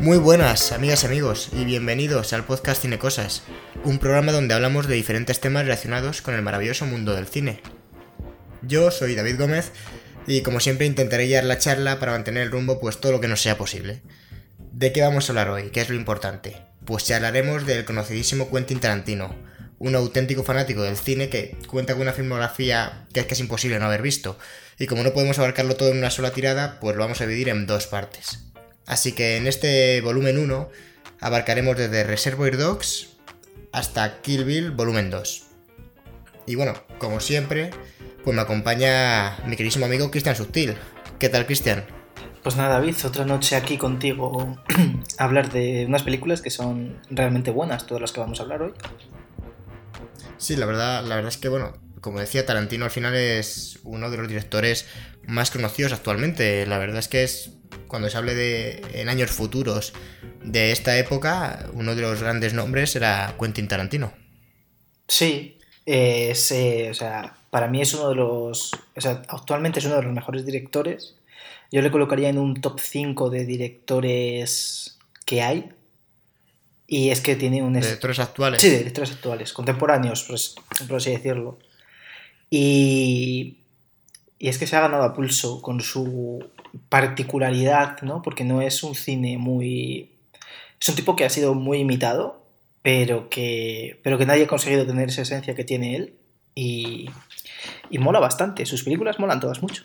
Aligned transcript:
Muy 0.00 0.16
buenas, 0.16 0.72
amigas 0.72 1.02
y 1.02 1.06
amigos, 1.08 1.50
y 1.52 1.66
bienvenidos 1.66 2.32
al 2.32 2.46
podcast 2.46 2.80
Cine 2.80 2.98
Cosas, 2.98 3.42
un 3.84 3.98
programa 3.98 4.32
donde 4.32 4.54
hablamos 4.54 4.88
de 4.88 4.94
diferentes 4.94 5.40
temas 5.40 5.64
relacionados 5.64 6.22
con 6.22 6.34
el 6.34 6.40
maravilloso 6.40 6.86
mundo 6.86 7.14
del 7.14 7.26
cine. 7.26 7.60
Yo 8.62 8.90
soy 8.92 9.14
David 9.14 9.38
Gómez 9.38 9.72
y 10.26 10.40
como 10.40 10.58
siempre 10.58 10.86
intentaré 10.86 11.26
guiar 11.26 11.44
la 11.44 11.58
charla 11.58 12.00
para 12.00 12.12
mantener 12.12 12.44
el 12.44 12.50
rumbo 12.50 12.80
pues 12.80 12.98
todo 12.98 13.12
lo 13.12 13.20
que 13.20 13.28
nos 13.28 13.42
sea 13.42 13.58
posible. 13.58 14.00
¿De 14.72 14.90
qué 14.90 15.02
vamos 15.02 15.28
a 15.28 15.32
hablar 15.32 15.50
hoy? 15.50 15.68
¿Qué 15.68 15.82
es 15.82 15.90
lo 15.90 15.96
importante? 15.96 16.56
Pues 16.86 17.04
charlaremos 17.04 17.66
del 17.66 17.84
conocidísimo 17.84 18.50
Quentin 18.50 18.80
Tarantino, 18.80 19.36
un 19.78 19.94
auténtico 19.96 20.44
fanático 20.44 20.80
del 20.80 20.96
cine 20.96 21.28
que 21.28 21.58
cuenta 21.66 21.92
con 21.92 22.00
una 22.00 22.14
filmografía 22.14 23.06
que 23.12 23.20
es 23.20 23.26
casi 23.26 23.42
imposible 23.42 23.78
no 23.78 23.84
haber 23.84 24.00
visto, 24.00 24.38
y 24.78 24.86
como 24.86 25.02
no 25.02 25.12
podemos 25.12 25.38
abarcarlo 25.38 25.76
todo 25.76 25.90
en 25.90 25.98
una 25.98 26.10
sola 26.10 26.30
tirada, 26.30 26.80
pues 26.80 26.96
lo 26.96 27.02
vamos 27.02 27.20
a 27.20 27.26
dividir 27.26 27.50
en 27.50 27.66
dos 27.66 27.86
partes. 27.86 28.49
Así 28.86 29.12
que 29.12 29.36
en 29.36 29.46
este 29.46 30.00
volumen 30.00 30.38
1 30.38 30.68
abarcaremos 31.20 31.76
desde 31.76 32.04
Reservoir 32.04 32.56
Dogs 32.56 33.16
hasta 33.72 34.20
Kill 34.22 34.44
Bill 34.44 34.70
volumen 34.70 35.10
2. 35.10 35.44
Y 36.46 36.54
bueno, 36.56 36.74
como 36.98 37.20
siempre, 37.20 37.70
pues 38.24 38.34
me 38.34 38.42
acompaña 38.42 39.38
mi 39.46 39.56
queridísimo 39.56 39.86
amigo 39.86 40.10
Cristian 40.10 40.36
Subtil. 40.36 40.74
¿Qué 41.18 41.28
tal, 41.28 41.46
Cristian? 41.46 41.84
Pues 42.42 42.56
nada, 42.56 42.70
David, 42.76 42.96
otra 43.04 43.26
noche 43.26 43.54
aquí 43.54 43.76
contigo 43.76 44.58
a 45.18 45.24
hablar 45.24 45.52
de 45.52 45.84
unas 45.86 46.02
películas 46.02 46.40
que 46.40 46.50
son 46.50 46.98
realmente 47.10 47.50
buenas, 47.50 47.86
todas 47.86 48.00
las 48.00 48.12
que 48.12 48.20
vamos 48.20 48.40
a 48.40 48.44
hablar 48.44 48.62
hoy. 48.62 48.72
Sí, 50.38 50.56
la 50.56 50.64
verdad, 50.64 51.04
la 51.04 51.16
verdad 51.16 51.30
es 51.30 51.36
que 51.36 51.50
bueno, 51.50 51.74
como 52.00 52.18
decía, 52.18 52.46
Tarantino 52.46 52.86
al 52.86 52.90
final 52.90 53.14
es 53.14 53.78
uno 53.84 54.10
de 54.10 54.16
los 54.16 54.26
directores 54.26 54.86
más 55.26 55.50
conocidos 55.50 55.92
actualmente. 55.92 56.66
La 56.66 56.78
verdad 56.78 56.98
es 56.98 57.08
que 57.08 57.22
es 57.24 57.59
cuando 57.86 58.08
se 58.08 58.16
hable 58.16 58.34
de 58.34 58.82
en 58.94 59.08
años 59.08 59.30
futuros 59.30 59.92
de 60.44 60.72
esta 60.72 60.96
época, 60.98 61.66
uno 61.74 61.94
de 61.94 62.02
los 62.02 62.22
grandes 62.22 62.54
nombres 62.54 62.96
era 62.96 63.34
Quentin 63.38 63.68
Tarantino. 63.68 64.12
Sí, 65.08 65.58
eh, 65.86 66.30
o 66.90 66.94
sea, 66.94 67.34
para 67.50 67.68
mí 67.68 67.82
es 67.82 67.94
uno 67.94 68.10
de 68.10 68.14
los, 68.14 68.72
o 68.96 69.00
sea, 69.00 69.22
actualmente 69.28 69.80
es 69.80 69.86
uno 69.86 69.96
de 69.96 70.02
los 70.02 70.12
mejores 70.12 70.46
directores. 70.46 71.16
Yo 71.72 71.82
le 71.82 71.90
colocaría 71.90 72.28
en 72.28 72.38
un 72.38 72.60
top 72.60 72.80
5 72.80 73.30
de 73.30 73.44
directores 73.44 74.98
que 75.24 75.42
hay. 75.42 75.70
Y 76.86 77.10
es 77.10 77.20
que 77.20 77.36
tiene 77.36 77.62
un... 77.62 77.74
¿Directores 77.74 78.18
actuales? 78.18 78.60
Sí, 78.60 78.70
directores 78.70 79.12
actuales, 79.12 79.52
contemporáneos, 79.52 80.24
por 80.88 80.96
así 80.96 81.10
decirlo. 81.10 81.58
Y, 82.50 83.58
y 84.40 84.48
es 84.48 84.58
que 84.58 84.66
se 84.66 84.74
ha 84.74 84.80
ganado 84.80 85.04
a 85.04 85.14
pulso 85.14 85.62
con 85.62 85.80
su 85.80 86.44
particularidad, 86.88 88.00
¿no? 88.02 88.22
Porque 88.22 88.44
no 88.44 88.62
es 88.62 88.82
un 88.82 88.94
cine 88.94 89.38
muy... 89.38 90.10
Es 90.80 90.88
un 90.88 90.96
tipo 90.96 91.16
que 91.16 91.24
ha 91.24 91.30
sido 91.30 91.54
muy 91.54 91.78
imitado, 91.78 92.42
pero 92.82 93.28
que, 93.28 94.00
pero 94.02 94.18
que 94.18 94.26
nadie 94.26 94.44
ha 94.44 94.48
conseguido 94.48 94.86
tener 94.86 95.08
esa 95.08 95.22
esencia 95.22 95.54
que 95.54 95.64
tiene 95.64 95.96
él. 95.96 96.14
Y, 96.54 97.10
y 97.90 97.98
mola 97.98 98.18
bastante. 98.18 98.64
Sus 98.66 98.82
películas 98.82 99.18
molan 99.18 99.40
todas 99.40 99.62
mucho. 99.62 99.84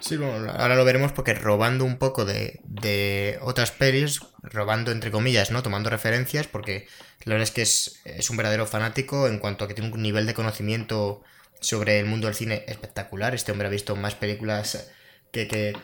Sí, 0.00 0.16
bueno, 0.16 0.52
ahora 0.52 0.76
lo 0.76 0.84
veremos 0.84 1.12
porque 1.12 1.34
robando 1.34 1.84
un 1.84 1.96
poco 1.96 2.24
de, 2.24 2.60
de, 2.64 3.38
otras 3.40 3.70
pelis, 3.70 4.20
robando 4.42 4.92
entre 4.92 5.10
comillas, 5.10 5.50
¿no? 5.50 5.62
Tomando 5.62 5.88
referencias, 5.88 6.46
porque 6.46 6.86
la 7.24 7.34
verdad 7.34 7.48
es 7.48 7.50
que 7.50 7.62
es, 7.62 8.00
es, 8.04 8.28
un 8.28 8.36
verdadero 8.36 8.66
fanático 8.66 9.26
en 9.26 9.38
cuanto 9.38 9.64
a 9.64 9.68
que 9.68 9.74
tiene 9.74 9.90
un 9.90 10.02
nivel 10.02 10.26
de 10.26 10.34
conocimiento 10.34 11.22
sobre 11.60 11.98
el 11.98 12.06
mundo 12.06 12.26
del 12.26 12.36
cine 12.36 12.64
espectacular. 12.68 13.34
Este 13.34 13.52
hombre 13.52 13.68
ha 13.68 13.70
visto 13.70 13.96
más 13.96 14.14
películas 14.14 14.90
que, 15.44 15.74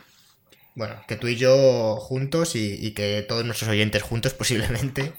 bueno, 0.75 0.95
que 1.07 1.15
tú 1.15 1.27
y 1.27 1.35
yo 1.35 1.97
juntos 1.97 2.55
y, 2.55 2.91
que 2.91 3.21
todos 3.27 3.45
nuestros 3.45 3.69
oyentes 3.69 4.01
juntos 4.01 4.33
posiblemente. 4.35 5.13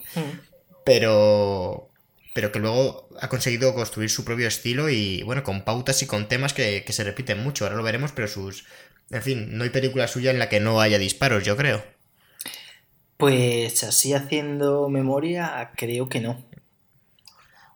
Pero, 0.85 1.89
pero 2.35 2.53
que 2.53 2.59
luego 2.59 3.09
ha 3.21 3.29
conseguido 3.29 3.75
construir 3.75 4.11
su 4.11 4.25
propio 4.25 4.49
estilo 4.49 4.91
y, 4.91 5.23
bueno, 5.23 5.43
con 5.43 5.63
pautas 5.63 6.03
y 6.03 6.07
con 6.07 6.29
temas 6.29 6.53
que, 6.53 6.85
que 6.85 6.93
se 6.93 7.05
repiten 7.05 7.43
mucho. 7.43 7.65
Ahora 7.65 7.77
lo 7.77 7.83
veremos, 7.83 8.13
pero 8.13 8.29
sus, 8.29 8.65
en 9.11 9.23
fin, 9.23 9.57
no 9.57 9.65
hay 9.65 9.71
película 9.71 10.09
suya 10.09 10.31
en 10.31 10.39
la 10.39 10.49
que 10.49 10.61
no 10.61 10.81
haya 10.81 10.99
disparos, 10.99 11.45
yo 11.45 11.57
creo. 11.57 11.85
Pues 13.17 13.85
así 13.85 14.13
haciendo 14.13 14.89
memoria, 14.89 15.71
creo 15.77 16.09
que 16.09 16.21
no. 16.21 16.45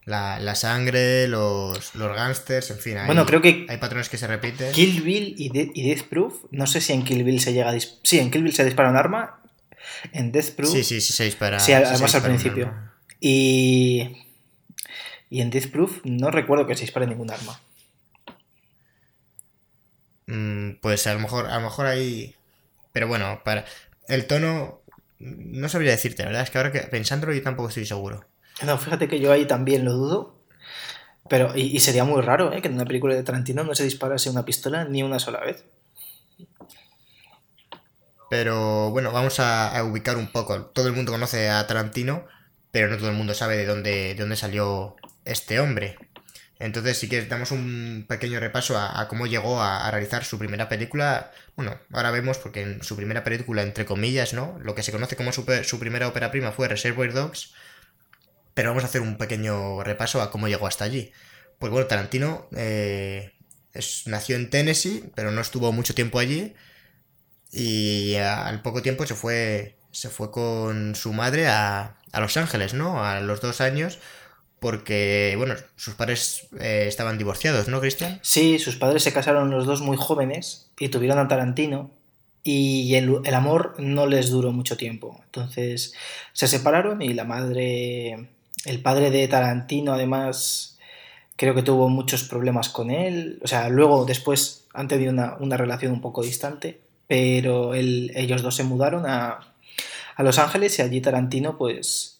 La, 0.08 0.41
la 0.41 0.54
sangre, 0.54 1.28
los, 1.28 1.94
los 1.94 2.16
gángsters, 2.16 2.70
en 2.70 2.78
fin, 2.78 2.96
hay, 2.96 3.04
bueno, 3.04 3.26
creo 3.26 3.42
que 3.42 3.66
hay 3.69 3.76
patrones 3.76 4.08
que 4.08 4.16
se 4.16 4.26
repiten. 4.26 4.72
Kill 4.72 5.02
Bill 5.02 5.34
y, 5.36 5.50
De 5.50 5.70
y, 5.74 5.86
Death 5.86 6.04
Proof, 6.08 6.44
no 6.50 6.66
sé 6.66 6.80
si 6.80 6.94
en 6.94 7.04
Kill 7.04 7.24
Bill 7.24 7.41
se 7.41 7.52
llega 7.52 7.69
a 7.69 7.78
Sí, 7.78 8.18
en 8.18 8.30
Kill 8.30 8.42
Bill 8.42 8.54
se 8.54 8.64
dispara 8.64 8.88
un 8.88 8.97
arma, 8.97 9.42
en 10.12 10.32
Death 10.32 10.52
Proof... 10.52 10.72
Sí, 10.72 10.82
sí, 10.82 11.02
sí 11.02 11.12
se 11.12 11.24
dispara. 11.24 11.60
Sí, 11.60 11.74
además 11.74 12.10
sí 12.10 12.16
al 12.16 12.22
principio. 12.22 12.74
Y... 13.20 14.24
Y 15.28 15.42
en 15.42 15.50
Death 15.50 15.70
Proof 15.70 16.00
no 16.04 16.30
recuerdo 16.30 16.66
que 16.66 16.74
se 16.74 16.82
dispare 16.82 17.06
ningún 17.06 17.30
arma. 17.30 17.60
Mm, 20.26 20.76
pues 20.80 21.06
a 21.06 21.14
lo 21.14 21.20
mejor, 21.20 21.47
a 21.47 21.56
lo 21.56 21.62
mejor 21.62 21.86
hay. 21.86 22.34
Pero 22.92 23.08
bueno, 23.08 23.42
para. 23.44 23.64
El 24.08 24.26
tono. 24.26 24.82
No 25.18 25.68
sabría 25.68 25.91
decirte, 25.91 26.22
la 26.22 26.28
verdad 26.28 26.44
es 26.44 26.50
que 26.50 26.58
ahora 26.58 26.72
que 26.72 26.80
pensándolo 26.80 27.34
yo 27.34 27.42
tampoco 27.42 27.68
estoy 27.68 27.84
seguro. 27.86 28.24
No, 28.64 28.76
fíjate 28.78 29.08
que 29.08 29.20
yo 29.20 29.32
ahí 29.32 29.46
también 29.46 29.84
lo 29.84 29.92
dudo. 29.92 30.38
Pero, 31.28 31.54
y, 31.54 31.78
sería 31.80 32.04
muy 32.04 32.22
raro, 32.22 32.52
¿eh? 32.52 32.62
Que 32.62 32.69
en 32.69 32.74
una 32.74 32.84
película 32.84 33.14
de 33.14 33.22
Tarantino 33.22 33.62
no 33.62 33.74
se 33.74 33.84
disparase 33.84 34.30
una 34.30 34.44
pistola 34.44 34.84
ni 34.84 35.02
una 35.02 35.19
sola 35.19 35.41
vez. 35.41 35.64
Pero 38.30 38.91
bueno, 38.91 39.12
vamos 39.12 39.41
a, 39.41 39.82
ubicar 39.84 40.16
un 40.16 40.32
poco. 40.32 40.66
Todo 40.66 40.88
el 40.88 40.94
mundo 40.94 41.12
conoce 41.12 41.48
a 41.50 41.66
Tarantino, 41.66 42.26
pero 42.70 42.88
no 42.88 42.97
todo 42.97 43.10
el 43.10 43.16
mundo 43.16 43.34
sabe 43.34 43.56
de 43.56 43.66
dónde, 43.66 43.91
de 43.91 44.14
dónde 44.14 44.36
salió 44.36 44.97
este 45.24 45.60
hombre. 45.60 45.98
Entonces, 46.58 46.98
si 46.98 47.08
quieres, 47.08 47.28
damos 47.28 47.52
un 47.52 48.06
pequeño 48.08 48.41
repaso 48.41 48.76
a, 48.76 49.06
cómo 49.08 49.26
llegó 49.26 49.60
a, 49.60 49.86
a, 49.86 49.91
realizar 49.91 50.24
su 50.24 50.38
primera 50.38 50.68
película. 50.68 51.30
Bueno, 51.56 51.78
ahora 51.92 52.10
vemos 52.10 52.38
porque 52.38 52.62
en 52.62 52.82
su 52.82 52.97
primera 52.97 53.22
película, 53.22 53.62
entre 53.62 53.86
comillas, 53.86 54.32
¿no? 54.34 54.58
Lo 54.60 54.74
que 54.74 54.82
se 54.82 54.92
conoce 54.92 55.16
como 55.16 55.32
su, 55.32 55.47
su 55.62 55.78
primera 55.78 56.08
ópera 56.08 56.30
prima 56.30 56.52
fue 56.52 56.68
Reservoir 56.68 57.12
Dogs. 57.12 57.54
Pero 58.58 58.70
vamos 58.70 58.82
a 58.82 58.88
hacer 58.88 59.02
un 59.02 59.16
pequeño 59.16 59.84
repaso 59.84 60.20
a 60.20 60.32
cómo 60.32 60.48
llegó 60.48 60.66
hasta 60.66 60.84
allí. 60.84 61.12
Pues 61.60 61.70
bueno, 61.70 61.86
Tarantino 61.86 62.48
eh, 62.56 63.30
es, 63.72 64.08
nació 64.08 64.34
en 64.34 64.50
Tennessee, 64.50 65.04
pero 65.14 65.30
no 65.30 65.41
estuvo 65.41 65.70
mucho 65.70 65.94
tiempo 65.94 66.19
allí. 66.19 66.54
Y 67.52 68.16
al 68.16 68.60
poco 68.62 68.82
tiempo 68.82 69.06
se 69.06 69.14
fue, 69.14 69.78
se 69.92 70.08
fue 70.08 70.32
con 70.32 70.97
su 70.97 71.12
madre 71.12 71.47
a, 71.47 71.98
a 72.10 72.20
Los 72.20 72.36
Ángeles, 72.36 72.74
¿no? 72.74 73.04
A 73.04 73.20
los 73.20 73.41
dos 73.41 73.60
años 73.60 74.00
porque, 74.58 75.34
bueno, 75.36 75.54
sus 75.76 75.94
padres 75.94 76.48
eh, 76.58 76.86
estaban 76.88 77.16
divorciados, 77.16 77.68
¿no, 77.68 77.80
Cristian? 77.80 78.18
Sí, 78.22 78.58
sus 78.58 78.74
padres 78.74 79.04
se 79.04 79.12
casaron 79.12 79.50
los 79.50 79.66
dos 79.66 79.82
muy 79.82 79.97
jóvenes 79.97 80.72
y 80.80 80.88
tuvieron 80.88 81.20
a 81.20 81.28
Tarantino 81.28 81.92
y 82.42 82.97
el, 82.97 83.20
el, 83.22 83.34
amor 83.34 83.76
no 83.78 84.08
les 84.08 84.30
duró 84.30 84.50
mucho 84.50 84.76
tiempo. 84.76 85.20
Entonces 85.26 85.94
se 86.32 86.48
separaron 86.48 87.02
y 87.02 87.14
la 87.14 87.22
madre, 87.22 88.30
el 88.68 88.82
padre 88.82 89.10
de 89.10 89.26
Tarantino 89.28 89.92
además 89.92 90.78
creo 91.36 91.54
que 91.54 91.62
tuvo 91.62 91.88
muchos 91.88 92.24
problemas 92.24 92.68
con 92.68 92.90
él. 92.90 93.38
O 93.42 93.46
sea, 93.46 93.68
luego 93.68 94.04
después 94.04 94.66
han 94.74 94.88
tenido 94.88 95.12
una, 95.12 95.36
una 95.38 95.56
relación 95.56 95.92
un 95.92 96.00
poco 96.00 96.22
distante, 96.22 96.80
pero 97.06 97.74
él, 97.74 98.12
ellos 98.14 98.42
dos 98.42 98.56
se 98.56 98.64
mudaron 98.64 99.06
a, 99.06 99.54
a 100.16 100.22
Los 100.22 100.38
Ángeles 100.38 100.78
y 100.78 100.82
allí 100.82 101.00
Tarantino 101.00 101.56
pues, 101.56 102.18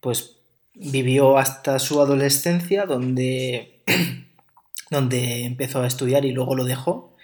pues 0.00 0.36
vivió 0.74 1.36
hasta 1.36 1.78
su 1.78 2.00
adolescencia, 2.00 2.86
donde, 2.86 3.82
donde 4.90 5.44
empezó 5.44 5.82
a 5.82 5.86
estudiar 5.86 6.24
y 6.24 6.32
luego 6.32 6.56
lo 6.56 6.64
dejó. 6.64 7.14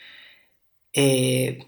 Eh, 0.93 1.67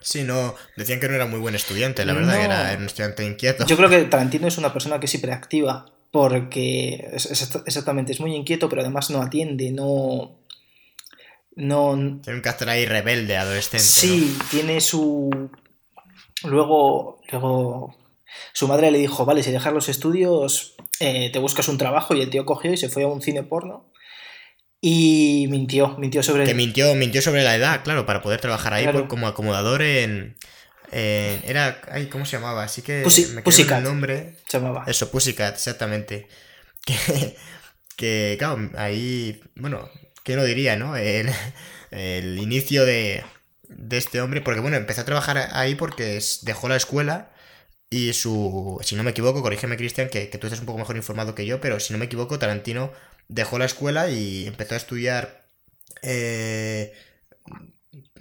sí, 0.00 0.24
no, 0.24 0.56
decían 0.76 0.98
que 0.98 1.08
no 1.08 1.14
era 1.14 1.26
muy 1.26 1.38
buen 1.38 1.54
estudiante, 1.54 2.04
la 2.04 2.14
verdad, 2.14 2.32
no, 2.32 2.38
que 2.38 2.44
era 2.44 2.76
un 2.76 2.86
estudiante 2.86 3.24
inquieto. 3.24 3.64
Yo 3.66 3.76
creo 3.76 3.88
que 3.88 4.02
Tarantino 4.02 4.48
es 4.48 4.58
una 4.58 4.72
persona 4.72 4.98
que 4.98 5.06
es 5.06 5.14
hiperactiva, 5.14 5.91
porque 6.12 7.08
es, 7.12 7.26
es, 7.26 7.50
exactamente 7.66 8.12
es 8.12 8.20
muy 8.20 8.36
inquieto, 8.36 8.68
pero 8.68 8.82
además 8.82 9.10
no 9.10 9.20
atiende, 9.20 9.72
no. 9.72 10.38
No. 11.56 12.20
Tiene 12.22 12.36
un 12.36 12.42
carácter 12.42 12.68
ahí 12.68 12.86
rebelde, 12.86 13.36
adolescente. 13.36 13.84
Sí, 13.84 14.36
¿no? 14.38 14.44
tiene 14.50 14.80
su. 14.80 15.50
Luego, 16.44 17.20
luego 17.30 17.96
su 18.52 18.68
madre 18.68 18.90
le 18.90 18.98
dijo, 18.98 19.24
vale, 19.24 19.42
si 19.42 19.50
dejas 19.50 19.72
los 19.72 19.88
estudios, 19.88 20.74
eh, 21.00 21.30
te 21.32 21.38
buscas 21.38 21.68
un 21.68 21.78
trabajo 21.78 22.14
y 22.14 22.20
el 22.20 22.30
tío 22.30 22.44
cogió 22.44 22.72
y 22.72 22.76
se 22.76 22.88
fue 22.88 23.04
a 23.04 23.08
un 23.08 23.22
cine 23.22 23.42
porno. 23.42 23.90
Y 24.80 25.46
mintió, 25.48 25.96
mintió 25.98 26.22
sobre... 26.22 26.44
Que 26.44 26.54
mintió, 26.54 26.94
mintió 26.94 27.22
sobre 27.22 27.44
la 27.44 27.54
edad, 27.54 27.84
claro, 27.84 28.04
para 28.04 28.20
poder 28.20 28.40
trabajar 28.40 28.74
ahí 28.74 28.82
claro. 28.82 29.00
por, 29.00 29.08
como 29.08 29.26
acomodador 29.28 29.82
en... 29.82 30.36
Eh, 30.92 31.42
era... 31.44 31.80
Ay, 31.90 32.08
¿Cómo 32.08 32.26
se 32.26 32.36
llamaba? 32.38 32.64
Así 32.64 32.82
que... 32.82 33.02
Pussy, 33.02 33.28
me 33.28 33.42
Pussycat. 33.42 33.78
el 33.78 33.84
nombre. 33.84 34.36
Se 34.48 34.58
llamaba. 34.58 34.84
Eso, 34.86 35.10
Pussycat, 35.10 35.54
exactamente. 35.56 36.28
Que, 36.86 37.36
que 37.96 38.36
claro, 38.38 38.70
ahí... 38.76 39.40
Bueno, 39.56 39.90
¿qué 40.24 40.36
lo 40.36 40.44
diría, 40.44 40.76
no? 40.76 40.96
El, 40.96 41.30
el 41.90 42.38
inicio 42.38 42.84
de, 42.86 43.24
de 43.68 43.98
este 43.98 44.20
hombre, 44.20 44.40
porque 44.42 44.60
bueno, 44.60 44.76
empezó 44.76 45.02
a 45.02 45.04
trabajar 45.06 45.50
ahí 45.52 45.74
porque 45.76 46.20
dejó 46.42 46.68
la 46.68 46.76
escuela 46.76 47.32
Y 47.90 48.14
su, 48.14 48.78
si 48.84 48.96
no 48.96 49.04
me 49.04 49.12
equivoco, 49.12 49.42
corrígeme 49.42 49.76
Cristian, 49.78 50.10
que, 50.10 50.30
que 50.30 50.38
tú 50.38 50.46
estás 50.48 50.60
un 50.60 50.66
poco 50.66 50.78
mejor 50.80 50.96
informado 50.96 51.34
que 51.36 51.46
yo, 51.46 51.60
pero 51.60 51.80
si 51.80 51.92
no 51.94 51.98
me 52.00 52.06
equivoco, 52.06 52.38
Tarantino 52.38 52.92
dejó 53.28 53.58
la 53.58 53.66
escuela 53.66 54.10
y 54.10 54.46
empezó 54.48 54.74
a 54.74 54.78
estudiar 54.78 55.48
eh, 56.02 56.92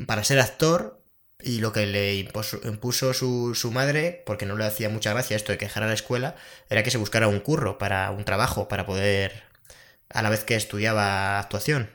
para 0.07 0.23
ser 0.23 0.39
actor 0.39 1.00
y 1.43 1.59
lo 1.59 1.71
que 1.71 1.85
le 1.85 2.15
impuso, 2.15 3.13
su, 3.13 3.55
su, 3.55 3.71
madre, 3.71 4.23
porque 4.25 4.45
no 4.45 4.55
le 4.55 4.65
hacía 4.65 4.89
mucha 4.89 5.13
gracia 5.13 5.35
esto 5.35 5.51
de 5.51 5.57
que 5.57 5.65
dejara 5.65 5.88
la 5.88 5.93
escuela, 5.93 6.35
era 6.69 6.83
que 6.83 6.91
se 6.91 6.97
buscara 6.97 7.27
un 7.27 7.39
curro 7.39 7.77
para 7.77 8.11
un 8.11 8.25
trabajo, 8.25 8.67
para 8.67 8.85
poder, 8.85 9.43
a 10.09 10.21
la 10.21 10.29
vez 10.29 10.43
que 10.43 10.55
estudiaba 10.55 11.39
actuación. 11.39 11.89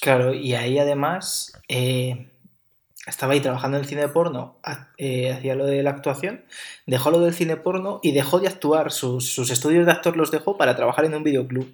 Claro, 0.00 0.34
y 0.34 0.54
ahí 0.54 0.78
además 0.78 1.52
eh, 1.68 2.28
estaba 3.06 3.34
ahí 3.34 3.40
trabajando 3.40 3.76
en 3.76 3.84
el 3.84 3.88
cine 3.88 4.08
porno, 4.08 4.58
eh, 4.98 5.32
hacía 5.32 5.54
lo 5.54 5.66
de 5.66 5.82
la 5.82 5.90
actuación, 5.90 6.44
dejó 6.86 7.10
lo 7.10 7.20
del 7.20 7.34
cine 7.34 7.56
porno 7.56 8.00
y 8.02 8.12
dejó 8.12 8.40
de 8.40 8.48
actuar, 8.48 8.90
sus, 8.90 9.32
sus 9.32 9.50
estudios 9.50 9.86
de 9.86 9.92
actor 9.92 10.16
los 10.16 10.30
dejó 10.30 10.56
para 10.56 10.74
trabajar 10.74 11.04
en 11.04 11.14
un 11.14 11.22
videoclub, 11.22 11.72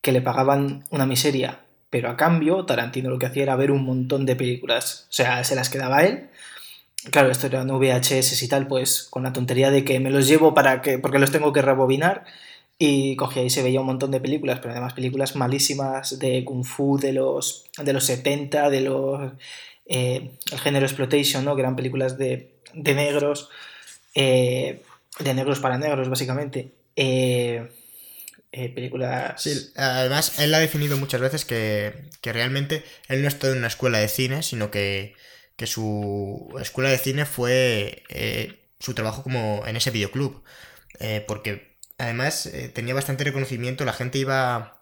que 0.00 0.12
le 0.12 0.22
pagaban 0.22 0.84
una 0.90 1.06
miseria, 1.06 1.60
pero 1.90 2.10
a 2.10 2.16
cambio 2.16 2.64
Tarantino 2.64 3.10
lo 3.10 3.18
que 3.18 3.26
hacía 3.26 3.44
era 3.44 3.56
ver 3.56 3.70
un 3.70 3.84
montón 3.84 4.26
de 4.26 4.36
películas, 4.36 5.06
o 5.10 5.12
sea, 5.12 5.44
se 5.44 5.54
las 5.54 5.70
quedaba 5.70 6.04
él. 6.04 6.30
Claro, 7.10 7.30
esto 7.30 7.46
era 7.46 7.64
no 7.64 7.78
VHS 7.78 8.42
y 8.42 8.48
tal, 8.48 8.66
pues 8.66 9.04
con 9.04 9.22
la 9.22 9.32
tontería 9.32 9.70
de 9.70 9.84
que 9.84 10.00
me 10.00 10.10
los 10.10 10.26
llevo 10.26 10.52
para 10.54 10.82
que, 10.82 10.98
porque 10.98 11.18
los 11.18 11.30
tengo 11.30 11.52
que 11.52 11.62
rebobinar, 11.62 12.24
y 12.78 13.16
cogía 13.16 13.42
y 13.42 13.50
se 13.50 13.62
veía 13.62 13.80
un 13.80 13.86
montón 13.86 14.12
de 14.12 14.20
películas, 14.20 14.60
pero 14.60 14.70
además 14.72 14.94
películas 14.94 15.34
malísimas 15.34 16.18
de 16.18 16.44
Kung 16.44 16.64
Fu 16.64 16.96
de 16.98 17.12
los, 17.12 17.64
de 17.76 17.92
los 17.92 18.04
70, 18.04 18.70
de 18.70 18.80
los 18.82 19.32
eh, 19.86 20.30
el 20.52 20.58
género 20.60 20.86
exploitation, 20.86 21.44
¿no? 21.44 21.56
que 21.56 21.62
eran 21.62 21.74
películas 21.74 22.18
de, 22.18 22.52
de 22.74 22.94
negros, 22.94 23.48
eh, 24.14 24.82
de 25.18 25.34
negros 25.34 25.58
para 25.58 25.78
negros, 25.78 26.08
básicamente. 26.08 26.72
Eh, 26.94 27.68
películas. 28.50 29.40
Sí, 29.42 29.72
además, 29.76 30.38
él 30.38 30.54
ha 30.54 30.58
definido 30.58 30.96
muchas 30.96 31.20
veces 31.20 31.44
que, 31.44 32.10
que 32.20 32.32
realmente 32.32 32.84
él 33.08 33.22
no 33.22 33.28
está 33.28 33.48
en 33.48 33.58
una 33.58 33.66
escuela 33.66 33.98
de 33.98 34.08
cine, 34.08 34.42
sino 34.42 34.70
que, 34.70 35.14
que 35.56 35.66
su 35.66 36.56
escuela 36.60 36.90
de 36.90 36.98
cine 36.98 37.26
fue 37.26 38.02
su 38.80 38.94
trabajo 38.94 39.22
como 39.22 39.64
en 39.66 39.76
ese 39.76 39.90
videoclub. 39.90 40.42
porque 41.26 41.76
además 41.98 42.50
tenía 42.74 42.94
bastante 42.94 43.24
reconocimiento, 43.24 43.84
la 43.84 43.92
gente 43.92 44.18
iba 44.18 44.78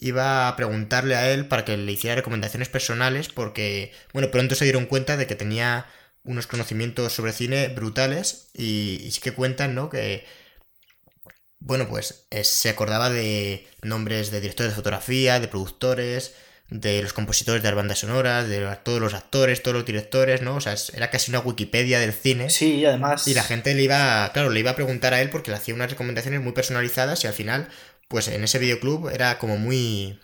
iba 0.00 0.48
a 0.48 0.56
preguntarle 0.56 1.14
a 1.14 1.30
él 1.30 1.46
para 1.46 1.64
que 1.64 1.76
le 1.76 1.92
hiciera 1.92 2.16
recomendaciones 2.16 2.68
personales 2.68 3.28
porque, 3.28 3.92
bueno, 4.12 4.30
pronto 4.30 4.54
se 4.54 4.64
dieron 4.64 4.86
cuenta 4.86 5.16
de 5.16 5.26
que 5.26 5.34
tenía 5.34 5.86
unos 6.24 6.46
conocimientos 6.46 7.12
sobre 7.12 7.32
cine 7.32 7.68
brutales 7.68 8.50
y, 8.54 9.08
sí 9.10 9.20
que 9.20 9.32
cuentan, 9.32 9.74
¿no? 9.74 9.90
Que, 9.90 10.24
bueno, 11.60 11.88
pues 11.88 12.26
se 12.42 12.68
acordaba 12.68 13.10
de 13.10 13.66
nombres 13.82 14.30
de 14.30 14.40
directores 14.40 14.72
de 14.72 14.76
fotografía, 14.76 15.38
de 15.40 15.48
productores, 15.48 16.34
de 16.70 17.02
los 17.02 17.12
compositores 17.12 17.62
de 17.62 17.68
las 17.68 17.76
bandas 17.76 17.98
sonoras, 17.98 18.48
de 18.48 18.64
todos 18.82 19.00
los 19.00 19.14
actores, 19.14 19.62
todos 19.62 19.76
los 19.76 19.86
directores, 19.86 20.40
¿no? 20.40 20.56
O 20.56 20.60
sea, 20.60 20.74
era 20.94 21.10
casi 21.10 21.30
una 21.30 21.40
Wikipedia 21.40 21.98
del 21.98 22.12
cine. 22.12 22.48
Sí, 22.48 22.84
además. 22.84 23.26
Y 23.28 23.34
la 23.34 23.42
gente 23.42 23.74
le 23.74 23.82
iba, 23.82 24.30
claro, 24.32 24.50
le 24.50 24.60
iba 24.60 24.70
a 24.70 24.76
preguntar 24.76 25.12
a 25.12 25.20
él 25.20 25.30
porque 25.30 25.50
le 25.50 25.56
hacía 25.56 25.74
unas 25.74 25.90
recomendaciones 25.90 26.40
muy 26.40 26.52
personalizadas 26.52 27.24
y 27.24 27.26
al 27.26 27.34
final 27.34 27.68
pues 28.08 28.26
en 28.26 28.42
ese 28.42 28.58
videoclub 28.58 29.08
era 29.08 29.38
como 29.38 29.56
muy... 29.56 30.18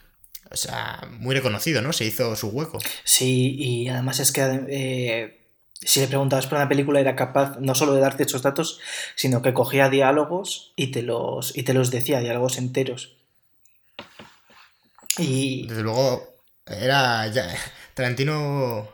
O 0.49 0.57
sea, 0.57 1.09
muy 1.11 1.35
reconocido, 1.35 1.83
¿no? 1.83 1.93
Se 1.93 2.05
hizo 2.05 2.37
su 2.37 2.49
hueco. 2.49 2.79
Sí, 3.03 3.57
y 3.59 3.89
además 3.89 4.21
es 4.21 4.31
que 4.31 4.43
eh, 4.69 5.46
si 5.83 6.01
le 6.01 6.07
preguntabas 6.07 6.47
por 6.47 6.59
una 6.59 6.69
película 6.69 7.01
era 7.01 7.17
capaz 7.17 7.59
no 7.61 7.75
solo 7.75 7.95
de 7.95 8.01
darte 8.01 8.23
esos 8.23 8.43
datos, 8.43 8.81
sino 9.15 9.43
que 9.43 9.53
cogía 9.53 9.89
diálogos 9.91 10.73
y 10.77 10.89
te 10.89 11.03
los, 11.03 11.57
y 11.57 11.65
te 11.65 11.75
los 11.75 11.91
decía, 11.91 12.21
diálogos 12.21 12.59
enteros. 12.59 13.17
Y... 15.19 15.67
Desde 15.67 15.83
luego, 15.83 16.37
era... 16.67 17.31
Tarantino... 17.95 18.89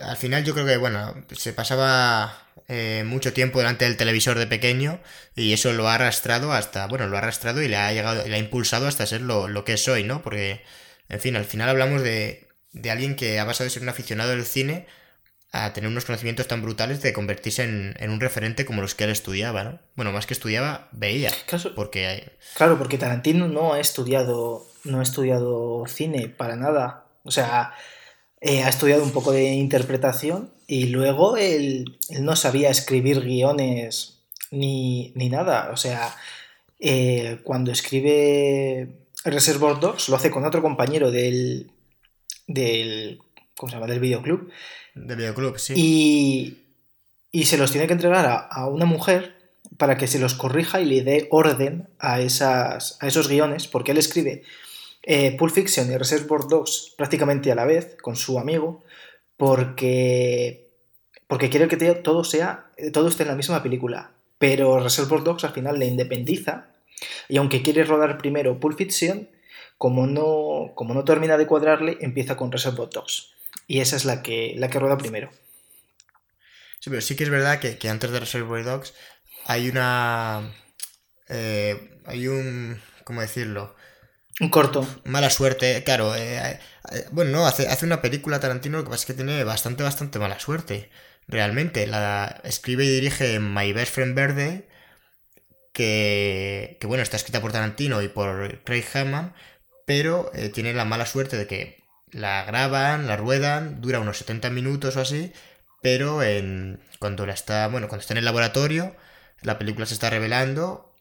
Al 0.00 0.16
final 0.16 0.44
yo 0.44 0.54
creo 0.54 0.66
que, 0.66 0.76
bueno, 0.76 1.14
se 1.32 1.52
pasaba 1.52 2.36
eh, 2.66 3.04
mucho 3.06 3.32
tiempo 3.32 3.58
delante 3.58 3.84
del 3.84 3.96
televisor 3.96 4.38
de 4.38 4.48
pequeño 4.48 5.00
y 5.36 5.52
eso 5.52 5.72
lo 5.72 5.88
ha 5.88 5.94
arrastrado 5.94 6.52
hasta, 6.52 6.88
bueno, 6.88 7.06
lo 7.06 7.16
ha 7.16 7.20
arrastrado 7.20 7.62
y 7.62 7.68
le 7.68 7.76
ha 7.76 7.92
llegado, 7.92 8.26
le 8.26 8.34
ha 8.34 8.38
impulsado 8.38 8.88
hasta 8.88 9.06
ser 9.06 9.20
lo, 9.20 9.64
que 9.64 9.74
es 9.74 9.86
hoy, 9.86 10.02
¿no? 10.02 10.20
Porque, 10.22 10.62
en 11.08 11.20
fin, 11.20 11.36
al 11.36 11.44
final 11.44 11.68
hablamos 11.68 12.02
de, 12.02 12.48
de 12.72 12.90
alguien 12.90 13.14
que 13.14 13.38
ha 13.38 13.46
pasado 13.46 13.66
de 13.66 13.70
ser 13.70 13.82
un 13.82 13.88
aficionado 13.88 14.30
del 14.30 14.44
cine 14.44 14.88
a 15.56 15.72
tener 15.72 15.88
unos 15.88 16.04
conocimientos 16.04 16.48
tan 16.48 16.62
brutales 16.62 17.00
de 17.00 17.12
convertirse 17.12 17.62
en, 17.62 18.10
un 18.10 18.20
referente 18.20 18.64
como 18.64 18.82
los 18.82 18.96
que 18.96 19.04
él 19.04 19.10
estudiaba, 19.10 19.62
¿no? 19.62 19.78
Bueno, 19.94 20.10
más 20.10 20.26
que 20.26 20.34
estudiaba, 20.34 20.88
veía. 20.90 21.30
porque 21.76 22.32
Claro, 22.56 22.76
porque 22.76 22.98
Tarantino 22.98 23.46
no 23.46 23.72
ha 23.72 23.78
estudiado, 23.78 24.66
no 24.82 24.98
ha 24.98 25.02
estudiado 25.04 25.84
cine 25.86 26.28
para 26.28 26.56
nada. 26.56 27.06
O 27.22 27.30
sea, 27.30 27.72
eh, 28.40 28.64
ha 28.64 28.68
estudiado 28.68 29.04
un 29.04 29.12
poco 29.12 29.30
de 29.30 29.44
interpretación 29.52 30.50
y 30.66 30.88
luego 30.88 31.36
él, 31.36 31.98
no 32.18 32.34
sabía 32.34 32.70
escribir 32.70 33.20
guiones 33.20 34.24
ni, 34.50 35.12
nada. 35.14 35.70
O 35.72 35.76
sea, 35.76 36.16
eh, 36.80 37.38
cuando 37.44 37.70
escribe 37.70 39.06
Reservoir 39.24 39.78
Dogs 39.78 40.08
lo 40.08 40.16
hace 40.16 40.32
con 40.32 40.44
otro 40.44 40.62
compañero 40.62 41.12
del, 41.12 41.70
del 42.48 43.20
¿cómo 43.56 43.70
se 43.70 43.76
llama? 43.76 43.86
Del 43.86 44.00
videoclub. 44.00 44.50
Del 44.94 45.16
videoclub, 45.16 45.58
sí. 45.58 45.74
Y, 45.76 46.58
y 47.32 47.44
se 47.44 47.58
los 47.58 47.70
tiene 47.70 47.86
que 47.86 47.92
entregar 47.92 48.26
a, 48.26 48.36
a, 48.36 48.68
una 48.68 48.84
mujer 48.84 49.36
para 49.76 49.96
que 49.96 50.06
se 50.06 50.18
los 50.18 50.34
corrija 50.34 50.80
y 50.80 50.84
le 50.84 51.02
dé 51.02 51.28
orden 51.30 51.88
a, 51.98 52.20
esas, 52.20 52.96
a 53.00 53.06
esos 53.06 53.28
guiones, 53.28 53.66
porque 53.66 53.92
él 53.92 53.98
escribe 53.98 54.42
eh, 55.02 55.36
Pulp 55.36 55.52
Fiction 55.52 55.90
y 55.90 55.96
Reservoir 55.96 56.42
Dogs 56.48 56.94
prácticamente 56.96 57.52
a 57.52 57.54
la 57.54 57.64
vez 57.64 57.96
con 58.00 58.16
su 58.16 58.38
amigo 58.38 58.84
porque, 59.36 60.70
porque 61.26 61.50
quiere 61.50 61.68
que 61.68 61.76
todo, 61.76 62.24
sea, 62.24 62.70
todo 62.92 63.08
esté 63.08 63.24
en 63.24 63.30
la 63.30 63.36
misma 63.36 63.62
película. 63.62 64.12
Pero 64.38 64.80
Reservoir 64.80 65.22
Dogs 65.22 65.44
al 65.44 65.52
final 65.52 65.78
le 65.78 65.86
independiza 65.86 66.68
y 67.28 67.36
aunque 67.36 67.62
quiere 67.62 67.84
rodar 67.84 68.18
primero 68.18 68.58
Pulp 68.60 68.78
Fiction, 68.78 69.28
como 69.76 70.06
no, 70.06 70.72
como 70.74 70.94
no 70.94 71.04
termina 71.04 71.36
de 71.36 71.46
cuadrarle, 71.46 71.98
empieza 72.00 72.36
con 72.36 72.52
Reservoir 72.52 72.90
Dogs. 72.90 73.33
Y 73.66 73.80
esa 73.80 73.96
es 73.96 74.04
la 74.04 74.22
que, 74.22 74.54
la 74.56 74.68
que 74.68 74.78
rueda 74.78 74.98
primero. 74.98 75.30
Sí, 76.80 76.90
pero 76.90 77.00
sí 77.00 77.16
que 77.16 77.24
es 77.24 77.30
verdad 77.30 77.60
que, 77.60 77.88
antes 77.88 78.10
de 78.10 78.20
Reservoir 78.20 78.64
Dogs 78.64 78.94
hay 79.46 79.68
una... 79.68 80.52
Eh, 81.28 81.98
hay 82.06 82.28
un... 82.28 82.80
¿Cómo 83.04 83.20
decirlo? 83.20 83.74
Un 84.40 84.50
corto. 84.50 84.86
Mala 85.04 85.30
suerte, 85.30 85.82
claro. 85.84 86.14
Eh, 86.16 86.60
eh, 86.92 87.06
bueno, 87.12 87.30
no, 87.30 87.46
hace, 87.46 87.68
hace 87.68 87.86
una 87.86 88.02
película 88.02 88.40
Tarantino, 88.40 88.78
lo 88.78 88.84
que 88.84 88.90
pasa 88.90 89.02
es 89.02 89.06
que 89.06 89.14
tiene 89.14 89.44
bastante, 89.44 89.82
bastante 89.82 90.18
mala 90.18 90.38
suerte. 90.40 90.90
Realmente. 91.26 91.86
La 91.86 92.40
escribe 92.44 92.84
y 92.84 92.88
dirige 92.88 93.38
My 93.40 93.72
Best 93.72 93.94
Friend 93.94 94.14
Verde, 94.14 94.68
que, 95.72 96.78
que 96.80 96.86
bueno, 96.86 97.02
está 97.02 97.16
escrita 97.16 97.40
por 97.40 97.52
Tarantino 97.52 98.02
y 98.02 98.08
por 98.08 98.62
Craig 98.64 98.84
Hammond, 98.94 99.32
pero 99.86 100.30
eh, 100.34 100.48
tiene 100.48 100.74
la 100.74 100.84
mala 100.84 101.06
suerte 101.06 101.36
de 101.36 101.46
que 101.46 101.83
la 102.14 102.44
graban, 102.44 103.06
la 103.06 103.16
ruedan, 103.16 103.80
dura 103.80 104.00
unos 104.00 104.18
70 104.18 104.50
minutos 104.50 104.96
o 104.96 105.00
así, 105.00 105.32
pero 105.82 106.22
en, 106.22 106.80
cuando 106.98 107.26
la 107.26 107.34
está, 107.34 107.68
bueno, 107.68 107.88
cuando 107.88 108.02
está 108.02 108.14
en 108.14 108.18
el 108.18 108.24
laboratorio, 108.24 108.96
la 109.42 109.58
película 109.58 109.86
se 109.86 109.94
está 109.94 110.10
revelando 110.10 110.94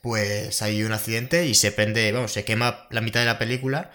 pues 0.00 0.62
hay 0.62 0.82
un 0.84 0.92
accidente 0.92 1.46
y 1.46 1.54
se 1.54 1.72
prende, 1.72 2.12
vamos, 2.12 2.32
se 2.32 2.44
quema 2.44 2.86
la 2.90 3.00
mitad 3.00 3.20
de 3.20 3.26
la 3.26 3.38
película 3.38 3.90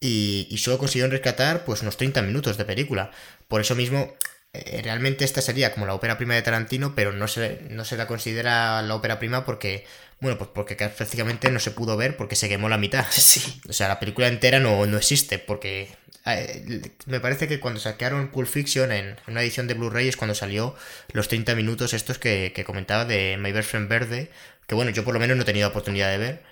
y, 0.00 0.46
y 0.50 0.58
solo 0.58 0.78
consiguieron 0.78 1.10
rescatar 1.10 1.64
pues 1.64 1.82
unos 1.82 1.96
30 1.96 2.22
minutos 2.22 2.56
de 2.58 2.64
película. 2.64 3.10
Por 3.48 3.60
eso 3.60 3.74
mismo, 3.74 4.14
eh, 4.52 4.80
realmente 4.82 5.24
esta 5.24 5.40
sería 5.40 5.72
como 5.72 5.86
la 5.86 5.94
ópera 5.94 6.18
prima 6.18 6.34
de 6.34 6.42
Tarantino, 6.42 6.94
pero 6.94 7.12
no 7.12 7.28
se, 7.28 7.60
no 7.70 7.84
se 7.84 7.96
la 7.96 8.06
considera 8.06 8.82
la 8.82 8.94
ópera 8.94 9.18
prima 9.18 9.44
porque, 9.44 9.86
bueno, 10.22 10.38
pues 10.38 10.50
porque 10.54 10.76
prácticamente 10.76 11.50
no 11.50 11.58
se 11.58 11.72
pudo 11.72 11.96
ver 11.96 12.16
porque 12.16 12.36
se 12.36 12.48
quemó 12.48 12.68
la 12.68 12.78
mitad. 12.78 13.04
Sí. 13.10 13.60
O 13.68 13.72
sea, 13.72 13.88
la 13.88 13.98
película 13.98 14.28
entera 14.28 14.60
no, 14.60 14.86
no 14.86 14.96
existe 14.96 15.40
porque 15.40 15.88
eh, 16.26 16.80
me 17.06 17.18
parece 17.18 17.48
que 17.48 17.58
cuando 17.58 17.80
saquearon 17.80 18.30
Pulp 18.30 18.46
Fiction 18.46 18.92
en 18.92 19.16
una 19.26 19.42
edición 19.42 19.66
de 19.66 19.74
Blu-ray 19.74 20.06
es 20.06 20.16
cuando 20.16 20.36
salió 20.36 20.76
los 21.12 21.26
30 21.26 21.56
minutos 21.56 21.92
estos 21.92 22.18
que, 22.18 22.52
que 22.54 22.62
comentaba 22.62 23.04
de 23.04 23.36
My 23.36 23.50
Best 23.50 23.70
Friend 23.70 23.88
Verde, 23.88 24.30
que 24.68 24.76
bueno, 24.76 24.92
yo 24.92 25.02
por 25.02 25.12
lo 25.12 25.18
menos 25.18 25.36
no 25.36 25.42
he 25.42 25.46
tenido 25.46 25.68
oportunidad 25.68 26.10
de 26.10 26.18
ver. 26.18 26.42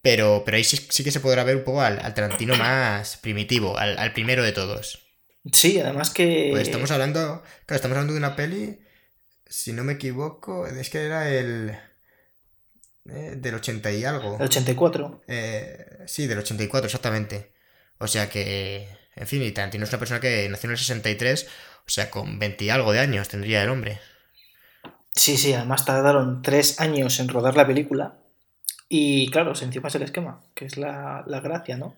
Pero, 0.00 0.42
pero 0.44 0.56
ahí 0.56 0.64
sí, 0.64 0.78
que 0.78 1.10
se 1.10 1.20
podrá 1.20 1.42
ver 1.42 1.56
un 1.56 1.64
poco 1.64 1.82
al, 1.82 1.98
al 1.98 2.14
Tarantino 2.14 2.56
más 2.56 3.16
primitivo, 3.16 3.78
al, 3.78 4.12
primero 4.12 4.44
de 4.44 4.52
todos. 4.52 5.00
Sí, 5.52 5.80
además 5.80 6.10
que. 6.10 6.48
Pues 6.52 6.62
estamos 6.62 6.90
hablando. 6.92 7.42
Claro, 7.66 7.76
estamos 7.76 7.96
hablando 7.96 8.12
de 8.12 8.18
una 8.18 8.36
peli. 8.36 8.78
Si 9.46 9.72
no 9.72 9.82
me 9.84 9.94
equivoco, 9.94 10.66
es 10.66 10.88
que 10.90 11.04
era 11.04 11.30
el. 11.30 11.76
Eh, 13.08 13.34
del 13.36 13.54
80 13.56 13.92
y 13.92 14.04
algo. 14.04 14.36
El 14.36 14.44
84. 14.44 15.22
Eh, 15.26 16.04
sí, 16.06 16.26
del 16.26 16.38
84, 16.38 16.86
exactamente. 16.86 17.52
O 17.98 18.06
sea 18.06 18.28
que. 18.28 18.88
En 19.14 19.26
fin, 19.26 19.42
y 19.42 19.52
Tarantino 19.52 19.84
es 19.84 19.90
una 19.90 19.98
persona 19.98 20.20
que 20.20 20.48
nació 20.48 20.68
en 20.68 20.72
el 20.72 20.78
63, 20.78 21.46
o 21.86 21.90
sea, 21.90 22.10
con 22.10 22.38
20 22.38 22.64
y 22.64 22.70
algo 22.70 22.92
de 22.92 23.00
años 23.00 23.28
tendría 23.28 23.62
el 23.62 23.68
hombre. 23.68 24.00
Sí, 25.14 25.36
sí, 25.36 25.52
además 25.52 25.84
tardaron 25.84 26.40
tres 26.40 26.80
años 26.80 27.20
en 27.20 27.28
rodar 27.28 27.54
la 27.54 27.66
película. 27.66 28.16
Y 28.88 29.30
claro, 29.30 29.54
se 29.54 29.66
encima 29.66 29.88
es 29.88 29.94
el 29.94 30.02
esquema, 30.02 30.42
que 30.54 30.64
es 30.64 30.76
la, 30.78 31.24
la 31.26 31.40
gracia, 31.40 31.76
¿no? 31.76 31.96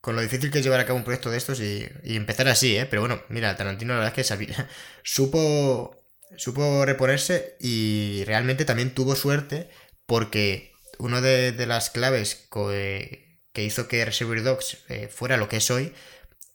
Con 0.00 0.14
lo 0.14 0.22
difícil 0.22 0.50
que 0.50 0.58
es 0.58 0.64
llevar 0.64 0.80
a 0.80 0.86
cabo 0.86 0.98
un 0.98 1.04
proyecto 1.04 1.30
de 1.30 1.38
estos 1.38 1.60
y, 1.60 1.88
y 2.04 2.16
empezar 2.16 2.46
así, 2.48 2.76
¿eh? 2.76 2.86
Pero 2.86 3.02
bueno, 3.02 3.22
mira, 3.28 3.56
Tarantino 3.56 3.94
la 3.94 4.00
verdad 4.00 4.12
es 4.12 4.14
que 4.14 4.24
sabía, 4.24 4.68
supo, 5.02 6.03
supo 6.36 6.84
reponerse 6.84 7.56
y 7.60 8.24
realmente 8.26 8.64
también 8.64 8.94
tuvo 8.94 9.14
suerte 9.16 9.68
porque 10.06 10.72
una 10.98 11.20
de, 11.20 11.52
las 11.66 11.90
claves 11.90 12.46
que, 12.52 13.38
que 13.52 13.64
hizo 13.64 13.88
que 13.88 14.04
Reservoir 14.04 14.42
Dogs 14.42 14.78
eh, 14.88 15.08
fuera 15.08 15.36
lo 15.36 15.48
que 15.48 15.56
es 15.58 15.70
hoy 15.70 15.92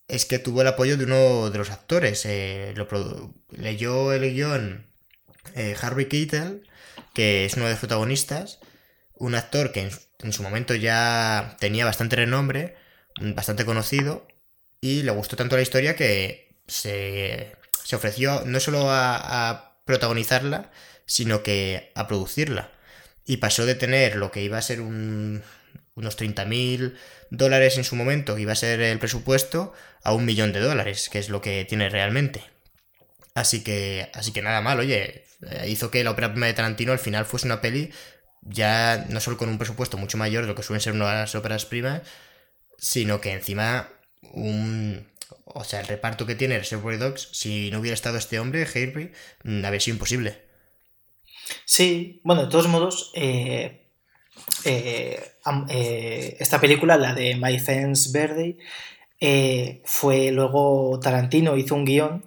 es 0.07 0.25
que 0.25 0.39
tuvo 0.39 0.61
el 0.61 0.67
apoyo 0.67 0.97
de 0.97 1.05
uno 1.05 1.49
de 1.51 1.57
los 1.57 1.69
actores. 1.69 2.25
Eh, 2.25 2.73
leyó 3.51 4.13
el 4.13 4.33
guion 4.33 4.87
eh, 5.55 5.75
Harvey 5.81 6.07
Keitel, 6.07 6.67
que 7.13 7.45
es 7.45 7.55
uno 7.55 7.65
de 7.65 7.71
los 7.71 7.79
protagonistas, 7.79 8.59
un 9.15 9.35
actor 9.35 9.71
que 9.71 9.81
en, 9.81 9.91
su- 9.91 9.99
en 10.19 10.33
su 10.33 10.43
momento 10.43 10.75
ya 10.75 11.57
tenía 11.59 11.85
bastante 11.85 12.15
renombre, 12.15 12.75
bastante 13.19 13.65
conocido, 13.65 14.27
y 14.81 15.03
le 15.03 15.11
gustó 15.11 15.35
tanto 15.35 15.55
la 15.55 15.61
historia 15.61 15.95
que 15.95 16.55
se, 16.67 17.55
se 17.83 17.95
ofreció 17.95 18.43
no 18.45 18.59
solo 18.59 18.87
a 18.89 19.68
protagonizarla, 19.89 20.71
sino 21.05 21.43
que 21.43 21.91
a 21.95 22.07
producirla. 22.07 22.71
Y 23.25 23.37
pasó 23.37 23.65
de 23.65 23.75
tener 23.75 24.15
lo 24.15 24.31
que 24.31 24.41
iba 24.43 24.57
a 24.57 24.61
ser 24.61 24.81
un- 24.81 25.43
unos 25.95 26.15
30.000 26.15 26.95
dólares 27.31 27.77
en 27.77 27.83
su 27.83 27.95
momento, 27.95 28.35
que 28.35 28.41
iba 28.43 28.53
a 28.53 28.55
ser 28.55 28.81
el 28.81 28.99
presupuesto, 28.99 29.73
a 30.03 30.13
un 30.13 30.25
millón 30.25 30.53
de 30.53 30.61
dólares, 30.61 31.09
que 31.09 31.19
es 31.19 31.29
lo 31.29 31.41
que 31.41 31.65
tiene 31.65 31.89
realmente. 31.89 32.41
Así 33.35 33.63
que, 33.63 34.09
así 34.13 34.31
que 34.33 34.41
nada 34.41 34.61
mal, 34.61 34.79
oye, 34.79 35.25
eh, 35.49 35.65
hizo 35.69 35.91
que 35.91 36.03
la 36.03 36.11
ópera 36.11 36.31
prima 36.31 36.47
de 36.47 36.53
Tarantino 36.53 36.91
al 36.91 36.99
final 36.99 37.25
fuese 37.25 37.45
una 37.47 37.61
peli 37.61 37.91
ya 38.41 39.05
no 39.09 39.19
solo 39.19 39.37
con 39.37 39.49
un 39.49 39.57
presupuesto 39.57 39.97
mucho 39.97 40.17
mayor 40.17 40.43
de 40.43 40.47
lo 40.49 40.55
que 40.55 40.63
suelen 40.63 40.81
ser 40.81 40.93
unas 40.93 41.35
óperas 41.35 41.65
primas, 41.65 42.01
sino 42.77 43.21
que 43.21 43.33
encima 43.33 43.89
un... 44.33 45.07
O 45.45 45.63
sea, 45.63 45.81
el 45.81 45.87
reparto 45.87 46.25
que 46.25 46.35
tiene 46.35 46.57
Reservoir 46.57 46.97
Dogs, 46.99 47.29
si 47.31 47.69
no 47.71 47.79
hubiera 47.79 47.95
estado 47.95 48.17
este 48.17 48.39
hombre, 48.39 48.63
Harvey, 48.63 49.11
mm, 49.43 49.65
habría 49.65 49.79
sido 49.79 49.95
imposible. 49.95 50.41
Sí, 51.65 52.21
bueno, 52.23 52.43
de 52.43 52.49
todos 52.49 52.67
modos, 52.67 53.11
eh, 53.15 53.79
eh, 54.65 55.19
eh, 55.69 56.37
esta 56.39 56.59
película, 56.59 56.97
la 56.97 57.13
de 57.13 57.35
My 57.35 57.59
Friend's 57.59 58.11
Birthday, 58.11 58.57
eh, 59.19 59.81
fue 59.85 60.31
luego 60.31 60.99
Tarantino 61.01 61.57
hizo 61.57 61.75
un 61.75 61.85
guion 61.85 62.25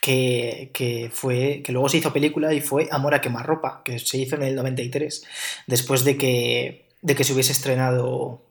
que, 0.00 0.70
que 0.72 1.10
fue 1.12 1.62
que 1.64 1.72
luego 1.72 1.88
se 1.88 1.98
hizo 1.98 2.12
película 2.12 2.52
y 2.52 2.60
fue 2.60 2.88
Amor 2.90 3.14
a 3.14 3.20
quemarropa, 3.20 3.82
que 3.84 3.98
se 3.98 4.18
hizo 4.18 4.36
en 4.36 4.42
el 4.42 4.54
93, 4.54 5.24
después 5.66 6.04
de 6.04 6.16
que, 6.16 6.88
de 7.02 7.14
que 7.14 7.24
se 7.24 7.32
hubiese 7.32 7.52
estrenado 7.52 8.42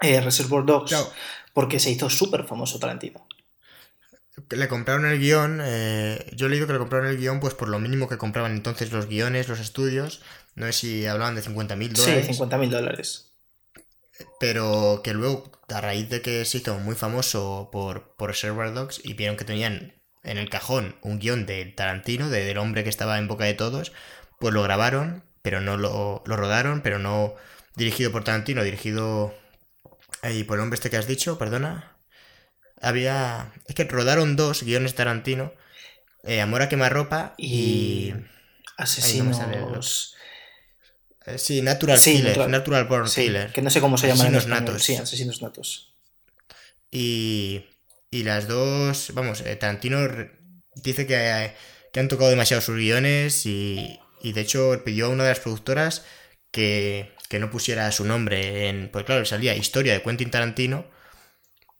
Reservoir 0.00 0.64
Dogs, 0.64 0.90
Claro. 0.90 1.06
Porque 1.54 1.80
se 1.80 1.90
hizo 1.92 2.10
súper 2.10 2.44
famoso 2.44 2.78
Tarantino. 2.78 3.26
Le 4.50 4.68
compraron 4.68 5.06
el 5.06 5.18
guion, 5.20 5.60
eh, 5.62 6.26
yo 6.34 6.46
he 6.46 6.48
leído 6.50 6.66
que 6.66 6.72
le 6.72 6.78
compraron 6.78 7.08
el 7.08 7.16
guion 7.18 7.40
pues 7.40 7.54
por 7.54 7.68
lo 7.68 7.78
mínimo 7.78 8.08
que 8.08 8.18
compraban 8.18 8.52
entonces 8.52 8.90
los 8.92 9.06
guiones, 9.06 9.48
los 9.48 9.60
estudios, 9.60 10.22
no 10.56 10.66
sé 10.66 10.72
si 10.72 11.06
hablaban 11.06 11.34
de 11.36 11.42
50.000 11.42 11.94
Sí, 11.94 12.22
dólares. 12.22 12.26
50 12.26 12.58
mil 12.58 12.68
dólares. 12.70 13.32
pero 14.38 15.00
que 15.02 15.12
luego, 15.14 15.50
a 15.68 15.80
raíz 15.80 16.08
de 16.10 16.22
que 16.22 16.44
se 16.44 16.58
hizo 16.58 16.78
muy 16.78 16.94
famoso 16.94 17.68
por, 17.72 18.14
por 18.16 18.30
Reservoir 18.30 18.72
Dogs 18.72 19.00
y 19.04 19.14
vieron 19.14 19.36
que 19.36 19.44
tenían 19.44 19.94
en 20.22 20.38
el 20.38 20.48
cajón 20.50 20.96
un 21.02 21.18
guion 21.18 21.46
de 21.46 21.64
Tarantino, 21.66 22.30
de- 22.30 22.44
del 22.44 22.58
hombre 22.58 22.84
que 22.84 22.90
estaba 22.90 23.18
en 23.18 23.28
boca 23.28 23.44
de 23.44 23.54
todos, 23.54 23.92
pues 24.38 24.54
lo 24.54 24.62
grabaron, 24.62 25.24
pero 25.42 25.60
no 25.60 25.76
lo, 25.76 26.22
lo 26.26 26.36
rodaron, 26.36 26.80
pero 26.82 26.98
no 26.98 27.34
dirigido 27.76 28.12
por 28.12 28.24
Tarantino, 28.24 28.62
dirigido 28.62 29.34
ahí 30.24 30.44
por 30.44 30.56
el 30.58 30.62
hombre 30.62 30.76
este 30.76 30.90
que 30.90 30.96
has 30.96 31.06
dicho, 31.06 31.38
perdona. 31.38 31.96
Había... 32.80 33.52
Es 33.66 33.74
que 33.74 33.84
rodaron 33.84 34.36
dos 34.36 34.62
guiones 34.62 34.94
Tarantino, 34.94 35.52
eh, 36.24 36.40
Amor 36.40 36.62
a 36.62 36.68
quemarropa 36.68 37.34
y... 37.38 38.08
Y 38.08 38.12
no 38.14 38.24
asesinos. 38.76 40.16
eh, 41.26 41.38
sí, 41.38 41.62
Natural 41.62 41.98
Sí, 41.98 42.16
Killer, 42.16 42.36
Natural- 42.36 42.50
Natural 42.50 42.84
Born 42.86 43.08
Sí, 43.08 43.22
Killer. 43.26 43.52
que 43.52 43.62
no 43.62 43.70
sé 43.70 43.80
cómo 43.80 43.96
se 43.98 44.08
llaman 44.08 44.34
Asesinos 44.34 44.46
natos. 44.48 44.82
Sí, 44.82 44.96
asesinos 44.96 45.42
natos. 45.42 45.94
Y, 46.90 47.64
y 48.10 48.22
las 48.24 48.46
dos, 48.48 49.12
vamos, 49.14 49.40
eh, 49.40 49.56
Tarantino 49.56 50.00
dice 50.76 51.06
que, 51.06 51.14
eh, 51.16 51.54
que 51.92 52.00
han 52.00 52.08
tocado 52.08 52.30
demasiado 52.30 52.60
sus 52.60 52.76
guiones 52.76 53.46
y, 53.46 53.98
y 54.22 54.32
de 54.32 54.40
hecho 54.40 54.82
pidió 54.84 55.06
a 55.06 55.08
una 55.10 55.24
de 55.24 55.30
las 55.30 55.40
productoras 55.40 56.04
que, 56.50 57.13
que 57.28 57.38
no 57.38 57.50
pusiera 57.50 57.90
su 57.92 58.04
nombre 58.04 58.68
en... 58.68 58.90
Pues 58.90 59.04
claro, 59.04 59.24
salía 59.24 59.54
historia 59.54 59.92
de 59.92 60.02
Quentin 60.02 60.30
Tarantino, 60.30 60.84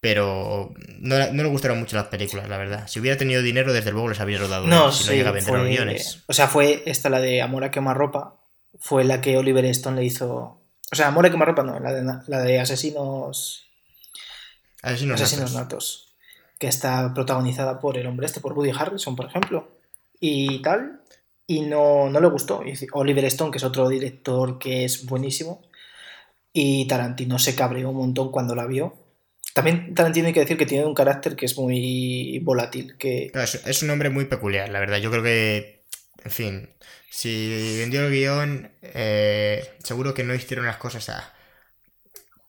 pero 0.00 0.74
no, 0.98 1.16
no 1.32 1.42
le 1.42 1.48
gustaron 1.48 1.78
mucho 1.78 1.96
las 1.96 2.06
películas, 2.06 2.48
la 2.48 2.58
verdad. 2.58 2.86
Si 2.88 3.00
hubiera 3.00 3.16
tenido 3.16 3.42
dinero, 3.42 3.72
desde 3.72 3.92
luego 3.92 4.08
les 4.08 4.20
habría 4.20 4.38
rodado 4.38 4.66
No, 4.66 4.92
si 4.92 5.04
no 5.04 5.10
sí, 5.10 5.16
llega 5.16 5.30
a 5.30 5.32
vender 5.32 5.52
los 5.54 5.62
fue, 5.62 5.70
guiones. 5.70 6.24
o 6.26 6.32
sea, 6.32 6.48
fue 6.48 6.82
esta 6.86 7.08
la 7.08 7.20
de 7.20 7.42
Amor 7.42 7.64
a 7.64 7.70
quemarropa, 7.70 8.36
fue 8.78 9.04
la 9.04 9.20
que 9.20 9.36
Oliver 9.36 9.64
Stone 9.66 10.00
le 10.00 10.04
hizo... 10.04 10.60
O 10.92 10.96
sea, 10.96 11.08
Amor 11.08 11.26
a 11.26 11.30
quemarropa 11.30 11.62
no, 11.62 11.80
la 11.80 11.92
de, 11.92 12.02
la 12.26 12.40
de 12.40 12.60
Asesinos, 12.60 13.66
Asesinos 14.82 15.20
Asesinos 15.20 15.52
natos. 15.52 15.62
Natos, 15.62 16.14
que 16.58 16.68
está 16.68 17.14
protagonizada 17.14 17.80
por 17.80 17.96
el 17.96 18.06
hombre 18.06 18.26
este, 18.26 18.40
por 18.40 18.52
Woody 18.52 18.72
Harrelson, 18.78 19.16
por 19.16 19.26
ejemplo, 19.26 19.78
y 20.20 20.60
tal, 20.62 21.00
y 21.46 21.60
no, 21.62 22.08
no 22.10 22.20
le 22.20 22.28
gustó. 22.28 22.62
Oliver 22.92 23.24
Stone, 23.26 23.50
que 23.50 23.58
es 23.58 23.64
otro 23.64 23.88
director 23.88 24.58
que 24.58 24.84
es 24.84 25.06
buenísimo, 25.06 25.62
y 26.52 26.86
Tarantino 26.86 27.38
se 27.38 27.54
cabreó 27.54 27.90
un 27.90 27.96
montón 27.96 28.30
cuando 28.30 28.54
la 28.54 28.66
vio. 28.66 28.96
También 29.54 29.94
Tarantino 29.94 30.26
hay 30.26 30.32
que 30.32 30.40
decir 30.40 30.56
que 30.56 30.66
tiene 30.66 30.84
un 30.84 30.94
carácter 30.94 31.36
que 31.36 31.46
es 31.46 31.56
muy 31.56 32.40
volátil, 32.40 32.96
que 32.98 33.30
es 33.34 33.82
un 33.82 33.90
hombre 33.90 34.10
muy 34.10 34.24
peculiar, 34.24 34.68
la 34.68 34.80
verdad. 34.80 34.98
Yo 34.98 35.10
creo 35.10 35.22
que, 35.22 35.84
en 36.24 36.30
fin, 36.30 36.70
si 37.10 37.76
vendió 37.78 38.04
el 38.06 38.12
guion, 38.12 38.70
eh, 38.82 39.76
seguro 39.82 40.14
que 40.14 40.24
no 40.24 40.34
hicieron 40.34 40.66
las 40.66 40.78
cosas 40.78 41.08
a, 41.10 41.32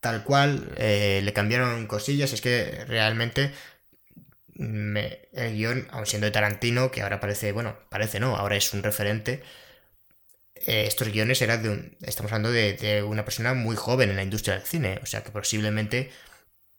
tal 0.00 0.24
cual, 0.24 0.72
eh, 0.76 1.20
le 1.22 1.32
cambiaron 1.32 1.86
cosillas. 1.86 2.32
Es 2.32 2.40
que 2.40 2.84
realmente 2.86 3.52
el 4.58 5.54
guion, 5.56 5.86
aun 5.90 6.06
siendo 6.06 6.26
de 6.26 6.30
Tarantino, 6.32 6.90
que 6.90 7.02
ahora 7.02 7.20
parece, 7.20 7.52
bueno, 7.52 7.78
parece 7.90 8.20
no, 8.20 8.36
ahora 8.36 8.56
es 8.56 8.72
un 8.74 8.82
referente. 8.82 9.42
eh, 10.54 10.86
estos 10.86 11.08
guiones 11.08 11.40
eran 11.42 11.62
de 11.62 11.68
un, 11.70 11.96
estamos 12.02 12.32
hablando 12.32 12.50
de, 12.50 13.02
una 13.06 13.24
persona 13.24 13.54
muy 13.54 13.76
joven 13.76 14.10
en 14.10 14.16
la 14.16 14.22
industria 14.22 14.54
del 14.54 14.64
cine, 14.66 14.98
o 15.02 15.06
sea 15.06 15.22
que 15.22 15.30
posiblemente 15.30 16.10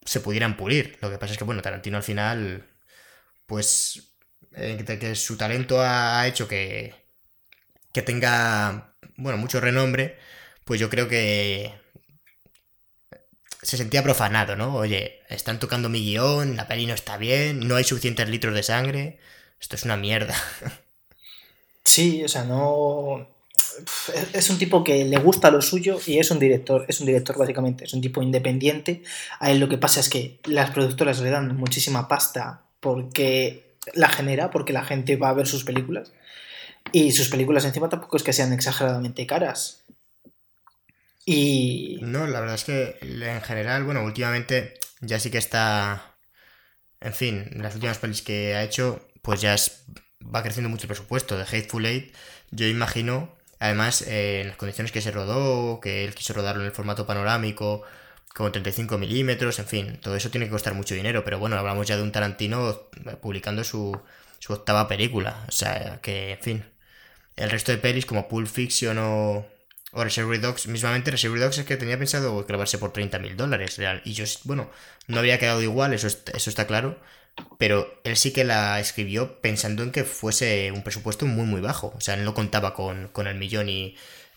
se 0.06 0.22
pudieran 0.22 0.58
pulir. 0.58 0.98
Lo 1.02 1.10
que 1.12 1.18
pasa 1.18 1.34
es 1.34 1.38
que, 1.40 1.44
bueno, 1.46 1.62
Tarantino 1.62 1.98
al 1.98 2.04
final 2.04 2.66
pues 3.48 4.14
eh, 4.56 4.84
que 5.00 5.16
su 5.16 5.38
talento 5.38 5.82
ha 5.82 6.22
ha 6.22 6.28
hecho 6.28 6.48
que, 6.48 6.96
que 7.94 8.02
tenga, 8.04 8.96
bueno, 9.18 9.38
mucho 9.38 9.60
renombre, 9.62 10.18
pues 10.66 10.80
yo 10.80 10.90
creo 10.90 11.08
que 11.10 11.74
se 13.68 13.76
sentía 13.76 14.02
profanado, 14.02 14.56
¿no? 14.56 14.76
Oye, 14.76 15.20
están 15.28 15.60
tocando 15.60 15.90
mi 15.90 16.00
guion, 16.00 16.56
la 16.56 16.70
peli 16.70 16.86
no 16.86 16.94
está 16.94 17.18
bien, 17.18 17.68
no 17.68 17.76
hay 17.76 17.84
suficientes 17.84 18.30
litros 18.30 18.56
de 18.56 18.64
sangre, 18.64 19.20
esto 19.60 19.76
es 19.76 19.84
una 19.84 19.98
mierda. 19.98 20.34
Sí, 21.84 22.22
o 22.22 22.28
sea, 22.28 22.44
no. 22.44 23.30
Es 24.34 24.50
un 24.50 24.58
tipo 24.58 24.84
que 24.84 25.06
le 25.06 25.18
gusta 25.20 25.50
lo 25.50 25.62
suyo 25.62 25.98
y 26.06 26.20
es 26.20 26.30
un 26.32 26.38
director, 26.38 26.84
es 26.90 27.00
un 27.00 27.06
director 27.06 27.38
básicamente, 27.38 27.86
es 27.86 27.94
un 27.94 28.02
tipo 28.02 28.22
independiente. 28.22 29.04
A 29.40 29.52
él 29.52 29.60
lo 29.60 29.70
que 29.70 29.78
pasa 29.78 30.02
es 30.02 30.10
que 30.10 30.42
las 30.44 30.72
productoras 30.72 31.22
le 31.22 31.30
dan 31.30 31.56
muchísima 31.56 32.10
pasta 32.10 32.66
porque 32.82 33.78
la 33.94 34.10
genera, 34.10 34.52
porque 34.52 34.74
la 34.74 34.84
gente 34.84 35.16
va 35.16 35.30
a 35.30 35.34
ver 35.34 35.48
sus 35.48 35.64
películas. 35.64 36.12
Y 36.92 37.14
sus 37.14 37.30
películas 37.30 37.64
encima 37.64 37.88
tampoco 37.88 38.18
es 38.18 38.24
que 38.24 38.34
sean 38.34 38.52
exageradamente 38.52 39.26
caras. 39.26 39.86
Y 41.30 41.98
No, 42.02 42.26
la 42.28 42.40
verdad 42.40 42.56
es 42.56 42.64
que 42.64 42.98
en 43.02 43.42
general, 43.42 43.84
bueno, 43.84 44.04
últimamente 44.04 44.76
ya 45.02 45.20
sí 45.20 45.30
que 45.30 45.38
está, 45.38 46.16
en 47.02 47.14
fin, 47.14 47.50
las 47.56 47.76
últimas 47.76 48.00
pelis 48.00 48.22
que 48.24 48.56
ha 48.56 48.64
hecho, 48.64 49.08
pues 49.24 49.42
ya 49.42 49.56
es- 49.56 49.86
va 50.24 50.44
creciendo 50.44 50.70
mucho 50.70 50.84
el 50.86 50.90
presupuesto. 50.90 51.38
De 51.38 51.44
Hateful 51.46 51.86
Eight, 51.86 52.16
yo 52.52 52.68
imagino, 52.68 53.36
además, 53.60 54.04
en 54.08 54.50
las 54.50 54.58
condiciones 54.58 54.92
que 54.94 55.02
se 55.02 55.12
rodó, 55.12 55.80
que 55.82 56.06
él 56.06 56.16
quiso 56.16 56.34
rodarlo 56.34 56.62
en 56.64 56.68
el 56.70 56.74
formato 56.76 57.08
panorámico, 57.08 57.84
con 58.36 58.52
35 58.54 58.98
milímetros, 59.00 59.60
en 59.60 59.68
fin, 59.68 60.00
todo 60.02 60.16
eso 60.16 60.32
tiene 60.32 60.48
que 60.48 60.52
costar 60.54 60.74
mucho 60.76 60.96
dinero, 60.96 61.24
pero 61.26 61.40
bueno, 61.40 61.58
hablamos 61.58 61.88
ya 61.88 61.98
de 61.98 62.04
un 62.04 62.12
Tarantino 62.14 62.90
publicando 63.22 63.64
su, 63.66 64.00
su 64.40 64.54
octava 64.54 64.88
película, 64.90 65.46
o 65.50 65.52
sea, 65.52 66.00
que, 66.02 66.34
en 66.34 66.40
fin, 66.42 66.66
el 67.36 67.50
resto 67.52 67.72
de 67.72 67.78
pelis 67.80 68.06
como 68.06 68.28
Pulp 68.28 68.48
Fiction 68.48 68.98
o, 69.00 69.46
o 69.94 70.04
Reservoir 70.04 70.42
Dogs, 70.42 70.68
mismamente 70.68 71.12
Reservoir 71.12 71.42
Dogs 71.42 71.58
es 71.60 71.66
que 71.66 71.78
tenía 71.78 71.98
pensado 71.98 72.44
grabarse 72.46 72.78
por 72.78 72.92
30 72.94 73.20
mil 73.20 73.38
dólares, 73.38 73.80
y 74.04 74.14
yo, 74.14 74.26
bueno, 74.44 74.70
no 75.08 75.18
habría 75.20 75.40
quedado 75.40 75.62
igual, 75.62 75.94
eso, 75.94 76.08
est- 76.08 76.30
eso 76.36 76.50
está 76.50 76.68
claro, 76.68 77.00
pero 77.58 78.00
él 78.04 78.18
sí 78.18 78.32
que 78.34 78.44
la 78.44 78.80
escribió 78.80 79.40
pensando 79.42 79.84
en 79.84 79.92
que 79.92 80.04
fuese 80.04 80.72
un 80.72 80.84
presupuesto 80.84 81.26
muy, 81.26 81.46
muy 81.46 81.62
bajo. 81.62 81.94
O 81.96 82.02
sea, 82.02 82.16
él 82.16 82.26
no 82.26 82.34
contaba 82.34 82.74
con, 82.74 83.10
con 83.10 83.28
el 83.28 83.36
millón 83.38 83.70
y, 83.70 83.96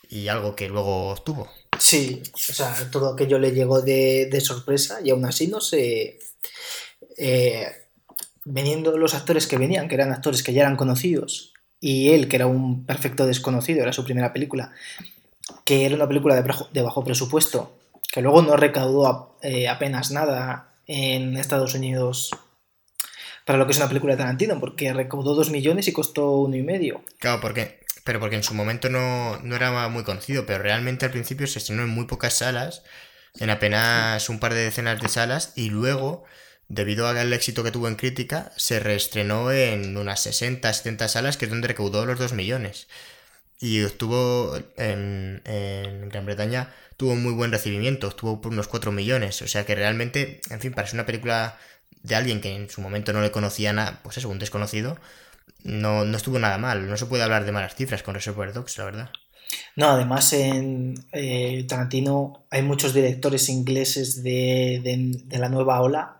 y 0.09 0.29
algo 0.29 0.57
que 0.57 0.69
luego 0.69 1.09
obtuvo. 1.11 1.51
Sí, 1.79 2.23
o 2.35 2.39
sea, 2.39 2.75
todo 2.91 3.13
aquello 3.15 3.39
le 3.39 3.53
llegó 3.53 3.81
de, 3.81 4.29
de 4.31 4.41
sorpresa 4.41 5.01
y 5.03 5.11
aún 5.11 5.25
así 5.25 5.49
no 5.49 5.61
sé. 5.61 6.19
Eh, 7.17 7.67
veniendo 8.45 8.97
los 8.99 9.15
actores 9.15 9.47
que 9.47 9.59
venían, 9.59 9.89
que 9.89 9.95
eran 9.97 10.13
actores 10.13 10.43
que 10.43 10.53
ya 10.53 10.63
eran 10.63 10.77
conocidos, 10.77 11.53
y 11.81 12.11
él, 12.11 12.29
que 12.29 12.37
era 12.37 12.47
un 12.47 12.87
perfecto 12.87 13.27
desconocido, 13.27 13.83
era 13.83 13.93
su 13.93 14.05
primera 14.05 14.33
película, 14.33 14.73
que 15.65 15.87
era 15.87 15.95
una 15.95 16.09
película 16.09 16.35
de, 16.35 16.83
bajo, 16.83 17.05
presupuesto, 17.05 17.77
que 18.13 18.23
luego 18.23 18.43
no 18.43 18.57
recaudó 18.57 19.37
eh, 19.43 19.69
apenas 19.69 20.11
nada 20.11 20.73
en 20.87 21.37
Estados 21.37 21.75
Unidos 21.75 22.31
para 23.45 23.59
lo 23.59 23.67
que 23.67 23.73
es 23.73 23.79
una 23.79 23.89
película 23.89 24.15
de 24.15 24.19
Tarantino, 24.19 24.61
porque 24.61 24.93
recaudó 24.93 25.35
dos 25.35 25.51
millones 25.51 25.89
y 25.89 25.93
costó 25.93 26.31
uno 26.33 26.57
y 26.57 26.63
medio. 26.63 27.03
Claro, 27.19 27.41
porque, 27.41 27.81
pero 28.05 28.21
porque 28.21 28.37
en 28.37 28.43
su 28.43 28.55
momento 28.55 28.89
no, 28.91 29.39
no 29.41 29.57
era 29.57 29.89
muy 29.89 30.05
conocido, 30.05 30.47
pero 30.47 30.63
realmente 30.63 31.05
al 31.05 31.11
principio 31.11 31.47
se 31.47 31.59
estrenó 31.59 31.83
en 31.83 31.89
muy 31.89 32.05
pocas 32.05 32.35
salas, 32.35 32.85
en 33.39 33.51
apenas 33.51 34.29
un 34.29 34.39
par 34.39 34.55
de 34.55 34.63
decenas 34.63 35.01
de 35.01 35.09
salas, 35.09 35.53
y 35.57 35.71
luego, 35.71 36.25
debido 36.69 37.09
al 37.09 37.33
éxito 37.33 37.65
que 37.65 37.73
tuvo 37.73 37.89
en 37.89 37.97
crítica, 37.97 38.53
se 38.57 38.79
reestrenó 38.79 39.51
en 39.51 39.97
unas 39.97 40.21
60, 40.21 40.73
70 40.73 41.09
salas, 41.09 41.37
que 41.37 41.47
es 41.47 41.51
donde 41.51 41.69
recaudó 41.69 42.07
los 42.07 42.19
2 42.19 42.35
millones. 42.35 42.87
Y 43.61 43.83
obtuvo 43.83 44.57
en, 44.79 45.43
Gran 46.11 46.25
Bretaña, 46.25 46.73
tuvo 46.97 47.15
muy 47.15 47.35
buen 47.35 47.53
recibimiento, 47.53 48.09
obtuvo 48.09 48.41
por 48.41 48.53
unos 48.53 48.69
4 48.69 48.91
millones. 48.91 49.43
O 49.43 49.47
sea 49.47 49.67
que 49.67 49.75
realmente, 49.75 50.41
en 50.51 50.61
fin, 50.61 50.73
para 50.73 50.87
ser 50.87 50.97
una 50.97 51.07
película 51.07 51.59
de 52.03 52.15
alguien 52.15 52.41
que 52.41 52.57
en 52.57 52.71
su 52.71 52.81
momento 52.81 53.13
no 53.13 53.21
le 53.21 53.31
conocía 53.31 53.75
nada, 53.75 54.01
pues 54.03 54.17
eso, 54.17 54.31
un 54.31 54.39
desconocido, 54.39 54.97
no, 55.63 56.07
no 56.07 56.17
estuvo 56.17 56.39
nada 56.39 56.57
mal. 56.57 56.89
No 56.89 56.97
se 56.97 57.05
puede 57.05 57.23
hablar 57.23 57.45
de 57.45 57.53
malas 57.53 57.75
cifras 57.75 58.03
con 58.03 58.15
Reservoir 58.15 58.55
Dogs, 58.55 58.79
la 58.79 58.85
verdad. 58.85 59.11
No, 59.77 59.91
además 59.91 60.33
en 60.33 60.95
eh, 61.13 61.65
Tarantino 61.69 62.45
hay 62.51 62.63
muchos 62.63 62.95
directores 62.95 63.49
ingleses 63.49 64.23
de, 64.23 64.81
de, 65.27 65.39
la 65.39 65.49
nueva 65.49 65.81
ola 65.83 66.19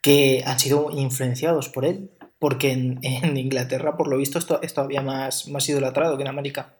que 0.00 0.42
han 0.46 0.58
sido 0.58 0.90
influenciados 0.90 1.68
por 1.68 1.84
él, 1.84 2.10
porque 2.38 2.72
en, 2.72 2.98
en 3.02 3.36
Inglaterra, 3.36 3.96
por 3.96 4.08
lo 4.08 4.16
visto, 4.16 4.38
esto 4.38 4.60
es 4.62 4.74
todavía 4.74 5.02
más, 5.02 5.46
más 5.48 5.68
idolatrado 5.68 6.16
que 6.16 6.22
en 6.22 6.28
América. 6.28 6.79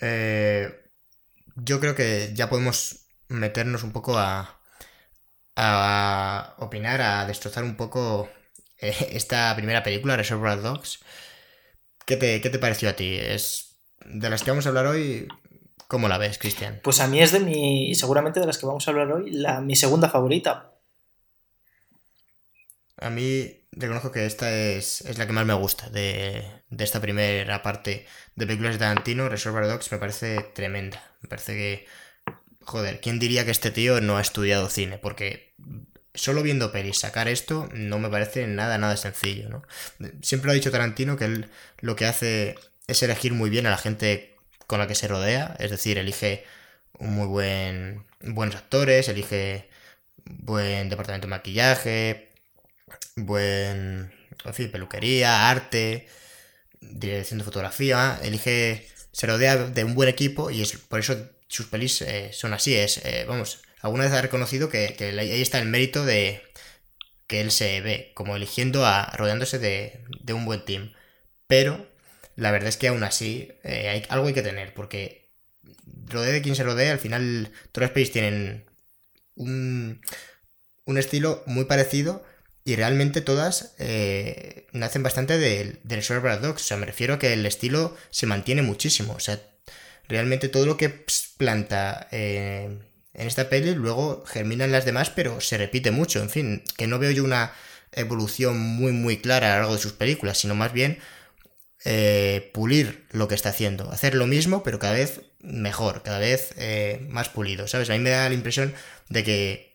Eh, 0.00 0.84
yo 1.56 1.80
creo 1.80 1.94
que 1.94 2.32
ya 2.34 2.48
podemos 2.48 3.06
meternos 3.28 3.82
un 3.82 3.92
poco 3.92 4.18
a, 4.18 4.60
a 5.56 6.54
opinar, 6.58 7.00
a 7.00 7.26
destrozar 7.26 7.64
un 7.64 7.76
poco 7.76 8.28
eh, 8.78 8.94
esta 9.12 9.54
primera 9.56 9.82
película, 9.82 10.16
Reservoir 10.16 10.60
Dogs. 10.62 11.00
¿Qué 12.06 12.16
te, 12.16 12.40
¿Qué 12.40 12.50
te, 12.50 12.58
pareció 12.58 12.90
a 12.90 12.94
ti? 12.94 13.16
Es 13.16 13.76
de 14.04 14.28
las 14.28 14.42
que 14.42 14.50
vamos 14.50 14.66
a 14.66 14.68
hablar 14.68 14.86
hoy. 14.86 15.26
¿Cómo 15.88 16.08
la 16.08 16.18
ves, 16.18 16.38
Cristian? 16.38 16.80
Pues 16.82 17.00
a 17.00 17.06
mí 17.06 17.20
es 17.20 17.30
de 17.32 17.40
mi, 17.40 17.94
seguramente 17.94 18.40
de 18.40 18.46
las 18.46 18.58
que 18.58 18.66
vamos 18.66 18.86
a 18.86 18.90
hablar 18.90 19.12
hoy, 19.12 19.30
la, 19.30 19.60
mi 19.60 19.76
segunda 19.76 20.08
favorita. 20.08 20.72
A 22.96 23.10
mí 23.10 23.63
reconozco 23.76 24.12
que 24.12 24.26
esta 24.26 24.52
es, 24.52 25.02
es 25.02 25.18
la 25.18 25.26
que 25.26 25.32
más 25.32 25.46
me 25.46 25.54
gusta 25.54 25.88
de, 25.90 26.44
de, 26.70 26.84
esta 26.84 27.00
primera 27.00 27.62
parte 27.62 28.06
de 28.36 28.46
películas 28.46 28.74
de 28.74 28.78
Tarantino. 28.80 29.28
Reservoir 29.28 29.66
Dogs 29.66 29.90
me 29.92 29.98
parece 29.98 30.40
tremenda. 30.54 31.02
Me 31.22 31.28
parece 31.28 31.52
que 31.54 31.86
joder, 32.64 33.00
¿quién 33.00 33.18
diría 33.18 33.44
que 33.44 33.50
este 33.50 33.70
tío 33.70 34.00
no 34.00 34.16
ha 34.16 34.20
estudiado 34.20 34.68
cine? 34.68 34.98
Porque 34.98 35.54
solo 36.14 36.42
viendo 36.42 36.72
pelis 36.72 36.98
sacar 36.98 37.28
esto 37.28 37.68
no 37.72 37.98
me 37.98 38.08
parece 38.08 38.46
nada, 38.46 38.78
nada 38.78 38.96
sencillo, 38.96 39.48
¿no? 39.48 39.62
Siempre 40.22 40.46
lo 40.46 40.52
ha 40.52 40.54
dicho 40.54 40.70
Tarantino 40.70 41.16
que 41.16 41.24
él 41.26 41.50
lo 41.80 41.96
que 41.96 42.06
hace 42.06 42.56
es 42.86 43.02
elegir 43.02 43.32
muy 43.32 43.50
bien 43.50 43.66
a 43.66 43.70
la 43.70 43.78
gente 43.78 44.36
con 44.66 44.78
la 44.78 44.86
que 44.86 44.94
se 44.94 45.08
rodea, 45.08 45.56
es 45.58 45.70
decir, 45.70 45.98
elige 45.98 46.44
un 46.98 47.14
muy 47.14 47.26
buen 47.26 48.06
buenos 48.20 48.56
actores, 48.56 49.08
elige 49.08 49.68
buen 50.24 50.88
departamento 50.88 51.26
de 51.26 51.30
maquillaje, 51.30 52.30
buen, 53.16 54.12
en 54.44 54.54
fin, 54.54 54.70
peluquería, 54.70 55.50
arte, 55.50 56.08
dirección 56.80 57.38
de 57.38 57.44
fotografía, 57.44 58.18
elige 58.22 58.88
se 59.14 59.26
rodea 59.28 59.56
de 59.56 59.84
un 59.84 59.94
buen 59.94 60.08
equipo 60.08 60.50
y 60.50 60.60
es 60.60 60.72
por 60.76 60.98
eso 60.98 61.16
sus 61.46 61.66
pelis 61.66 62.02
eh, 62.02 62.30
son 62.32 62.52
así. 62.52 62.74
Es, 62.74 62.98
eh, 63.04 63.24
vamos, 63.28 63.62
alguna 63.80 64.04
vez 64.04 64.12
ha 64.12 64.22
reconocido 64.22 64.68
que, 64.68 64.96
ahí 65.18 65.40
está 65.40 65.60
el 65.60 65.68
mérito 65.68 66.04
de 66.04 66.42
que 67.28 67.40
él 67.40 67.52
se 67.52 67.80
ve 67.80 68.12
como 68.14 68.36
eligiendo 68.36 68.84
a 68.84 69.06
rodeándose 69.16 69.58
de, 69.58 70.04
de 70.20 70.32
un 70.32 70.44
buen 70.46 70.64
team. 70.64 70.92
Pero 71.46 71.86
la 72.36 72.50
verdad 72.50 72.68
es 72.68 72.76
que 72.76 72.88
aún 72.88 73.04
así 73.04 73.52
eh, 73.62 73.88
hay, 73.88 74.02
algo 74.08 74.26
hay 74.26 74.34
que 74.34 74.42
tener, 74.42 74.74
porque 74.74 75.30
rodea 76.06 76.32
de 76.32 76.42
quien 76.42 76.56
se 76.56 76.64
rodea, 76.64 76.92
al 76.92 76.98
final 76.98 77.52
todas 77.72 77.88
las 77.90 77.94
pelis 77.94 78.12
tienen 78.12 78.64
un, 79.36 80.00
un 80.86 80.98
estilo 80.98 81.42
muy 81.46 81.66
parecido 81.66 82.24
y 82.64 82.76
realmente 82.76 83.20
todas 83.20 83.74
eh, 83.78 84.66
nacen 84.72 85.02
bastante 85.02 85.38
del 85.38 85.80
de 85.82 86.38
Dogs. 86.40 86.62
O 86.62 86.64
sea, 86.64 86.78
me 86.78 86.86
refiero 86.86 87.14
a 87.14 87.18
que 87.18 87.34
el 87.34 87.44
estilo 87.44 87.94
se 88.10 88.26
mantiene 88.26 88.62
muchísimo. 88.62 89.12
O 89.12 89.20
sea, 89.20 89.38
realmente 90.08 90.48
todo 90.48 90.64
lo 90.64 90.78
que 90.78 91.04
planta 91.36 92.08
eh, 92.10 92.78
en 93.12 93.26
esta 93.26 93.50
peli 93.50 93.74
luego 93.74 94.24
germina 94.26 94.64
en 94.64 94.72
las 94.72 94.86
demás, 94.86 95.10
pero 95.10 95.42
se 95.42 95.58
repite 95.58 95.90
mucho. 95.90 96.22
En 96.22 96.30
fin, 96.30 96.62
que 96.78 96.86
no 96.86 96.98
veo 96.98 97.10
yo 97.10 97.22
una 97.24 97.52
evolución 97.92 98.58
muy, 98.58 98.92
muy 98.92 99.18
clara 99.18 99.48
a 99.48 99.50
lo 99.50 99.60
largo 99.60 99.74
de 99.74 99.82
sus 99.82 99.92
películas, 99.92 100.38
sino 100.38 100.54
más 100.54 100.72
bien 100.72 100.98
eh, 101.84 102.50
pulir 102.54 103.06
lo 103.10 103.28
que 103.28 103.34
está 103.34 103.50
haciendo. 103.50 103.90
Hacer 103.90 104.14
lo 104.14 104.26
mismo, 104.26 104.62
pero 104.62 104.78
cada 104.78 104.94
vez 104.94 105.20
mejor, 105.40 106.02
cada 106.02 106.18
vez 106.18 106.54
más 107.10 107.28
pulido, 107.28 107.68
¿sabes? 107.68 107.90
A 107.90 107.92
mí 107.92 107.98
me 107.98 108.10
da 108.10 108.26
la 108.28 108.34
impresión 108.34 108.74
de 109.10 109.22
que, 109.22 109.73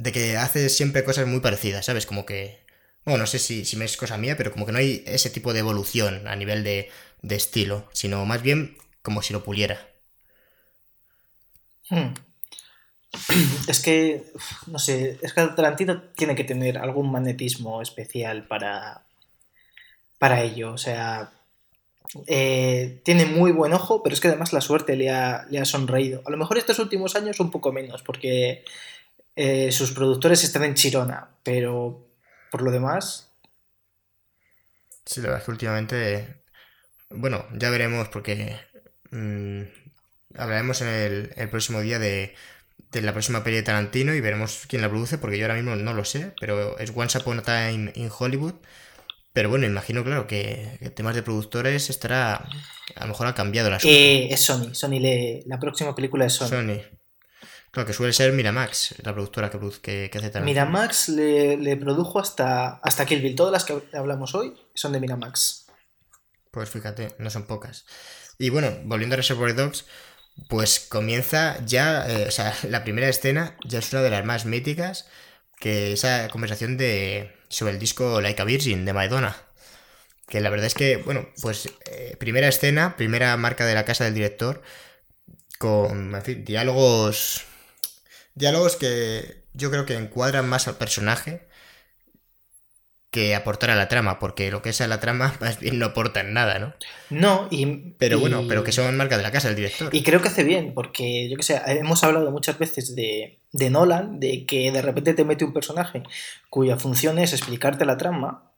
de 0.00 0.12
que 0.12 0.38
hace 0.38 0.70
siempre 0.70 1.04
cosas 1.04 1.26
muy 1.26 1.40
parecidas, 1.40 1.84
¿sabes? 1.84 2.06
Como 2.06 2.24
que... 2.24 2.58
Bueno, 3.04 3.18
no 3.18 3.26
sé 3.26 3.38
si, 3.38 3.64
si 3.66 3.82
es 3.82 3.96
cosa 3.96 4.16
mía, 4.16 4.36
pero 4.36 4.50
como 4.50 4.64
que 4.64 4.72
no 4.72 4.78
hay 4.78 5.04
ese 5.06 5.30
tipo 5.30 5.52
de 5.52 5.60
evolución 5.60 6.26
a 6.26 6.36
nivel 6.36 6.64
de, 6.64 6.90
de 7.22 7.36
estilo, 7.36 7.88
sino 7.92 8.24
más 8.24 8.42
bien 8.42 8.76
como 9.02 9.20
si 9.22 9.32
lo 9.34 9.44
puliera. 9.44 9.88
Hmm. 11.90 12.14
Es 13.68 13.80
que, 13.80 14.24
no 14.66 14.78
sé, 14.78 15.18
es 15.20 15.34
que 15.34 15.46
Tarantino 15.48 16.02
tiene 16.16 16.34
que 16.34 16.44
tener 16.44 16.78
algún 16.78 17.10
magnetismo 17.10 17.82
especial 17.82 18.46
para, 18.46 19.02
para 20.18 20.42
ello. 20.42 20.72
O 20.72 20.78
sea, 20.78 21.32
eh, 22.26 23.00
tiene 23.04 23.26
muy 23.26 23.52
buen 23.52 23.72
ojo, 23.74 24.02
pero 24.02 24.14
es 24.14 24.20
que 24.20 24.28
además 24.28 24.52
la 24.52 24.60
suerte 24.60 24.96
le 24.96 25.10
ha, 25.10 25.46
le 25.50 25.58
ha 25.58 25.64
sonreído. 25.64 26.22
A 26.24 26.30
lo 26.30 26.36
mejor 26.38 26.56
estos 26.56 26.78
últimos 26.78 27.16
años 27.16 27.40
un 27.40 27.50
poco 27.50 27.72
menos, 27.72 28.02
porque 28.02 28.64
eh, 29.36 29.72
sus 29.72 29.92
productores 29.92 30.44
están 30.44 30.64
en 30.64 30.74
Chirona, 30.74 31.30
pero 31.42 32.08
por 32.50 32.62
lo 32.62 32.70
demás... 32.70 33.32
Sí, 35.04 35.20
la 35.20 35.28
verdad 35.28 35.40
es 35.40 35.44
que 35.44 35.50
últimamente... 35.50 36.42
Bueno, 37.10 37.46
ya 37.54 37.70
veremos 37.70 38.08
porque 38.08 38.56
mmm, 39.10 39.62
hablaremos 40.36 40.80
en 40.82 40.88
el, 40.88 41.32
el 41.36 41.48
próximo 41.48 41.80
día 41.80 41.98
de, 41.98 42.34
de, 42.92 43.02
la 43.02 43.12
próxima 43.12 43.42
peli 43.42 43.56
de 43.56 43.62
Tarantino 43.62 44.14
y 44.14 44.20
veremos 44.20 44.64
quién 44.68 44.82
la 44.82 44.88
produce, 44.88 45.18
porque 45.18 45.38
yo 45.38 45.44
ahora 45.44 45.56
mismo 45.56 45.74
no 45.74 45.94
lo 45.94 46.04
sé, 46.04 46.34
pero 46.40 46.78
es 46.78 46.92
Once 46.94 47.18
Upon 47.18 47.40
a 47.40 47.42
Time 47.42 47.92
in 47.94 48.10
Hollywood. 48.16 48.54
Pero 49.32 49.48
bueno, 49.48 49.66
imagino, 49.66 50.02
claro, 50.02 50.26
que, 50.26 50.78
temas 50.94 51.14
de 51.14 51.22
productores 51.22 51.88
estará. 51.88 52.48
A 52.96 53.00
lo 53.00 53.06
mejor 53.06 53.28
ha 53.28 53.34
cambiado 53.34 53.70
la 53.70 53.78
eh, 53.84 54.28
Es 54.30 54.40
Sony. 54.40 54.74
Sony 54.74 54.98
le, 54.98 55.42
la 55.46 55.58
próxima 55.58 55.94
película 55.94 56.26
es 56.26 56.32
Sony. 56.32 56.48
Sony. 56.48 56.80
Claro, 57.70 57.86
que 57.86 57.92
suele 57.92 58.12
ser 58.12 58.32
Miramax, 58.32 58.96
la 59.04 59.12
productora 59.12 59.48
que, 59.48 59.58
que, 59.80 60.10
que 60.10 60.18
hace 60.18 60.30
Tarantino. 60.30 60.44
Miramax 60.44 61.08
le, 61.10 61.56
le, 61.56 61.76
produjo 61.76 62.18
hasta, 62.18 62.80
hasta 62.82 63.06
Kill 63.06 63.22
Bill. 63.22 63.36
Todas 63.36 63.52
las 63.52 63.64
que 63.64 63.80
hablamos 63.96 64.34
hoy 64.34 64.56
son 64.74 64.92
de 64.92 65.00
Miramax. 65.00 65.66
Pues 66.50 66.68
fíjate, 66.68 67.14
no 67.18 67.30
son 67.30 67.44
pocas. 67.44 67.86
Y 68.38 68.50
bueno, 68.50 68.72
volviendo 68.84 69.14
a 69.14 69.18
Reservoir 69.18 69.54
Dogs, 69.54 69.84
pues 70.48 70.80
comienza 70.80 71.64
ya, 71.64 72.08
eh, 72.08 72.26
o 72.26 72.30
sea, 72.32 72.54
la 72.68 72.82
primera 72.82 73.08
escena 73.08 73.56
ya 73.64 73.78
es 73.78 73.92
una 73.92 74.02
de 74.02 74.10
las 74.10 74.24
más 74.24 74.46
míticas, 74.46 75.06
que 75.60 75.92
esa 75.92 76.28
conversación 76.28 76.76
de 76.76 77.36
sobre 77.48 77.74
el 77.74 77.78
disco 77.78 78.20
Like 78.20 78.40
a 78.42 78.44
Virgin 78.44 78.84
de 78.84 78.92
Madonna. 78.92 79.36
Que 80.26 80.40
la 80.40 80.50
verdad 80.50 80.66
es 80.66 80.74
que, 80.74 80.96
bueno, 80.96 81.28
pues 81.42 81.68
eh, 81.90 82.16
primera 82.18 82.48
escena, 82.48 82.96
primera 82.96 83.36
marca 83.36 83.66
de 83.66 83.74
la 83.74 83.84
casa 83.84 84.04
del 84.04 84.14
director, 84.14 84.62
con, 85.58 86.14
en 86.14 86.22
fin, 86.22 86.44
diálogos, 86.44 87.44
diálogos 88.40 88.76
que 88.76 89.44
yo 89.52 89.70
creo 89.70 89.86
que 89.86 89.94
encuadran 89.94 90.48
más 90.48 90.66
al 90.66 90.76
personaje 90.76 91.46
que 93.10 93.34
aportar 93.34 93.70
a 93.70 93.74
la 93.74 93.88
trama, 93.88 94.20
porque 94.20 94.50
lo 94.52 94.62
que 94.62 94.70
es 94.70 94.80
a 94.80 94.86
la 94.86 95.00
trama 95.00 95.34
más 95.40 95.58
bien 95.58 95.78
no 95.78 95.86
aportan 95.86 96.32
nada, 96.32 96.58
¿no? 96.58 96.74
No, 97.10 97.48
y... 97.50 97.66
Pero 97.98 98.18
y, 98.18 98.20
bueno, 98.20 98.44
pero 98.48 98.62
que 98.64 98.72
son 98.72 98.96
marca 98.96 99.16
de 99.16 99.22
la 99.22 99.32
casa 99.32 99.48
del 99.48 99.56
director. 99.56 99.94
Y 99.94 100.02
creo 100.02 100.22
que 100.22 100.28
hace 100.28 100.44
bien, 100.44 100.74
porque 100.74 101.28
yo 101.28 101.36
que 101.36 101.42
sé, 101.42 101.60
hemos 101.66 102.02
hablado 102.04 102.30
muchas 102.30 102.58
veces 102.58 102.94
de, 102.94 103.40
de 103.52 103.70
Nolan, 103.70 104.20
de 104.20 104.46
que 104.46 104.70
de 104.70 104.82
repente 104.82 105.14
te 105.14 105.24
mete 105.24 105.44
un 105.44 105.52
personaje 105.52 106.02
cuya 106.48 106.76
función 106.76 107.18
es 107.18 107.32
explicarte 107.32 107.84
la 107.84 107.96
trama, 107.96 108.50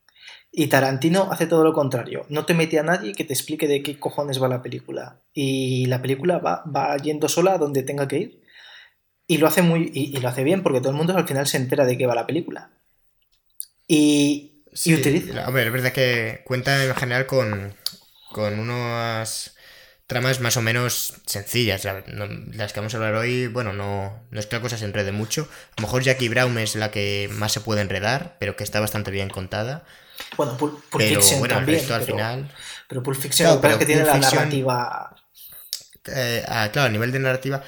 y 0.54 0.66
Tarantino 0.66 1.28
hace 1.32 1.46
todo 1.46 1.64
lo 1.64 1.72
contrario. 1.72 2.26
No 2.28 2.44
te 2.44 2.52
mete 2.52 2.78
a 2.78 2.82
nadie 2.82 3.14
que 3.14 3.24
te 3.24 3.32
explique 3.32 3.66
de 3.66 3.82
qué 3.82 3.98
cojones 3.98 4.40
va 4.40 4.48
la 4.48 4.60
película. 4.60 5.22
Y 5.32 5.86
la 5.86 6.02
película 6.02 6.38
va, 6.38 6.62
va 6.64 6.94
yendo 6.98 7.30
sola 7.30 7.54
a 7.54 7.58
donde 7.58 7.82
tenga 7.82 8.06
que 8.06 8.18
ir. 8.18 8.41
Y 9.32 9.38
lo 9.38 9.46
hace 9.46 9.62
muy. 9.62 9.90
Y, 9.94 10.18
lo 10.18 10.28
hace 10.28 10.44
bien, 10.44 10.62
porque 10.62 10.80
todo 10.80 10.90
el 10.90 10.96
mundo 10.96 11.16
al 11.16 11.26
final 11.26 11.46
se 11.46 11.56
entera 11.56 11.86
de 11.86 11.96
qué 11.96 12.06
va 12.06 12.14
la 12.14 12.26
película. 12.26 12.68
Y. 13.88 14.62
y 14.84 14.94
utiliza. 14.94 15.48
Hombre, 15.48 15.64
es 15.64 15.72
verdad 15.72 15.92
que 15.92 16.42
cuenta 16.44 16.84
en 16.84 16.94
general 16.94 17.24
con. 17.24 17.74
con 18.30 18.58
unas 18.58 19.56
tramas 20.06 20.40
más 20.40 20.58
o 20.58 20.60
menos 20.60 21.14
sencillas. 21.24 21.82
Las 21.86 22.74
que 22.74 22.80
vamos 22.80 22.92
a 22.92 22.98
hablar 22.98 23.14
hoy, 23.14 23.46
bueno, 23.46 23.72
no, 23.72 24.22
no 24.30 24.38
es 24.38 24.46
que 24.46 24.56
la 24.56 24.60
cosa 24.60 24.76
se 24.76 24.84
enrede 24.84 25.12
mucho. 25.12 25.48
A 25.78 25.80
lo 25.80 25.86
mejor 25.86 26.02
Jackie 26.02 26.28
Brown 26.28 26.58
es 26.58 26.76
la 26.76 26.90
que 26.90 27.30
más 27.32 27.52
se 27.52 27.62
puede 27.62 27.80
enredar, 27.80 28.36
pero 28.38 28.54
que 28.54 28.64
está 28.64 28.80
bastante 28.80 29.10
bien 29.10 29.30
contada. 29.30 29.86
Bueno, 30.36 30.58
Pulp, 30.58 30.78
Fiction 30.94 31.48
también. 31.48 31.80
al 31.80 31.86
pero, 31.86 32.04
final... 32.04 32.54
pero 32.86 33.02
Pulp 33.02 33.18
Fiction 33.18 33.62
que 33.62 33.86
tiene 33.86 34.04
la 34.04 34.18
narrativa. 34.18 35.16
Eh, 36.04 36.44
ah, 36.46 36.68
claro, 36.70 36.88
a 36.88 36.92
nivel 36.92 37.12
de 37.12 37.18
narrativa. 37.18 37.62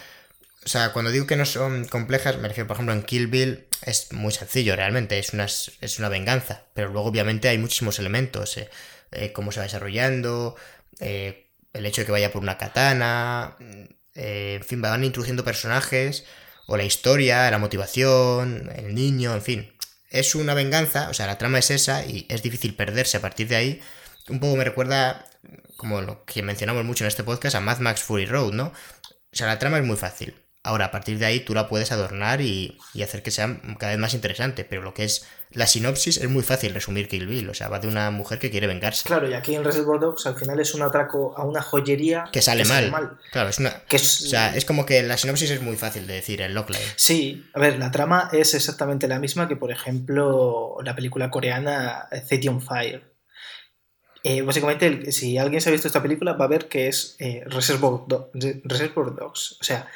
O 0.64 0.68
sea, 0.68 0.92
cuando 0.92 1.10
digo 1.10 1.26
que 1.26 1.36
no 1.36 1.44
son 1.44 1.84
complejas, 1.84 2.38
me 2.38 2.48
refiero, 2.48 2.66
por 2.66 2.76
ejemplo, 2.76 2.94
en 2.94 3.02
Kill 3.02 3.26
Bill 3.26 3.66
es 3.82 4.12
muy 4.12 4.32
sencillo 4.32 4.76
realmente, 4.76 5.18
es 5.18 5.34
una, 5.34 5.44
es 5.44 5.98
una 5.98 6.08
venganza, 6.08 6.64
pero 6.74 6.88
luego 6.90 7.08
obviamente 7.08 7.48
hay 7.48 7.58
muchísimos 7.58 7.98
elementos, 7.98 8.56
eh, 8.56 8.70
eh, 9.12 9.32
cómo 9.32 9.52
se 9.52 9.60
va 9.60 9.64
desarrollando, 9.64 10.56
el 11.00 11.86
hecho 11.86 12.00
de 12.02 12.06
que 12.06 12.12
vaya 12.12 12.32
por 12.32 12.42
una 12.42 12.56
katana, 12.56 13.56
en 14.14 14.64
fin, 14.64 14.80
van 14.80 15.04
introduciendo 15.04 15.44
personajes, 15.44 16.24
o 16.66 16.76
la 16.76 16.84
historia, 16.84 17.50
la 17.50 17.58
motivación, 17.58 18.70
el 18.74 18.94
niño, 18.94 19.34
en 19.34 19.42
fin, 19.42 19.74
es 20.10 20.34
una 20.34 20.54
venganza, 20.54 21.10
o 21.10 21.14
sea, 21.14 21.26
la 21.26 21.38
trama 21.38 21.58
es 21.58 21.70
esa 21.70 22.04
y 22.06 22.26
es 22.30 22.42
difícil 22.42 22.74
perderse 22.76 23.16
a 23.16 23.20
partir 23.20 23.48
de 23.48 23.56
ahí. 23.56 23.80
Un 24.28 24.40
poco 24.40 24.56
me 24.56 24.64
recuerda, 24.64 25.26
como 25.76 26.00
lo 26.00 26.24
que 26.24 26.42
mencionamos 26.42 26.84
mucho 26.84 27.04
en 27.04 27.08
este 27.08 27.24
podcast, 27.24 27.56
a 27.56 27.60
Mad 27.60 27.80
Max 27.80 28.02
Fury 28.02 28.26
Road, 28.26 28.52
¿no? 28.52 28.66
O 28.68 29.36
sea, 29.36 29.48
la 29.48 29.58
trama 29.58 29.78
es 29.78 29.84
muy 29.84 29.96
fácil. 29.96 30.34
Ahora, 30.66 30.86
a 30.86 30.90
partir 30.90 31.18
de 31.18 31.26
ahí 31.26 31.40
tú 31.40 31.52
la 31.52 31.68
puedes 31.68 31.92
adornar 31.92 32.40
y, 32.40 32.78
hacer 33.02 33.22
que 33.22 33.30
sea 33.30 33.60
cada 33.78 33.92
vez 33.92 34.00
más 34.00 34.14
interesante, 34.14 34.64
pero 34.64 34.80
lo 34.80 34.94
que 34.94 35.04
es 35.04 35.26
la 35.50 35.66
sinopsis 35.66 36.16
es 36.16 36.28
muy 36.30 36.42
fácil 36.42 36.72
resumir 36.72 37.06
Kill 37.06 37.26
Bill, 37.26 37.50
o 37.50 37.54
sea, 37.54 37.68
va 37.68 37.80
de 37.80 37.86
una 37.86 38.10
mujer 38.10 38.38
que 38.38 38.50
quiere 38.50 38.66
vengarse. 38.66 39.06
Claro, 39.06 39.28
y 39.28 39.34
aquí 39.34 39.54
en 39.54 39.62
Reservoir 39.62 40.00
Dogs 40.00 40.26
al 40.26 40.36
final 40.36 40.58
es 40.58 40.72
un 40.72 40.80
atraco 40.80 41.34
a 41.36 41.44
una 41.44 41.60
joyería 41.60 42.30
que 42.32 42.40
sale, 42.40 42.64
mal. 42.64 43.18
Claro, 43.30 43.50
es 43.50 43.58
una... 43.58 43.82
O 43.92 43.98
sea, 43.98 44.56
es 44.56 44.64
como 44.64 44.86
que 44.86 45.02
la 45.02 45.18
sinopsis 45.18 45.50
es 45.50 45.60
muy 45.60 45.76
fácil 45.76 46.06
de 46.06 46.14
decir, 46.14 46.40
el 46.40 46.54
logline. 46.54 46.80
Sí, 46.96 47.44
a 47.52 47.60
ver, 47.60 47.78
la 47.78 47.90
trama 47.90 48.30
es 48.32 48.54
exactamente 48.54 49.06
la 49.06 49.18
misma 49.18 49.46
que, 49.46 49.56
por 49.56 49.70
ejemplo, 49.70 50.78
la 50.82 50.96
película 50.96 51.30
coreana 51.30 52.08
City 52.26 52.48
on 52.48 52.62
Fire. 52.62 53.14
Eh, 54.22 54.40
básicamente, 54.40 55.12
si 55.12 55.36
alguien 55.36 55.60
se 55.60 55.68
ha 55.68 55.72
visto 55.72 55.88
esta 55.88 56.02
película, 56.02 56.32
va 56.32 56.46
a 56.46 56.48
ver 56.48 56.68
que 56.68 56.88
es 56.88 57.16
eh, 57.18 57.44
Reservoir, 57.46 58.00
Reservoir 58.64 59.14
Dogs. 59.14 59.58
O 59.60 59.64
sea, 59.64 59.86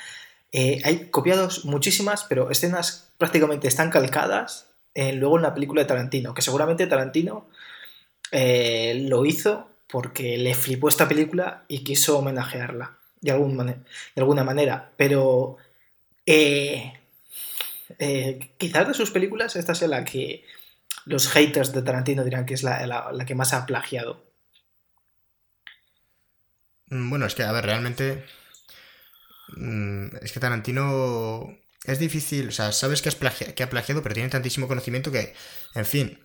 eh, 0.53 0.81
hay 0.85 1.11
copiados 1.11 1.65
muchísimas, 1.65 2.25
pero 2.25 2.51
escenas 2.51 3.11
prácticamente 3.19 3.69
están 3.69 3.91
calcadas 3.91 4.67
luego 5.15 5.37
en 5.37 5.43
la 5.43 5.55
película 5.55 5.81
de 5.81 5.87
Tarantino, 5.87 6.35
que 6.35 6.43
seguramente 6.43 6.89
Tarantino 6.89 7.49
eh, 8.33 9.05
lo 9.09 9.25
hizo 9.25 9.71
porque 9.87 10.37
le 10.37 10.55
flipó 10.55 10.89
esta 10.89 11.07
película 11.07 11.63
y 11.69 11.85
quiso 11.85 12.19
homenajearla 12.19 12.99
de, 13.21 13.31
algún 13.31 13.57
de 13.59 13.85
alguna 14.17 14.43
manera. 14.43 14.91
Pero 14.97 15.57
eh, 16.27 16.95
quizás 18.57 18.89
de 18.89 18.95
sus 18.95 19.13
películas 19.13 19.55
esta 19.55 19.77
sea 19.77 19.87
la 19.87 20.05
que 20.05 20.45
los 21.05 21.29
haters 21.29 21.73
de 21.73 21.83
Tarantino 21.83 22.25
dirán 22.25 22.45
que 22.45 22.55
es 22.55 22.65
la 22.65 23.25
que 23.25 23.37
más 23.37 23.53
ha 23.53 23.67
plagiado. 23.67 24.29
Mm, 26.91 27.11
bueno, 27.11 27.27
es 27.27 27.35
que, 27.35 27.43
a 27.43 27.53
ver, 27.53 27.65
realmente 27.65 28.25
es 30.21 30.33
que 30.33 30.41
Tarantino 30.41 31.49
es 31.85 31.99
difícil, 31.99 32.49
o 32.49 32.53
sea, 32.53 32.73
sabes 32.73 33.03
que, 33.03 33.11
que 33.55 33.63
ha 33.63 33.71
plagiado, 33.71 34.03
pero 34.03 34.15
tiene 34.15 34.29
tantísimo 34.29 34.69
conocimiento 34.69 35.13
que, 35.13 35.33
en 35.75 35.87
fin, 35.87 36.19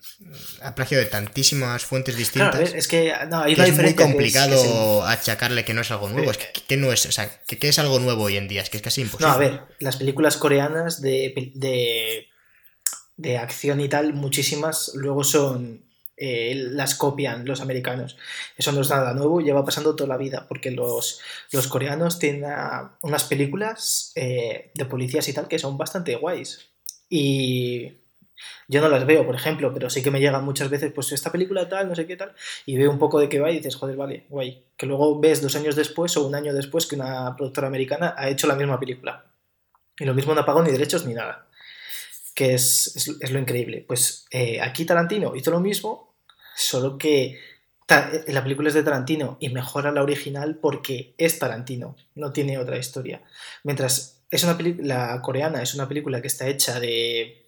ha 0.62 0.76
plagiado 0.76 1.04
de 1.04 1.10
tantísimas 1.10 1.86
fuentes 1.86 2.18
distintas. 2.18 2.74
es 2.74 2.88
que, 2.88 3.14
es 3.48 3.78
muy 3.78 3.94
complicado 3.94 5.06
achacarle 5.06 5.64
que 5.64 5.74
no 5.74 5.82
es 5.82 5.92
algo 5.92 6.10
nuevo. 6.10 6.32
Es 6.32 6.38
que, 6.38 6.76
no 6.76 6.92
es, 6.92 7.06
o 7.06 7.12
sea, 7.12 7.30
que, 7.46 7.58
es 7.68 7.80
algo 7.80 8.00
nuevo 8.00 8.24
hoy 8.24 8.38
en 8.38 8.48
día, 8.48 8.62
es 8.62 8.70
que 8.70 8.78
es 8.78 8.84
casi 8.84 9.02
imposible. 9.02 9.30
No, 9.30 9.36
a 9.36 9.38
ver, 9.38 9.62
las 9.80 9.98
películas 9.98 10.38
coreanas 10.38 11.02
de, 11.02 11.34
de, 11.56 12.28
de 13.16 13.38
acción 13.38 13.80
y 13.80 13.88
tal, 13.88 14.14
muchísimas 14.14 14.92
luego 14.96 15.24
son 15.24 15.86
eh, 16.26 16.56
las 16.56 16.96
copian 16.96 17.46
los 17.46 17.60
americanos. 17.60 18.16
Eso 18.56 18.72
no 18.72 18.80
es 18.80 18.90
nada 18.90 19.14
nuevo, 19.14 19.42
lleva 19.42 19.66
pasando 19.66 19.94
toda 19.94 20.08
la 20.08 20.16
vida, 20.16 20.46
porque 20.48 20.72
los, 20.72 21.20
los 21.52 21.68
coreanos 21.68 22.18
tienen 22.18 22.50
unas 23.02 23.26
películas 23.26 24.14
eh, 24.16 24.72
de 24.74 24.86
policías 24.86 25.28
y 25.28 25.34
tal 25.34 25.50
que 25.50 25.60
son 25.60 25.78
bastante 25.78 26.16
guays. 26.16 26.70
Y 27.10 27.92
yo 28.70 28.80
no 28.80 28.88
las 28.88 29.06
veo, 29.06 29.26
por 29.26 29.36
ejemplo, 29.36 29.74
pero 29.74 29.90
sí 29.90 30.02
que 30.02 30.12
me 30.12 30.22
llegan 30.22 30.46
muchas 30.46 30.70
veces, 30.70 30.94
pues 30.94 31.12
esta 31.12 31.30
película 31.30 31.68
tal, 31.68 31.90
no 31.90 31.96
sé 31.96 32.08
qué 32.08 32.16
tal, 32.16 32.34
y 32.66 32.78
veo 32.78 32.90
un 32.90 33.00
poco 33.00 33.20
de 33.20 33.28
qué 33.28 33.42
va 33.42 33.52
y 33.52 33.58
dices, 33.58 33.76
joder, 33.76 33.98
vale, 33.98 34.26
guay. 34.30 34.64
Que 34.78 34.86
luego 34.86 35.20
ves 35.20 35.42
dos 35.42 35.58
años 35.58 35.76
después 35.76 36.16
o 36.16 36.26
un 36.26 36.36
año 36.36 36.54
después 36.54 36.86
que 36.86 36.96
una 36.96 37.36
productora 37.36 37.68
americana 37.68 38.16
ha 38.18 38.30
hecho 38.30 38.48
la 38.48 38.56
misma 38.56 38.80
película. 38.80 39.26
Y 40.00 40.06
lo 40.06 40.14
mismo 40.14 40.34
no 40.34 40.46
pagado 40.46 40.64
ni 40.64 40.72
derechos 40.72 41.06
ni 41.06 41.16
nada 41.16 41.50
que 42.34 42.54
es, 42.54 42.96
es, 43.20 43.32
lo 43.32 43.40
increíble. 43.40 43.86
Pues 43.88 44.26
eh, 44.32 44.60
aquí 44.62 44.86
Tarantino 44.86 45.36
hizo 45.36 45.52
lo 45.52 45.60
mismo, 45.60 46.13
solo 46.56 46.98
que 46.98 47.40
la 48.28 48.44
película 48.44 48.70
es 48.70 48.74
de 48.74 48.84
Tarantino 48.84 49.38
y 49.40 49.50
mejora 49.50 49.92
la 49.92 50.04
original 50.04 50.58
porque 50.62 51.14
es 51.18 51.38
Tarantino, 51.40 51.96
no 52.16 52.32
tiene 52.32 52.58
otra 52.58 52.78
historia. 52.78 53.22
Mientras 53.64 54.24
es 54.30 54.44
una 54.44 54.58
la 54.80 55.22
coreana 55.22 55.62
es 55.62 55.76
una 55.76 55.88
película 55.88 56.22
que 56.22 56.28
está 56.28 56.48
hecha 56.48 56.80
de 56.80 57.46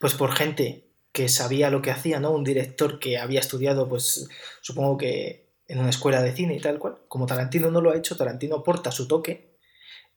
pues 0.00 0.14
por 0.14 0.32
gente 0.32 0.84
que 1.12 1.28
sabía 1.28 1.70
lo 1.70 1.80
que 1.80 1.90
hacía, 1.90 2.18
¿no? 2.20 2.32
Un 2.32 2.42
director 2.42 2.98
que 2.98 3.18
había 3.18 3.40
estudiado, 3.40 3.88
pues 3.88 4.28
supongo 4.60 4.96
que 4.98 5.44
en 5.68 5.78
una 5.78 5.90
escuela 5.90 6.22
de 6.22 6.32
cine 6.32 6.56
y 6.56 6.60
tal 6.60 6.78
cual. 6.78 6.98
Como 7.08 7.26
Tarantino 7.26 7.70
no 7.70 7.80
lo 7.80 7.90
ha 7.90 7.96
hecho, 7.96 8.16
Tarantino 8.16 8.56
aporta 8.56 8.90
su 8.90 9.06
toque 9.06 9.56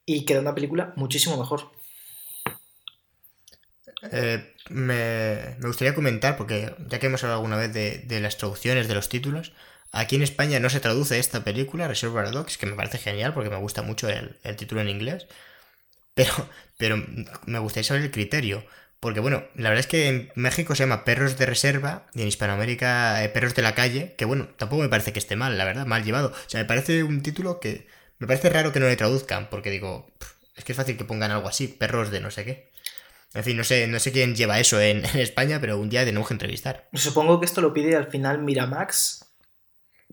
y 0.04 0.24
queda 0.24 0.40
una 0.40 0.54
película 0.54 0.92
muchísimo 0.96 1.36
mejor. 1.36 1.70
Eh, 4.02 4.54
me, 4.70 5.56
gustaría 5.66 5.94
comentar, 5.94 6.36
porque 6.36 6.74
ya 6.88 6.98
que 6.98 7.06
hemos 7.06 7.22
hablado 7.24 7.40
alguna 7.40 7.56
vez 7.56 7.72
de, 7.72 8.20
las 8.20 8.36
traducciones 8.36 8.88
de 8.88 8.94
los 8.94 9.08
títulos, 9.08 9.52
aquí 9.92 10.16
en 10.16 10.22
España 10.22 10.60
no 10.60 10.70
se 10.70 10.80
traduce 10.80 11.18
esta 11.18 11.44
película, 11.44 11.88
Reservoir 11.88 12.30
Dogs, 12.30 12.58
que 12.58 12.66
me 12.66 12.76
parece 12.76 12.98
genial 12.98 13.34
porque 13.34 13.50
me 13.50 13.56
gusta 13.56 13.82
mucho 13.82 14.08
el, 14.08 14.36
título 14.56 14.80
en 14.80 14.88
inglés, 14.88 15.26
pero, 16.14 16.32
pero 16.78 17.04
me 17.46 17.58
gustaría 17.58 17.84
saber 17.84 18.02
el 18.02 18.10
criterio. 18.10 18.64
Porque 19.00 19.20
bueno, 19.20 19.44
la 19.54 19.68
verdad 19.68 19.80
es 19.80 19.86
que 19.86 20.08
en 20.08 20.32
México 20.34 20.74
se 20.74 20.82
llama 20.82 21.04
Perros 21.04 21.38
de 21.38 21.46
Reserva 21.46 22.08
y 22.14 22.22
en 22.22 22.28
Hispanoamérica 22.28 23.22
eh, 23.22 23.28
Perros 23.28 23.54
de 23.54 23.62
la 23.62 23.74
Calle, 23.74 24.16
que 24.18 24.24
bueno, 24.24 24.48
tampoco 24.56 24.82
me 24.82 24.88
parece 24.88 25.12
que 25.12 25.20
esté 25.20 25.36
mal, 25.36 25.56
la 25.56 25.64
verdad, 25.64 25.86
mal 25.86 26.04
llevado. 26.04 26.30
O 26.30 26.50
sea, 26.50 26.60
me 26.60 26.66
parece 26.66 27.04
un 27.04 27.22
título 27.22 27.60
que 27.60 27.86
me 28.18 28.26
parece 28.26 28.50
raro 28.50 28.72
que 28.72 28.80
no 28.80 28.86
le 28.88 28.96
traduzcan, 28.96 29.48
porque 29.50 29.70
digo, 29.70 30.10
es 30.56 30.64
que 30.64 30.72
es 30.72 30.76
fácil 30.76 30.96
que 30.96 31.04
pongan 31.04 31.30
algo 31.30 31.48
así, 31.48 31.68
perros 31.68 32.10
de 32.10 32.20
no 32.20 32.30
sé 32.32 32.44
qué. 32.44 32.70
En 33.34 33.44
fin, 33.44 33.56
no 33.56 33.64
sé, 33.64 33.86
no 33.86 33.98
sé 33.98 34.10
quién 34.10 34.34
lleva 34.34 34.58
eso 34.58 34.80
en, 34.80 35.04
España, 35.16 35.60
pero 35.60 35.78
un 35.78 35.90
día 35.90 36.04
tenemos 36.04 36.28
que 36.28 36.34
entrevistar. 36.34 36.88
Supongo 36.94 37.38
que 37.40 37.46
esto 37.46 37.60
lo 37.60 37.72
pide 37.72 37.94
al 37.94 38.10
final 38.10 38.42
Miramax, 38.42 39.24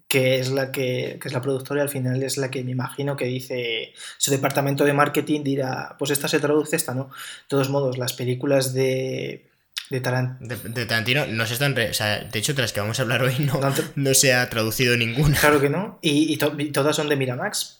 que 0.08 0.40
es 0.40 0.50
la 0.50 0.72
que, 0.72 1.20
es 1.24 1.34
la 1.34 1.42
productora 1.42 1.82
y 1.82 1.84
al 1.84 1.90
final 1.90 2.22
es 2.24 2.38
la 2.38 2.52
que 2.52 2.64
me 2.64 2.72
imagino 2.72 3.16
que 3.16 3.26
dice 3.26 3.94
su 4.18 4.32
departamento 4.32 4.84
de 4.84 4.94
marketing 4.94 5.44
dirá, 5.44 5.96
pues 5.98 6.12
esta 6.12 6.28
se 6.28 6.40
traduce, 6.40 6.76
esta 6.76 6.94
no. 6.94 7.06
De 7.06 7.48
todos 7.48 7.70
modos, 7.70 7.98
las 7.98 8.14
películas 8.14 8.74
de, 8.74 9.50
de, 9.90 10.00
de, 10.00 10.86
Tarantino 10.86 11.26
no 11.28 11.46
se 11.46 11.54
están. 11.54 11.78
o 11.78 11.94
sea, 11.94 12.20
de 12.20 12.40
hecho, 12.40 12.54
de 12.54 12.62
las 12.62 12.74
que 12.74 12.82
vamos 12.82 13.00
a 13.00 13.04
hablar 13.04 13.24
hoy 13.24 13.36
no, 13.40 13.60
no 13.96 14.14
se 14.14 14.34
ha 14.34 14.50
traducido 14.50 14.98
ninguna. 14.98 15.38
Claro 15.40 15.62
que 15.62 15.70
no. 15.70 16.00
Y, 16.02 16.38
todas 16.38 16.96
son 16.96 17.08
de 17.08 17.16
Miramax. 17.16 17.80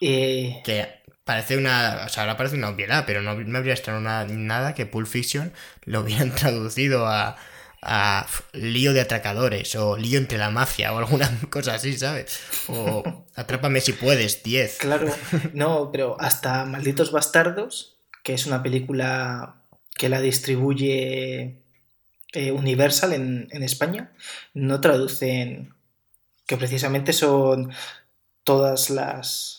Eh, 0.00 0.62
que 0.64 0.97
Parece 1.28 1.58
una. 1.58 2.04
O 2.06 2.08
sea, 2.08 2.22
ahora 2.22 2.38
parece 2.38 2.56
una 2.56 2.70
obviedad, 2.70 3.04
pero 3.06 3.20
no 3.20 3.36
me 3.36 3.58
habría 3.58 3.74
extrañado 3.74 4.32
nada 4.32 4.72
que 4.72 4.86
Pulp 4.86 5.06
Fiction 5.06 5.52
lo 5.84 6.00
hubieran 6.00 6.34
traducido 6.34 7.06
a, 7.06 7.36
a 7.82 8.26
lío 8.54 8.94
de 8.94 9.02
atracadores 9.02 9.76
o 9.76 9.98
lío 9.98 10.16
entre 10.16 10.38
la 10.38 10.48
mafia 10.48 10.90
o 10.90 10.96
alguna 10.96 11.30
cosa 11.50 11.74
así, 11.74 11.98
¿sabes? 11.98 12.40
O 12.68 13.26
atrápame 13.36 13.82
si 13.82 13.92
puedes, 13.92 14.42
10. 14.42 14.78
Claro, 14.78 15.14
no, 15.52 15.90
pero 15.92 16.16
hasta 16.18 16.64
Malditos 16.64 17.12
Bastardos, 17.12 17.98
que 18.24 18.32
es 18.32 18.46
una 18.46 18.62
película 18.62 19.64
que 19.98 20.08
la 20.08 20.22
distribuye 20.22 21.62
eh, 22.32 22.52
Universal 22.52 23.12
en, 23.12 23.48
en 23.50 23.62
España, 23.62 24.14
no 24.54 24.80
traducen 24.80 25.74
que 26.46 26.56
precisamente 26.56 27.12
son 27.12 27.70
todas 28.44 28.88
las 28.88 29.57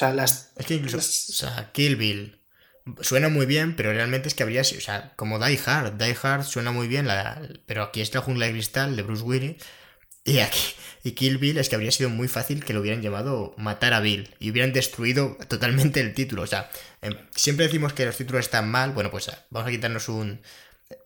sea, 0.00 0.12
las. 0.12 0.52
Es 0.56 0.66
que 0.66 0.74
incluso. 0.74 0.98
O 0.98 1.00
sea, 1.00 1.70
Kill 1.72 1.96
Bill, 1.96 2.40
suena 3.00 3.28
muy 3.28 3.46
bien, 3.46 3.76
pero 3.76 3.92
realmente 3.92 4.28
es 4.28 4.34
que 4.34 4.42
habría 4.42 4.64
sido, 4.64 4.78
o 4.78 4.82
sea, 4.82 5.12
como 5.16 5.38
Die 5.38 5.60
Hard, 5.64 5.94
Die 5.94 6.16
Hard 6.22 6.44
suena 6.44 6.72
muy 6.72 6.88
bien, 6.88 7.06
la, 7.06 7.40
pero 7.66 7.82
aquí 7.82 8.00
es 8.00 8.14
la 8.14 8.20
jungla 8.20 8.46
de 8.46 8.52
cristal 8.52 8.96
de 8.96 9.02
Bruce 9.02 9.22
Willis, 9.22 9.56
y 10.24 10.38
aquí, 10.38 10.60
y 11.04 11.12
Kill 11.12 11.38
Bill 11.38 11.58
es 11.58 11.68
que 11.68 11.76
habría 11.76 11.92
sido 11.92 12.10
muy 12.10 12.28
fácil 12.28 12.64
que 12.64 12.72
lo 12.72 12.80
hubieran 12.80 13.02
llamado 13.02 13.54
Matar 13.56 13.94
a 13.94 14.00
Bill, 14.00 14.34
y 14.38 14.50
hubieran 14.50 14.72
destruido 14.72 15.36
totalmente 15.48 16.00
el 16.00 16.14
título, 16.14 16.42
o 16.42 16.46
sea, 16.46 16.70
em, 17.02 17.14
siempre 17.34 17.66
decimos 17.66 17.92
que 17.92 18.06
los 18.06 18.16
títulos 18.16 18.44
están 18.44 18.70
mal, 18.70 18.92
bueno, 18.92 19.10
pues 19.10 19.30
vamos 19.50 19.68
a 19.68 19.70
quitarnos 19.70 20.08
un... 20.08 20.42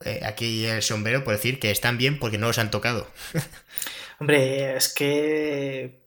Eh, 0.03 0.21
aquí 0.25 0.65
el 0.65 0.83
sombrero 0.83 1.25
por 1.25 1.35
decir 1.35 1.61
que 1.61 1.71
están 1.71 1.99
bien 1.99 2.19
porque 2.19 2.39
no 2.39 2.47
los 2.47 2.57
han 2.59 2.71
tocado. 2.71 3.07
Hombre, 4.19 4.77
es 4.79 4.89
que 4.89 6.04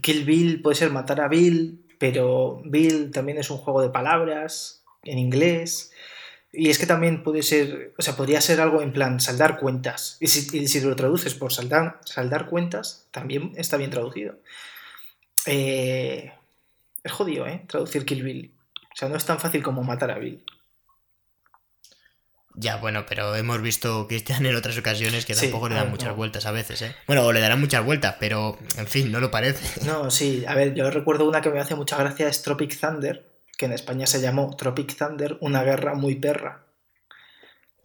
Kill 0.00 0.24
Bill 0.24 0.62
puede 0.62 0.76
ser 0.76 0.90
matar 0.90 1.20
a 1.20 1.28
Bill, 1.28 1.84
pero 1.98 2.62
Bill 2.64 3.10
también 3.10 3.38
es 3.38 3.50
un 3.50 3.58
juego 3.58 3.82
de 3.82 3.90
palabras 3.90 4.82
en 5.02 5.18
inglés. 5.18 5.92
Y 6.52 6.70
es 6.70 6.78
que 6.78 6.86
también 6.86 7.22
puede 7.22 7.42
ser, 7.42 7.92
o 7.98 8.02
sea, 8.02 8.16
podría 8.16 8.40
ser 8.40 8.60
algo 8.60 8.80
en 8.80 8.92
plan 8.92 9.20
saldar 9.20 9.58
cuentas. 9.58 10.16
Y 10.20 10.28
si, 10.28 10.80
lo 10.80 10.96
traduces 10.96 11.34
por 11.34 11.52
saldar, 11.52 12.00
saldar 12.04 12.46
cuentas, 12.46 13.06
también 13.10 13.52
está 13.56 13.76
bien 13.76 13.90
traducido. 13.90 14.36
Eh, 15.46 16.32
es 17.02 17.12
jodido, 17.12 17.46
¿eh? 17.46 17.64
Traducir 17.66 18.04
Kill 18.04 18.22
Bill. 18.22 18.52
O 18.92 18.96
sea, 18.96 19.08
no 19.08 19.16
es 19.16 19.24
tan 19.24 19.38
fácil 19.38 19.62
como 19.62 19.82
matar 19.82 20.10
a 20.10 20.18
Bill. 20.18 20.42
Ya, 22.60 22.76
bueno, 22.76 23.06
pero 23.08 23.36
hemos 23.36 23.62
visto 23.62 24.08
Cristian 24.08 24.44
en 24.44 24.56
otras 24.56 24.76
ocasiones 24.76 25.24
que 25.24 25.36
tampoco 25.36 25.68
le 25.68 25.76
dan 25.76 25.90
muchas 25.90 26.16
vueltas 26.16 26.44
a 26.44 26.50
veces, 26.50 26.82
¿eh? 26.82 26.94
Bueno, 27.06 27.24
o 27.24 27.32
le 27.32 27.38
darán 27.38 27.60
muchas 27.60 27.84
vueltas, 27.84 28.16
pero 28.18 28.58
en 28.76 28.88
fin, 28.88 29.12
no 29.12 29.20
lo 29.20 29.30
parece. 29.30 29.80
No, 29.86 30.10
sí, 30.10 30.44
a 30.46 30.54
ver, 30.56 30.74
yo 30.74 30.90
recuerdo 30.90 31.28
una 31.28 31.40
que 31.40 31.50
me 31.50 31.60
hace 31.60 31.76
mucha 31.76 31.96
gracia, 31.96 32.28
es 32.28 32.42
Tropic 32.42 32.78
Thunder, 32.78 33.30
que 33.56 33.66
en 33.66 33.72
España 33.72 34.06
se 34.06 34.20
llamó 34.20 34.56
Tropic 34.56 34.96
Thunder, 34.96 35.38
una 35.40 35.62
guerra 35.62 35.94
muy 35.94 36.16
perra. 36.16 36.64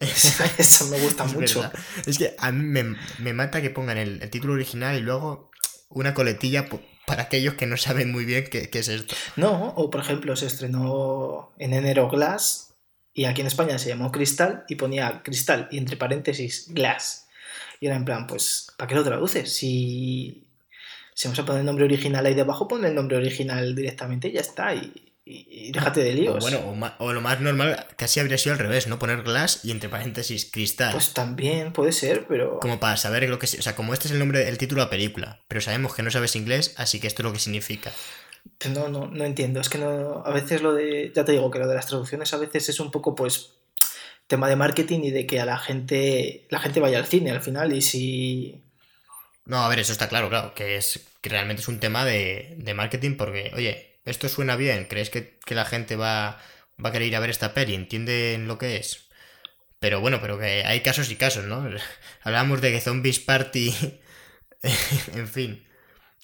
Eso 0.00 0.86
me 0.88 0.98
gusta 0.98 1.24
mucho. 1.24 1.70
Es 2.04 2.18
que 2.18 2.34
a 2.36 2.50
mí 2.50 2.96
me, 3.20 3.32
mata 3.32 3.62
que 3.62 3.70
pongan 3.70 3.96
el, 3.96 4.28
título 4.28 4.54
original 4.54 4.98
y 4.98 5.02
luego 5.02 5.52
una 5.88 6.14
coletilla 6.14 6.66
para 7.06 7.22
aquellos 7.22 7.54
que 7.54 7.66
no 7.66 7.76
saben 7.76 8.10
muy 8.10 8.24
bien 8.24 8.48
qué, 8.50 8.68
qué 8.70 8.80
es 8.80 8.88
esto. 8.88 9.14
No, 9.36 9.68
o 9.76 9.88
por 9.88 10.00
ejemplo, 10.00 10.34
se 10.34 10.46
estrenó 10.46 11.54
en 11.58 11.74
enero 11.74 12.10
Glass 12.10 12.63
y 13.14 13.26
aquí 13.26 13.40
en 13.40 13.46
España 13.46 13.78
se 13.78 13.88
llamó 13.88 14.10
Cristal 14.10 14.64
y 14.68 14.74
ponía 14.74 15.22
Cristal 15.22 15.68
y 15.70 15.78
entre 15.78 15.96
paréntesis 15.96 16.66
Glass. 16.68 17.28
Y 17.78 17.86
era 17.86 17.94
en 17.94 18.04
plan, 18.04 18.26
pues, 18.26 18.72
¿para 18.76 18.88
qué 18.88 18.96
lo 18.96 19.04
traduces? 19.04 19.54
Si, 19.54 20.44
si 21.14 21.28
vamos 21.28 21.38
a 21.38 21.44
poner 21.44 21.60
el 21.60 21.66
nombre 21.66 21.84
original 21.84 22.26
ahí 22.26 22.34
debajo, 22.34 22.66
pon 22.66 22.84
el 22.84 22.94
nombre 22.94 23.16
original 23.16 23.74
directamente 23.74 24.28
y 24.28 24.32
ya 24.32 24.40
está. 24.40 24.74
Y, 24.74 25.12
déjate 25.72 26.02
de 26.02 26.12
líos. 26.12 26.36
O 26.36 26.38
bueno, 26.40 26.94
o, 26.98 27.12
lo 27.12 27.20
más 27.20 27.40
normal 27.40 27.86
casi 27.96 28.18
habría 28.18 28.36
sido 28.36 28.54
al 28.54 28.58
revés, 28.58 28.88
¿no? 28.88 28.98
Poner 28.98 29.22
Glass 29.22 29.60
y 29.62 29.70
entre 29.70 29.88
paréntesis 29.88 30.50
Cristal. 30.50 30.92
Pues 30.92 31.14
también 31.14 31.72
puede 31.72 31.92
ser, 31.92 32.26
pero... 32.26 32.58
Como 32.58 32.80
para 32.80 32.96
saber 32.96 33.28
lo 33.28 33.38
que... 33.38 33.46
O 33.46 33.62
sea, 33.62 33.76
como 33.76 33.94
este 33.94 34.08
es 34.08 34.12
el 34.12 34.18
nombre, 34.18 34.48
el 34.48 34.58
título 34.58 34.80
de 34.80 34.86
la 34.86 34.90
película, 34.90 35.40
pero 35.46 35.60
sabemos 35.60 35.94
que 35.94 36.02
no 36.02 36.10
sabes 36.10 36.34
inglés, 36.34 36.74
así 36.78 36.98
que 37.00 37.06
esto 37.06 37.22
es 37.22 37.24
lo 37.24 37.32
que 37.32 37.38
significa. 37.38 37.92
No, 38.70 38.88
no, 38.88 39.06
no 39.06 39.24
entiendo. 39.24 39.60
Es 39.60 39.68
que 39.68 39.78
no. 39.78 40.22
A 40.24 40.30
veces 40.30 40.62
lo 40.62 40.72
de. 40.74 41.12
Ya 41.14 41.24
te 41.24 41.32
digo 41.32 41.50
que 41.50 41.58
lo 41.58 41.68
de 41.68 41.74
las 41.74 41.86
traducciones 41.86 42.32
a 42.32 42.38
veces 42.38 42.68
es 42.68 42.80
un 42.80 42.90
poco, 42.90 43.14
pues. 43.14 43.54
tema 44.26 44.48
de 44.48 44.56
marketing 44.56 45.00
y 45.04 45.10
de 45.10 45.26
que 45.26 45.40
a 45.40 45.46
la 45.46 45.58
gente. 45.58 46.46
La 46.50 46.60
gente 46.60 46.80
vaya 46.80 46.98
al 46.98 47.06
cine 47.06 47.30
al 47.30 47.42
final. 47.42 47.72
Y 47.72 47.82
si. 47.82 48.62
No, 49.46 49.58
a 49.58 49.68
ver, 49.68 49.80
eso 49.80 49.92
está 49.92 50.08
claro, 50.08 50.28
claro. 50.28 50.54
Que 50.54 50.76
es. 50.76 51.06
Que 51.20 51.30
realmente 51.30 51.62
es 51.62 51.68
un 51.68 51.80
tema 51.80 52.04
de, 52.04 52.54
de 52.58 52.74
marketing. 52.74 53.16
Porque, 53.16 53.52
oye, 53.54 53.98
esto 54.04 54.28
suena 54.28 54.56
bien. 54.56 54.86
¿Crees 54.86 55.10
que, 55.10 55.38
la 55.48 55.64
gente 55.64 55.96
va, 55.96 56.40
va 56.82 56.88
a 56.88 56.92
querer 56.92 57.08
ir 57.08 57.16
a 57.16 57.20
ver 57.20 57.30
esta 57.30 57.54
peli? 57.54 57.74
¿Entienden 57.74 58.48
lo 58.48 58.58
que 58.58 58.76
es? 58.76 59.08
Pero 59.80 60.00
bueno, 60.00 60.18
pero 60.20 60.38
que 60.38 60.64
hay 60.64 60.80
casos 60.80 61.10
y 61.10 61.16
casos, 61.16 61.44
¿no? 61.44 61.68
Hablamos 62.22 62.60
de 62.62 62.72
que 62.72 62.80
Zombies 62.80 63.20
Party. 63.20 63.74
en 65.14 65.28
fin 65.28 65.64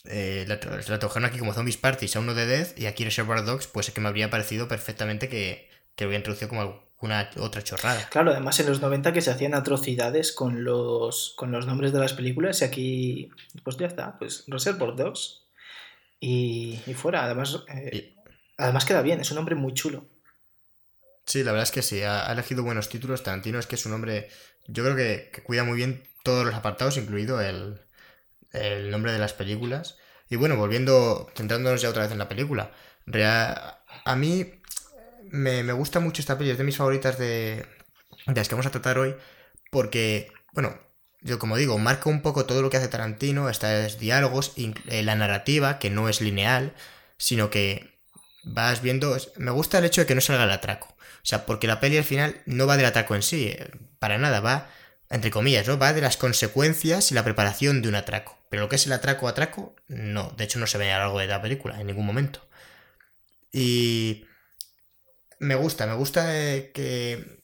eh, 0.04 0.44
la, 0.48 0.58
trabajaron 0.60 1.26
aquí 1.26 1.38
como 1.38 1.52
Zombies 1.52 1.76
Parties 1.76 2.16
a 2.16 2.20
uno 2.20 2.34
de 2.34 2.46
Death 2.46 2.78
y 2.78 2.86
aquí 2.86 3.04
Reservoir 3.04 3.44
Dogs, 3.44 3.66
pues 3.66 3.88
es 3.88 3.94
que 3.94 4.00
me 4.00 4.08
habría 4.08 4.30
parecido 4.30 4.66
perfectamente 4.66 5.28
que, 5.28 5.68
que 5.94 6.04
lo 6.04 6.08
hubiera 6.08 6.20
introducido 6.20 6.48
como 6.48 6.62
alguna 6.62 7.30
otra 7.38 7.62
chorrada. 7.62 8.08
Claro, 8.10 8.30
además 8.30 8.58
en 8.60 8.66
los 8.66 8.80
90 8.80 9.12
que 9.12 9.20
se 9.20 9.30
hacían 9.30 9.54
atrocidades 9.54 10.32
con 10.32 10.64
los, 10.64 11.34
con 11.36 11.52
los 11.52 11.66
nombres 11.66 11.92
de 11.92 11.98
las 11.98 12.14
películas 12.14 12.62
y 12.62 12.64
aquí, 12.64 13.30
pues 13.62 13.76
ya 13.76 13.86
está, 13.86 14.18
pues 14.18 14.44
Reservoir 14.46 14.96
Dogs 14.96 15.42
y, 16.18 16.78
fuera. 16.94 17.24
Además, 17.24 17.62
eh, 17.74 18.14
además 18.56 18.84
queda 18.86 19.02
bien, 19.02 19.20
es 19.20 19.30
un 19.30 19.36
nombre 19.36 19.54
muy 19.54 19.74
chulo. 19.74 20.06
Sí, 21.26 21.44
la 21.44 21.52
verdad 21.52 21.64
es 21.64 21.70
que 21.70 21.82
sí, 21.82 22.02
ha, 22.02 22.32
elegido 22.32 22.62
buenos 22.62 22.88
títulos. 22.88 23.22
Tarantino 23.22 23.58
es 23.58 23.66
que 23.66 23.76
es 23.76 23.84
un 23.84 23.92
hombre, 23.92 24.30
yo 24.66 24.82
creo 24.82 24.96
que, 24.96 25.30
que 25.32 25.42
cuida 25.42 25.62
muy 25.62 25.76
bien 25.76 26.02
todos 26.24 26.44
los 26.44 26.54
apartados, 26.54 26.96
incluido 26.96 27.40
el, 27.40 27.80
el 28.52 28.90
nombre 28.90 29.12
de 29.12 29.18
las 29.18 29.32
películas. 29.32 29.96
Y 30.28 30.36
bueno, 30.36 30.56
volviendo, 30.56 31.30
centrándonos 31.34 31.82
ya 31.82 31.90
otra 31.90 32.02
vez 32.02 32.12
en 32.12 32.18
la 32.18 32.28
película. 32.28 32.72
a 34.04 34.16
mí 34.16 34.60
me, 35.30 35.72
gusta 35.72 36.00
mucho 36.00 36.22
esta 36.22 36.36
película, 36.36 36.52
es 36.52 36.58
de 36.58 36.64
mis 36.64 36.76
favoritas 36.76 37.18
de, 37.18 37.66
las 38.26 38.48
que 38.48 38.54
vamos 38.54 38.66
a 38.66 38.70
tratar 38.70 38.98
hoy, 38.98 39.14
porque, 39.70 40.32
bueno, 40.52 40.78
yo 41.20 41.38
como 41.38 41.56
digo, 41.56 41.78
marca 41.78 42.08
un 42.08 42.22
poco 42.22 42.46
todo 42.46 42.62
lo 42.62 42.70
que 42.70 42.78
hace 42.78 42.88
Tarantino, 42.88 43.48
estos 43.48 43.98
diálogos, 43.98 44.52
eh, 44.56 45.02
la 45.02 45.16
narrativa, 45.16 45.78
que 45.78 45.90
no 45.90 46.08
es 46.08 46.20
lineal, 46.20 46.74
sino 47.18 47.50
que 47.50 47.98
vas 48.44 48.82
viendo... 48.82 49.16
Me 49.36 49.50
gusta 49.50 49.78
el 49.78 49.84
hecho 49.84 50.00
de 50.00 50.06
que 50.06 50.14
no 50.14 50.20
salga 50.20 50.44
el 50.44 50.50
atraco. 50.50 50.88
O 50.88 51.26
sea, 51.26 51.44
porque 51.46 51.66
la 51.66 51.80
peli 51.80 51.98
al 51.98 52.04
final 52.04 52.40
no 52.46 52.66
va 52.66 52.76
del 52.76 52.86
atraco 52.86 53.14
en 53.14 53.22
sí, 53.22 53.48
eh, 53.48 53.70
para 53.98 54.18
nada, 54.18 54.40
va 54.40 54.68
entre 55.10 55.30
comillas, 55.30 55.66
¿no? 55.66 55.78
Va 55.78 55.92
de 55.92 56.00
las 56.00 56.16
consecuencias 56.16 57.10
y 57.10 57.14
la 57.14 57.24
preparación 57.24 57.82
de 57.82 57.88
un 57.88 57.96
atraco. 57.96 58.38
Pero 58.50 58.62
lo 58.64 58.68
que 58.68 58.76
es 58.76 58.86
el 58.86 58.92
atraco 58.92 59.28
atraco, 59.28 59.76
no. 59.88 60.34
De 60.36 60.44
hecho, 60.44 60.58
no 60.58 60.66
se 60.66 60.76
ve 60.76 60.92
a 60.92 60.98
lo 60.98 61.04
largo 61.04 61.20
de 61.20 61.26
la 61.28 61.40
película, 61.40 61.80
en 61.80 61.86
ningún 61.86 62.04
momento. 62.04 62.46
Y 63.52 64.26
me 65.38 65.54
gusta, 65.54 65.86
me 65.86 65.94
gusta 65.94 66.36
eh, 66.36 66.72
que. 66.72 67.42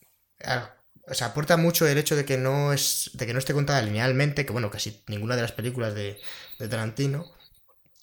O 1.08 1.14
sea, 1.14 1.28
aporta 1.28 1.56
mucho 1.56 1.86
el 1.86 1.98
hecho 1.98 2.16
de 2.16 2.24
que 2.24 2.36
no 2.36 2.72
es. 2.72 3.10
de 3.14 3.26
que 3.26 3.32
no 3.32 3.38
esté 3.38 3.54
contada 3.54 3.82
linealmente, 3.82 4.44
que 4.44 4.52
bueno, 4.52 4.70
casi 4.70 5.02
ninguna 5.06 5.36
de 5.36 5.42
las 5.42 5.52
películas 5.52 5.94
de, 5.94 6.20
de 6.58 6.68
Tarantino. 6.68 7.24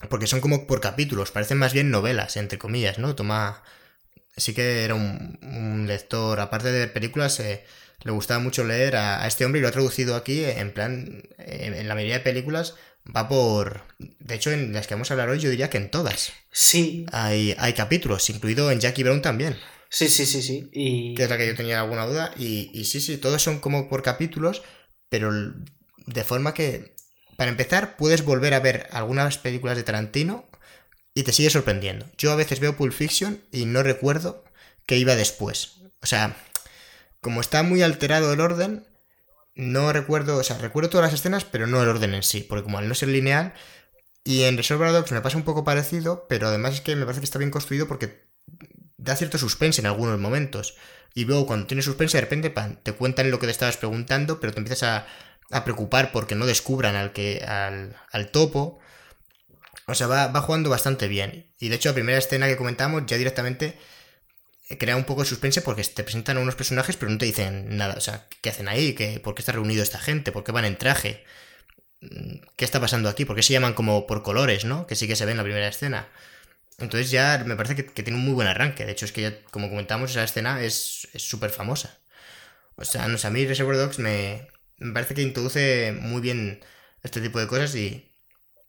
Porque 0.09 0.27
son 0.27 0.41
como 0.41 0.67
por 0.67 0.81
capítulos, 0.81 1.31
parecen 1.31 1.57
más 1.57 1.73
bien 1.73 1.91
novelas, 1.91 2.37
entre 2.37 2.57
comillas, 2.57 2.99
¿no? 2.99 3.15
Toma. 3.15 3.63
Sí 4.35 4.53
que 4.55 4.83
era 4.83 4.95
un, 4.95 5.85
lector, 5.87 6.39
aparte 6.39 6.71
de 6.71 6.87
películas, 6.87 7.39
eh, 7.39 7.65
le 8.03 8.11
gustaba 8.11 8.39
mucho 8.39 8.63
leer 8.63 8.95
a, 8.95 9.27
este 9.27 9.45
hombre 9.45 9.59
y 9.59 9.61
lo 9.61 9.67
ha 9.67 9.71
traducido 9.71 10.15
aquí 10.15 10.43
en 10.43 10.73
plan, 10.73 11.23
en, 11.37 11.87
la 11.87 11.93
mayoría 11.95 12.17
de 12.17 12.23
películas 12.23 12.75
va 13.05 13.27
por... 13.27 13.83
De 13.97 14.35
hecho, 14.35 14.51
en 14.51 14.73
las 14.73 14.87
que 14.87 14.93
vamos 14.93 15.09
a 15.09 15.13
hablar 15.13 15.29
hoy 15.29 15.39
yo 15.39 15.49
diría 15.49 15.69
que 15.69 15.77
en 15.77 15.91
todas. 15.91 16.33
Sí. 16.51 17.05
Hay, 17.11 17.55
hay 17.57 17.73
capítulos, 17.73 18.29
incluido 18.29 18.71
en 18.71 18.79
Jackie 18.79 19.03
Brown 19.03 19.21
también. 19.21 19.57
Sí, 19.89 20.09
sí, 20.09 20.25
sí, 20.25 20.41
sí. 20.41 20.69
Y... 20.71 21.15
Que 21.15 21.23
es 21.23 21.29
la 21.29 21.37
que 21.37 21.47
yo 21.47 21.55
tenía 21.55 21.79
alguna 21.79 22.05
duda. 22.05 22.33
Y, 22.37 22.71
y 22.73 22.85
sí, 22.85 22.99
sí, 22.99 23.17
todos 23.17 23.41
son 23.41 23.59
como 23.59 23.89
por 23.89 24.03
capítulos, 24.03 24.63
pero 25.09 25.31
de 26.05 26.23
forma 26.23 26.53
que, 26.53 26.95
para 27.37 27.51
empezar, 27.51 27.95
puedes 27.97 28.23
volver 28.23 28.53
a 28.53 28.59
ver 28.59 28.87
algunas 28.91 29.37
películas 29.37 29.77
de 29.77 29.83
Tarantino 29.83 30.49
y 31.13 31.23
te 31.23 31.31
sigue 31.31 31.49
sorprendiendo. 31.49 32.09
Yo 32.17 32.31
a 32.31 32.35
veces 32.35 32.59
veo 32.59 32.75
Pulp 32.75 32.93
Fiction 32.93 33.43
y 33.51 33.65
no 33.65 33.83
recuerdo 33.83 34.43
qué 34.85 34.97
iba 34.97 35.15
después. 35.15 35.81
O 36.01 36.07
sea, 36.07 36.35
como 37.21 37.41
está 37.41 37.63
muy 37.63 37.81
alterado 37.83 38.33
el 38.33 38.41
orden, 38.41 38.87
no 39.55 39.93
recuerdo, 39.93 40.37
o 40.37 40.43
sea, 40.43 40.57
recuerdo 40.57 40.89
todas 40.89 41.11
las 41.11 41.19
escenas, 41.19 41.45
pero 41.45 41.67
no 41.67 41.81
el 41.81 41.89
orden 41.89 42.13
en 42.13 42.23
sí, 42.23 42.41
porque 42.41 42.63
como 42.63 42.77
al 42.77 42.87
no 42.87 42.95
ser 42.95 43.09
lineal, 43.09 43.53
y 44.23 44.43
en 44.43 44.57
Reservoir 44.57 44.91
Dogs 44.91 45.11
me 45.11 45.21
pasa 45.21 45.37
un 45.37 45.43
poco 45.43 45.63
parecido, 45.63 46.27
pero 46.29 46.47
además 46.47 46.75
es 46.75 46.81
que 46.81 46.95
me 46.95 47.05
parece 47.05 47.21
que 47.21 47.25
está 47.25 47.39
bien 47.39 47.51
construido 47.51 47.87
porque 47.87 48.25
da 48.97 49.15
cierto 49.15 49.37
suspense 49.37 49.81
en 49.81 49.87
algunos 49.87 50.19
momentos. 50.19 50.75
Y 51.13 51.25
luego 51.25 51.45
cuando 51.45 51.67
tienes 51.67 51.85
suspense, 51.85 52.17
de 52.17 52.21
repente 52.21 52.53
te 52.83 52.93
cuentan 52.93 53.31
lo 53.31 53.39
que 53.39 53.47
te 53.47 53.51
estabas 53.51 53.77
preguntando, 53.77 54.39
pero 54.39 54.53
te 54.53 54.59
empiezas 54.59 54.83
a, 54.83 55.07
a 55.51 55.63
preocupar 55.63 56.11
porque 56.11 56.35
no 56.35 56.45
descubran 56.45 56.95
al, 56.95 57.11
que, 57.13 57.43
al, 57.45 57.95
al 58.11 58.31
topo. 58.31 58.79
O 59.87 59.95
sea, 59.95 60.07
va, 60.07 60.27
va, 60.27 60.41
jugando 60.41 60.69
bastante 60.69 61.07
bien. 61.07 61.53
Y 61.59 61.67
de 61.69 61.75
hecho, 61.75 61.89
la 61.89 61.95
primera 61.95 62.17
escena 62.17 62.47
que 62.47 62.57
comentamos 62.57 63.03
ya 63.05 63.17
directamente 63.17 63.77
crea 64.79 64.95
un 64.95 65.03
poco 65.05 65.21
de 65.23 65.29
suspense 65.29 65.61
porque 65.61 65.83
te 65.83 66.03
presentan 66.03 66.37
a 66.37 66.39
unos 66.41 66.55
personajes 66.55 66.97
pero 66.97 67.11
no 67.11 67.17
te 67.17 67.25
dicen 67.25 67.77
nada. 67.77 67.95
O 67.97 68.01
sea, 68.01 68.27
¿qué 68.41 68.49
hacen 68.49 68.67
ahí? 68.67 68.93
¿Qué, 68.93 69.19
¿Por 69.19 69.35
qué 69.35 69.41
está 69.41 69.51
reunido 69.53 69.83
esta 69.83 69.99
gente? 69.99 70.31
¿Por 70.31 70.43
qué 70.43 70.51
van 70.51 70.65
en 70.65 70.77
traje? 70.77 71.23
Mm, 72.01 72.37
¿Qué 72.57 72.65
está 72.65 72.79
pasando 72.81 73.09
aquí? 73.09 73.25
¿Por 73.25 73.35
qué 73.35 73.43
se 73.43 73.53
llaman 73.53 73.73
como 73.73 74.07
por 74.07 74.23
colores, 74.23 74.65
no? 74.65 74.87
Que 74.87 74.95
sí 74.95 75.07
que 75.07 75.15
se 75.15 75.25
ve 75.25 75.31
en 75.31 75.37
la 75.37 75.43
primera 75.43 75.67
escena. 75.67 76.09
Entonces 76.79 77.11
ya 77.11 77.43
me 77.45 77.55
parece 77.55 77.75
que, 77.75 77.83
tiene 78.03 78.17
un 78.19 78.25
muy 78.25 78.33
buen 78.33 78.47
arranque. 78.47 78.85
De 78.85 78.91
hecho, 78.91 79.05
es 79.05 79.11
que 79.11 79.21
ya, 79.21 79.41
como 79.51 79.69
comentamos, 79.69 80.11
esa 80.11 80.23
escena 80.23 80.61
es 80.63 81.07
súper 81.15 81.51
famosa. 81.51 81.99
O 82.75 82.85
sea, 82.85 83.07
no 83.07 83.17
sé, 83.17 83.27
a 83.27 83.29
mí 83.29 83.45
Reservoir 83.45 83.77
Dogs 83.77 83.99
me, 83.99 84.47
me 84.77 84.93
parece 84.93 85.13
que 85.15 85.21
introduce 85.21 85.93
muy 85.93 86.21
bien 86.21 86.63
este 87.03 87.21
tipo 87.21 87.39
de 87.39 87.47
cosas 87.47 87.75
y, 87.75 88.11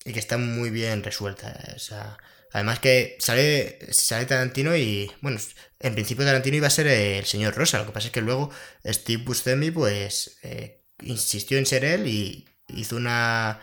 y 0.04 0.12
que 0.12 0.18
está 0.20 0.38
muy 0.38 0.70
bien 0.70 1.02
resuelta. 1.02 1.58
O 1.76 1.78
sea, 1.78 2.18
Además 2.54 2.78
que 2.78 3.16
sale, 3.18 3.78
sale 3.92 4.24
Tarantino 4.26 4.74
y, 4.76 5.10
bueno, 5.20 5.38
en 5.80 5.92
principio 5.94 6.24
Tarantino 6.24 6.56
iba 6.56 6.68
a 6.68 6.70
ser 6.70 6.86
el 6.86 7.24
señor 7.26 7.54
Rosa, 7.54 7.78
lo 7.78 7.86
que 7.86 7.92
pasa 7.92 8.06
es 8.06 8.12
que 8.12 8.20
luego 8.22 8.48
Steve 8.86 9.22
Buscemi 9.24 9.70
pues 9.72 10.38
eh, 10.42 10.80
insistió 11.02 11.58
en 11.58 11.66
ser 11.66 11.84
él 11.84 12.06
y 12.06 12.46
hizo 12.68 12.94
una, 12.96 13.60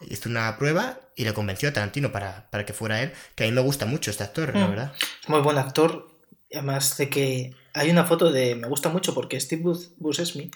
hizo 0.00 0.28
una 0.30 0.56
prueba 0.58 0.98
y 1.14 1.24
le 1.24 1.34
convenció 1.34 1.68
a 1.68 1.72
Tarantino 1.74 2.10
para, 2.10 2.48
para 2.50 2.64
que 2.64 2.72
fuera 2.72 3.02
él, 3.02 3.12
que 3.34 3.44
a 3.44 3.46
mí 3.46 3.52
me 3.52 3.60
gusta 3.60 3.84
mucho 3.86 4.10
este 4.10 4.24
actor, 4.24 4.54
la 4.56 4.66
Mm. 4.66 4.70
verdad. 4.70 4.94
Es 5.22 5.28
muy 5.28 5.40
buen 5.40 5.58
actor. 5.58 6.08
Además 6.54 6.96
de 6.96 7.08
que 7.10 7.54
hay 7.74 7.90
una 7.90 8.04
foto 8.04 8.30
de. 8.32 8.54
Me 8.54 8.68
gusta 8.68 8.88
mucho 8.90 9.14
porque 9.14 9.40
Steve 9.40 9.62
Bus- 9.62 9.92
Buscemi, 9.98 10.50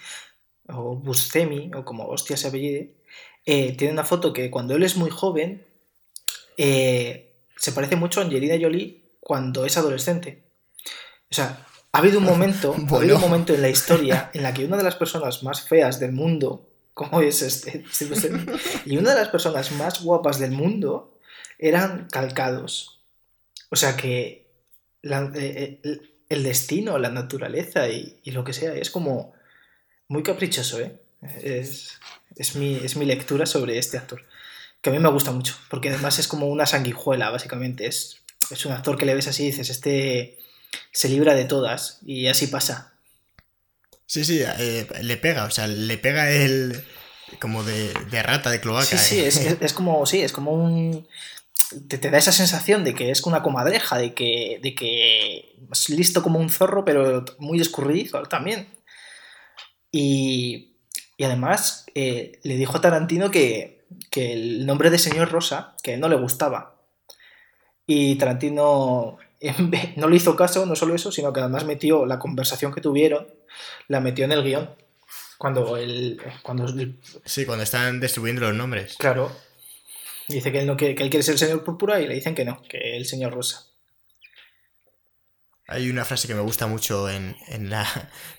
o 0.69 0.97
Buscemi, 0.97 1.71
o 1.75 1.85
como 1.85 2.07
hostia 2.09 2.37
se 2.37 2.49
apellide, 2.49 2.95
eh, 3.47 3.75
tiene 3.77 3.93
una 3.95 4.05
foto 4.05 4.33
que 4.33 4.51
cuando 4.51 4.75
él 4.77 4.83
es 4.83 4.97
muy 4.97 5.11
joven 5.11 5.65
eh, 6.59 7.26
se 7.57 7.73
parece 7.73 7.97
mucho 7.97 8.21
a 8.21 8.25
Angelina 8.25 8.55
Jolie 8.61 9.03
cuando 9.21 9.65
es 9.65 9.77
adolescente. 9.77 10.43
O 11.31 11.35
sea, 11.35 11.67
ha 11.93 11.99
habido 11.99 12.19
un 12.19 12.25
momento, 12.25 12.73
ha 12.73 12.77
habido 12.77 12.89
Bueno. 12.89 13.15
un 13.17 13.21
momento 13.23 13.55
en 13.55 13.63
la 13.63 13.69
historia 13.69 14.31
en 14.35 14.43
la 14.43 14.53
que 14.55 14.65
una 14.65 14.77
de 14.77 14.85
las 14.85 14.97
personas 14.97 15.43
más 15.43 15.63
feas 15.69 15.99
del 15.99 16.13
mundo, 16.13 16.69
como 16.95 17.21
es 17.21 17.43
este, 17.43 17.85
y 18.87 18.97
una 18.97 19.11
de 19.15 19.21
las 19.21 19.29
personas 19.29 19.73
más 19.73 20.03
guapas 20.03 20.39
del 20.39 20.53
mundo 20.53 21.19
eran 21.59 22.09
calcados. 22.11 23.01
O 23.71 23.77
sea 23.77 23.97
que 23.97 24.47
la- 25.03 25.33
eh, 25.35 25.81
eh, 25.83 26.01
el 26.29 26.43
destino, 26.43 26.99
la 26.99 27.11
naturaleza 27.11 27.89
y, 27.89 28.21
y 28.25 28.31
lo 28.33 28.45
que 28.45 28.53
sea 28.53 28.75
es 28.75 28.91
como 28.91 29.33
muy 30.09 30.23
caprichoso, 30.23 30.81
¿eh? 30.81 31.01
Es, 31.43 31.99
es, 32.37 32.55
mi, 32.57 32.77
es 32.77 32.97
mi 32.97 33.05
lectura 33.07 33.47
sobre 33.47 33.79
este 33.79 33.97
actor. 33.99 34.23
Que 34.87 34.91
a 34.91 34.93
mí 34.93 35.01
me 35.01 35.09
gusta 35.09 35.33
mucho, 35.33 35.57
porque 35.69 35.89
además 35.89 36.21
es 36.21 36.29
como 36.29 36.47
una 36.47 36.65
sanguijuela, 36.65 37.31
básicamente. 37.31 37.89
Es, 37.89 38.23
es 38.53 38.65
un 38.67 38.71
actor 38.71 38.97
que 38.97 39.05
le 39.05 39.17
ves 39.17 39.27
así 39.27 39.43
y 39.43 39.47
dices, 39.47 39.69
este 39.69 40.39
se 40.93 41.09
libra 41.09 41.35
de 41.35 41.45
todas 41.45 41.99
y 42.07 42.29
así 42.29 42.47
pasa. 42.47 42.95
Sí, 44.07 44.25
sí, 44.25 44.41
eh, 44.45 44.87
le 45.03 45.17
pega, 45.17 45.43
o 45.47 45.51
sea, 45.51 45.67
le 45.67 45.99
pega 45.99 46.31
el 46.31 46.85
como 47.41 47.65
de, 47.65 47.93
de 48.13 48.23
rata, 48.23 48.49
de 48.49 48.61
cloaca. 48.61 48.85
Sí, 48.97 49.29
sí, 49.33 49.41
eh. 49.41 49.59
es, 49.61 49.73
como, 49.73 50.07
sí, 50.07 50.21
es 50.21 50.31
como 50.31 50.53
un... 50.53 51.09
Te, 51.89 51.99
te 51.99 52.09
da 52.09 52.19
esa 52.19 52.31
sensación 52.31 52.85
de 52.85 52.95
que 52.95 53.11
es 53.11 53.23
una 53.23 53.43
comadreja, 53.43 53.99
de 53.99 54.15
que, 54.15 54.61
de 54.63 54.77
que 54.77 55.57
es 55.73 55.89
listo 55.89 56.23
como 56.23 56.39
un 56.39 56.49
zorro, 56.49 56.85
pero 56.85 57.25
muy 57.41 57.61
escurridizo 57.61 58.23
también. 58.23 58.69
Y, 59.91 60.77
y 61.17 61.25
además 61.25 61.87
eh, 61.97 62.39
le 62.45 62.55
dijo 62.55 62.77
a 62.77 62.81
Tarantino 62.81 63.33
que, 63.33 63.76
que 64.11 64.33
el 64.33 64.67
nombre 64.67 64.91
de 64.91 64.99
señor 64.99 65.31
Rosa, 65.31 65.77
que 65.83 65.97
no 65.97 66.09
le 66.09 66.17
gustaba. 66.17 66.77
Y 67.87 68.17
Tarantino 68.17 69.19
no 69.97 70.09
le 70.09 70.17
hizo 70.17 70.37
caso, 70.37 70.67
no 70.67 70.77
solo 70.77 70.95
eso, 70.95 71.13
sino 71.13 71.33
que 71.33 71.41
además 71.41 71.65
metió 71.65 72.07
la 72.07 72.19
conversación 72.19 72.73
que 72.73 72.81
tuvieron, 72.81 73.27
la 73.89 74.01
metió 74.01 74.25
en 74.25 74.33
el 74.33 74.43
guion. 74.43 74.71
Cuando 75.39 75.77
el, 75.77 76.19
cuando 76.43 76.67
el 76.67 76.99
Sí, 77.25 77.45
cuando 77.45 77.63
están 77.63 78.01
distribuyendo 78.01 78.41
los 78.43 78.55
nombres. 78.55 78.97
Claro. 78.97 79.31
Dice 80.29 80.51
que 80.51 80.61
él, 80.61 80.67
no 80.67 80.77
quiere, 80.77 80.95
que 80.95 81.03
él 81.03 81.11
quiere 81.11 81.23
ser 81.23 81.35
el 81.35 81.39
señor 81.39 81.63
púrpura 81.63 82.01
y 82.01 82.07
le 82.09 82.15
dicen 82.15 82.35
que 82.35 82.45
no, 82.45 82.63
que 82.63 82.97
el 82.97 83.05
señor 83.05 83.35
rosa. 83.35 83.66
Hay 85.69 85.91
una 85.91 86.05
frase 86.05 86.29
que 86.29 86.35
me 86.35 86.41
gusta 86.43 86.67
mucho 86.69 87.11
en, 87.11 87.37
en 87.49 87.71
la, 87.71 87.87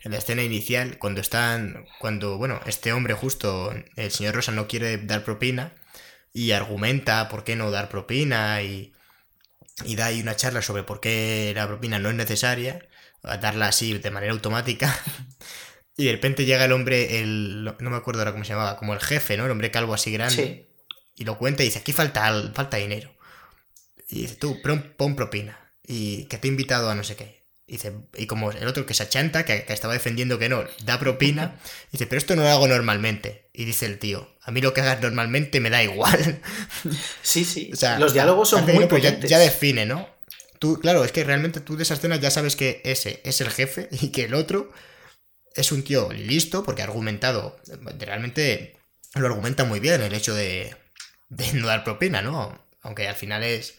en 0.03 0.11
la 0.11 0.17
escena 0.17 0.43
inicial, 0.43 0.97
cuando 0.97 1.19
están, 1.21 1.85
cuando, 1.99 2.37
bueno, 2.37 2.59
este 2.65 2.93
hombre 2.93 3.13
justo, 3.15 3.73
el 3.95 4.11
señor 4.11 4.35
Rosa 4.35 4.51
no 4.53 4.67
quiere 4.67 4.97
dar 4.97 5.23
propina 5.23 5.73
y 6.33 6.51
argumenta 6.51 7.27
por 7.29 7.43
qué 7.43 7.55
no 7.55 7.69
dar 7.71 7.89
propina 7.89 8.61
y, 8.61 8.93
y 9.85 9.95
da 9.95 10.07
ahí 10.07 10.21
una 10.21 10.35
charla 10.35 10.61
sobre 10.61 10.83
por 10.83 10.99
qué 11.01 11.51
la 11.55 11.67
propina 11.67 11.99
no 11.99 12.09
es 12.09 12.15
necesaria, 12.15 12.87
darla 13.23 13.67
así 13.67 13.97
de 13.97 14.11
manera 14.11 14.33
automática. 14.33 14.97
Y 15.99 16.05
de 16.05 16.11
repente 16.11 16.45
llega 16.45 16.65
el 16.65 16.73
hombre, 16.73 17.21
el, 17.21 17.63
no 17.63 17.89
me 17.89 17.95
acuerdo 17.97 18.21
ahora 18.21 18.31
cómo 18.31 18.43
se 18.43 18.51
llamaba, 18.51 18.77
como 18.77 18.93
el 18.93 18.99
jefe, 18.99 19.35
¿no? 19.35 19.45
El 19.45 19.51
hombre 19.51 19.71
calvo 19.71 19.95
así 19.95 20.11
grande. 20.11 20.35
Sí. 20.35 20.67
Y 21.15 21.23
lo 21.25 21.39
cuenta 21.39 21.63
y 21.63 21.65
dice, 21.65 21.79
aquí 21.79 21.91
falta, 21.91 22.25
al- 22.27 22.53
falta 22.53 22.77
dinero. 22.77 23.15
Y 24.07 24.21
dice, 24.21 24.35
tú, 24.35 24.61
pon 24.97 25.15
propina. 25.15 25.66
Y 25.87 26.25
que 26.25 26.37
te 26.37 26.47
he 26.47 26.51
invitado 26.51 26.89
a 26.89 26.95
no 26.95 27.03
sé 27.03 27.15
qué. 27.15 27.47
Y, 27.65 27.73
dice, 27.73 27.93
y 28.15 28.27
como 28.27 28.51
el 28.51 28.67
otro 28.67 28.85
que 28.85 28.93
se 28.93 29.03
achanta, 29.03 29.43
que, 29.43 29.65
que 29.65 29.73
estaba 29.73 29.93
defendiendo 29.93 30.39
que 30.39 30.47
no, 30.47 30.63
da 30.85 30.99
propina. 30.99 31.59
Dice, 31.91 32.07
pero 32.07 32.17
esto 32.17 32.35
no 32.35 32.43
lo 32.43 32.49
hago 32.49 32.67
normalmente. 32.67 33.49
Y 33.53 33.65
dice 33.65 33.85
el 33.85 33.99
tío, 33.99 34.37
a 34.41 34.51
mí 34.51 34.61
lo 34.61 34.73
que 34.73 34.81
hagas 34.81 35.01
normalmente 35.01 35.59
me 35.59 35.69
da 35.69 35.83
igual. 35.83 36.41
Sí, 37.21 37.43
sí. 37.43 37.71
O 37.73 37.75
sea, 37.75 37.99
Los 37.99 38.13
diálogos 38.13 38.49
son 38.49 38.65
muy 38.65 38.85
pero 38.85 38.97
ya, 38.99 39.39
define, 39.39 39.85
¿no? 39.85 40.07
Tú, 40.59 40.79
claro, 40.79 41.03
es 41.03 41.11
que 41.11 41.23
realmente 41.25 41.59
tú 41.59 41.75
de 41.75 41.83
esa 41.83 41.95
escena 41.95 42.15
ya 42.15 42.31
sabes 42.31 42.55
que 42.55 42.81
ese 42.85 43.21
es 43.25 43.41
el 43.41 43.49
jefe 43.49 43.89
y 44.01 44.09
que 44.09 44.23
el 44.23 44.33
otro 44.33 44.71
es 45.53 45.71
un 45.71 45.83
tío 45.83 46.11
listo 46.13 46.63
porque 46.63 46.81
ha 46.81 46.85
argumentado, 46.85 47.59
realmente 47.99 48.77
lo 49.15 49.25
argumenta 49.25 49.65
muy 49.65 49.79
bien 49.79 50.01
el 50.01 50.13
hecho 50.13 50.33
de, 50.33 50.75
de 51.29 51.53
no 51.53 51.67
dar 51.67 51.83
propina, 51.83 52.21
¿no? 52.21 52.65
Aunque 52.81 53.07
al 53.07 53.15
final 53.15 53.43
es... 53.43 53.75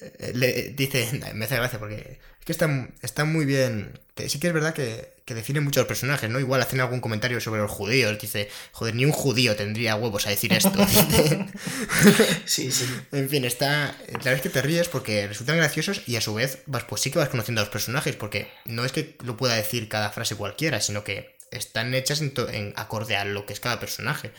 eh, 0.00 0.32
Le 0.34 0.70
dice, 0.70 1.20
me 1.34 1.44
hace 1.44 1.56
gracia 1.56 1.78
porque 1.78 2.18
es 2.40 2.46
que 2.46 2.52
está, 2.52 2.88
está 3.02 3.24
muy 3.24 3.44
bien. 3.44 3.98
sí 4.28 4.38
que 4.40 4.48
es 4.48 4.52
verdad 4.52 4.72
que, 4.72 5.14
que 5.24 5.34
define 5.34 5.60
mucho 5.60 5.80
a 5.80 5.82
los 5.82 5.88
personajes, 5.88 6.30
¿no? 6.30 6.40
Igual 6.40 6.62
hacen 6.62 6.80
algún 6.80 7.00
comentario 7.00 7.40
sobre 7.40 7.60
los 7.60 7.70
judíos. 7.70 8.18
Dice, 8.18 8.48
joder, 8.72 8.94
ni 8.94 9.04
un 9.04 9.12
judío 9.12 9.56
tendría 9.56 9.96
huevos 9.96 10.26
a 10.26 10.30
decir 10.30 10.52
esto. 10.52 10.72
Sí, 12.46 12.72
sí. 12.72 12.84
en 13.12 13.28
fin, 13.28 13.44
está. 13.44 13.94
La 14.08 14.14
verdad 14.14 14.34
es 14.34 14.40
que 14.40 14.48
te 14.48 14.62
ríes 14.62 14.88
porque 14.88 15.28
resultan 15.28 15.56
graciosos 15.56 16.02
y 16.06 16.16
a 16.16 16.20
su 16.20 16.34
vez 16.34 16.62
vas, 16.66 16.84
pues 16.84 17.00
sí 17.00 17.10
que 17.10 17.18
vas 17.18 17.28
conociendo 17.28 17.60
a 17.60 17.64
los 17.64 17.72
personajes, 17.72 18.16
porque 18.16 18.50
no 18.64 18.84
es 18.84 18.92
que 18.92 19.16
lo 19.24 19.36
pueda 19.36 19.54
decir 19.54 19.88
cada 19.88 20.10
frase 20.10 20.34
cualquiera, 20.34 20.80
sino 20.80 21.04
que 21.04 21.36
están 21.52 21.94
hechas 21.94 22.20
en 22.20 22.72
acorde 22.76 23.16
a 23.16 23.24
lo 23.24 23.46
que 23.46 23.52
es 23.52 23.60
cada 23.60 23.78
personaje. 23.78 24.32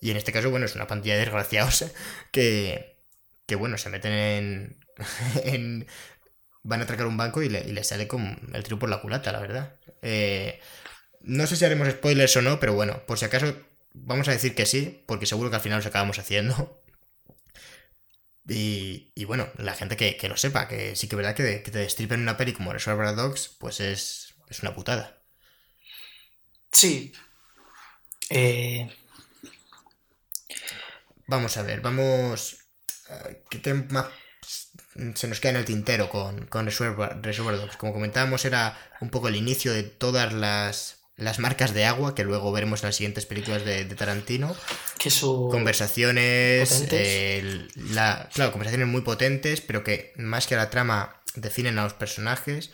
Y 0.00 0.10
en 0.10 0.16
este 0.16 0.32
caso, 0.32 0.50
bueno, 0.50 0.66
es 0.66 0.74
una 0.74 0.86
pandilla 0.86 1.14
de 1.14 1.20
desgraciados 1.20 1.86
que. 2.30 2.98
que 3.46 3.56
bueno, 3.56 3.78
se 3.78 3.90
meten 3.90 4.12
en. 4.12 4.85
en 5.44 5.86
van 6.64 6.80
a 6.80 6.84
atracar 6.84 7.06
un 7.06 7.16
banco 7.16 7.42
y 7.42 7.48
le, 7.48 7.60
y 7.62 7.72
le 7.72 7.84
sale 7.84 8.08
con 8.08 8.38
el 8.54 8.64
tiro 8.64 8.78
por 8.78 8.90
la 8.90 9.00
culata, 9.00 9.32
la 9.32 9.40
verdad. 9.40 9.76
Eh, 10.02 10.60
no 11.22 11.46
sé 11.46 11.56
si 11.56 11.64
haremos 11.64 11.88
spoilers 11.90 12.36
o 12.36 12.42
no, 12.42 12.60
pero 12.60 12.74
bueno, 12.74 13.02
por 13.06 13.18
si 13.18 13.26
acaso 13.26 13.56
vamos 13.94 14.28
a 14.28 14.32
decir 14.32 14.54
que 14.54 14.66
sí, 14.66 15.04
porque 15.06 15.26
seguro 15.26 15.50
que 15.50 15.56
al 15.56 15.62
final 15.62 15.78
los 15.78 15.86
acabamos 15.86 16.18
haciendo. 16.20 16.80
Y, 18.48 19.12
y 19.14 19.24
bueno, 19.24 19.48
la 19.58 19.74
gente 19.74 19.96
que, 19.96 20.16
que 20.16 20.28
lo 20.28 20.36
sepa, 20.36 20.68
que 20.68 20.94
sí 20.96 21.08
que 21.08 21.16
es 21.16 21.18
verdad 21.18 21.34
que, 21.34 21.62
que 21.62 21.70
te 21.70 21.78
destripen 21.80 22.20
una 22.20 22.36
peli 22.36 22.52
como 22.52 22.72
Reservoir 22.72 23.14
Dogs, 23.16 23.48
pues 23.58 23.80
es, 23.80 24.34
es 24.48 24.60
una 24.62 24.74
putada. 24.74 25.22
Sí. 26.72 27.12
Eh, 28.30 28.88
Vamos 31.26 31.56
a 31.56 31.62
ver, 31.62 31.80
vamos... 31.80 32.58
eh, 33.10 33.42
¿Qué 33.50 33.58
tema 33.58 34.10
se 35.14 35.28
nos 35.28 35.40
queda 35.40 35.50
en 35.50 35.56
el 35.56 35.64
tintero 35.64 36.08
con, 36.08 36.46
con 36.46 36.66
Reservoir, 36.66 37.18
Reservoir 37.22 37.56
Dogs? 37.56 37.76
Como 37.76 37.92
comentábamos, 37.92 38.44
era 38.44 38.78
un 39.00 39.10
poco 39.10 39.28
el 39.28 39.36
inicio 39.36 39.72
de 39.72 39.82
todas 39.82 40.32
las, 40.32 40.96
las 41.16 41.38
marcas 41.38 41.74
de 41.74 41.84
agua 41.84 42.14
que 42.14 42.24
luego 42.24 42.52
veremos 42.52 42.82
en 42.82 42.88
las 42.88 42.96
siguientes 42.96 43.26
películas 43.26 43.64
de, 43.64 43.84
de 43.84 43.94
Tarantino. 43.94 44.56
que 44.98 45.10
su... 45.10 45.48
Conversaciones, 45.50 46.86
eh, 46.90 47.68
la, 47.92 48.28
claro, 48.34 48.52
conversaciones 48.52 48.88
muy 48.88 49.02
potentes, 49.02 49.60
pero 49.60 49.82
que 49.84 50.12
más 50.16 50.46
que 50.46 50.54
a 50.54 50.58
la 50.58 50.70
trama 50.70 51.20
definen 51.34 51.78
a 51.78 51.84
los 51.84 51.94
personajes. 51.94 52.70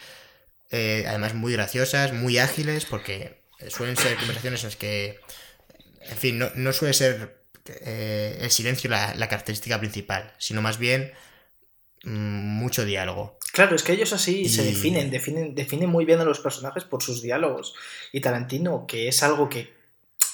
eh, 0.70 1.04
además 1.06 1.34
muy 1.34 1.52
graciosas, 1.52 2.12
muy 2.12 2.38
ágiles, 2.38 2.84
porque 2.86 3.42
suelen 3.68 3.96
ser 3.96 4.16
conversaciones 4.16 4.62
en 4.62 4.68
las 4.68 4.76
que, 4.76 5.20
en 6.00 6.16
fin, 6.16 6.38
no, 6.38 6.50
no 6.54 6.72
suele 6.72 6.94
ser 6.94 7.42
eh, 7.66 8.38
el 8.40 8.50
silencio 8.50 8.90
la, 8.90 9.14
la 9.14 9.28
característica 9.28 9.78
principal, 9.78 10.32
sino 10.38 10.62
más 10.62 10.78
bien 10.78 11.12
mm, 11.12 11.31
mucho 12.04 12.84
diálogo. 12.84 13.38
Claro, 13.52 13.76
es 13.76 13.82
que 13.82 13.92
ellos 13.92 14.12
así 14.12 14.48
se 14.48 14.64
definen, 14.64 15.10
definen, 15.10 15.54
definen 15.54 15.90
muy 15.90 16.04
bien 16.04 16.20
a 16.20 16.24
los 16.24 16.40
personajes 16.40 16.84
por 16.84 17.02
sus 17.02 17.22
diálogos. 17.22 17.74
Y 18.12 18.20
Tarantino, 18.20 18.86
que 18.86 19.08
es 19.08 19.22
algo 19.22 19.48
que, 19.48 19.72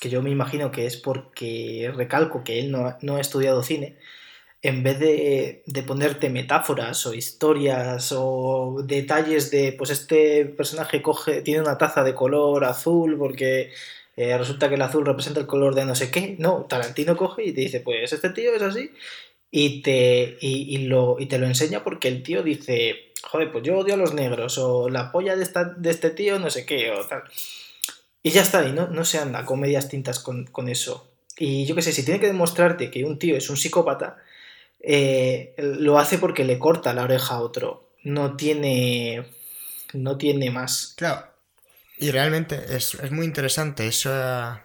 que 0.00 0.08
yo 0.08 0.22
me 0.22 0.30
imagino 0.30 0.70
que 0.70 0.86
es 0.86 0.96
porque 0.96 1.92
recalco 1.94 2.44
que 2.44 2.60
él 2.60 2.70
no, 2.70 2.96
no 3.02 3.16
ha 3.16 3.20
estudiado 3.20 3.62
cine, 3.62 3.96
en 4.62 4.82
vez 4.82 4.98
de, 4.98 5.62
de 5.66 5.82
ponerte 5.82 6.30
metáforas 6.30 7.06
o 7.06 7.14
historias 7.14 8.12
o 8.16 8.82
detalles 8.84 9.50
de, 9.50 9.72
pues 9.72 9.90
este 9.90 10.46
personaje 10.46 11.02
coge, 11.02 11.42
tiene 11.42 11.60
una 11.60 11.78
taza 11.78 12.02
de 12.02 12.14
color 12.14 12.64
azul 12.64 13.16
porque 13.18 13.72
eh, 14.16 14.36
resulta 14.36 14.68
que 14.68 14.74
el 14.74 14.82
azul 14.82 15.06
representa 15.06 15.38
el 15.38 15.46
color 15.46 15.74
de 15.76 15.84
no 15.84 15.94
sé 15.94 16.10
qué, 16.10 16.34
no, 16.38 16.66
Tarantino 16.68 17.16
coge 17.16 17.44
y 17.44 17.52
te 17.52 17.60
dice, 17.60 17.80
pues 17.80 18.12
este 18.12 18.30
tío 18.30 18.52
es 18.54 18.62
así 18.62 18.90
y 19.50 19.82
te, 19.82 20.36
y, 20.40 20.78
lo, 20.86 21.16
y 21.18 21.26
te 21.26 21.38
lo 21.38 21.46
enseña 21.46 21.82
porque 21.82 22.08
el 22.08 22.22
tío 22.22 22.42
dice, 22.42 23.12
joder, 23.22 23.50
pues 23.50 23.64
yo 23.64 23.78
odio 23.78 23.94
a 23.94 23.98
los 23.98 24.14
negros, 24.14 24.58
o 24.58 24.88
la 24.88 25.10
polla 25.10 25.36
de, 25.36 25.42
esta, 25.42 25.64
de 25.64 25.90
este 25.90 26.10
tío, 26.10 26.38
no 26.38 26.50
sé 26.50 26.66
qué, 26.66 26.90
o 26.90 27.06
tal. 27.06 27.22
Y 28.22 28.30
ya 28.30 28.42
está, 28.42 28.66
y 28.66 28.72
no, 28.72 28.88
no 28.88 29.04
se 29.04 29.18
anda 29.18 29.44
con 29.44 29.60
medias 29.60 29.88
tintas 29.88 30.18
con, 30.18 30.46
con 30.46 30.68
eso. 30.68 31.10
Y 31.38 31.66
yo 31.66 31.74
qué 31.74 31.82
sé, 31.82 31.92
si 31.92 32.04
tiene 32.04 32.20
que 32.20 32.26
demostrarte 32.26 32.90
que 32.90 33.04
un 33.04 33.18
tío 33.18 33.36
es 33.36 33.48
un 33.48 33.56
psicópata, 33.56 34.18
eh, 34.80 35.54
lo 35.56 35.98
hace 35.98 36.18
porque 36.18 36.44
le 36.44 36.58
corta 36.58 36.94
la 36.94 37.04
oreja 37.04 37.34
a 37.34 37.40
otro. 37.40 37.90
No 38.02 38.36
tiene. 38.36 39.24
No 39.92 40.18
tiene 40.18 40.50
más. 40.50 40.94
Claro. 40.96 41.26
Y 41.96 42.10
realmente 42.10 42.76
es, 42.76 43.10
muy 43.10 43.26
interesante 43.26 43.86
esa, 43.86 44.64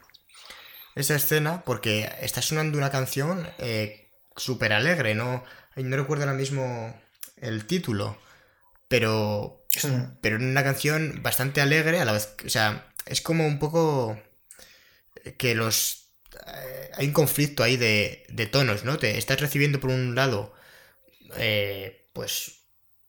esa 0.96 1.16
escena 1.16 1.64
porque 1.66 2.10
está 2.22 2.42
sonando 2.42 2.78
una 2.78 2.92
canción 2.92 3.48
eh, 3.58 4.03
súper 4.36 4.74
alegre, 4.74 5.16
¿no? 5.16 5.44
No 5.76 5.98
recuerdo 5.98 6.24
ahora 6.24 6.38
mismo 6.38 7.00
el 7.38 7.66
título, 7.66 8.18
pero, 8.88 9.66
pero 10.22 10.38
una 10.38 10.64
canción 10.64 11.22
bastante 11.24 11.62
alegre 11.62 12.00
a 12.00 12.06
la 12.06 12.12
vez. 12.12 12.36
O 12.46 12.50
sea, 12.50 12.88
es 13.06 13.22
como 13.22 13.46
un 13.48 13.60
poco 13.60 14.20
que 15.38 15.56
los... 15.56 16.10
Eh, 16.48 16.92
hay 16.96 17.08
un 17.08 17.14
conflicto 17.14 17.64
ahí 17.64 17.78
de, 17.78 18.26
de, 18.30 18.46
tonos, 18.48 18.84
¿no? 18.84 18.98
Te 18.98 19.18
estás 19.18 19.40
recibiendo 19.40 19.80
por 19.80 19.92
un 19.92 20.16
lado, 20.16 20.54
eh, 21.38 22.10
pues, 22.14 22.64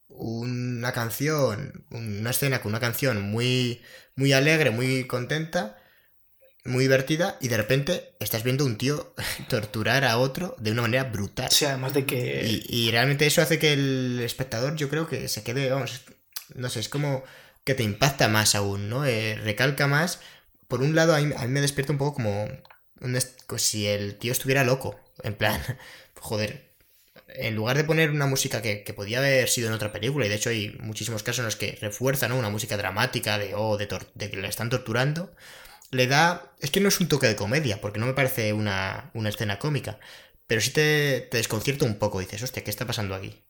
una 0.09 0.93
canción, 0.93 1.87
una 1.91 2.31
escena 2.31 2.61
con 2.61 2.73
una 2.73 2.81
canción 2.81 3.23
muy, 3.23 3.83
muy 4.17 4.33
alegre, 4.33 4.71
muy 4.71 5.07
contenta, 5.07 5.79
muy 6.65 6.85
divertida, 6.85 7.37
y 7.41 7.49
de 7.49 7.57
repente 7.57 8.15
estás 8.21 8.43
viendo 8.43 8.65
un 8.65 8.79
tío 8.79 9.15
torturar 9.49 10.05
a 10.05 10.19
otro 10.19 10.57
de 10.59 10.73
una 10.73 10.83
manera 10.83 11.05
brutal. 11.05 11.51
Sí, 11.51 11.65
además 11.65 11.95
de 11.95 12.07
que... 12.07 12.63
Y, 12.67 12.91
realmente 12.91 13.27
eso 13.27 13.43
hace 13.43 13.59
que 13.59 13.73
el 13.73 14.21
espectador, 14.25 14.77
yo 14.77 14.89
creo 14.89 15.07
que 15.07 15.29
se 15.29 15.43
quede, 15.43 15.71
vamos, 15.71 16.03
no 16.55 16.69
sé, 16.69 16.81
es 16.81 16.89
como 16.89 17.25
que 17.65 17.75
te 17.75 17.83
impacta 17.83 18.29
más 18.29 18.55
aún, 18.55 18.89
¿no? 18.89 19.07
Eh, 19.07 19.37
recalca 19.37 19.87
más 19.87 20.21
por 20.69 20.83
un 20.83 20.95
lado, 20.95 21.15
a 21.15 21.21
mí, 21.21 21.33
me 21.49 21.61
despierta 21.61 21.93
un 21.93 21.99
poco 21.99 22.15
como 22.15 22.49
si 23.59 23.87
el 23.87 24.17
tío 24.17 24.33
estuviera 24.33 24.65
loco. 24.65 24.99
En 25.23 25.35
plan, 25.35 25.63
joder, 26.19 26.75
en 27.29 27.55
lugar 27.55 27.77
de 27.77 27.85
poner 27.85 28.11
una 28.11 28.27
música 28.27 28.63
que, 28.63 28.83
podía 28.95 29.19
haber 29.19 29.49
sido 29.49 29.69
en 29.69 29.75
otra 29.75 29.93
película, 29.93 30.27
y 30.27 30.29
de 30.29 30.35
hecho 30.37 30.51
hay 30.51 30.77
muchísimos 30.81 31.23
casos 31.23 31.41
en 31.41 31.45
los 31.45 31.57
que 31.57 31.79
refuerzan 31.81 32.33
una 32.33 32.51
música 32.51 32.77
dramática 32.77 33.39
de, 33.39 33.55
oh, 33.55 33.77
de, 33.77 33.87
que 33.87 34.37
le 34.37 34.49
están 34.49 34.71
torturando, 34.71 35.35
le 35.95 36.07
da... 36.07 36.55
Es 36.61 36.71
que 36.71 36.81
no 36.81 36.89
es 36.89 37.01
un 37.01 37.09
toque 37.09 37.27
de 37.27 37.37
comedia, 37.37 37.81
porque 37.81 37.99
no 37.99 38.07
me 38.07 38.15
parece 38.15 38.53
una, 38.53 39.11
escena 39.27 39.59
cómica, 39.59 39.99
pero 40.47 40.61
sí 40.61 40.71
te, 40.71 41.29
desconcierta 41.31 41.85
un 41.85 41.99
poco, 41.99 42.21
dices, 42.21 42.43
hostia, 42.43 42.65
¿qué 42.65 42.71
está 42.71 42.87
pasando 42.87 43.15
aquí? 43.15 43.43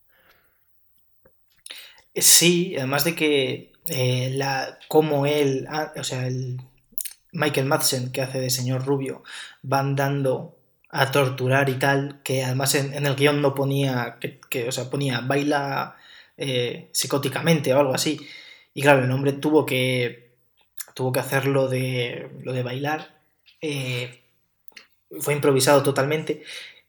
Sí, 2.14 2.74
además 2.76 3.05
de 3.05 3.14
que 3.16 3.72
eh, 3.88 4.30
la, 4.34 4.78
como 4.88 5.26
él, 5.26 5.66
ah, 5.68 5.92
o 5.97 6.05
sea, 6.05 6.26
el, 6.26 6.61
Michael 7.34 7.66
Madsen, 7.66 8.12
que 8.12 8.22
hace 8.22 8.40
de 8.40 8.51
señor 8.51 8.86
Rubio, 8.86 9.24
van 9.62 9.97
dando 9.97 10.57
a 10.90 11.11
torturar 11.11 11.68
y 11.68 11.74
tal, 11.74 12.20
que 12.22 12.45
además 12.45 12.74
en, 12.76 12.95
el 12.95 13.16
guion 13.16 13.42
no 13.42 13.55
ponía, 13.55 14.18
que, 14.49 14.68
o 14.68 14.72
sea, 14.72 14.88
ponía 14.90 15.20
baila 15.20 15.97
eh, 16.36 16.88
psicóticamente 16.92 17.74
o 17.74 17.80
algo 17.80 17.95
así. 17.95 18.20
Y 18.74 18.82
claro, 18.82 19.05
el 19.05 19.11
hombre 19.11 19.32
tuvo 19.32 19.66
que, 19.66 20.34
tuvo 20.95 21.12
que 21.12 21.20
hacer 21.20 21.47
lo 21.47 21.68
de, 21.68 22.30
lo 22.42 22.53
de 22.53 22.62
bailar. 22.62 23.20
Eh, 23.61 24.22
fue 25.20 25.34
improvisado 25.34 25.82
totalmente. 25.82 26.42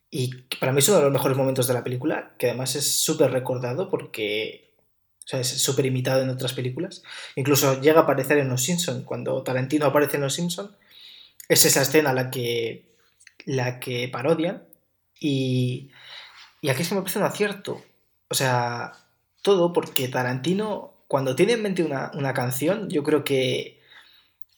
Y 0.09 0.43
para 0.59 0.71
mí 0.71 0.79
es 0.79 0.89
uno 0.89 0.99
de 0.99 1.03
los 1.03 1.13
mejores 1.13 1.37
momentos 1.37 1.67
de 1.67 1.73
la 1.73 1.83
película, 1.83 2.33
que 2.37 2.47
además 2.47 2.75
es 2.75 2.99
súper 2.99 3.31
recordado 3.31 3.89
porque 3.89 4.65
o 5.25 5.27
sea, 5.27 5.39
es 5.39 5.47
súper 5.47 5.87
imitado 5.87 6.21
en 6.21 6.29
otras 6.29 6.53
películas. 6.53 7.03
Incluso 7.35 7.81
llega 7.81 8.01
a 8.01 8.03
aparecer 8.03 8.37
en 8.37 8.47
Los 8.47 8.61
Simpson 8.61 9.03
Cuando 9.03 9.41
Tarantino 9.41 9.87
aparece 9.87 10.17
en 10.17 10.23
Los 10.23 10.35
Simpson 10.35 10.75
es 11.49 11.65
esa 11.65 11.81
escena 11.81 12.13
la 12.13 12.31
que, 12.31 12.95
la 13.45 13.79
que 13.79 14.07
parodian. 14.07 14.63
Y, 15.19 15.91
y 16.61 16.69
aquí 16.69 16.83
que 16.83 16.95
me 16.95 17.01
parece 17.01 17.19
un 17.19 17.25
acierto. 17.25 17.83
O 18.29 18.33
sea, 18.33 18.93
todo 19.41 19.73
porque 19.73 20.07
Tarantino, 20.07 20.93
cuando 21.07 21.35
tiene 21.35 21.53
en 21.53 21.61
mente 21.61 21.83
una, 21.83 22.33
canción, 22.33 22.89
yo 22.89 23.03
creo 23.03 23.23
que, 23.23 23.81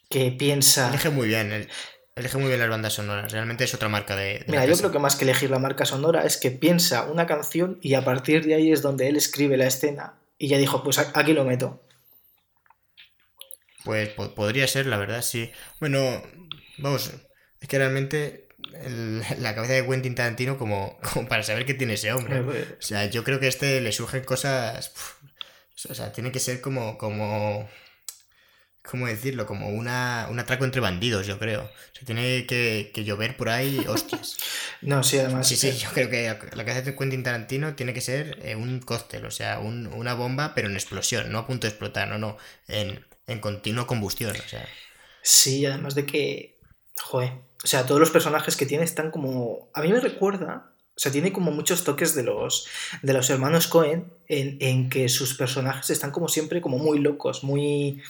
que 0.09 0.31
piensa... 0.31 0.89
Elige 0.89 1.09
muy 1.09 1.27
bien, 1.27 1.67
elige 2.15 2.37
muy 2.37 2.47
bien 2.47 2.59
las 2.59 2.69
bandas 2.69 2.93
sonoras. 2.93 3.31
Realmente 3.31 3.63
es 3.63 3.73
otra 3.73 3.89
marca 3.89 4.15
de... 4.15 4.43
Mira, 4.47 4.65
yo 4.65 4.75
creo 4.77 4.91
que 4.91 4.99
más 4.99 5.15
que 5.15 5.25
elegir 5.25 5.49
la 5.49 5.59
marca 5.59 5.85
sonora 5.85 6.25
es 6.25 6.37
que 6.37 6.51
piensa 6.51 7.03
una 7.03 7.27
canción 7.27 7.79
y 7.81 7.93
a 7.93 8.03
partir 8.03 8.45
de 8.45 8.55
ahí 8.55 8.71
es 8.71 8.81
donde 8.81 9.07
él 9.07 9.15
escribe 9.17 9.57
la 9.57 9.67
escena 9.67 10.15
y 10.37 10.47
ya 10.47 10.57
dijo, 10.57 10.83
pues 10.83 10.99
aquí 10.99 11.33
lo 11.33 11.45
meto. 11.45 11.81
Pues 13.83 14.09
podría 14.09 14.67
ser, 14.67 14.85
la 14.85 14.97
verdad, 14.97 15.21
sí. 15.21 15.51
Bueno, 15.79 16.21
vamos, 16.77 17.11
es 17.61 17.67
que 17.67 17.77
realmente 17.77 18.47
la 19.39 19.55
cabeza 19.55 19.73
de 19.73 19.85
Quentin 19.85 20.15
Tarantino 20.15 20.57
como, 20.57 20.99
como, 21.13 21.27
para 21.27 21.43
saber 21.43 21.65
qué 21.65 21.73
tiene 21.73 21.93
ese 21.93 22.13
hombre. 22.13 22.41
Pues. 22.41 22.71
O 22.71 22.81
sea, 22.81 23.05
yo 23.05 23.23
creo 23.23 23.39
que 23.39 23.45
a 23.45 23.49
este 23.49 23.81
le 23.81 23.91
surgen 23.91 24.23
cosas... 24.23 24.91
o 25.89 25.93
sea, 25.93 26.11
tiene 26.11 26.31
que 26.31 26.39
ser 26.39 26.61
como... 26.61 26.97
como 26.97 27.69
¿cómo 28.89 29.07
decirlo? 29.07 29.45
Como 29.45 29.69
una, 29.69 30.27
un 30.29 30.39
atraco 30.39 30.65
entre 30.65 30.81
bandidos, 30.81 31.27
yo 31.27 31.37
creo. 31.37 31.69
Se 31.93 32.05
tiene 32.05 32.45
que, 32.45 32.91
llover 33.03 33.37
por 33.37 33.49
ahí 33.49 33.79
hostias. 33.87 34.37
no, 34.81 35.03
sí, 35.03 35.19
además. 35.19 35.47
Sí, 35.47 35.55
sí, 35.55 35.71
yo 35.77 35.89
creo 35.91 36.09
que 36.09 36.37
la 36.55 36.65
que 36.65 36.71
hace 36.71 36.95
Quentin 36.95 37.23
Tarantino 37.23 37.75
tiene 37.75 37.93
que 37.93 38.01
ser 38.01 38.39
eh, 38.43 38.55
un 38.55 38.79
cóctel, 38.79 39.25
o 39.25 39.31
sea, 39.31 39.59
una 39.59 40.13
bomba, 40.13 40.53
pero 40.55 40.67
en 40.67 40.75
explosión, 40.75 41.31
no 41.31 41.39
a 41.39 41.47
punto 41.47 41.67
de 41.67 41.71
explotar, 41.71 42.07
no, 42.07 42.17
no, 42.17 42.37
en, 42.67 43.05
en 43.27 43.39
continua 43.39 43.87
combustión, 43.87 44.35
o 44.35 44.49
sea. 44.49 44.67
Sí, 45.21 45.65
además 45.65 45.95
de 45.95 46.05
que. 46.05 46.57
Joder. 47.01 47.33
O 47.63 47.67
sea, 47.67 47.85
todos 47.85 47.99
los 47.99 48.11
personajes 48.11 48.55
que 48.55 48.65
tiene 48.65 48.83
están 48.83 49.11
como. 49.11 49.69
A 49.73 49.81
mí 49.81 49.91
me 49.91 49.99
recuerda. 49.99 50.71
O 50.95 50.99
sea, 50.99 51.11
tiene 51.11 51.31
como 51.31 51.51
muchos 51.51 51.83
toques 51.83 52.15
de 52.15 52.23
los, 52.23 52.67
de 53.03 53.13
los 53.13 53.29
hermanos 53.29 53.67
Cohen 53.67 54.11
en, 54.27 54.57
en 54.61 54.89
que 54.89 55.09
sus 55.09 55.35
personajes 55.35 55.91
están 55.91 56.09
como 56.09 56.27
siempre 56.27 56.59
como 56.59 56.79
muy 56.79 56.97
locos, 56.97 57.43
muy 57.43 58.01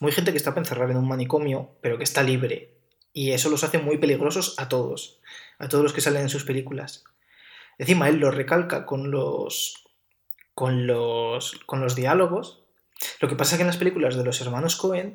muy 0.00 0.12
gente 0.12 0.32
que 0.32 0.38
está 0.38 0.54
encerrada 0.56 0.92
en 0.92 0.98
un 0.98 1.08
manicomio, 1.08 1.76
pero 1.80 1.98
que 1.98 2.04
está 2.04 2.22
libre. 2.22 2.74
Y 3.12 3.32
eso 3.32 3.50
los 3.50 3.64
hace 3.64 3.78
muy 3.78 3.98
peligrosos 3.98 4.54
a 4.58 4.68
todos, 4.68 5.20
a 5.58 5.68
todos 5.68 5.82
los 5.82 5.92
que 5.92 6.00
salen 6.00 6.22
en 6.22 6.28
sus 6.28 6.44
películas. 6.44 7.04
Encima 7.78 8.08
él 8.08 8.16
lo 8.16 8.30
recalca 8.30 8.86
con 8.86 9.10
los 9.10 9.84
con 10.54 10.86
los 10.86 11.52
con 11.66 11.80
los 11.80 11.94
diálogos. 11.94 12.62
Lo 13.20 13.28
que 13.28 13.36
pasa 13.36 13.54
es 13.54 13.58
que 13.58 13.62
en 13.62 13.68
las 13.68 13.76
películas 13.76 14.16
de 14.16 14.24
los 14.24 14.40
hermanos 14.40 14.76
Cohen 14.76 15.12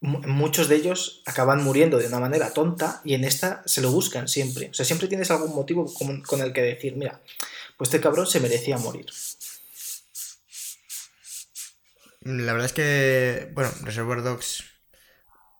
muchos 0.00 0.68
de 0.68 0.76
ellos 0.76 1.22
acaban 1.24 1.64
muriendo 1.64 1.96
de 1.98 2.06
una 2.06 2.20
manera 2.20 2.52
tonta 2.52 3.00
y 3.04 3.14
en 3.14 3.24
esta 3.24 3.62
se 3.64 3.80
lo 3.80 3.90
buscan 3.90 4.28
siempre. 4.28 4.68
O 4.70 4.74
sea, 4.74 4.84
siempre 4.84 5.08
tienes 5.08 5.30
algún 5.30 5.54
motivo 5.54 5.92
con, 5.92 6.20
con 6.20 6.40
el 6.42 6.52
que 6.52 6.60
decir, 6.60 6.96
mira, 6.96 7.22
pues 7.78 7.88
este 7.88 8.00
cabrón 8.00 8.26
se 8.26 8.40
merecía 8.40 8.76
morir. 8.76 9.06
La 12.24 12.52
verdad 12.52 12.66
es 12.66 12.72
que, 12.72 13.50
bueno, 13.54 13.70
Reservoir 13.82 14.22
Dogs 14.22 14.64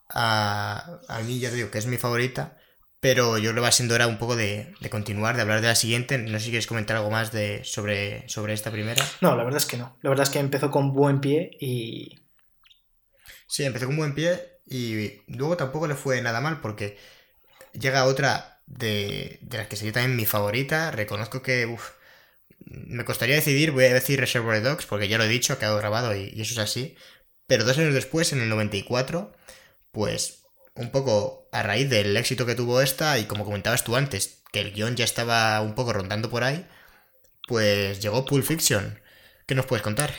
a, 0.08 1.00
a 1.08 1.20
mí 1.20 1.38
ya 1.38 1.50
te 1.50 1.56
digo 1.56 1.70
que 1.70 1.78
es 1.78 1.86
mi 1.86 1.98
favorita, 1.98 2.56
pero 3.00 3.36
yo 3.36 3.52
que 3.52 3.60
va 3.60 3.70
siendo 3.70 3.94
hora 3.94 4.06
un 4.06 4.16
poco 4.16 4.34
de, 4.34 4.74
continuar, 4.90 5.36
de 5.36 5.42
hablar 5.42 5.60
de 5.60 5.68
la 5.68 5.74
siguiente. 5.74 6.16
No 6.16 6.38
sé 6.38 6.46
si 6.46 6.50
quieres 6.50 6.66
comentar 6.66 6.96
algo 6.96 7.10
más 7.10 7.32
de, 7.32 7.62
sobre, 7.64 8.26
sobre 8.30 8.54
esta 8.54 8.70
primera. 8.70 9.04
No, 9.20 9.36
la 9.36 9.44
verdad 9.44 9.58
es 9.58 9.66
que 9.66 9.76
no. 9.76 9.98
La 10.00 10.08
verdad 10.08 10.22
es 10.24 10.30
que 10.30 10.38
empezó 10.38 10.70
con 10.70 10.94
buen 10.94 11.20
pie 11.20 11.50
y... 11.60 12.20
Sí, 13.46 13.64
empezó 13.64 13.86
con 13.86 13.98
buen 13.98 14.14
pie 14.14 14.60
y 14.66 15.20
luego 15.26 15.56
tampoco 15.58 15.86
le 15.86 15.96
fue 15.96 16.22
nada 16.22 16.40
mal 16.40 16.62
porque 16.62 16.96
llega 17.72 18.06
otra 18.06 18.62
de, 18.66 19.38
de 19.42 19.58
las 19.58 19.66
que 19.66 19.76
sería 19.76 19.92
también 19.92 20.16
mi 20.16 20.24
favorita. 20.24 20.90
Reconozco 20.90 21.42
que... 21.42 21.66
Uf, 21.66 21.90
me 22.66 23.04
costaría 23.04 23.34
decidir, 23.36 23.72
voy 23.72 23.84
a 23.84 23.94
decir 23.94 24.20
Reservoir 24.20 24.62
Dogs, 24.62 24.86
porque 24.86 25.08
ya 25.08 25.18
lo 25.18 25.24
he 25.24 25.28
dicho, 25.28 25.52
ha 25.52 25.58
quedado 25.58 25.78
grabado 25.78 26.14
y, 26.16 26.40
eso 26.40 26.52
es 26.52 26.58
así. 26.58 26.96
Pero 27.46 27.64
dos 27.64 27.78
años 27.78 27.94
después, 27.94 28.32
en 28.32 28.40
el 28.40 28.48
94, 28.48 29.32
pues 29.92 30.44
un 30.74 30.90
poco 30.90 31.48
a 31.52 31.62
raíz 31.62 31.88
del 31.90 32.16
éxito 32.16 32.46
que 32.46 32.54
tuvo 32.54 32.80
esta, 32.80 33.18
y 33.18 33.26
como 33.26 33.44
comentabas 33.44 33.84
tú 33.84 33.96
antes, 33.96 34.42
que 34.52 34.60
el 34.60 34.72
guion 34.72 34.96
ya 34.96 35.04
estaba 35.04 35.60
un 35.60 35.74
poco 35.74 35.92
rondando 35.92 36.30
por 36.30 36.42
ahí, 36.44 36.66
pues 37.46 38.00
llegó 38.00 38.24
Pulp 38.24 38.44
Fiction. 38.44 38.98
¿Qué 39.46 39.54
nos 39.54 39.66
puedes 39.66 39.82
contar? 39.82 40.12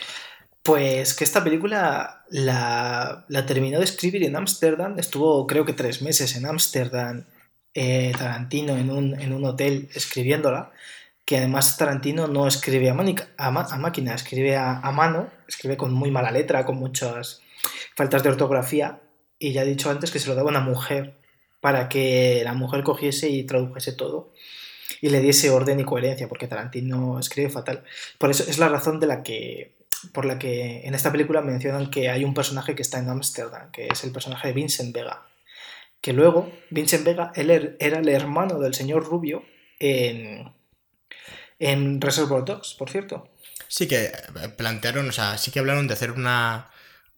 Pues 0.62 1.14
que 1.14 1.24
esta 1.24 1.44
película 1.44 2.24
la, 2.30 3.26
terminó 3.48 3.80
de 3.80 3.86
escribir 3.86 4.24
en 4.24 4.36
Ámsterdam, 4.36 4.98
estuvo 5.00 5.46
creo 5.48 5.66
que 5.66 5.74
tres 5.74 6.02
meses 6.02 6.36
en 6.36 6.46
Ámsterdam, 6.46 7.26
eh, 7.74 8.14
Tarantino 8.18 8.78
en 8.78 8.90
un, 8.90 9.20
en 9.20 9.34
un 9.34 9.46
hotel 9.46 9.90
escribiéndola 9.94 10.72
que 11.26 11.38
además 11.38 11.76
Tarantino 11.78 12.28
no 12.28 12.48
escribe 12.48 12.90
a, 12.90 12.94
máquina, 12.94 14.14
escribe 14.14 14.56
a, 14.58 14.80
mano, 14.92 15.32
escribe 15.48 15.76
con 15.76 15.92
muy 15.92 16.12
mala 16.12 16.32
letra, 16.32 16.66
con 16.66 16.78
muchas 16.78 17.42
faltas 17.96 18.22
de 18.24 18.30
ortografía, 18.30 19.02
y 19.40 19.52
ya 19.52 19.64
he 19.64 19.66
dicho 19.66 19.90
antes 19.90 20.12
que 20.12 20.20
se 20.20 20.30
lo 20.30 20.36
daba 20.36 20.50
a 20.50 20.52
una 20.52 20.62
mujer 20.62 21.18
para 21.62 21.90
que 21.90 22.42
la 22.44 22.54
mujer 22.54 22.84
cogiese 22.84 23.30
y 23.30 23.44
tradujese 23.44 23.92
todo 23.92 24.32
y 25.02 25.10
le 25.10 25.20
diese 25.20 25.50
orden 25.50 25.80
y 25.80 25.84
coherencia, 25.84 26.28
porque 26.28 26.48
Tarantino 26.48 27.20
escribe 27.20 27.50
fatal. 27.50 27.84
Por 28.20 28.30
eso 28.30 28.44
es 28.48 28.60
la 28.60 28.70
razón 28.70 29.00
de 29.00 29.08
la 29.08 29.24
que 29.24 29.74
por 30.14 30.26
la 30.26 30.38
que 30.38 30.86
en 30.86 30.94
esta 30.94 31.12
película 31.12 31.42
mencionan 31.42 31.90
que 31.90 32.10
hay 32.10 32.24
un 32.24 32.36
personaje 32.36 32.76
que 32.76 32.84
está 32.84 33.00
en 33.00 33.10
Ámsterdam, 33.10 33.72
que 33.72 33.88
es 33.88 34.04
el 34.04 34.12
personaje 34.12 34.50
de 34.50 34.54
Vincent 34.54 34.94
Vega. 34.94 35.26
Que 36.02 36.14
luego, 36.14 36.52
Vincent 36.70 37.04
Vega, 37.04 37.32
er, 37.36 37.76
era 37.80 38.00
el 38.00 38.10
hermano 38.10 38.60
del 38.60 38.76
señor 38.76 39.06
Rubio 39.06 39.44
en, 39.80 40.55
En 41.60 42.02
Reservoir 42.02 42.44
Dogs, 42.44 42.74
por 42.74 42.90
cierto. 42.90 43.30
Sí 43.68 43.88
que 43.88 44.06
eh, 44.06 44.14
plantearon, 44.56 45.10
o 45.10 45.12
sea, 45.12 45.38
sí 45.38 45.52
que 45.52 45.60
hablaron 45.60 45.88
de 45.88 45.94
hacer 45.94 46.12
una, 46.12 46.70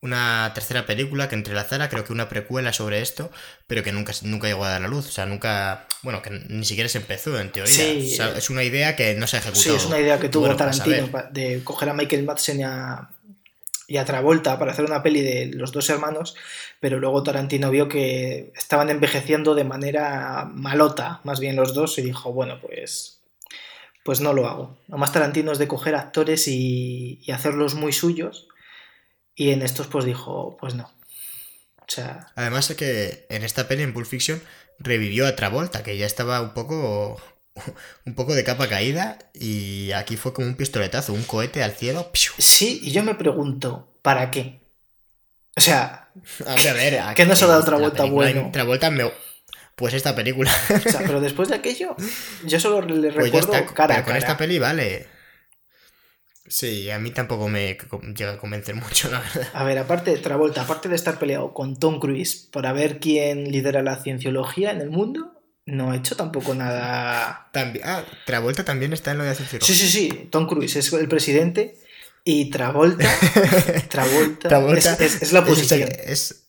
una 0.02 0.52
tercera 0.54 0.86
película 0.86 1.28
que 1.28 1.36
entrelazara, 1.36 1.90
creo 1.90 2.04
que 2.04 2.14
una 2.14 2.30
precuela 2.30 2.72
sobre 2.72 3.02
esto, 3.02 3.32
pero 3.66 3.84
que 3.84 3.92
nunca, 3.92 4.14
nunca 4.24 4.48
llegó 4.48 4.64
a 4.66 4.70
dar 4.70 4.82
la 4.82 4.88
luz. 4.88 5.08
O 5.08 5.12
sea, 5.12 5.26
nunca. 5.26 5.88
Bueno, 6.04 6.22
que 6.22 6.30
ni 6.30 6.66
siquiera 6.66 6.90
se 6.90 7.00
empezó 7.00 7.40
en 7.40 7.52
teoría. 7.52 7.74
Sí, 7.74 8.12
O 8.14 8.16
sea, 8.16 8.30
eh, 8.30 8.38
es 8.38 8.50
una 8.50 8.64
idea 8.64 8.96
que 8.96 9.16
no 9.16 9.28
se 9.28 9.38
ha 9.38 9.40
ejecutado. 9.40 9.64
Sí, 9.64 9.76
es 9.76 9.86
una 9.86 10.00
idea 10.00 10.20
que 10.20 10.30
tuvo 10.30 10.44
Bueno, 10.44 10.58
Tarantino 10.58 11.10
de 11.32 11.64
coger 11.64 11.90
a 11.90 11.94
Michael 11.94 12.24
Madsen 12.24 12.60
y 12.60 12.64
a, 12.64 13.10
y 13.88 13.98
a 13.98 14.06
Travolta 14.06 14.60
para 14.60 14.72
hacer 14.72 14.86
una 14.86 15.02
peli 15.02 15.22
de 15.22 15.48
los 15.48 15.72
dos 15.72 15.90
hermanos, 15.90 16.36
pero 16.80 17.00
luego 17.00 17.24
Tarantino 17.24 17.72
vio 17.72 17.88
que 17.90 18.52
estaban 18.56 18.90
envejeciendo 18.90 19.56
de 19.56 19.64
manera 19.64 20.46
malota, 20.52 21.22
más 21.24 21.40
bien 21.40 21.56
los 21.56 21.74
dos, 21.74 21.98
y 21.98 22.02
dijo, 22.04 22.34
bueno, 22.34 22.60
pues, 22.62 23.17
pues 24.08 24.22
no 24.22 24.32
lo 24.32 24.48
hago. 24.48 24.78
Además 24.88 25.12
Tarantino 25.12 25.52
es 25.52 25.58
de 25.58 25.68
coger 25.68 25.94
actores 25.94 26.48
y, 26.48 27.20
y 27.26 27.32
hacerlos 27.34 27.76
muy 27.76 27.92
suyos, 27.92 28.48
y 29.36 29.52
en 29.52 29.62
estos 29.62 29.88
pues 29.88 30.06
dijo, 30.06 30.56
pues 30.62 30.76
no. 30.76 30.86
O 31.82 31.86
sea, 31.90 32.32
Además 32.38 32.74
que 32.78 33.26
en 33.30 33.44
esta 33.44 33.68
peli, 33.68 33.84
en 33.84 33.92
Pulp 33.92 34.08
Fiction, 34.08 34.42
revivió 34.80 35.28
a 35.28 35.36
Travolta, 35.36 35.84
que 35.84 35.98
ya 35.98 36.06
estaba 36.06 36.40
un 36.40 36.54
poco. 36.54 37.22
un 38.06 38.16
poco 38.16 38.34
de 38.34 38.46
capa 38.46 38.70
caída. 38.70 39.20
Y 39.34 39.92
aquí 39.92 40.16
fue 40.16 40.32
como 40.32 40.48
un 40.48 40.56
pistoletazo, 40.56 41.12
un 41.12 41.24
cohete 41.24 41.62
al 41.62 41.74
cielo. 41.74 42.10
sí, 42.38 42.80
y 42.82 42.92
yo 42.92 43.04
me 43.04 43.16
pregunto, 43.16 44.00
¿para 44.02 44.32
qué? 44.32 44.62
O 45.58 45.60
sea, 45.60 46.08
A 46.48 46.56
ver, 46.56 46.70
a 46.70 46.74
ver. 47.08 47.16
¿Qué 47.16 47.26
nos 47.26 47.44
ha 47.44 47.48
dado 47.48 47.66
Travolta 47.66 48.06
bueno? 48.06 48.40
en 48.40 48.52
Travolta 48.54 48.90
me. 48.90 49.12
Pues 49.78 49.94
esta 49.94 50.14
película. 50.16 50.52
O 50.86 50.90
sea, 50.90 51.02
pero 51.06 51.22
después 51.22 51.48
de 51.50 51.56
aquello, 51.56 51.96
yo 52.46 52.60
solo 52.60 52.82
le 52.82 53.12
Pues 53.14 53.26
recuerdo 53.32 53.54
está, 53.54 53.74
cara 53.74 53.88
pero 53.88 54.00
a 54.00 54.04
con 54.04 54.14
cara. 54.14 54.18
esta 54.18 54.36
peli 54.38 54.60
vale. 54.60 55.08
Sí, 56.50 56.90
a 56.90 56.98
mí 57.00 57.12
tampoco 57.12 57.50
me 57.50 57.78
llega 58.16 58.34
a 58.34 58.38
convencer 58.38 58.74
mucho, 58.74 59.10
la 59.12 59.20
verdad. 59.20 59.50
A 59.54 59.64
ver, 59.66 59.78
aparte 59.80 60.12
de 60.12 60.18
Travolta, 60.18 60.62
aparte 60.62 60.88
de 60.88 60.96
estar 60.96 61.20
peleado 61.20 61.54
con 61.54 61.78
Tom 61.78 62.00
Cruise 62.00 62.48
para 62.52 62.72
ver 62.72 63.00
quién 63.00 63.52
lidera 63.52 63.82
la 63.84 64.02
cienciología 64.02 64.72
en 64.72 64.80
el 64.80 64.90
mundo, 64.90 65.34
no 65.66 65.92
ha 65.92 65.98
hecho 65.98 66.16
tampoco 66.16 66.56
nada. 66.56 67.50
También, 67.52 67.84
ah, 67.86 68.04
Travolta 68.26 68.64
también 68.64 68.94
está 68.94 69.12
en 69.12 69.18
lo 69.18 69.26
de 69.26 69.32
hacer 69.32 69.62
Sí, 69.62 69.76
sí, 69.76 69.90
sí, 69.90 70.28
Tom 70.32 70.48
Cruise 70.48 70.78
es 70.78 70.94
el 70.94 71.10
presidente 71.10 71.76
y 72.24 72.50
Travolta, 72.50 73.10
Travolta, 73.90 74.48
Travolta 74.48 74.94
es, 74.94 75.02
es- 75.02 75.22
es 75.24 75.34
la 75.34 75.42
oposición. 75.42 75.90
Es, 76.06 76.46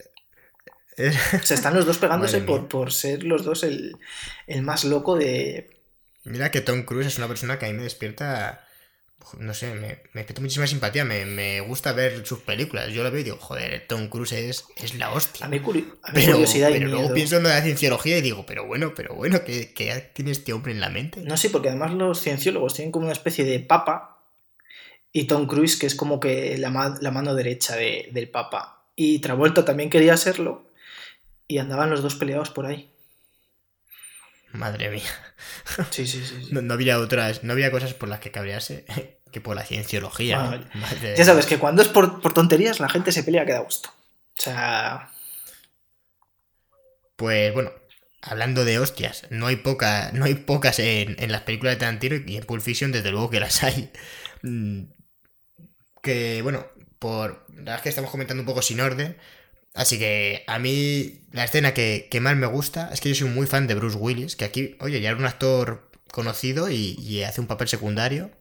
sea, 1.43 1.55
están 1.57 1.75
los 1.75 1.87
dos 1.87 1.99
pegándose 1.99 2.41
por, 2.41 2.69
por 2.69 2.93
ser 2.93 3.23
los 3.25 3.45
dos 3.45 3.63
el, 3.63 3.97
el 4.47 4.63
más 4.63 4.85
loco 4.85 5.17
de. 5.17 5.71
Mira 6.25 6.51
que 6.51 6.61
Tom 6.61 6.83
Cruise 6.83 7.07
es 7.07 7.19
una 7.19 7.29
persona 7.29 7.59
que 7.59 7.67
a 7.67 7.69
mí 7.71 7.75
me 7.75 7.85
despierta. 7.85 8.65
No 9.39 9.53
sé, 9.53 9.75
me, 9.75 9.81
me 10.13 10.21
despierta 10.23 10.41
muchísima 10.41 10.67
simpatía. 10.67 11.05
Me, 11.05 11.27
me 11.27 11.61
gusta 11.61 11.93
ver 11.93 12.25
sus 12.27 12.39
películas. 12.41 12.91
Yo 12.93 13.03
lo 13.03 13.11
veo 13.11 13.21
y 13.21 13.25
digo, 13.25 13.37
joder, 13.39 13.85
Tom 13.87 14.09
Cruise 14.09 14.33
es, 14.33 14.65
es 14.77 14.95
la 14.95 15.11
hostia. 15.13 15.45
A 15.45 15.49
mí, 15.49 15.59
curi- 15.61 15.85
a 16.03 16.13
mí 16.13 16.15
Pero, 16.21 16.33
curiosidad 16.33 16.71
y 16.71 16.75
pero 16.75 16.87
luego 16.87 17.03
miedo. 17.03 17.15
pienso 17.15 17.37
en 17.37 17.43
lo 17.43 17.49
de 17.51 17.55
la 17.57 17.63
cienciología 17.63 18.17
y 18.19 18.23
digo, 18.23 18.47
pero 18.47 18.65
bueno, 18.67 18.93
pero 18.97 19.15
bueno, 19.15 19.45
¿qué, 19.45 19.73
qué 19.75 20.11
tiene 20.15 20.31
este 20.31 20.53
hombre 20.53 20.73
en 20.73 20.81
la 20.81 20.89
mente? 20.89 21.21
No 21.23 21.37
sé, 21.37 21.51
porque 21.51 21.69
además 21.69 21.93
los 21.95 22.23
cienciólogos 22.23 22.75
tienen 22.75 22.91
como 22.93 23.05
una 23.07 23.13
especie 23.13 23.45
de 23.45 23.59
papa 23.61 24.19
y 25.13 25.25
Tom 25.25 25.47
Cruise, 25.47 25.77
que 25.77 25.87
es 25.87 25.95
como 25.95 26.21
que 26.21 26.57
la, 26.57 26.71
ma- 26.71 26.97
la 27.01 27.11
mano 27.11 27.35
derecha 27.35 27.77
de- 27.77 28.09
del 28.13 28.29
papa. 28.31 28.85
Y 28.97 29.19
Travolta 29.19 29.65
también 29.65 29.91
quería 29.91 30.17
serlo 30.17 30.65
y 31.49 31.59
andaban 31.59 31.91
los 31.91 32.03
dos 32.03 32.15
peleados 32.17 32.51
por 32.51 32.67
ahí. 32.67 32.91
Madre 34.53 34.91
mía. 34.91 35.13
Sí, 35.91 36.07
sí, 36.07 36.25
sí. 36.25 36.45
sí. 36.45 36.53
No, 36.53 36.63
no 36.63 36.75
había 36.75 36.99
otras, 36.99 37.45
no 37.45 37.53
había 37.53 37.71
cosas 37.71 37.95
por 37.95 38.09
las 38.09 38.21
que 38.21 38.31
cabrearse 38.31 38.85
que 39.33 39.41
por 39.41 39.57
la 39.57 39.65
cienciología. 39.65 40.39
Bueno. 40.41 40.67
Madre 40.73 41.15
Ya 41.15 41.25
sabes 41.25 41.47
que 41.47 41.59
cuando 41.59 41.83
es 41.83 41.89
por, 41.89 42.21
por 42.21 42.33
tonterías 42.35 42.81
la 42.81 42.89
gente 42.89 43.13
se 43.13 43.23
pelea 43.25 43.45
que 43.47 43.53
da 43.53 43.61
gusto. 43.61 43.91
O 44.39 44.41
sea, 44.41 45.11
Pues 47.17 47.53
bueno, 47.53 47.73
hablando 48.23 48.65
de 48.65 48.79
hostias, 48.79 49.27
no 49.31 49.47
hay 49.47 49.57
poca, 49.57 50.11
no 50.13 50.25
hay 50.25 50.35
pocas 50.35 50.79
en, 50.79 51.17
en 51.23 51.33
las 51.33 51.43
películas 51.43 51.75
de 51.75 51.81
Tarantino 51.81 52.17
y 52.27 52.37
en 52.37 52.45
Pulp 52.45 52.63
Fiction 52.63 52.93
desde 52.93 53.11
luego 53.11 53.31
que 53.31 53.41
las 53.41 53.63
hay. 53.65 53.91
Mm, 54.43 54.85
Que 56.03 56.43
bueno, 56.43 56.67
por 56.99 57.45
la 57.51 57.57
verdad 57.57 57.77
es 57.77 57.83
que 57.83 57.89
estamos 57.91 58.11
comentando 58.11 58.43
un 58.43 58.47
poco 58.47 58.63
sin 58.63 58.81
orden. 58.81 59.17
Así 59.79 59.97
que 59.97 60.43
a 60.49 60.59
mí 60.59 61.21
la 61.31 61.45
escena 61.45 61.73
que, 61.73 62.09
que 62.11 62.21
más 62.21 62.37
me 62.37 62.49
gusta 62.49 62.91
es 62.93 63.01
que 63.01 63.11
yo 63.11 63.15
soy 63.15 63.29
muy 63.31 63.47
fan 63.47 63.69
de 63.69 63.77
Bruce 63.77 63.97
Willis, 63.97 64.35
que 64.35 64.45
aquí, 64.45 64.77
oye, 64.81 65.01
ya 65.01 65.11
era 65.11 65.19
un 65.19 65.25
actor 65.25 65.89
conocido 66.11 66.69
y, 66.69 66.97
y 66.99 67.23
hace 67.23 67.41
un 67.41 67.47
papel 67.47 67.69
secundario. 67.69 68.33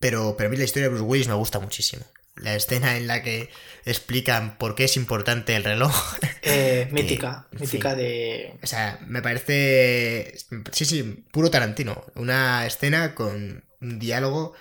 Pero, 0.00 0.34
pero 0.36 0.48
a 0.48 0.50
mí 0.50 0.56
la 0.56 0.64
historia 0.64 0.88
de 0.88 0.94
Bruce 0.94 1.04
Willis 1.04 1.28
me 1.28 1.34
gusta 1.34 1.60
muchísimo. 1.60 2.04
La 2.34 2.56
escena 2.56 2.96
en 2.96 3.06
la 3.06 3.22
que 3.22 3.50
explican 3.84 4.58
por 4.58 4.74
qué 4.74 4.84
es 4.84 4.96
importante 4.96 5.54
el 5.54 5.62
reloj. 5.62 5.94
eh, 6.42 6.88
mítica, 6.92 7.46
mítica 7.52 7.90
fin. 7.90 7.98
de... 7.98 8.58
O 8.60 8.66
sea, 8.66 8.98
me 9.06 9.22
parece. 9.22 10.34
Sí, 10.72 10.86
sí, 10.86 11.24
puro 11.32 11.50
Tarantino. 11.50 12.04
Una 12.16 12.66
escena 12.66 13.14
con 13.14 13.62
un 13.80 13.98
diálogo 14.00 14.54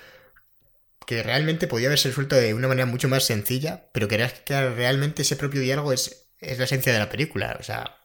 que 1.08 1.24
realmente 1.24 1.68
podía 1.68 1.88
haberse 1.88 2.10
resuelto 2.10 2.36
de 2.36 2.54
una 2.54 2.68
manera 2.68 2.86
mucho 2.86 3.08
más 3.08 3.24
sencilla, 3.24 3.86
pero 3.94 4.10
que 4.10 4.18
realmente 4.18 5.22
ese 5.22 5.38
propio 5.38 5.62
diálogo 5.62 5.94
es, 5.94 6.28
es 6.42 6.58
la 6.58 6.66
esencia 6.66 6.92
de 6.92 7.00
la 7.00 7.10
película. 7.10 7.56
O 7.62 7.64
sea, 7.64 7.98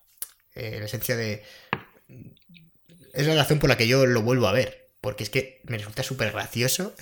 eh, 0.55 0.77
la 0.79 0.85
esencia 0.85 1.17
de. 1.17 1.43
Es 3.13 3.27
la 3.27 3.35
razón 3.35 3.59
por 3.59 3.69
la 3.69 3.77
que 3.77 3.89
yo 3.89 4.07
lo 4.07 4.23
vuelvo 4.23 4.47
a 4.47 4.53
ver. 4.53 4.89
Porque 5.01 5.25
es 5.25 5.31
que 5.31 5.61
me 5.65 5.79
resulta 5.79 6.05
súper 6.05 6.31
gracioso 6.31 6.95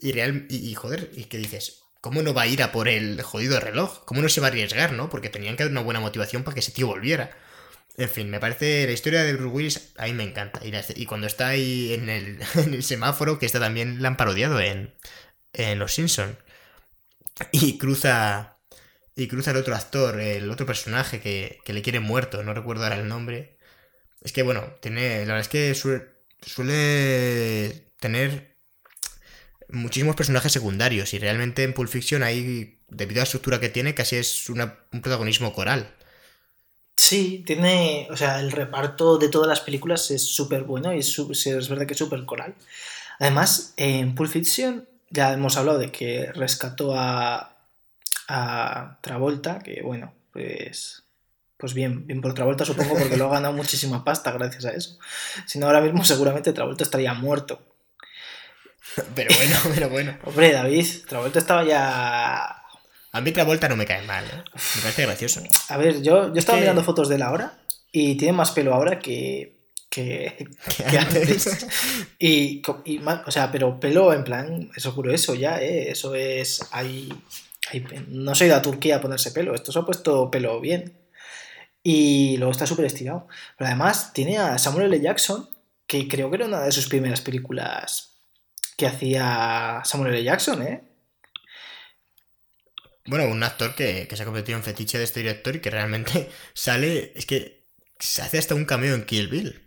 y 0.00 0.10
real. 0.10 0.46
Y, 0.50 0.74
joder, 0.74 1.10
y 1.14 1.26
que 1.26 1.38
dices. 1.38 1.82
¿Cómo 2.00 2.20
no 2.20 2.34
va 2.34 2.42
a 2.42 2.46
ir 2.48 2.62
a 2.62 2.72
por 2.72 2.88
el 2.88 3.22
jodido 3.22 3.60
reloj? 3.60 4.04
¿Cómo 4.04 4.20
no 4.20 4.28
se 4.28 4.40
va 4.40 4.48
a 4.48 4.50
arriesgar, 4.50 4.92
no? 4.92 5.08
Porque 5.08 5.30
tenían 5.30 5.56
que 5.56 5.62
dar 5.62 5.70
una 5.70 5.80
buena 5.82 6.00
motivación 6.00 6.42
para 6.42 6.54
que 6.54 6.60
ese 6.60 6.72
tío 6.72 6.88
volviera. 6.88 7.30
En 7.96 8.10
fin, 8.10 8.28
me 8.28 8.40
parece 8.40 8.86
la 8.86 8.92
historia 8.92 9.22
de 9.22 9.34
Bruce 9.34 9.54
Willis 9.54 9.92
a 9.96 10.06
mí 10.06 10.12
me 10.14 10.24
encanta. 10.24 10.60
Y 10.96 11.06
cuando 11.06 11.28
está 11.28 11.48
ahí 11.48 11.94
en 11.94 12.10
el, 12.10 12.40
en 12.56 12.74
el 12.74 12.82
semáforo, 12.82 13.38
que 13.38 13.46
está 13.46 13.60
también 13.60 14.02
la 14.02 14.08
han 14.08 14.16
parodiado 14.16 14.60
en, 14.60 14.92
en 15.54 15.78
Los 15.78 15.94
Simpson 15.94 16.36
Y 17.52 17.78
cruza. 17.78 18.58
Y 19.16 19.28
cruza 19.28 19.52
el 19.52 19.58
otro 19.58 19.76
actor, 19.76 20.20
el 20.20 20.50
otro 20.50 20.66
personaje 20.66 21.20
que, 21.20 21.60
que 21.64 21.72
le 21.72 21.82
quiere 21.82 22.00
muerto, 22.00 22.42
no 22.42 22.52
recuerdo 22.52 22.82
ahora 22.82 22.96
el 22.96 23.06
nombre. 23.06 23.54
Es 24.24 24.32
que 24.32 24.42
bueno, 24.42 24.64
tiene. 24.80 25.20
La 25.20 25.34
verdad 25.34 25.40
es 25.40 25.48
que 25.48 25.74
suele, 25.74 27.92
tener 28.00 28.56
muchísimos 29.68 30.16
personajes 30.16 30.52
secundarios. 30.52 31.12
Y 31.14 31.18
realmente 31.18 31.62
en 31.62 31.74
Pulp 31.74 31.90
Fiction 31.90 32.22
hay. 32.22 32.80
Debido 32.88 33.20
a 33.20 33.22
la 33.22 33.24
estructura 33.24 33.60
que 33.60 33.68
tiene, 33.68 33.94
casi 33.94 34.16
es 34.16 34.48
un 34.48 34.72
protagonismo 34.90 35.52
coral. 35.52 35.94
Sí, 36.96 37.42
tiene, 37.44 38.06
o 38.10 38.16
sea, 38.16 38.38
el 38.38 38.52
reparto 38.52 39.18
de 39.18 39.28
todas 39.28 39.48
las 39.48 39.60
películas 39.60 40.12
es 40.12 40.22
súper 40.22 40.62
bueno 40.62 40.94
y 40.94 41.00
es, 41.00 41.18
es 41.18 41.68
verdad 41.68 41.86
que 41.86 41.94
es 41.94 41.98
súper 41.98 42.24
coral. 42.24 42.54
Además, 43.18 43.74
en 43.76 44.14
Pulp 44.14 44.30
Fiction 44.30 44.88
ya 45.14 45.32
hemos 45.32 45.56
hablado 45.56 45.78
de 45.78 45.90
que 45.92 46.30
rescató 46.34 46.94
a, 46.98 47.56
a 48.28 48.98
Travolta, 49.00 49.60
que 49.60 49.80
bueno, 49.82 50.12
pues, 50.32 51.04
pues 51.56 51.72
bien, 51.74 52.06
bien 52.06 52.20
por 52.20 52.34
Travolta 52.34 52.64
supongo 52.64 52.96
porque 52.98 53.16
lo 53.16 53.26
ha 53.28 53.34
ganado 53.34 53.54
muchísima 53.54 54.04
pasta 54.04 54.32
gracias 54.32 54.64
a 54.64 54.70
eso. 54.72 54.98
Si 55.46 55.58
no, 55.58 55.66
ahora 55.66 55.80
mismo 55.80 56.04
seguramente 56.04 56.52
Travolta 56.52 56.84
estaría 56.84 57.14
muerto. 57.14 57.62
Pero 59.14 59.34
bueno, 59.36 59.56
pero 59.74 59.88
bueno. 59.88 60.16
Hombre, 60.24 60.52
David, 60.52 60.86
Travolta 61.08 61.38
estaba 61.38 61.64
ya... 61.64 62.60
A 63.12 63.20
mí 63.20 63.30
Travolta 63.32 63.68
no 63.68 63.76
me 63.76 63.86
cae 63.86 64.02
mal, 64.02 64.24
¿eh? 64.24 64.42
Me 64.76 64.82
parece 64.82 65.02
gracioso. 65.02 65.40
A 65.68 65.76
ver, 65.76 66.02
yo, 66.02 66.32
yo 66.32 66.38
estaba 66.38 66.58
que- 66.58 66.62
mirando 66.62 66.82
fotos 66.82 67.08
de 67.08 67.14
él 67.16 67.22
ahora 67.22 67.58
y 67.92 68.16
tiene 68.16 68.32
más 68.32 68.50
pelo 68.50 68.74
ahora 68.74 68.98
que, 68.98 69.56
que, 69.94 70.48
que 70.90 70.98
antes. 70.98 71.66
Y, 72.18 72.62
y 72.84 73.00
o 73.04 73.30
sea, 73.30 73.52
pero 73.52 73.78
pelo 73.78 74.12
en 74.12 74.24
plan, 74.24 74.70
eso 74.76 74.94
grueso 74.94 75.34
ya, 75.34 75.60
¿eh? 75.62 75.90
Eso 75.90 76.14
es. 76.14 76.66
Hay, 76.72 77.12
hay 77.70 77.84
no 78.08 78.34
soy 78.34 78.48
de 78.48 78.54
a 78.54 78.62
Turquía 78.62 78.96
a 78.96 79.00
ponerse 79.00 79.30
pelo, 79.30 79.54
esto 79.54 79.72
se 79.72 79.78
ha 79.78 79.82
puesto 79.82 80.30
pelo 80.30 80.60
bien. 80.60 80.98
Y 81.82 82.36
luego 82.38 82.52
está 82.52 82.66
súper 82.66 82.86
estirado. 82.86 83.28
Pero 83.56 83.68
además 83.68 84.12
tiene 84.12 84.38
a 84.38 84.58
Samuel 84.58 84.86
L. 84.86 85.00
Jackson, 85.00 85.48
que 85.86 86.08
creo 86.08 86.30
que 86.30 86.36
era 86.36 86.46
una 86.46 86.62
de 86.62 86.72
sus 86.72 86.88
primeras 86.88 87.20
películas 87.20 88.16
que 88.76 88.86
hacía 88.86 89.82
Samuel 89.84 90.14
L. 90.14 90.24
Jackson, 90.24 90.62
¿eh? 90.62 90.82
Bueno, 93.06 93.26
un 93.26 93.42
actor 93.42 93.74
que, 93.74 94.08
que 94.08 94.16
se 94.16 94.22
ha 94.22 94.26
convertido 94.26 94.56
en 94.56 94.64
fetiche 94.64 94.96
de 94.96 95.04
este 95.04 95.20
director 95.20 95.54
y 95.56 95.60
que 95.60 95.70
realmente 95.70 96.30
sale. 96.54 97.12
Es 97.14 97.26
que 97.26 97.66
se 98.00 98.22
hace 98.22 98.38
hasta 98.38 98.54
un 98.54 98.64
cameo 98.64 98.94
en 98.94 99.04
Kill 99.04 99.28
Bill. 99.28 99.63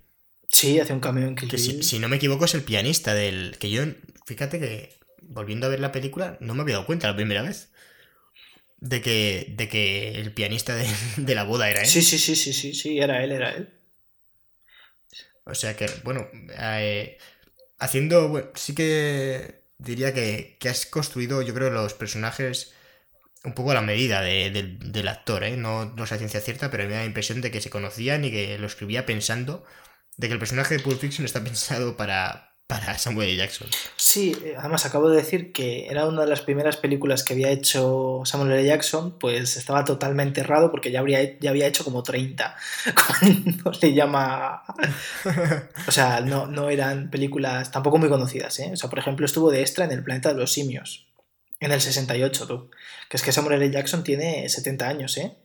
Sí, 0.49 0.79
hace 0.79 0.93
un 0.93 0.99
cameo 0.99 1.27
en 1.27 1.35
Kill 1.35 1.49
Que 1.49 1.57
si, 1.57 1.83
si 1.83 1.99
no 1.99 2.09
me 2.09 2.17
equivoco 2.17 2.45
es 2.45 2.53
el 2.53 2.63
pianista 2.63 3.13
del. 3.13 3.57
Que 3.59 3.69
yo, 3.69 3.83
fíjate 4.25 4.59
que 4.59 4.97
volviendo 5.21 5.67
a 5.67 5.69
ver 5.69 5.79
la 5.79 5.91
película, 5.91 6.37
no 6.39 6.53
me 6.55 6.61
había 6.61 6.75
dado 6.75 6.85
cuenta 6.85 7.07
la 7.07 7.15
primera 7.15 7.41
vez. 7.41 7.69
De 8.79 9.01
que, 9.01 9.53
de 9.57 9.67
que 9.69 10.11
el 10.21 10.31
pianista 10.33 10.75
de, 10.75 10.87
de 11.17 11.35
la 11.35 11.43
boda 11.43 11.69
era 11.69 11.81
él. 11.81 11.87
Sí, 11.87 12.01
sí, 12.01 12.17
sí, 12.19 12.35
sí, 12.35 12.53
sí, 12.53 12.73
sí, 12.73 12.99
era 12.99 13.23
él, 13.23 13.31
era 13.31 13.51
él. 13.51 13.69
O 15.45 15.55
sea 15.55 15.75
que, 15.77 15.87
bueno, 16.03 16.27
eh, 16.59 17.17
haciendo, 17.79 18.29
bueno, 18.29 18.49
sí 18.55 18.75
que 18.75 19.61
diría 19.77 20.13
que, 20.13 20.57
que 20.59 20.69
has 20.69 20.85
construido, 20.85 21.41
yo 21.43 21.53
creo, 21.53 21.69
los 21.71 21.93
personajes 21.93 22.73
un 23.45 23.53
poco 23.53 23.71
a 23.71 23.75
la 23.75 23.81
medida 23.81 24.21
de- 24.21 24.51
del- 24.51 24.93
del 24.93 25.07
actor, 25.09 25.43
¿eh? 25.45 25.57
No, 25.57 25.85
no 25.85 26.07
sé 26.07 26.17
ciencia 26.17 26.41
cierta, 26.41 26.71
pero 26.71 26.85
me 26.85 26.91
da 26.93 26.99
la 27.01 27.05
impresión 27.05 27.41
de 27.41 27.51
que 27.51 27.61
se 27.61 27.69
conocían 27.71 28.25
y 28.25 28.31
que 28.31 28.57
lo 28.59 28.67
escribía 28.67 29.05
pensando 29.05 29.65
de 30.17 30.27
que 30.27 30.33
el 30.33 30.39
personaje 30.39 30.75
de 30.75 30.83
Pulp 30.83 30.99
Fiction 30.99 31.25
está 31.25 31.43
pensado 31.43 31.95
para, 31.95 32.55
para 32.65 32.97
Samuel 32.97 33.29
L. 33.29 33.37
Jackson. 33.37 33.67
Sí, 33.95 34.35
eh, 34.43 34.55
además 34.57 34.85
acabo 34.85 35.09
de 35.09 35.17
decir 35.17 35.53
que 35.53 35.87
era 35.87 36.07
una 36.07 36.23
de 36.23 36.27
las 36.27 36.41
primeras 36.41 36.75
películas 36.75 37.23
que 37.23 37.33
había 37.33 37.51
hecho 37.51 38.23
Samuel 38.25 38.51
L. 38.53 38.65
Jackson, 38.65 39.17
pues 39.19 39.57
estaba 39.57 39.85
totalmente 39.85 40.41
errado 40.41 40.71
porque 40.71 40.91
ya, 40.91 40.99
habría, 40.99 41.37
ya 41.39 41.51
había 41.51 41.67
hecho 41.67 41.83
como 41.83 42.01
30 42.01 42.55
cuando 43.19 43.71
le 43.79 43.93
llama... 43.93 44.63
O 45.87 45.91
sea, 45.91 46.21
no, 46.21 46.47
no 46.47 46.69
eran 46.69 47.11
películas 47.11 47.71
tampoco 47.71 47.99
muy 47.99 48.09
conocidas, 48.09 48.59
¿eh? 48.59 48.71
O 48.73 48.75
sea, 48.75 48.89
por 48.89 48.99
ejemplo, 48.99 49.25
estuvo 49.25 49.51
de 49.51 49.61
extra 49.61 49.85
en 49.85 49.91
El 49.91 50.03
planeta 50.03 50.33
de 50.33 50.39
los 50.39 50.51
simios, 50.51 51.07
en 51.59 51.71
el 51.71 51.79
68, 51.79 52.47
tú. 52.47 52.71
Que 53.07 53.17
es 53.17 53.23
que 53.23 53.31
Samuel 53.31 53.61
L. 53.61 53.71
Jackson 53.71 54.03
tiene 54.03 54.49
70 54.49 54.87
años, 54.87 55.15
¿eh? 55.17 55.37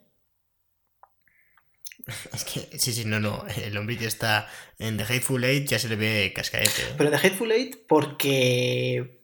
Es 2.34 2.44
que, 2.44 2.78
sí, 2.78 2.92
sí, 2.92 3.04
no, 3.04 3.20
no. 3.20 3.44
El 3.64 3.76
hombre 3.76 3.96
que 3.98 4.06
está 4.06 4.48
en 4.78 4.96
The 4.96 5.04
Hateful 5.04 5.44
Eight 5.44 5.66
ya 5.68 5.78
se 5.78 5.88
le 5.88 5.96
ve 5.96 6.32
cascaete. 6.34 6.68
¿eh? 6.82 6.94
Pero 6.96 7.10
The 7.10 7.16
Hateful 7.16 7.52
Eight 7.52 7.76
porque... 7.88 9.20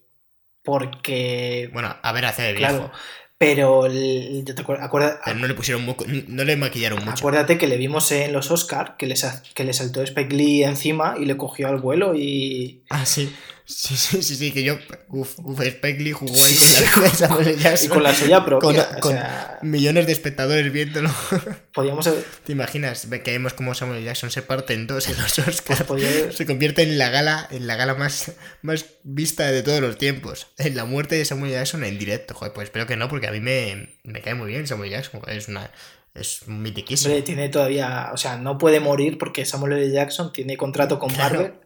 Porque... 0.63 1.71
Bueno, 1.73 1.97
a 2.03 2.13
ver, 2.13 2.25
hace 2.27 2.43
de 2.43 2.53
viejo. 2.53 2.71
Claro, 2.73 2.93
pero 3.39 3.87
el- 3.87 4.43
te 4.45 4.55
acuer- 4.55 4.83
acuerda- 4.83 5.21
Pero 5.25 5.39
no 5.39 5.47
le 5.47 5.55
pusieron 5.55 5.97
no 6.29 6.45
le 6.45 6.57
maquillaron 6.57 6.99
mucho. 7.05 7.19
Acuérdate 7.19 7.57
que 7.57 7.67
le 7.69 7.77
vimos 7.77 8.11
en 8.13 8.33
los 8.33 8.51
Oscar 8.51 8.97
que 8.99 9.07
le, 9.07 9.15
que 9.55 9.65
le 9.65 9.73
saltó 9.73 10.03
Spike 10.03 10.35
Lee 10.35 10.65
encima 10.65 11.15
y 11.19 11.25
le 11.25 11.37
cogió 11.37 11.69
al 11.69 11.79
vuelo 11.79 12.15
y, 12.17 12.83
Ah, 12.91 13.07
sí. 13.07 13.35
Sí, 13.71 13.99
sí, 13.99 14.23
sí, 14.23 14.35
sí, 14.35 14.51
que 14.51 14.63
yo. 14.63 14.79
Uf, 15.11 15.39
uf, 15.41 15.61
Spike 15.61 16.03
Lee 16.03 16.13
jugó 16.13 16.43
ahí 16.43 16.55
Sí, 16.55 16.85
con 16.95 17.03
la 17.03 17.09
vida 17.11 17.11
de 17.11 17.17
Samuel 17.17 17.49
L. 17.49 17.75
y 17.85 17.89
con 17.89 18.03
la 18.03 18.15
suya 18.15 18.43
propia. 18.45 18.89
Con- 18.89 18.97
o 18.97 19.01
con 19.01 19.13
sea, 19.13 19.59
millones 19.61 20.07
de 20.07 20.13
espectadores 20.13 20.73
viéndolo. 20.73 21.11
podíamos 21.75 22.07
haber- 22.07 22.25
¿Te 22.45 22.53
imaginas? 22.53 23.11
Ve 23.11 23.23
que 23.23 23.33
vemos 23.33 23.53
como 23.53 23.75
Samuel. 23.75 24.03
Jackson 24.05 24.31
se 24.31 24.41
parte 24.41 24.73
en 24.73 24.87
dos 24.87 25.07
en 25.09 25.21
los 25.21 25.39
Oscars. 25.39 25.83
podía- 25.83 26.33
Se 26.33 26.47
convierte 26.47 26.83
en 26.83 26.97
la 26.97 27.11
gala, 27.11 27.47
en 27.51 27.67
la 27.67 27.77
gala 27.77 27.95
más, 27.95 28.33
más 28.63 28.87
vista 29.05 29.51
de 29.53 29.63
todos 29.63 29.81
los 29.83 29.99
tiempos. 29.99 30.47
En 30.57 30.75
la 30.75 30.87
muerte 30.87 31.17
de 31.17 31.27
Samuel. 31.27 31.53
Jackson 31.53 31.85
en 31.85 31.99
directo. 31.99 32.33
Joder, 32.35 32.55
pues 32.55 32.65
espero 32.69 32.87
que 32.87 32.97
no, 32.97 33.09
porque 33.09 33.27
a 33.29 33.33
mí 33.33 33.41
me, 33.41 33.99
me 34.03 34.23
cae 34.23 34.35
muy 34.35 34.49
bien 34.49 34.67
Samuel. 34.67 34.91
Jackson. 34.91 35.21
joder, 35.21 35.37
Es 35.37 35.49
una. 35.49 35.71
Es 36.15 36.49
mitiquísimo. 36.49 37.13
hombre, 37.13 37.23
tiene 37.25 37.49
todavía, 37.49 38.11
o 38.13 38.17
sea, 38.17 38.39
no 38.39 38.59
puede 38.59 38.81
morir 38.81 39.19
porque 39.19 39.45
Samuel 39.45 39.75
L. 39.75 39.93
Jackson 39.93 40.33
tiene 40.33 40.57
contrato 40.57 40.99
con 40.99 41.11
Claro. 41.11 41.35
Marvel 41.43 41.61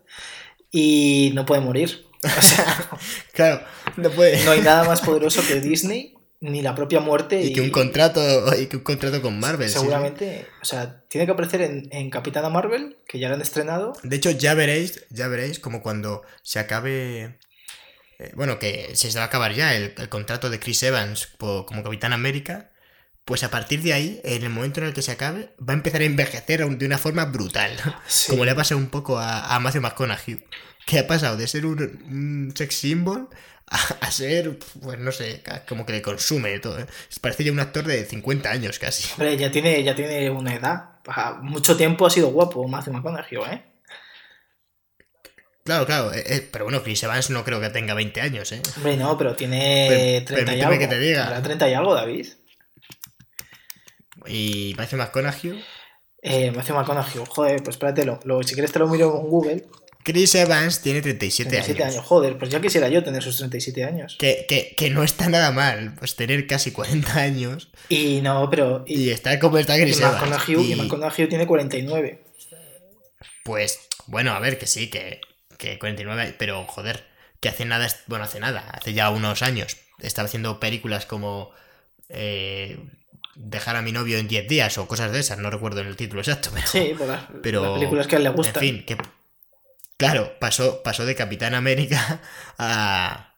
y 0.72 1.30
no 1.34 1.46
puede 1.46 1.60
morir. 1.60 2.06
O 2.24 2.42
sea, 2.42 2.90
Claro, 3.32 3.62
no 3.96 4.10
puede. 4.10 4.44
no 4.44 4.52
hay 4.52 4.60
nada 4.62 4.84
más 4.84 5.00
poderoso 5.00 5.42
que 5.46 5.60
Disney 5.60 6.14
ni 6.40 6.60
la 6.60 6.74
propia 6.74 6.98
muerte 6.98 7.40
Y 7.40 7.52
que 7.52 7.60
un 7.60 7.70
contrato, 7.70 8.20
y 8.60 8.66
que 8.66 8.76
un 8.78 8.82
contrato 8.82 9.22
con 9.22 9.38
Marvel. 9.38 9.68
sí. 9.68 9.78
seguramente, 9.78 10.48
o 10.60 10.64
sea, 10.64 11.04
tiene 11.08 11.24
que 11.24 11.32
aparecer 11.32 11.62
en, 11.62 11.88
en 11.92 12.10
Capitana 12.10 12.48
Marvel, 12.48 12.98
que 13.06 13.20
ya 13.20 13.28
la 13.28 13.36
han 13.36 13.42
estrenado. 13.42 13.92
De 14.02 14.16
hecho, 14.16 14.32
ya 14.32 14.54
veréis, 14.54 15.04
ya 15.10 15.28
veréis 15.28 15.60
como 15.60 15.82
cuando 15.82 16.22
se 16.42 16.58
acabe. 16.58 17.38
eh, 18.18 18.32
bueno, 18.34 18.58
que 18.58 18.90
se 18.96 19.10
va 19.16 19.22
a 19.22 19.26
acabar 19.26 19.54
ya 19.54 19.76
el, 19.76 19.94
el 19.96 20.08
contrato 20.08 20.50
de 20.50 20.58
Chris 20.58 20.82
Evans 20.82 21.28
como 21.38 21.82
Capitán 21.84 22.12
América. 22.12 22.71
Pues 23.24 23.44
a 23.44 23.50
partir 23.50 23.82
de 23.82 23.92
ahí, 23.92 24.20
en 24.24 24.42
el 24.42 24.50
momento 24.50 24.80
en 24.80 24.86
el 24.88 24.94
que 24.94 25.02
se 25.02 25.12
acabe, 25.12 25.54
va 25.60 25.74
a 25.74 25.76
empezar 25.76 26.00
a 26.00 26.04
envejecer 26.04 26.66
de 26.66 26.86
una 26.86 26.98
forma 26.98 27.24
brutal. 27.26 27.70
Sí. 28.06 28.30
Como 28.32 28.44
le 28.44 28.50
ha 28.50 28.56
pasado 28.56 28.80
un 28.80 28.88
poco 28.88 29.18
a, 29.18 29.54
a 29.54 29.60
Matthew 29.60 29.82
McConaughey. 29.82 30.44
Que 30.86 30.98
ha 30.98 31.06
pasado 31.06 31.36
de 31.36 31.46
ser 31.46 31.64
un, 31.64 31.78
un 31.80 32.52
sex 32.56 32.74
symbol 32.74 33.28
a, 33.68 33.76
a 34.00 34.10
ser, 34.10 34.58
pues 34.82 34.98
no 34.98 35.12
sé, 35.12 35.44
como 35.68 35.86
que 35.86 35.92
le 35.92 36.02
consume 36.02 36.58
todo. 36.58 36.80
¿eh? 36.80 36.86
Parece 37.20 37.44
ya 37.44 37.52
un 37.52 37.60
actor 37.60 37.84
de 37.84 38.04
50 38.04 38.50
años 38.50 38.80
casi. 38.80 39.08
Hombre, 39.12 39.36
ya 39.36 39.52
tiene, 39.52 39.80
ya 39.84 39.94
tiene 39.94 40.28
una 40.30 40.54
edad. 40.56 41.00
Pa- 41.04 41.38
Mucho 41.40 41.76
tiempo 41.76 42.04
ha 42.06 42.10
sido 42.10 42.28
guapo 42.32 42.66
Matthew 42.66 42.94
McConaughey, 42.94 43.38
¿eh? 43.52 43.62
Claro, 45.64 45.86
claro, 45.86 46.12
eh, 46.12 46.24
eh, 46.26 46.48
pero 46.52 46.64
bueno, 46.64 46.82
Chris 46.82 47.04
Evans 47.04 47.30
no 47.30 47.44
creo 47.44 47.60
que 47.60 47.70
tenga 47.70 47.94
20 47.94 48.20
años, 48.20 48.50
¿eh? 48.50 48.60
Hombre, 48.76 48.96
no, 48.96 49.16
pero 49.16 49.36
tiene 49.36 50.24
Per- 50.26 50.34
30 50.44 50.56
y 50.56 50.60
algo. 50.60 50.78
que 50.80 50.88
te 50.88 50.98
diga. 50.98 51.22
Tendrá 51.26 51.42
30 51.42 51.68
y 51.70 51.74
algo, 51.74 51.94
David. 51.94 52.26
Y 54.26 54.74
Matthew 54.76 54.98
McConaughey. 54.98 55.64
Eh, 56.22 56.50
Matthew 56.52 56.76
McConaughey, 56.76 57.24
joder, 57.28 57.62
pues 57.62 57.74
espérate, 57.76 58.04
lo, 58.04 58.20
lo- 58.24 58.42
si 58.42 58.54
quieres 58.54 58.72
te 58.72 58.78
lo 58.78 58.86
miro 58.88 59.20
en 59.20 59.28
Google. 59.28 59.66
Chris 60.04 60.34
Evans 60.34 60.80
tiene 60.82 61.00
37, 61.00 61.48
37 61.48 61.82
años. 61.84 61.94
años. 61.96 62.06
joder, 62.06 62.36
pues 62.36 62.50
ya 62.50 62.60
quisiera 62.60 62.88
yo 62.88 63.04
tener 63.04 63.22
sus 63.22 63.36
37 63.38 63.84
años. 63.84 64.16
Que, 64.18 64.46
que, 64.48 64.74
que 64.76 64.90
no 64.90 65.04
está 65.04 65.28
nada 65.28 65.52
mal, 65.52 65.94
pues 65.96 66.16
tener 66.16 66.46
casi 66.48 66.72
40 66.72 67.14
años 67.20 67.70
Y 67.88 68.20
no, 68.20 68.50
pero. 68.50 68.82
Y, 68.86 69.04
y 69.04 69.10
estar 69.10 69.38
como 69.38 69.58
está 69.58 69.78
y 69.78 69.82
Chris 69.82 70.00
Evans. 70.00 70.14
McConaughey, 70.14 70.56
y 70.56 70.72
Y, 70.72 70.74
McConaughey 70.76 71.28
tiene 71.28 71.46
49. 71.46 72.24
pues, 73.44 73.80
bueno, 74.06 74.32
a 74.32 74.40
ver, 74.40 74.58
que 74.58 74.66
sí, 74.66 74.90
que, 74.90 75.20
que 75.58 75.78
49, 75.78 76.34
pero 76.38 76.64
joder, 76.66 77.04
que 77.40 77.48
hace 77.48 77.64
nada, 77.64 77.88
bueno, 78.06 78.24
hace 78.24 78.40
nada, 78.40 78.60
hace 78.72 78.92
ya 78.94 79.10
unos 79.10 79.42
años. 79.42 79.76
Estaba 80.00 80.26
haciendo 80.26 80.58
películas 80.58 81.06
como 81.06 81.50
eh, 82.08 82.78
Dejar 83.34 83.76
a 83.76 83.82
mi 83.82 83.92
novio 83.92 84.18
en 84.18 84.28
10 84.28 84.48
días 84.48 84.78
o 84.78 84.86
cosas 84.86 85.12
de 85.12 85.20
esas, 85.20 85.38
no 85.38 85.50
recuerdo 85.50 85.80
el 85.80 85.96
título 85.96 86.20
exacto, 86.20 86.50
pero... 86.52 86.66
Sí, 86.66 86.94
por 86.96 87.06
las, 87.06 87.22
Pero, 87.42 87.62
las 87.62 87.72
películas 87.74 88.06
que 88.06 88.16
a 88.16 88.18
él 88.18 88.24
le 88.24 88.30
gustan. 88.30 88.62
En 88.62 88.70
fin, 88.70 88.84
que. 88.86 88.96
Claro, 89.96 90.32
pasó, 90.40 90.82
pasó 90.82 91.06
de 91.06 91.14
Capitán 91.14 91.54
América 91.54 92.20
a. 92.58 93.36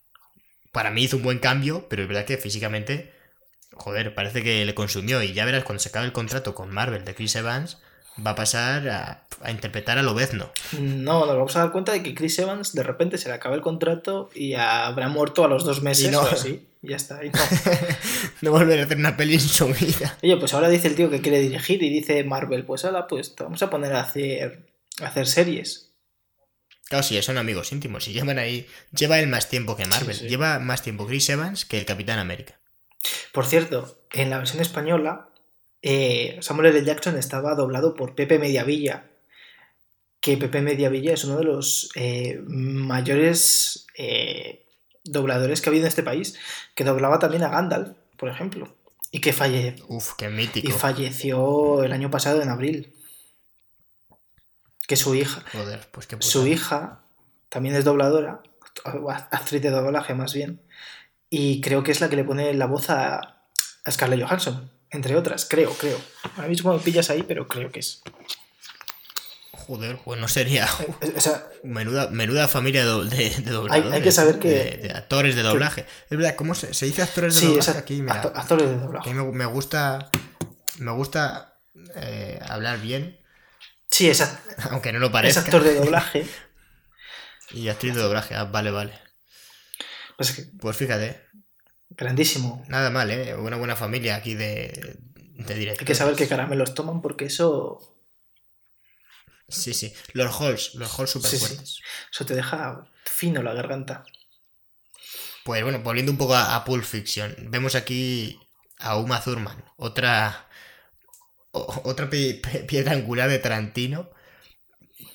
Para 0.72 0.90
mí 0.90 1.04
hizo 1.04 1.16
un 1.16 1.22
buen 1.22 1.38
cambio, 1.38 1.86
pero 1.88 2.02
es 2.02 2.08
verdad 2.08 2.24
que 2.24 2.36
físicamente. 2.36 3.12
Joder, 3.72 4.14
parece 4.14 4.42
que 4.42 4.64
le 4.64 4.74
consumió. 4.74 5.22
Y 5.22 5.32
ya 5.32 5.44
verás, 5.44 5.64
cuando 5.64 5.80
se 5.80 5.88
acabe 5.88 6.06
el 6.06 6.12
contrato 6.12 6.54
con 6.54 6.70
Marvel 6.70 7.04
de 7.04 7.14
Chris 7.14 7.36
Evans, 7.36 7.78
va 8.24 8.30
a 8.32 8.34
pasar 8.34 8.88
a, 8.88 9.26
a 9.42 9.50
interpretar 9.50 9.98
a 9.98 10.02
Lobezno. 10.02 10.50
No, 10.78 11.26
nos 11.26 11.36
vamos 11.36 11.56
a 11.56 11.60
dar 11.60 11.72
cuenta 11.72 11.92
de 11.92 12.02
que 12.02 12.14
Chris 12.14 12.38
Evans 12.38 12.72
de 12.72 12.82
repente 12.82 13.18
se 13.18 13.28
le 13.28 13.34
acaba 13.34 13.54
el 13.54 13.60
contrato 13.60 14.30
y 14.34 14.54
habrá 14.54 15.08
muerto 15.08 15.44
a 15.44 15.48
los 15.48 15.64
dos 15.64 15.82
meses 15.82 16.06
Y 16.06 16.10
no. 16.10 16.20
o 16.20 16.26
así. 16.26 16.68
Y 16.82 16.88
ya 16.90 16.96
está. 16.96 17.24
y 17.24 17.30
no. 17.30 17.40
no 18.42 18.50
volver 18.52 18.80
a 18.80 18.84
hacer 18.84 18.98
una 18.98 19.16
peli 19.16 19.34
en 19.34 19.40
su 19.40 19.66
vida. 19.66 20.16
Oye, 20.22 20.36
pues 20.36 20.54
ahora 20.54 20.68
dice 20.68 20.88
el 20.88 20.94
tío 20.94 21.10
que 21.10 21.20
quiere 21.20 21.40
dirigir 21.40 21.82
y 21.82 21.90
dice 21.90 22.22
Marvel, 22.24 22.64
pues 22.64 22.84
ahora 22.84 23.06
pues 23.06 23.34
te 23.34 23.42
vamos 23.42 23.62
a 23.62 23.70
poner 23.70 23.94
a 23.94 24.00
hacer, 24.00 24.66
a 25.00 25.06
hacer 25.06 25.26
series. 25.26 25.90
Claro, 26.88 27.02
sí, 27.02 27.20
son 27.22 27.38
amigos 27.38 27.72
íntimos. 27.72 28.06
Y 28.08 28.12
llevan 28.12 28.38
ahí. 28.38 28.66
Lleva 28.96 29.18
él 29.18 29.26
más 29.26 29.48
tiempo 29.48 29.76
que 29.76 29.86
Marvel. 29.86 30.14
Sí, 30.14 30.24
sí. 30.24 30.28
Lleva 30.28 30.58
más 30.58 30.82
tiempo 30.82 31.06
Chris 31.06 31.28
Evans 31.30 31.64
que 31.64 31.78
el 31.78 31.86
Capitán 31.86 32.18
América. 32.18 32.60
Por 33.32 33.46
cierto, 33.46 34.06
en 34.12 34.30
la 34.30 34.38
versión 34.38 34.60
española, 34.62 35.30
eh, 35.86 36.38
Samuel 36.40 36.74
L. 36.74 36.84
Jackson 36.84 37.16
estaba 37.18 37.54
doblado 37.54 37.94
por 37.94 38.14
Pepe 38.14 38.38
Mediavilla, 38.38 39.04
que 40.20 40.38
Pepe 40.38 40.62
Mediavilla 40.62 41.12
es 41.12 41.24
uno 41.24 41.36
de 41.36 41.44
los 41.44 41.90
eh, 41.94 42.40
mayores 42.46 43.86
eh, 43.98 44.64
dobladores 45.04 45.60
que 45.60 45.68
ha 45.68 45.70
habido 45.70 45.84
en 45.84 45.88
este 45.88 46.02
país, 46.02 46.38
que 46.74 46.84
doblaba 46.84 47.18
también 47.18 47.42
a 47.42 47.50
Gandalf, 47.50 47.90
por 48.16 48.30
ejemplo, 48.30 48.74
y 49.10 49.20
que 49.20 49.32
falle- 49.34 49.76
Uf, 49.88 50.12
qué 50.16 50.26
y 50.26 50.28
mítico. 50.30 50.72
falleció 50.78 51.84
el 51.84 51.92
año 51.92 52.10
pasado 52.10 52.40
en 52.40 52.48
abril. 52.48 52.94
Que 54.86 54.96
su 54.96 55.14
hija, 55.14 55.42
Joder, 55.52 55.86
pues 55.92 56.06
qué 56.06 56.16
su 56.20 56.46
hija 56.46 57.00
también 57.48 57.74
es 57.74 57.84
dobladora, 57.84 58.42
actriz 59.30 59.62
de 59.62 59.70
doblaje 59.70 60.14
más 60.14 60.34
bien, 60.34 60.60
y 61.30 61.60
creo 61.60 61.82
que 61.82 61.92
es 61.92 62.00
la 62.00 62.08
que 62.10 62.16
le 62.16 62.24
pone 62.24 62.52
la 62.54 62.66
voz 62.66 62.90
a, 62.90 63.16
a 63.84 63.90
Scarlett 63.90 64.22
Johansson, 64.22 64.70
entre 64.94 65.16
otras, 65.16 65.44
creo, 65.44 65.72
creo. 65.74 65.98
Ahora 66.36 66.48
mismo 66.48 66.72
me 66.72 66.80
pillas 66.80 67.10
ahí, 67.10 67.22
pero 67.22 67.46
creo 67.48 67.70
que 67.70 67.80
es. 67.80 68.02
Joder, 69.52 69.98
pues 70.04 70.20
no 70.20 70.28
sería. 70.28 70.68
O 71.16 71.20
sea, 71.20 71.46
Menuda, 71.62 72.08
menuda 72.10 72.48
familia 72.48 72.84
de, 72.84 73.30
de 73.30 73.50
dobladores. 73.50 73.92
hay 73.92 74.02
que 74.02 74.12
saber 74.12 74.38
que- 74.38 74.48
De, 74.50 74.76
de 74.88 74.90
actores 74.92 75.34
de 75.36 75.42
doblaje. 75.42 75.86
Es 76.10 76.18
verdad, 76.18 76.34
¿cómo 76.36 76.54
se, 76.54 76.74
se 76.74 76.84
dice 76.86 77.02
actores 77.02 77.34
de 77.34 77.40
sí, 77.40 77.46
doblaje 77.46 77.70
es 77.70 77.76
aquí? 77.76 78.02
Mira, 78.02 78.22
acto- 78.22 78.32
actores 78.34 78.68
de 78.68 78.76
doblaje. 78.76 79.14
me, 79.14 79.22
me 79.32 79.46
gusta. 79.46 80.10
Me 80.78 80.90
gusta 80.92 81.54
eh, 81.96 82.38
hablar 82.46 82.80
bien, 82.80 83.20
Sí, 83.90 84.10
es, 84.10 84.20
act- 84.22 84.38
aunque 84.70 84.92
no 84.92 84.98
lo 84.98 85.06
es 85.06 85.12
parezca. 85.12 85.40
actor 85.40 85.62
de 85.62 85.74
doblaje. 85.76 86.26
Y 87.52 87.68
actriz 87.68 87.94
de 87.94 88.00
doblaje, 88.00 88.34
ah, 88.34 88.44
vale, 88.44 88.70
vale. 88.72 88.98
Pues 90.16 90.32
que 90.32 90.42
Pues 90.58 90.76
fíjate, 90.76 91.22
grandísimo. 91.96 92.64
nada 92.68 92.90
mal, 92.90 93.10
¿eh? 93.10 93.34
Una 93.34 93.56
buena 93.56 93.76
familia 93.76 94.16
aquí 94.16 94.34
de, 94.34 94.96
de 95.36 95.54
directores. 95.54 95.80
Hay 95.80 95.86
que 95.86 95.94
saber 95.94 96.16
qué 96.16 96.28
caramelos 96.28 96.74
toman 96.74 97.00
porque 97.02 97.26
eso, 97.26 97.90
Sí, 99.48 99.74
sí. 99.74 99.92
Los 100.14 100.40
halls, 100.40 100.74
los 100.74 100.98
halls 100.98 101.10
súper 101.10 101.30
Sí, 101.30 101.38
sí. 101.38 101.46
fuertes. 101.46 101.80
eso 102.10 102.24
te 102.26 102.34
deja 102.34 102.86
fino 103.04 103.42
la 103.42 103.52
garganta. 103.54 104.04
Pues 105.44 105.62
bueno, 105.62 105.80
volviendo 105.80 106.10
un 106.12 106.18
poco 106.18 106.34
a, 106.34 106.56
a 106.56 106.64
Pulp 106.64 106.84
Fiction, 106.84 107.34
vemos 107.50 107.74
aquí 107.74 108.40
a 108.78 108.96
Uma 108.96 109.22
Thurman, 109.22 109.62
otra 109.76 110.48
o- 111.52 111.82
otra 111.84 112.08
pi- 112.08 112.34
pi- 112.42 112.60
piedra 112.66 112.92
angular 112.92 113.28
de 113.28 113.38
Tarantino. 113.38 114.10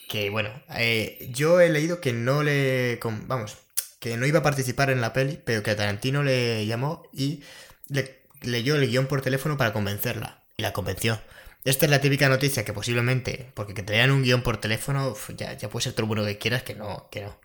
que 0.08 0.30
bueno, 0.30 0.50
eh, 0.76 1.30
yo 1.32 1.60
he 1.62 1.70
leído 1.70 2.02
que 2.02 2.14
no 2.14 2.44
le... 2.44 3.00
Vamos, 3.28 3.58
que 4.00 4.18
no 4.18 4.26
iba 4.26 4.39
a 4.39 4.43
participar 4.43 4.89
en 4.89 5.02
la 5.02 5.14
peli, 5.14 5.39
pero 5.43 5.64
que 5.64 5.72
a 5.72 5.76
Tarantino 5.76 6.24
le 6.24 6.66
llamó 6.66 7.04
y 7.14 7.43
le 7.89 8.22
leyó 8.41 8.76
el 8.76 8.88
guion 8.88 9.08
por 9.08 9.22
teléfono 9.22 9.58
para 9.58 9.74
convencerla. 9.74 10.43
Y 10.58 10.62
la 10.62 10.74
convenció. 10.74 11.22
Esta 11.66 11.86
es 11.86 11.91
la 11.91 12.02
típica 12.02 12.30
noticia 12.30 12.66
que 12.66 12.74
posiblemente, 12.74 13.52
porque 13.54 13.74
que 13.74 13.84
te 13.84 13.93
lean 13.93 14.12
un 14.12 14.24
guion 14.24 14.41
por 14.43 14.58
teléfono, 14.58 15.16
ya, 15.38 15.58
puede 15.70 15.84
ser 15.84 15.93
todo 15.93 16.04
lo 16.04 16.08
bueno 16.08 16.26
que 16.26 16.38
quieras, 16.38 16.64
que 16.64 16.76
no, 16.76 17.10
que 17.12 17.22
no. 17.22 17.39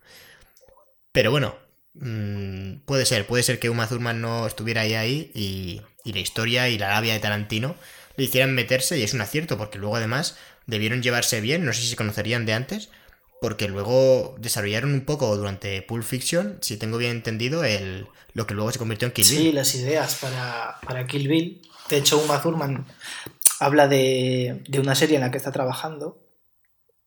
Pero 1.12 1.30
bueno, 1.30 1.56
mmm, 1.94 2.76
puede 2.86 3.06
ser, 3.06 3.26
puede 3.26 3.42
ser 3.42 3.58
que 3.58 3.70
Uma 3.70 3.88
Thurman 3.88 4.20
no 4.20 4.46
estuviera 4.46 4.82
ahí, 4.82 4.94
ahí 4.94 5.30
y, 5.34 5.82
y 6.04 6.12
la 6.12 6.20
historia 6.20 6.68
y 6.68 6.78
la 6.78 6.90
labia 6.90 7.14
de 7.14 7.20
Tarantino 7.20 7.76
le 8.16 8.24
hicieran 8.24 8.54
meterse 8.54 8.98
y 8.98 9.02
es 9.02 9.14
un 9.14 9.20
acierto, 9.20 9.58
porque 9.58 9.78
luego 9.78 9.96
además 9.96 10.36
debieron 10.66 11.02
llevarse 11.02 11.40
bien, 11.40 11.64
no 11.64 11.72
sé 11.72 11.82
si 11.82 11.88
se 11.88 11.96
conocerían 11.96 12.46
de 12.46 12.54
antes, 12.54 12.90
porque 13.44 13.68
luego 13.68 14.36
desarrollaron 14.38 14.94
un 14.94 15.04
poco 15.04 15.36
durante 15.36 15.82
Pulp 15.82 16.02
Fiction, 16.02 16.56
si 16.62 16.78
tengo 16.78 16.96
bien 16.96 17.10
entendido, 17.10 17.62
el, 17.62 18.06
lo 18.32 18.46
que 18.46 18.54
luego 18.54 18.72
se 18.72 18.78
convirtió 18.78 19.04
en 19.04 19.12
Kill 19.12 19.28
Bill. 19.28 19.38
Sí, 19.38 19.52
las 19.52 19.74
ideas 19.74 20.14
para, 20.14 20.80
para 20.80 21.06
Kill 21.06 21.28
Bill. 21.28 21.60
De 21.90 21.98
hecho, 21.98 22.16
Uma 22.16 22.40
Thurman 22.40 22.86
habla 23.60 23.86
de, 23.86 24.62
de, 24.66 24.80
una 24.80 24.94
serie 24.94 25.16
en 25.16 25.20
la 25.20 25.30
que 25.30 25.36
está 25.36 25.52
trabajando, 25.52 26.22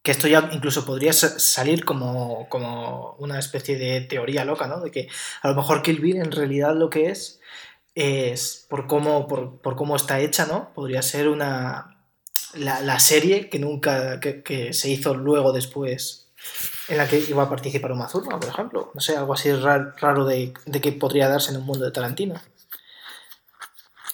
que 0.04 0.12
esto 0.12 0.28
ya 0.28 0.48
incluso 0.54 0.86
podría 0.86 1.12
salir 1.12 1.84
como, 1.86 2.48
como 2.50 3.16
una 3.18 3.40
especie 3.40 3.76
de 3.76 4.02
teoría 4.02 4.46
loca, 4.46 4.68
¿no? 4.68 4.80
De 4.80 4.92
que 4.92 5.08
a 5.42 5.48
lo 5.48 5.56
mejor 5.56 5.82
Kill 5.82 6.02
Bill 6.02 6.18
en 6.18 6.32
realidad 6.32 6.76
lo 6.76 6.92
que 6.92 7.10
es 7.10 7.40
es 7.96 8.68
por 8.70 8.86
cómo, 8.86 9.28
por, 9.28 9.60
por 9.60 9.76
cómo 9.76 9.96
está 9.96 10.20
hecha, 10.20 10.46
¿no? 10.46 10.72
Podría 10.76 11.02
ser 11.02 11.30
una, 11.30 11.98
la, 12.54 12.82
la, 12.82 13.00
serie 13.00 13.50
que 13.50 13.58
nunca 13.58 14.20
que, 14.20 14.44
que, 14.44 14.72
se 14.74 14.92
hizo 14.92 15.16
luego 15.16 15.52
después 15.52 16.27
en 16.88 16.98
la 16.98 17.08
que 17.08 17.20
iba 17.20 17.44
a 17.44 17.50
participar 17.50 17.92
Uma 17.92 18.08
Thurman, 18.08 18.40
por 18.40 18.50
ejemplo. 18.50 18.92
No 18.94 19.02
sé, 19.02 19.16
algo 19.18 19.34
así 19.34 19.52
raro, 19.54 19.94
raro 20.00 20.26
de, 20.26 20.54
de, 20.66 20.82
que 20.82 20.92
podría 20.92 21.28
darse 21.28 21.52
en 21.52 21.58
un 21.58 21.66
mundo 21.66 21.86
de 21.86 21.92
Tarantino. 21.92 22.42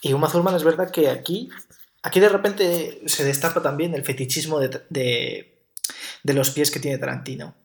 Y 0.01 0.13
Uma 0.13 0.29
Thurman 0.29 0.55
es 0.55 0.63
verdad 0.63 0.91
que 0.91 1.09
aquí, 1.09 1.49
aquí 2.01 2.19
de 2.19 2.29
repente 2.29 3.01
se 3.05 3.23
destapa 3.23 3.61
también 3.61 3.93
el 3.93 4.03
fetichismo 4.03 4.59
de, 4.59 4.81
de, 4.89 5.61
de 6.23 6.33
los 6.33 6.51
pies 6.51 6.71
que 6.71 6.79
tiene 6.79 6.97
Tarantino. 6.97 7.55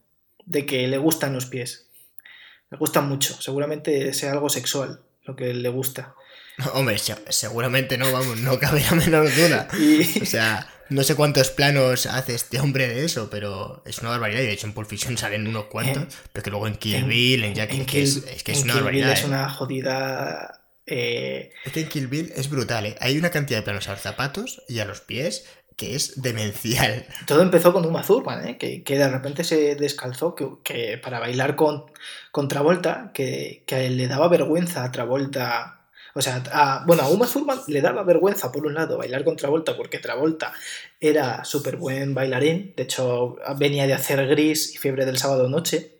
De 0.44 0.64
que 0.66 0.86
le 0.86 0.98
gustan 0.98 1.34
los 1.34 1.46
pies. 1.46 1.88
Le 2.70 2.78
gustan 2.78 3.08
mucho. 3.08 3.40
Seguramente 3.40 4.12
sea 4.14 4.32
algo 4.32 4.48
sexual 4.48 5.00
lo 5.24 5.36
que 5.36 5.52
le 5.54 5.68
gusta. 5.68 6.14
Hombre, 6.72 6.96
seguramente 6.98 7.96
no, 7.98 8.10
vamos, 8.10 8.38
no 8.38 8.58
cabe 8.58 8.82
la 8.82 8.96
menor 8.96 9.32
duda. 9.32 9.68
Y... 9.78 10.22
O 10.22 10.26
sea, 10.26 10.66
no 10.90 11.02
sé 11.02 11.14
cuántos 11.14 11.50
planos 11.50 12.06
hace 12.06 12.34
este 12.34 12.60
hombre 12.60 12.88
de 12.88 13.04
eso, 13.04 13.28
pero 13.30 13.82
es 13.84 13.98
una 14.00 14.10
barbaridad. 14.10 14.40
Y 14.40 14.46
de 14.46 14.52
hecho 14.52 14.66
en 14.66 14.72
Pulp 14.72 14.88
Fiction 14.88 15.16
salen 15.16 15.46
unos 15.46 15.66
cuantos, 15.66 16.16
pero 16.32 16.44
que 16.44 16.50
luego 16.50 16.66
en 16.66 16.76
Kill 16.76 17.04
Bill, 17.04 17.44
en 17.44 17.54
Jackie, 17.54 17.80
en 17.80 17.86
que 17.86 18.02
es, 18.02 18.16
es, 18.16 18.42
que 18.42 18.52
es 18.52 18.62
una 18.62 18.74
Kill 18.74 18.82
barbaridad. 18.82 19.08
Bill 19.08 19.18
es 19.18 19.24
una 19.24 19.50
jodida. 19.50 20.60
Eh... 20.86 21.50
Es 21.64 21.72
que 21.72 21.80
en 21.80 21.88
Kill 21.88 22.06
Bill 22.06 22.32
es 22.34 22.48
brutal, 22.48 22.86
¿eh? 22.86 22.96
Hay 23.00 23.18
una 23.18 23.30
cantidad 23.30 23.58
de 23.58 23.62
planos 23.62 23.88
a 23.88 23.92
los 23.92 24.00
zapatos 24.00 24.62
y 24.68 24.78
a 24.78 24.84
los 24.84 25.00
pies 25.00 25.44
que 25.78 25.94
es 25.94 26.20
demencial. 26.20 27.06
Todo 27.26 27.40
empezó 27.40 27.72
con 27.72 27.86
Uma 27.86 28.02
Thurman, 28.02 28.48
¿eh? 28.48 28.58
que, 28.58 28.82
que, 28.82 28.98
de 28.98 29.08
repente 29.08 29.44
se 29.44 29.76
descalzó 29.76 30.34
que, 30.34 30.48
que 30.64 30.98
para 30.98 31.20
bailar 31.20 31.54
con, 31.54 31.84
con 32.32 32.48
Travolta, 32.48 33.12
que, 33.14 33.62
que, 33.64 33.88
le 33.88 34.08
daba 34.08 34.28
vergüenza 34.28 34.82
a 34.82 34.90
Travolta. 34.90 35.77
O 36.14 36.22
sea, 36.22 36.42
a, 36.52 36.84
bueno, 36.86 37.02
a 37.02 37.08
Uma 37.08 37.26
Thurman 37.26 37.60
le 37.68 37.80
daba 37.80 38.02
vergüenza, 38.02 38.50
por 38.50 38.66
un 38.66 38.74
lado, 38.74 38.98
bailar 38.98 39.24
con 39.24 39.36
Travolta, 39.36 39.76
porque 39.76 39.98
Travolta 39.98 40.52
era 41.00 41.44
súper 41.44 41.76
buen 41.76 42.14
bailarín. 42.14 42.72
De 42.76 42.84
hecho, 42.84 43.36
venía 43.56 43.86
de 43.86 43.94
hacer 43.94 44.26
Gris 44.26 44.74
y 44.74 44.78
Fiebre 44.78 45.04
del 45.04 45.18
Sábado 45.18 45.48
Noche. 45.48 45.98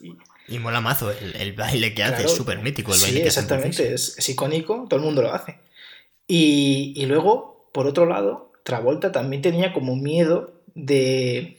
Y, 0.00 0.16
y 0.48 0.58
mola 0.58 0.80
mazo 0.80 1.10
el, 1.10 1.36
el, 1.36 1.52
baile 1.52 1.94
que 1.94 2.02
hace, 2.02 2.14
claro, 2.14 2.28
es 2.28 2.36
súper 2.36 2.58
mítico 2.60 2.94
el 2.94 3.00
baile 3.00 3.16
sí, 3.16 3.22
que 3.22 3.28
exactamente, 3.28 3.94
es, 3.94 4.16
es 4.18 4.28
icónico, 4.28 4.86
todo 4.88 4.98
el 5.00 5.06
mundo 5.06 5.22
lo 5.22 5.32
hace. 5.32 5.58
Y, 6.26 6.92
y 6.96 7.06
luego, 7.06 7.68
por 7.72 7.86
otro 7.86 8.06
lado, 8.06 8.52
Travolta 8.62 9.12
también 9.12 9.42
tenía 9.42 9.72
como 9.72 9.96
miedo 9.96 10.62
de... 10.74 11.58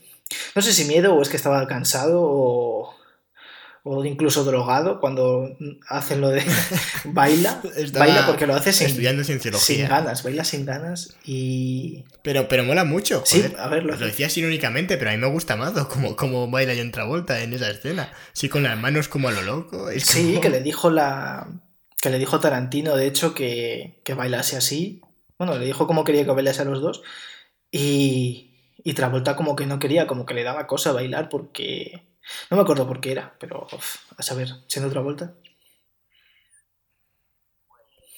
No 0.56 0.62
sé 0.62 0.72
si 0.72 0.86
miedo 0.86 1.14
o 1.14 1.22
es 1.22 1.30
que 1.30 1.36
estaba 1.36 1.68
cansado 1.68 2.22
o, 2.24 2.96
o 3.84 4.06
incluso 4.06 4.44
drogado 4.44 5.00
cuando 5.00 5.58
hacen 5.88 6.22
lo 6.22 6.30
de 6.30 6.44
baila. 7.06 7.62
Estaba 7.76 8.06
baila 8.06 8.28
porque 8.28 8.48
lo 8.48 8.56
hace 8.56 8.74
sin, 8.74 8.88
estudiando 8.88 9.24
cienciología. 9.24 9.76
sin 9.76 9.88
ganas, 9.88 10.24
baila 10.24 10.44
sin 10.44 10.66
ganas 10.66 11.16
y... 11.26 12.06
Pero, 12.22 12.48
pero 12.48 12.64
mola 12.64 12.84
mucho. 12.84 13.24
Sí, 13.26 13.42
joder. 13.42 13.60
a 13.60 13.68
ver, 13.68 13.84
lo, 13.84 13.96
lo 13.96 14.06
decías 14.06 14.38
irónicamente, 14.38 14.98
pero 14.98 15.10
a 15.10 15.14
mí 15.14 15.20
me 15.20 15.28
gusta 15.28 15.56
más 15.56 15.74
como, 15.86 16.16
como 16.16 16.50
baila 16.50 16.74
John 16.78 16.92
Travolta 16.92 17.42
en 17.42 17.54
esa 17.54 17.70
escena. 17.70 18.12
Sí, 18.34 18.50
con 18.50 18.64
las 18.64 18.78
manos 18.78 19.08
como 19.08 19.30
a 19.30 19.32
lo 19.32 19.42
loco. 19.42 19.90
Es 19.90 20.06
sí, 20.06 20.30
como... 20.30 20.42
que 20.42 20.50
le 20.50 20.62
dijo 20.62 20.90
la... 20.90 21.48
Que 22.02 22.10
le 22.10 22.18
dijo 22.18 22.40
Tarantino, 22.40 22.96
de 22.96 23.06
hecho, 23.06 23.36
que, 23.36 24.02
que 24.04 24.16
bailase 24.16 24.58
así 24.58 25.02
bueno, 25.42 25.58
le 25.58 25.66
dijo 25.66 25.88
cómo 25.88 26.04
quería 26.04 26.24
que 26.24 26.30
bailase 26.30 26.62
a 26.62 26.66
los 26.66 26.82
dos 26.82 27.02
y, 27.72 28.52
y 28.84 28.94
Travolta 28.94 29.36
como 29.36 29.56
que 29.56 29.66
no 29.66 29.80
quería, 29.80 30.06
como 30.06 30.28
que 30.28 30.36
le 30.36 30.44
daba 30.44 30.68
cosa 30.68 30.92
bailar 30.92 31.30
porque... 31.30 32.04
No 32.50 32.58
me 32.58 32.64
acuerdo 32.64 32.88
por 32.88 33.02
qué 33.02 33.12
era, 33.12 33.36
pero 33.40 33.68
uf, 33.72 33.98
a 34.18 34.24
saber, 34.24 34.50
siendo 34.68 34.92
Travolta. 34.92 35.34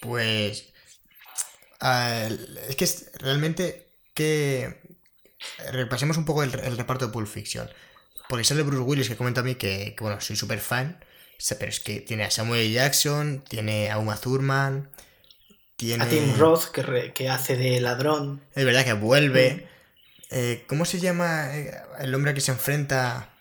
Pues... 0.01 0.73
Uh, 1.81 2.33
es 2.69 2.75
que 2.75 2.83
es 2.83 3.11
realmente 3.15 3.89
que... 4.13 4.81
Repasemos 5.71 6.17
un 6.17 6.25
poco 6.25 6.43
el, 6.43 6.57
el, 6.59 6.77
reparto 6.77 7.07
de 7.07 7.11
Pulp 7.11 7.27
Fiction. 7.27 7.69
Porque 8.29 8.45
sale 8.45 8.63
Bruce 8.63 8.83
Willis 8.83 9.09
que 9.09 9.17
comenta 9.17 9.41
a 9.41 9.43
mí 9.43 9.55
que, 9.55 9.93
que 9.95 10.03
bueno, 10.03 10.21
soy 10.21 10.35
súper 10.35 10.59
fan. 10.59 11.03
Pero 11.49 11.69
es 11.69 11.79
que 11.81 11.99
tiene 11.99 12.23
a 12.23 12.31
Samuel 12.31 12.71
Jackson, 12.71 13.43
tiene 13.47 13.91
a 13.91 13.97
Uma 13.97 14.15
Thurman, 14.15 14.89
tiene... 15.75 16.03
A 16.03 16.07
Tim 16.07 16.37
Roth, 16.37 16.71
que, 16.71 16.83
re, 16.83 17.13
que 17.13 17.29
hace 17.29 17.57
de 17.57 17.81
ladrón. 17.81 18.41
Es 18.55 18.63
verdad 18.63 18.85
que 18.85 18.93
vuelve. 18.93 19.53
Mm. 19.55 19.73
Eh, 20.31 20.63
¿Cómo 20.67 20.85
se 20.85 20.99
llama 20.99 21.51
el 21.99 22.15
hombre 22.15 22.33
que 22.33 22.41
se 22.41 22.51
enfrenta? 22.51 23.32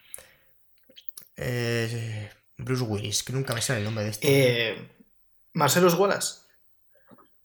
Eh, 1.37 2.30
Bruce 2.59 2.83
Willis, 2.83 3.22
que 3.22 3.33
nunca 3.33 3.55
me 3.55 3.62
sale 3.62 3.80
el 3.80 3.85
nombre 3.85 4.05
de 4.05 4.11
este. 4.11 4.28
Eh, 4.70 4.89
Marcellus 5.55 5.95
Wallace. 5.95 6.41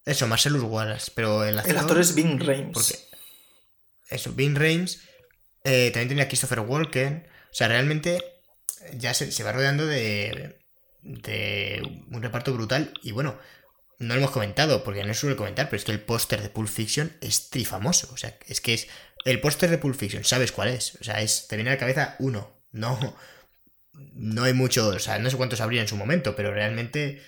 Eso, 0.06 0.28
Marcellus 0.28 0.64
Wallace, 0.64 1.12
pero 1.14 1.44
el 1.44 1.58
actor, 1.58 1.72
el 1.72 1.78
actor 1.80 2.00
es 2.00 2.16
Vin 2.16 2.40
Rames. 2.40 2.74
Porque, 2.74 2.96
eso, 4.10 4.32
Vin 4.34 4.56
Rames. 4.56 5.02
Eh, 5.64 5.92
también 5.92 6.10
tenía 6.10 6.28
Christopher 6.28 6.62
Walken. 6.62 7.28
O 7.52 7.54
sea, 7.54 7.68
realmente 7.68 8.24
ya 8.94 9.14
se, 9.14 9.32
se 9.32 9.44
va 9.44 9.52
rodeando 9.52 9.86
de, 9.86 10.62
de 11.02 11.82
un 12.10 12.22
reparto 12.22 12.54
brutal. 12.54 12.94
Y 13.04 13.12
bueno, 13.12 13.38
no 14.00 14.14
lo 14.14 14.22
hemos 14.22 14.32
comentado, 14.32 14.84
porque 14.84 15.04
no 15.04 15.14
suele 15.14 15.36
comentar, 15.36 15.68
pero 15.68 15.78
es 15.78 15.84
que 15.84 15.92
el 15.92 16.02
póster 16.02 16.42
de 16.42 16.50
Pulp 16.50 16.70
Fiction 16.70 17.18
es 17.20 17.50
trifamoso. 17.50 18.10
O 18.14 18.18
sea, 18.18 18.38
es 18.48 18.62
que 18.62 18.74
es. 18.74 18.88
El 19.26 19.42
póster 19.42 19.70
de 19.70 19.78
Pulp 19.78 19.98
Fiction, 19.98 20.24
¿sabes 20.24 20.52
cuál 20.54 20.70
es? 20.70 20.96
O 21.02 21.04
sea, 21.04 21.22
es. 21.22 21.48
Te 21.48 21.58
viene 21.58 21.72
a 21.72 21.74
la 21.74 21.80
cabeza 21.80 22.16
uno. 22.20 22.64
No. 22.72 23.18
No 24.14 24.43
hay 24.43 24.54
muchos. 24.54 24.95
O 24.95 25.00
sea, 25.00 25.20
no 25.20 25.30
sé 25.30 25.38
cuántos 25.38 25.62
habría 25.62 25.82
en 25.82 25.88
su 25.88 25.95
momento, 25.95 26.36
pero 26.36 26.54
realmente. 26.54 27.22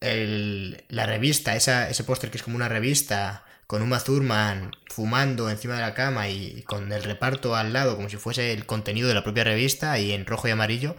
El, 0.00 0.84
la 0.88 1.06
revista, 1.06 1.56
ese 1.56 2.04
póster 2.04 2.30
que 2.30 2.36
es 2.36 2.42
como 2.42 2.56
una 2.56 2.68
revista 2.68 3.44
con 3.66 3.80
Uma 3.80 4.00
Thurman 4.00 4.72
fumando 4.90 5.48
encima 5.48 5.76
de 5.76 5.80
la 5.80 5.94
cama 5.94 6.28
y 6.28 6.62
con 6.62 6.92
el 6.92 7.02
reparto 7.02 7.56
al 7.56 7.72
lado 7.72 7.96
como 7.96 8.10
si 8.10 8.18
fuese 8.18 8.52
el 8.52 8.66
contenido 8.66 9.08
de 9.08 9.14
la 9.14 9.24
propia 9.24 9.44
revista 9.44 9.98
y 9.98 10.12
en 10.12 10.26
rojo 10.26 10.48
y 10.48 10.50
amarillo, 10.50 10.96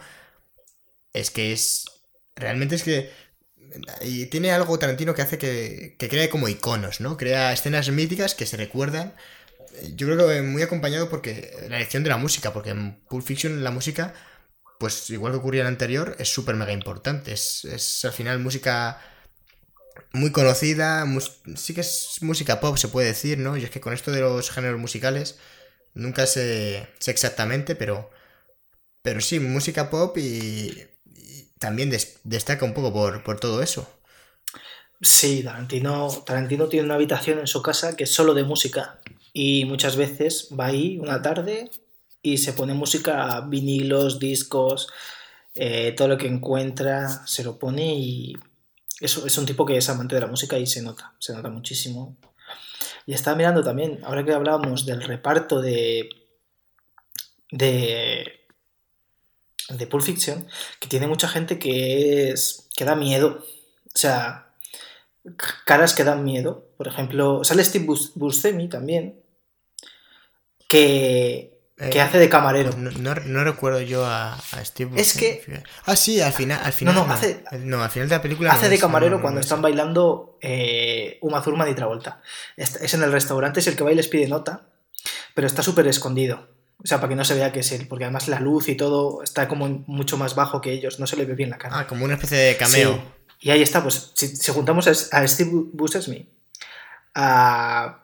es 1.14 1.32
que 1.32 1.52
es... 1.54 1.86
Realmente 2.36 2.76
es 2.76 2.84
que 2.84 3.12
y 4.02 4.28
tiene 4.28 4.52
algo 4.52 4.80
Tarantino 4.80 5.14
que 5.14 5.22
hace 5.22 5.38
que, 5.38 5.96
que 5.98 6.10
crea 6.10 6.30
como 6.30 6.48
iconos, 6.48 7.02
¿no? 7.02 7.18
Crea 7.18 7.54
escenas 7.54 7.90
míticas 7.90 8.36
que 8.36 8.46
se 8.46 8.58
recuerdan. 8.58 9.14
Yo 9.96 10.08
creo 10.08 10.28
que 10.28 10.42
muy 10.42 10.62
acompañado 10.62 11.10
porque 11.10 11.52
la 11.70 11.78
elección 11.78 12.04
de 12.04 12.10
la 12.10 12.18
música, 12.18 12.54
porque 12.54 12.70
en 12.72 12.96
Pulp 13.10 13.26
Fiction 13.26 13.64
la 13.64 13.72
música, 13.72 14.14
pues 14.80 15.10
igual 15.10 15.34
que 15.34 15.40
ocurría 15.40 15.62
en 15.62 15.68
el 15.68 15.74
anterior, 15.74 16.16
es 16.20 16.30
súper 16.30 16.56
mega 16.56 16.72
importante. 16.72 17.34
Es, 17.34 17.66
es 17.66 18.06
al 18.06 18.14
final 18.14 18.40
música 18.40 19.00
muy 20.14 20.32
conocida, 20.32 21.06
sí 21.56 21.74
que 21.74 21.82
es 21.82 22.18
música 22.22 22.60
pop, 22.60 22.78
se 22.78 22.88
puede 22.88 23.08
decir, 23.08 23.38
¿no? 23.38 23.58
Y 23.58 23.64
es 23.64 23.70
que 23.70 23.82
con 23.82 23.94
esto 23.94 24.12
de 24.12 24.22
los 24.22 24.50
géneros 24.50 24.80
musicales 24.80 25.38
nunca 25.94 26.26
sé, 26.26 26.88
exactamente, 27.06 27.76
pero, 27.76 28.10
pero 29.02 29.22
sí, 29.22 29.40
música 29.40 29.90
pop 29.90 30.18
y, 30.18 30.88
también 31.60 31.90
des 31.90 32.20
destaca 32.24 32.66
un 32.66 32.74
poco 32.74 32.94
por, 32.94 33.24
por, 33.24 33.40
todo 33.40 33.62
eso. 33.62 33.90
Sí, 35.02 35.44
Tarantino, 35.44 36.10
Tarantino 36.26 36.68
tiene 36.68 36.86
una 36.86 36.96
habitación 36.96 37.40
en 37.40 37.48
su 37.48 37.62
casa 37.62 37.96
que 37.96 38.04
es 38.06 38.12
solo 38.12 38.34
de 38.34 38.44
música 38.44 39.00
y 39.34 39.66
muchas 39.66 39.96
veces 39.96 40.50
va 40.58 40.68
ahí 40.68 40.98
una 41.00 41.22
tarde 41.22 41.70
y 42.26 42.38
se 42.38 42.54
pone 42.54 42.74
música, 42.74 43.42
vinilos, 43.42 44.20
discos, 44.20 44.88
eh, 45.54 45.94
todo 45.96 46.08
lo 46.08 46.18
que 46.18 46.28
encuentra 46.28 47.08
se 47.28 47.44
lo 47.44 47.60
pone 47.60 47.96
y 47.96 48.34
eso 49.00 49.28
es 49.28 49.38
un 49.38 49.46
tipo 49.46 49.66
que 49.66 49.78
es 49.78 49.90
amante 49.90 50.16
de 50.16 50.22
la 50.22 50.28
música 50.28 50.58
y 50.58 50.66
se 50.66 50.82
nota, 50.82 51.14
se 51.20 51.34
nota 51.34 51.50
muchísimo. 51.50 52.18
Y 53.06 53.14
estaba 53.14 53.38
mirando 53.38 53.64
también, 53.64 54.00
ahora 54.04 54.26
que 54.26 54.34
hablábamos 54.34 54.86
del 54.86 55.04
reparto 55.04 55.62
de, 55.62 56.10
de, 57.52 58.48
de 59.70 59.88
Pulp 59.88 60.04
Fiction 60.04 60.48
que 60.80 60.88
tiene 60.88 61.06
mucha 61.06 61.28
gente 61.28 61.60
que 61.60 62.32
es 62.32 62.68
que 62.76 62.86
da 62.86 62.96
miedo. 62.96 63.46
O 63.94 63.98
sea, 63.98 64.56
caras 65.66 65.94
que 65.94 66.04
dan 66.04 66.24
miedo. 66.24 66.70
Por 66.78 66.88
ejemplo, 66.88 67.44
sale 67.44 67.64
Steve 67.64 67.86
Buscemi 68.16 68.68
también, 68.68 69.22
que, 70.68 71.55
que 71.78 71.98
Eh, 71.98 72.02
hace 72.02 72.18
de 72.20 72.30
camarero. 72.30 72.72
No, 72.78 72.90
no- 72.92 73.16
no 73.16 73.44
recuerdo 73.44 73.82
yo 73.82 74.06
a, 74.06 74.34
a 74.36 74.66
Steve 74.66 74.92
Es 74.96 75.14
Buscemi, 75.14 75.20
que- 75.36 75.42
fíjate. 75.46 75.64
Ah, 75.86 75.96
sí, 75.96 76.22
al 76.22 76.32
final. 76.34 76.62
Al 76.64 76.72
final 76.72 76.96
no, 76.96 77.02
hace- 77.14 77.44
no, 77.60 77.84
al 77.84 77.90
final 77.90 78.08
de 78.10 78.16
la 78.16 78.22
película. 78.22 78.52
Hace 78.54 78.64
no 78.64 78.70
de 78.70 78.76
es- 78.76 78.82
camarero 78.82 79.12
no, 79.12 79.18
no, 79.18 79.22
cuando 79.22 79.36
no 79.36 79.40
es 79.42 79.46
están 79.46 79.62
bailando 79.62 80.38
eh, 80.42 81.18
Uma 81.22 81.42
Thurman 81.44 81.70
y 81.70 81.76
Travolta. 81.76 82.22
Es, 82.56 82.76
es 82.78 82.94
en 82.94 83.04
el 83.04 83.12
restaurante, 83.12 83.60
es 83.60 83.68
el 83.68 83.76
que 83.76 83.84
va 83.84 83.92
y 83.92 83.96
les 83.96 84.08
pide 84.08 84.28
nota, 84.28 84.68
pero 85.34 85.48
está 85.48 85.62
súper 85.64 85.88
escondido. 85.88 86.48
O 86.84 86.88
sea, 86.88 87.00
para 87.00 87.10
que 87.10 87.16
no 87.16 87.26
se 87.26 87.34
vea 87.36 87.52
que 87.52 87.62
es 87.62 87.72
él, 87.72 87.88
porque 87.88 88.04
además 88.06 88.28
la 88.28 88.40
luz 88.40 88.70
y 88.70 88.76
todo 88.76 89.24
está 89.24 89.48
como 89.48 89.68
mucho 89.88 90.18
más 90.18 90.36
bajo 90.36 90.62
que 90.62 90.72
ellos, 90.72 91.00
no 91.00 91.08
se 91.08 91.16
le 91.18 91.26
ve 91.26 91.34
bien 91.36 91.50
la 91.50 91.58
cara. 91.58 91.80
Ah, 91.80 91.88
como 91.88 92.06
una 92.06 92.14
especie 92.14 92.38
de 92.38 92.58
cameo. 92.58 92.94
Sí. 92.94 93.02
Y 93.48 93.50
ahí 93.52 93.62
está, 93.62 93.82
pues 93.82 94.12
si, 94.14 94.28
si 94.36 94.52
juntamos 94.52 94.88
a, 94.88 94.92
a 95.18 95.28
Steve 95.28 95.50
Buscemi, 95.74 96.30
a, 97.16 98.00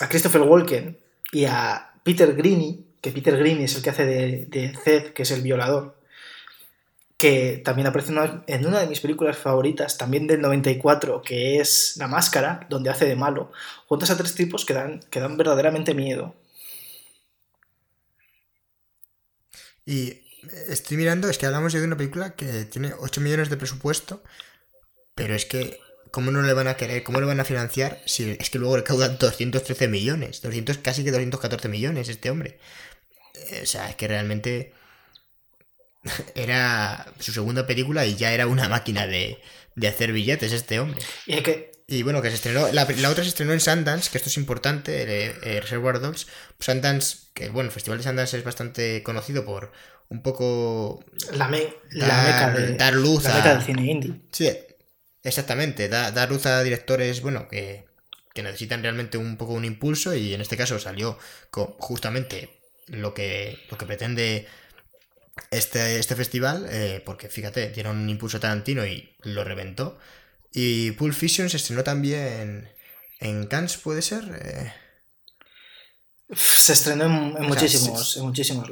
a 0.00 0.08
Christopher 0.08 0.42
Walken 0.42 0.98
y 1.32 1.44
a 1.44 1.91
Peter 2.02 2.34
Greene, 2.34 2.80
que 3.00 3.12
Peter 3.12 3.36
Greene 3.36 3.64
es 3.64 3.76
el 3.76 3.82
que 3.82 3.90
hace 3.90 4.06
de, 4.06 4.46
de 4.46 4.76
Zed, 4.76 5.12
que 5.12 5.22
es 5.22 5.30
el 5.30 5.42
violador, 5.42 5.96
que 7.22 7.62
también 7.64 7.86
aparece 7.86 8.12
en 8.48 8.66
una, 8.66 8.80
de 8.80 8.86
mis 8.88 8.98
películas 8.98 9.38
favoritas, 9.38 9.96
también 9.96 10.26
del 10.26 10.40
94, 10.40 11.22
que 11.22 11.60
es 11.60 11.94
La 11.96 12.08
Máscara, 12.08 12.66
donde 12.68 12.90
hace 12.90 13.04
de 13.04 13.14
malo. 13.14 13.52
Juntas 13.86 14.10
a 14.10 14.16
tres 14.16 14.34
tipos 14.34 14.64
que 14.64 14.74
dan, 14.74 14.98
que 15.08 15.20
dan 15.20 15.36
verdaderamente 15.36 15.94
miedo. 15.94 16.34
Y 19.86 20.20
estoy 20.68 20.96
mirando, 20.96 21.28
es 21.28 21.38
que 21.38 21.46
hablamos 21.46 21.72
de 21.72 21.84
una 21.84 21.96
película 21.96 22.34
que 22.34 22.64
tiene 22.64 22.92
8 22.98 23.20
millones 23.20 23.50
de 23.50 23.56
presupuesto, 23.56 24.24
pero 25.14 25.36
es 25.36 25.44
que, 25.44 25.78
¿cómo 26.12 26.30
no 26.30 26.42
le 26.42 26.52
van 26.52 26.68
a 26.68 26.76
querer? 26.76 27.02
¿Cómo 27.02 27.18
le 27.20 27.26
van 27.26 27.40
a 27.40 27.44
financiar 27.44 28.00
si 28.06 28.36
es 28.38 28.48
que 28.50 28.58
luego 28.60 28.76
recaudan 28.76 29.18
213 29.18 29.88
millones? 29.88 30.40
200, 30.42 30.78
casi 30.78 31.02
que 31.02 31.10
214 31.10 31.68
millones 31.68 32.08
este 32.08 32.30
hombre. 32.30 32.58
Eh, 33.50 33.60
O 33.64 33.66
sea, 33.66 33.90
es 33.90 33.96
que 33.96 34.06
realmente 34.06 34.72
era 36.34 37.12
su 37.20 37.32
segunda 37.32 37.66
película 37.66 38.04
y 38.06 38.16
ya 38.16 38.32
era 38.32 38.46
una 38.46 38.68
máquina 38.68 39.06
de, 39.06 39.38
de 39.76 39.88
hacer 39.88 40.12
billetes 40.12 40.52
este 40.52 40.80
hombre. 40.80 41.00
Y 41.26 41.34
hay 41.34 41.42
que, 41.42 41.72
Y 41.86 42.02
bueno, 42.02 42.20
que 42.22 42.28
se 42.28 42.34
estrenó. 42.36 42.68
La, 42.72 42.84
la 42.84 43.10
otra 43.10 43.22
se 43.24 43.28
estrenó 43.30 43.52
en 43.52 43.60
Sundance, 43.60 44.10
que 44.10 44.18
esto 44.18 44.28
es 44.28 44.36
importante, 44.36 45.02
eh, 45.02 45.34
eh, 45.42 45.60
Reservoir 45.60 46.00
Dogs. 46.00 46.26
Sundance, 46.58 47.18
que 47.34 47.48
bueno, 47.50 47.68
el 47.68 47.72
Festival 47.72 47.98
de 47.98 48.04
Sundance 48.04 48.36
es 48.38 48.44
bastante 48.44 49.02
conocido 49.02 49.44
por 49.44 49.72
un 50.08 50.22
poco. 50.22 51.04
la, 51.32 51.48
me- 51.48 51.72
la 51.90 52.06
Dar- 52.06 52.26
meca 52.52 52.60
de- 52.60 52.76
dar 52.76 52.94
luz 52.94 53.24
la 53.24 53.34
a- 53.34 53.36
meca 53.38 53.54
del 53.54 53.62
cine 53.64 53.90
indie. 53.90 54.20
Sí, 54.32 54.50
exactamente. 55.22 55.88
Da, 55.88 56.10
dar 56.10 56.30
luz 56.30 56.46
a 56.46 56.62
directores, 56.62 57.20
bueno, 57.22 57.48
que, 57.48 57.86
que 58.34 58.42
necesitan 58.42 58.82
realmente 58.82 59.18
un 59.18 59.36
poco 59.36 59.52
un 59.54 59.64
impulso. 59.64 60.14
Y 60.14 60.34
en 60.34 60.40
este 60.40 60.56
caso 60.56 60.78
salió 60.78 61.18
con 61.50 61.66
justamente 61.78 62.60
lo 62.88 63.14
que, 63.14 63.58
lo 63.70 63.78
que 63.78 63.86
pretende 63.86 64.48
este, 65.50 65.98
este 65.98 66.16
festival. 66.16 66.66
eh, 66.70 67.02
porque 67.04 67.28
fíjate, 67.28 67.70
dieron 67.70 67.98
un 67.98 68.08
impulso 68.10 68.38
a 68.38 68.40
Tarantino 68.40 68.86
y 68.86 69.16
lo 69.22 69.44
reventó. 69.44 69.98
Y 70.52 70.92
Pulp 70.92 71.14
Fiction 71.14 71.48
se 71.50 71.56
estrenó 71.58 71.84
también 71.84 72.70
en 73.20 73.46
Cannes, 73.46 73.76
¿puede 73.78 74.02
ser? 74.02 74.24
Eh, 74.42 74.72
Se 76.34 76.72
estrenó 76.74 77.04
en, 77.06 77.36
en 77.36 77.48
sea, 77.48 77.48
muchísimos, 77.48 78.16
en 78.16 78.24
muchísimos 78.24 78.68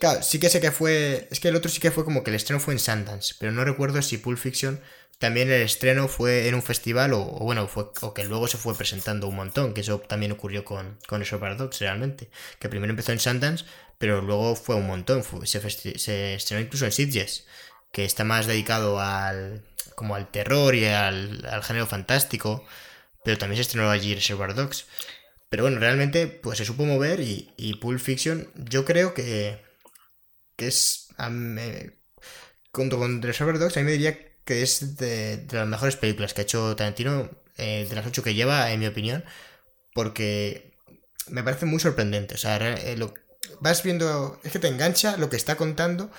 Claro, 0.00 0.22
sí 0.22 0.38
que 0.40 0.48
sé 0.48 0.60
que 0.60 0.70
fue. 0.70 1.28
Es 1.30 1.40
que 1.40 1.48
el 1.48 1.56
otro 1.56 1.70
sí 1.70 1.80
que 1.80 1.90
fue 1.90 2.04
como 2.04 2.22
que 2.24 2.30
el 2.30 2.36
estreno 2.36 2.60
fue 2.60 2.74
en 2.74 2.80
Sundance, 2.80 3.34
pero 3.38 3.52
no 3.52 3.64
recuerdo 3.64 4.00
si 4.02 4.18
Pulp 4.18 4.38
Fiction 4.38 4.80
también 5.18 5.50
el 5.50 5.62
estreno 5.62 6.08
fue 6.08 6.48
en 6.48 6.54
un 6.54 6.62
festival 6.62 7.12
o, 7.14 7.24
bueno, 7.24 7.68
fue, 7.68 7.86
o 8.00 8.14
que 8.14 8.24
luego 8.24 8.48
se 8.48 8.58
fue 8.58 8.76
presentando 8.76 9.28
un 9.28 9.36
montón, 9.36 9.74
que 9.74 9.80
eso 9.82 9.98
también 10.00 10.32
ocurrió 10.32 10.64
con, 10.64 10.98
con 11.06 11.20
Reservoir 11.20 11.56
Dogs 11.56 11.80
realmente. 11.80 12.30
Que 12.58 12.68
primero 12.68 12.90
empezó 12.90 13.12
en 13.12 13.20
Sundance, 13.20 13.64
pero 13.98 14.22
luego 14.22 14.56
fue 14.56 14.76
un 14.76 14.86
montón. 14.86 15.22
se, 15.44 16.34
estrenó 16.34 16.62
incluso 16.62 16.84
en 16.84 16.92
Sitges, 16.92 17.46
que 17.92 18.04
está 18.04 18.24
más 18.24 18.46
dedicado 18.46 19.00
al. 19.00 19.64
como 19.94 20.14
al 20.16 20.30
terror 20.30 20.74
y 20.74 20.86
al, 20.86 21.46
al 21.46 21.62
género 21.62 21.86
fantástico. 21.86 22.64
Pero 23.24 23.38
también 23.38 23.56
se 23.56 23.62
estrenó 23.62 23.90
allí 23.90 24.14
Reservoir 24.14 24.54
Dogs. 24.54 24.86
Pero 25.48 25.64
bueno, 25.64 25.78
realmente 25.78 26.26
pues 26.26 26.58
se 26.58 26.64
supo 26.64 26.84
mover 26.84 27.20
y, 27.20 27.52
y 27.56 27.76
Pulp 27.76 28.00
Fiction 28.00 28.48
yo 28.56 28.84
creo 28.84 29.14
que, 29.14 29.62
que 30.56 30.66
es... 30.66 31.08
junto 32.72 32.98
con 32.98 33.22
Reservoir 33.22 33.58
Dogs 33.58 33.76
a 33.76 33.80
mí 33.80 33.86
me 33.86 33.92
diría 33.92 34.33
que 34.44 34.62
es 34.62 34.96
de, 34.96 35.38
de 35.38 35.56
las 35.56 35.66
mejores 35.66 35.96
películas 35.96 36.34
que 36.34 36.42
ha 36.42 36.44
hecho 36.44 36.76
Tarantino, 36.76 37.30
eh, 37.56 37.86
de 37.88 37.94
las 37.94 38.06
ocho 38.06 38.22
que 38.22 38.34
lleva, 38.34 38.70
en 38.72 38.80
mi 38.80 38.86
opinión, 38.86 39.24
porque 39.94 40.74
me 41.28 41.42
parece 41.42 41.66
muy 41.66 41.80
sorprendente. 41.80 42.34
O 42.34 42.38
sea, 42.38 42.56
eh, 42.56 42.96
vas 43.60 43.82
viendo, 43.82 44.40
es 44.44 44.52
que 44.52 44.58
te 44.58 44.68
engancha 44.68 45.16
lo 45.16 45.30
que 45.30 45.36
está 45.36 45.56
contando, 45.56 46.10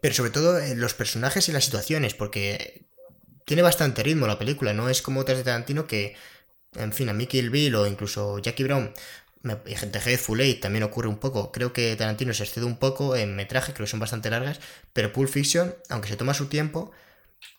pero 0.00 0.14
sobre 0.14 0.30
todo 0.30 0.58
eh, 0.58 0.74
los 0.74 0.94
personajes 0.94 1.48
y 1.48 1.52
las 1.52 1.64
situaciones, 1.64 2.14
porque 2.14 2.86
tiene 3.44 3.62
bastante 3.62 4.02
ritmo 4.02 4.26
la 4.26 4.38
película, 4.38 4.72
no 4.72 4.88
es 4.88 5.02
como 5.02 5.20
otras 5.20 5.38
de 5.38 5.44
Tarantino 5.44 5.86
que, 5.86 6.16
en 6.74 6.92
fin, 6.92 7.08
a 7.08 7.18
Kill 7.26 7.50
Bill 7.50 7.74
o 7.76 7.86
incluso 7.86 8.38
Jackie 8.38 8.64
Brown 8.64 8.92
y 9.66 9.74
gente 9.76 9.98
Hateful 9.98 10.40
Eight 10.40 10.62
también 10.62 10.84
ocurre 10.84 11.08
un 11.08 11.18
poco. 11.18 11.52
Creo 11.52 11.72
que 11.72 11.94
Tarantino 11.96 12.32
se 12.32 12.44
excede 12.44 12.64
un 12.64 12.78
poco 12.78 13.14
en 13.14 13.36
metraje, 13.36 13.74
creo 13.74 13.84
que 13.84 13.90
son 13.90 14.00
bastante 14.00 14.30
largas, 14.30 14.60
pero 14.92 15.12
Pulp 15.12 15.28
Fiction, 15.28 15.74
aunque 15.90 16.08
se 16.08 16.16
toma 16.16 16.34
su 16.34 16.46
tiempo, 16.46 16.92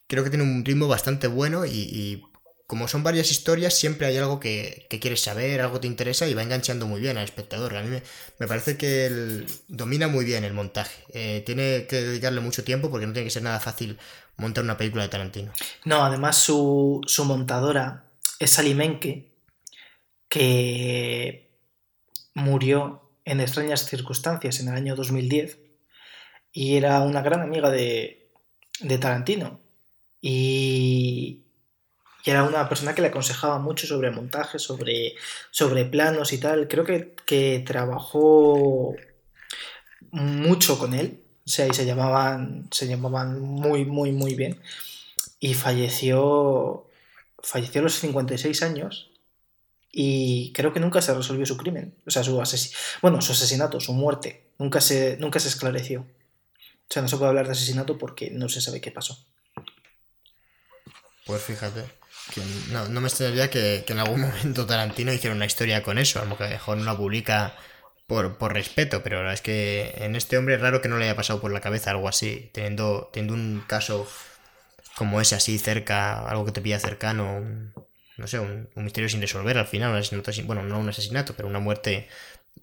creo 0.08 0.24
que 0.24 0.30
tiene 0.30 0.44
un 0.44 0.64
ritmo 0.64 0.88
bastante 0.88 1.28
bueno 1.28 1.66
y, 1.66 2.24
como 2.68 2.88
son 2.88 3.04
varias 3.04 3.30
historias, 3.30 3.76
siempre 3.76 4.08
hay 4.08 4.18
algo 4.18 4.40
que, 4.40 4.88
quieres 5.00 5.22
saber, 5.22 5.62
algo 5.62 5.80
te 5.80 5.88
interesa 5.88 6.28
y 6.28 6.34
va 6.34 6.42
enganchando 6.42 6.88
muy 6.88 7.00
bien 7.00 7.18
al 7.18 7.24
espectador. 7.24 7.76
A 7.76 7.84
mí 7.84 7.90
me, 8.40 8.48
parece 8.48 8.76
que 8.76 9.06
él 9.06 9.46
domina 9.68 10.08
muy 10.08 10.26
bien 10.26 10.44
el 10.44 10.54
montaje. 10.54 11.04
Eh, 11.14 11.44
tiene 11.46 11.86
que 11.88 11.98
dedicarle 11.98 12.42
mucho 12.42 12.64
tiempo 12.64 12.90
porque 12.90 13.06
no 13.06 13.14
tiene 13.14 13.28
que 13.28 13.32
ser 13.32 13.44
nada 13.44 13.60
fácil 13.60 14.00
montar 14.38 14.64
una 14.64 14.78
película 14.78 15.04
de 15.04 15.10
Tarantino. 15.10 15.52
No, 15.86 16.04
además 16.04 16.38
su, 16.38 17.02
su 17.06 17.26
montadora 17.26 18.06
es 18.40 18.52
Sally 18.52 18.74
Menke, 18.74 19.32
que 20.28 21.52
murió 22.34 23.12
en 23.26 23.40
extrañas 23.42 23.86
circunstancias 23.86 24.60
en 24.60 24.70
el 24.70 24.76
año 24.76 24.96
2010 24.96 25.60
y 26.52 26.78
era 26.78 27.02
una 27.02 27.22
gran 27.22 27.42
amiga 27.42 27.70
de, 27.70 28.32
de 28.80 28.98
Tarantino. 28.98 29.65
Y, 30.28 31.44
era 32.26 32.44
una 32.44 32.68
persona 32.68 32.96
que 32.96 33.02
le 33.04 33.10
aconsejaba 33.10 33.60
mucho 33.60 33.86
sobre 33.86 34.10
montaje, 34.10 34.58
sobre, 34.58 35.14
sobre 35.52 35.86
planos 35.86 36.34
y 36.34 36.40
tal. 36.40 36.68
Creo 36.68 36.84
que, 36.84 37.14
que 37.28 37.64
trabajó 37.64 38.96
mucho 40.10 40.80
con 40.80 40.96
él. 40.96 41.22
O 41.46 41.50
sea, 41.50 41.68
y 41.68 41.74
se 41.76 41.86
llamaban, 41.86 42.68
se 42.72 42.88
llamaban 42.88 43.40
muy, 43.40 43.86
muy, 43.86 44.12
muy 44.14 44.34
bien. 44.34 44.60
Y 45.40 45.54
falleció, 45.54 46.88
falleció 47.44 47.82
a 47.82 47.84
los 47.84 47.94
56 48.00 48.64
años. 48.64 49.12
Y 49.92 50.52
creo 50.54 50.74
que 50.74 50.80
nunca 50.80 51.04
se 51.04 51.14
resolvió 51.14 51.46
su 51.46 51.56
crimen. 51.56 51.94
O 52.08 52.10
sea, 52.10 52.24
su 52.24 52.42
asesi 52.42 52.74
bueno, 53.04 53.22
su 53.22 53.34
asesinato, 53.34 53.80
su 53.80 53.94
muerte. 53.94 54.48
Nunca 54.58 54.82
se, 54.82 55.18
nunca 55.18 55.40
se 55.40 55.50
esclareció. 55.50 56.02
O 56.02 56.90
sea, 56.90 57.04
no 57.04 57.08
se 57.08 57.18
puede 57.18 57.30
hablar 57.30 57.46
de 57.46 57.52
asesinato 57.52 58.00
porque 58.00 58.32
no 58.32 58.50
se 58.50 58.62
sabe 58.62 58.82
qué 58.82 58.90
pasó. 58.90 59.24
Pues 61.26 61.42
fíjate. 61.44 61.84
Que 62.34 62.42
no, 62.72 62.88
no 62.88 63.02
me 63.02 63.08
extrañaría 63.08 63.50
que, 63.50 63.84
que 63.86 63.94
en 63.94 64.00
algún 64.00 64.22
momento 64.28 64.66
Tarantino 64.66 65.14
hiciera 65.14 65.36
una 65.36 65.46
historia 65.46 65.84
con 65.84 65.98
eso. 65.98 66.20
A 66.22 66.26
lo 66.26 66.36
mejor 66.38 66.78
no 66.78 66.84
la 66.86 66.98
publica 66.98 67.56
por, 68.08 68.38
por 68.38 68.54
respeto, 68.54 69.04
pero 69.04 69.18
la 69.18 69.22
verdad 69.22 69.34
es 69.36 69.42
que 69.42 69.94
en 69.98 70.16
este 70.16 70.38
hombre 70.38 70.56
es 70.56 70.62
raro 70.62 70.82
que 70.82 70.90
no 70.90 70.98
le 70.98 71.06
haya 71.06 71.16
pasado 71.16 71.42
por 71.42 71.52
la 71.52 71.62
cabeza 71.62 71.92
algo 71.92 72.08
así. 72.08 72.50
Teniendo, 72.54 73.10
teniendo 73.14 73.34
un 73.34 73.64
caso 73.68 74.08
como 74.96 75.20
ese 75.22 75.36
así 75.36 75.60
cerca, 75.60 76.20
algo 76.28 76.46
que 76.46 76.52
te 76.52 76.62
pilla 76.62 76.80
cercano, 76.80 77.36
un- 77.38 77.74
no 78.18 78.28
sé, 78.28 78.40
un, 78.40 78.70
un 78.76 78.84
misterio 78.86 79.10
sin 79.10 79.20
resolver 79.22 79.58
al 79.58 79.68
final, 79.68 79.92
un 79.92 79.98
asesinato 79.98 80.32
sin- 80.32 80.48
bueno, 80.48 80.64
no 80.64 80.80
un 80.80 80.88
asesinato, 80.90 81.34
pero 81.36 81.50
una 81.50 81.60
muerte 81.60 82.08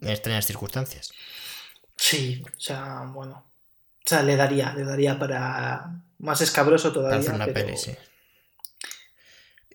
en 0.01 0.09
extrañas 0.09 0.45
circunstancias. 0.47 1.11
Sí, 1.95 2.43
o 2.57 2.59
sea, 2.59 3.03
bueno. 3.13 3.45
O 3.99 4.03
sea, 4.09 4.23
le 4.23 4.35
daría, 4.35 4.73
le 4.73 4.83
daría 4.83 5.17
para 5.19 5.91
más 6.17 6.41
escabroso 6.41 6.89
Para 6.89 6.93
todavía. 6.93 7.19
hacer 7.19 7.33
una 7.35 7.45
pero- 7.45 7.65
peli, 7.67 7.77
sí. 7.77 7.95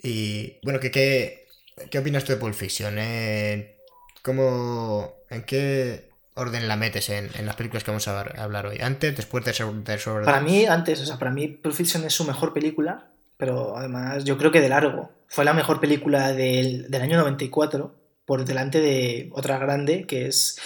Y 0.02 0.58
bueno, 0.62 0.80
¿qué, 0.80 0.90
qué, 0.90 1.46
qué 1.90 1.98
opinas 1.98 2.24
tú 2.24 2.32
de 2.32 2.38
Pulp 2.38 2.54
Fiction? 2.54 2.96
Eh, 2.98 3.76
¿cómo, 4.22 5.14
¿En 5.30 5.44
qué 5.44 6.10
orden 6.34 6.68
la 6.68 6.76
metes 6.76 7.10
en, 7.10 7.30
en 7.34 7.46
las 7.46 7.56
películas 7.56 7.84
que 7.84 7.90
vamos 7.90 8.08
a 8.08 8.20
hablar, 8.20 8.66
hoy? 8.66 8.78
¿Antes, 8.80 9.16
después 9.16 9.44
de 9.44 9.52
Reservoir 9.52 10.24
Para 10.24 10.40
mí, 10.40 10.66
antes, 10.66 11.00
o 11.00 11.06
sea, 11.06 11.18
para 11.18 11.30
mí 11.30 11.48
Pulp 11.48 11.74
Fiction 11.74 12.04
es 12.04 12.14
su 12.14 12.24
mejor 12.24 12.52
película, 12.52 13.10
pero 13.36 13.76
además 13.76 14.24
yo 14.24 14.38
creo 14.38 14.50
que 14.52 14.60
de 14.60 14.68
largo. 14.68 15.10
Fue 15.28 15.44
la 15.44 15.52
mejor 15.52 15.80
película 15.80 16.32
del, 16.32 16.90
del 16.90 17.02
año 17.02 17.18
94, 17.18 17.94
por 18.24 18.44
delante 18.44 18.80
de 18.80 19.30
otra 19.32 19.58
grande, 19.58 20.06
que 20.06 20.26
es 20.26 20.58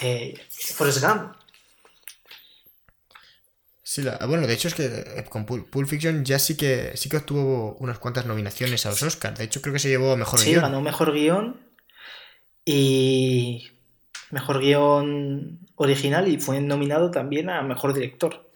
eh, 0.00 0.34
Forrest 0.50 1.02
Gump. 1.02 1.34
Sí, 3.92 4.00
la- 4.00 4.16
bueno, 4.26 4.46
de 4.46 4.54
hecho 4.54 4.68
es 4.68 4.74
que 4.74 4.86
eh, 4.86 5.24
con 5.28 5.44
Pul- 5.44 5.68
Pulp 5.68 5.86
Fiction 5.86 6.24
ya 6.24 6.38
sí 6.38 6.56
que 6.56 6.92
sí 6.96 7.10
que 7.10 7.18
obtuvo 7.18 7.76
unas 7.78 7.98
cuantas 7.98 8.24
nominaciones 8.24 8.86
a 8.86 8.88
los 8.88 9.02
Oscars. 9.02 9.38
De 9.38 9.44
hecho, 9.44 9.60
creo 9.60 9.74
que 9.74 9.80
se 9.80 9.90
llevó 9.90 10.12
a 10.12 10.16
mejor 10.16 10.38
Sí, 10.40 10.48
guion. 10.48 10.62
ganó 10.62 10.80
mejor 10.80 11.12
guion 11.12 11.60
y 12.64 13.70
mejor 14.30 14.60
guion 14.60 15.58
original 15.74 16.26
y 16.26 16.38
fue 16.40 16.58
nominado 16.62 17.10
también 17.10 17.50
a 17.50 17.60
mejor 17.60 17.92
director. 17.92 18.48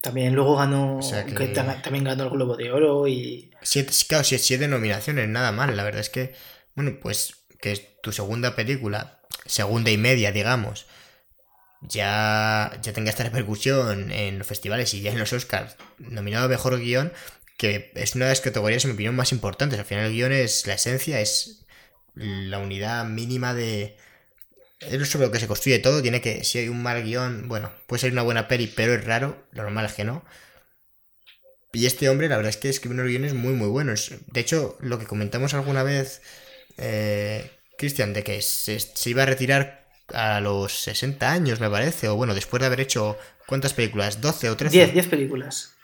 También 0.00 0.36
luego 0.36 0.54
ganó, 0.54 0.98
O 0.98 1.02
sea 1.02 1.26
que- 1.26 1.34
que 1.34 1.48
ta- 1.48 1.82
también 1.82 2.04
ganó 2.04 2.22
el 2.22 2.30
Globo 2.30 2.56
de 2.56 2.70
Oro 2.70 3.08
y 3.08 3.50
Siete, 3.62 3.92
sí, 3.92 4.06
claro, 4.06 4.22
sí, 4.22 4.38
siete 4.38 4.68
nominaciones, 4.68 5.28
nada 5.28 5.50
mal. 5.50 5.76
La 5.76 5.82
verdad 5.82 6.02
es 6.02 6.08
que, 6.10 6.36
bueno, 6.76 6.92
pues 7.02 7.34
que 7.60 7.72
es 7.72 8.00
tu 8.00 8.12
segunda 8.12 8.54
película, 8.54 9.22
segunda 9.44 9.90
y 9.90 9.98
media, 9.98 10.30
digamos, 10.30 10.86
ya, 11.88 12.78
ya 12.82 12.92
tenga 12.92 13.10
esta 13.10 13.24
repercusión 13.24 14.10
en 14.10 14.38
los 14.38 14.46
festivales 14.46 14.94
y 14.94 15.00
ya 15.02 15.12
en 15.12 15.18
los 15.18 15.32
Oscars, 15.32 15.76
nominado 15.98 16.46
a 16.46 16.48
mejor 16.48 16.78
guion, 16.78 17.12
que 17.56 17.92
es 17.94 18.14
una 18.14 18.26
de 18.26 18.32
las 18.32 18.40
categorías, 18.40 18.84
en 18.84 18.90
mi 18.90 18.94
opinión, 18.94 19.16
más 19.16 19.32
importantes. 19.32 19.78
Al 19.78 19.84
final, 19.84 20.06
el 20.06 20.12
guion 20.12 20.32
es 20.32 20.66
la 20.66 20.74
esencia, 20.74 21.20
es 21.20 21.64
la 22.14 22.58
unidad 22.58 23.04
mínima 23.06 23.54
de. 23.54 23.96
Es 24.80 25.08
sobre 25.08 25.26
lo 25.26 25.32
que 25.32 25.40
se 25.40 25.46
construye 25.46 25.78
todo. 25.78 26.02
Tiene 26.02 26.20
que, 26.20 26.44
si 26.44 26.58
hay 26.58 26.68
un 26.68 26.82
mal 26.82 27.02
guion, 27.02 27.48
bueno, 27.48 27.72
puede 27.86 28.00
ser 28.00 28.12
una 28.12 28.22
buena 28.22 28.48
peli, 28.48 28.66
pero 28.66 28.94
es 28.94 29.04
raro. 29.04 29.46
Lo 29.52 29.62
normal 29.62 29.86
es 29.86 29.92
que 29.94 30.04
no. 30.04 30.24
Y 31.72 31.86
este 31.86 32.08
hombre, 32.08 32.28
la 32.28 32.36
verdad 32.36 32.50
es 32.50 32.56
que 32.56 32.68
escribe 32.68 32.94
unos 32.94 33.06
guiones 33.06 33.34
muy, 33.34 33.52
muy 33.52 33.68
buenos. 33.68 34.12
De 34.26 34.40
hecho, 34.40 34.76
lo 34.80 34.98
que 34.98 35.06
comentamos 35.06 35.54
alguna 35.54 35.82
vez, 35.82 36.22
eh, 36.78 37.50
Cristian, 37.78 38.12
de 38.12 38.22
que 38.22 38.42
se, 38.42 38.78
se 38.78 39.10
iba 39.10 39.24
a 39.24 39.26
retirar 39.26 39.83
a 40.12 40.40
los 40.40 40.72
60 40.72 41.30
años, 41.30 41.60
me 41.60 41.70
parece, 41.70 42.08
o 42.08 42.16
bueno, 42.16 42.34
después 42.34 42.60
de 42.60 42.66
haber 42.66 42.80
hecho, 42.80 43.16
¿cuántas 43.46 43.74
películas? 43.74 44.20
¿12 44.20 44.48
o 44.50 44.56
13? 44.56 44.76
10, 44.76 44.92
10 44.92 45.06
películas. 45.08 45.74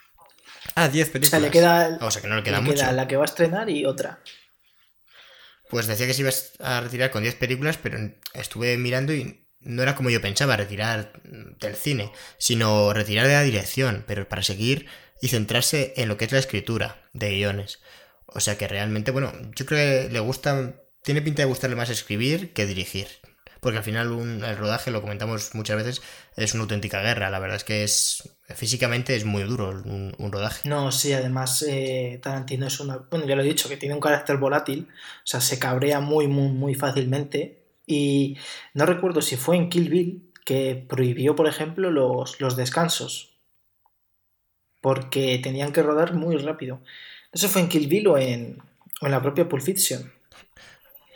Ah, 0.75 0.87
10 0.89 1.09
O 1.09 1.11
películas. 1.11 1.29
sea, 1.29 1.39
le 1.39 1.51
queda, 1.51 1.97
O 2.01 2.11
sea, 2.11 2.21
que 2.21 2.27
no 2.27 2.35
le 2.35 2.41
le 2.41 2.45
queda 2.45 2.61
queda 2.61 2.61
mucho. 2.61 2.91
la 2.91 3.07
que 3.07 3.15
va 3.17 3.23
a 3.23 3.25
estrenar 3.25 3.69
y 3.69 3.85
otra. 3.85 4.19
Pues 5.69 5.87
decía 5.87 6.05
que 6.05 6.13
se 6.13 6.21
iba 6.21 6.31
a 6.59 6.81
retirar 6.81 7.11
con 7.11 7.23
10 7.23 7.35
películas, 7.35 7.77
pero 7.81 7.97
estuve 8.33 8.77
mirando 8.77 9.13
y 9.13 9.47
no 9.61 9.83
era 9.83 9.95
como 9.95 10.09
yo 10.09 10.19
pensaba, 10.21 10.57
retirar 10.57 11.13
del 11.23 11.75
cine, 11.75 12.11
sino 12.37 12.93
retirar 12.93 13.27
de 13.27 13.33
la 13.33 13.43
dirección, 13.43 14.03
pero 14.07 14.27
para 14.27 14.43
seguir 14.43 14.87
y 15.21 15.29
centrarse 15.29 15.93
en 15.97 16.09
lo 16.09 16.17
que 16.17 16.25
es 16.25 16.31
la 16.31 16.39
escritura 16.39 17.09
de 17.13 17.31
guiones. 17.31 17.79
O 18.25 18.39
sea 18.39 18.57
que 18.57 18.67
realmente, 18.67 19.11
bueno, 19.11 19.31
yo 19.55 19.65
creo 19.65 19.79
que 20.07 20.11
le 20.11 20.19
gusta, 20.19 20.75
tiene 21.03 21.21
pinta 21.21 21.43
de 21.43 21.47
gustarle 21.47 21.75
más 21.75 21.89
escribir 21.89 22.53
que 22.53 22.65
dirigir. 22.65 23.07
Porque 23.61 23.77
al 23.77 23.83
final 23.83 24.11
un- 24.11 24.43
el 24.43 24.57
rodaje, 24.57 24.89
lo 24.89 25.01
comentamos 25.01 25.53
muchas 25.53 25.77
veces, 25.77 26.01
es 26.35 26.53
una 26.55 26.63
auténtica 26.63 27.01
guerra. 27.01 27.29
La 27.29 27.37
verdad 27.39 27.57
es 27.57 27.63
que 27.63 27.83
es 27.83 28.37
físicamente 28.55 29.15
es 29.15 29.23
muy 29.23 29.43
duro 29.43 29.69
un, 29.69 30.31
rodaje. 30.31 30.67
No, 30.67 30.91
sí, 30.91 31.13
además 31.13 31.63
eh, 31.67 32.19
Tarantino 32.23 32.65
es 32.65 32.79
una... 32.79 32.97
Bueno, 32.97 33.25
ya 33.27 33.35
lo 33.35 33.43
he 33.43 33.45
dicho, 33.45 33.69
que 33.69 33.77
tiene 33.77 33.93
un 33.93 34.01
carácter 34.01 34.37
volátil, 34.37 34.87
o 34.89 35.25
sea, 35.27 35.41
se 35.41 35.59
cabrea 35.59 35.99
muy, 35.99 36.27
muy, 36.27 36.49
muy 36.49 36.73
fácilmente. 36.73 37.63
Y 37.85 38.35
no 38.73 38.87
recuerdo 38.87 39.21
si 39.21 39.35
fue 39.37 39.57
en 39.57 39.69
Kill 39.69 39.89
Bill 39.89 40.31
que 40.43 40.83
prohibió, 40.89 41.35
por 41.35 41.47
ejemplo, 41.47 41.91
los, 41.91 42.41
los 42.41 42.55
descansos. 42.55 43.37
Porque 44.81 45.39
tenían 45.43 45.71
que 45.71 45.83
rodar 45.83 46.15
muy 46.15 46.35
rápido. 46.37 46.81
¿Eso 47.31 47.47
fue 47.47 47.61
en 47.61 47.69
Kill 47.69 47.87
Bill 47.87 48.07
o 48.07 48.17
en, 48.17 48.57
o 49.01 49.05
en 49.05 49.11
la 49.11 49.21
propia 49.21 49.47
Pulp 49.47 49.61
Fiction? 49.61 50.11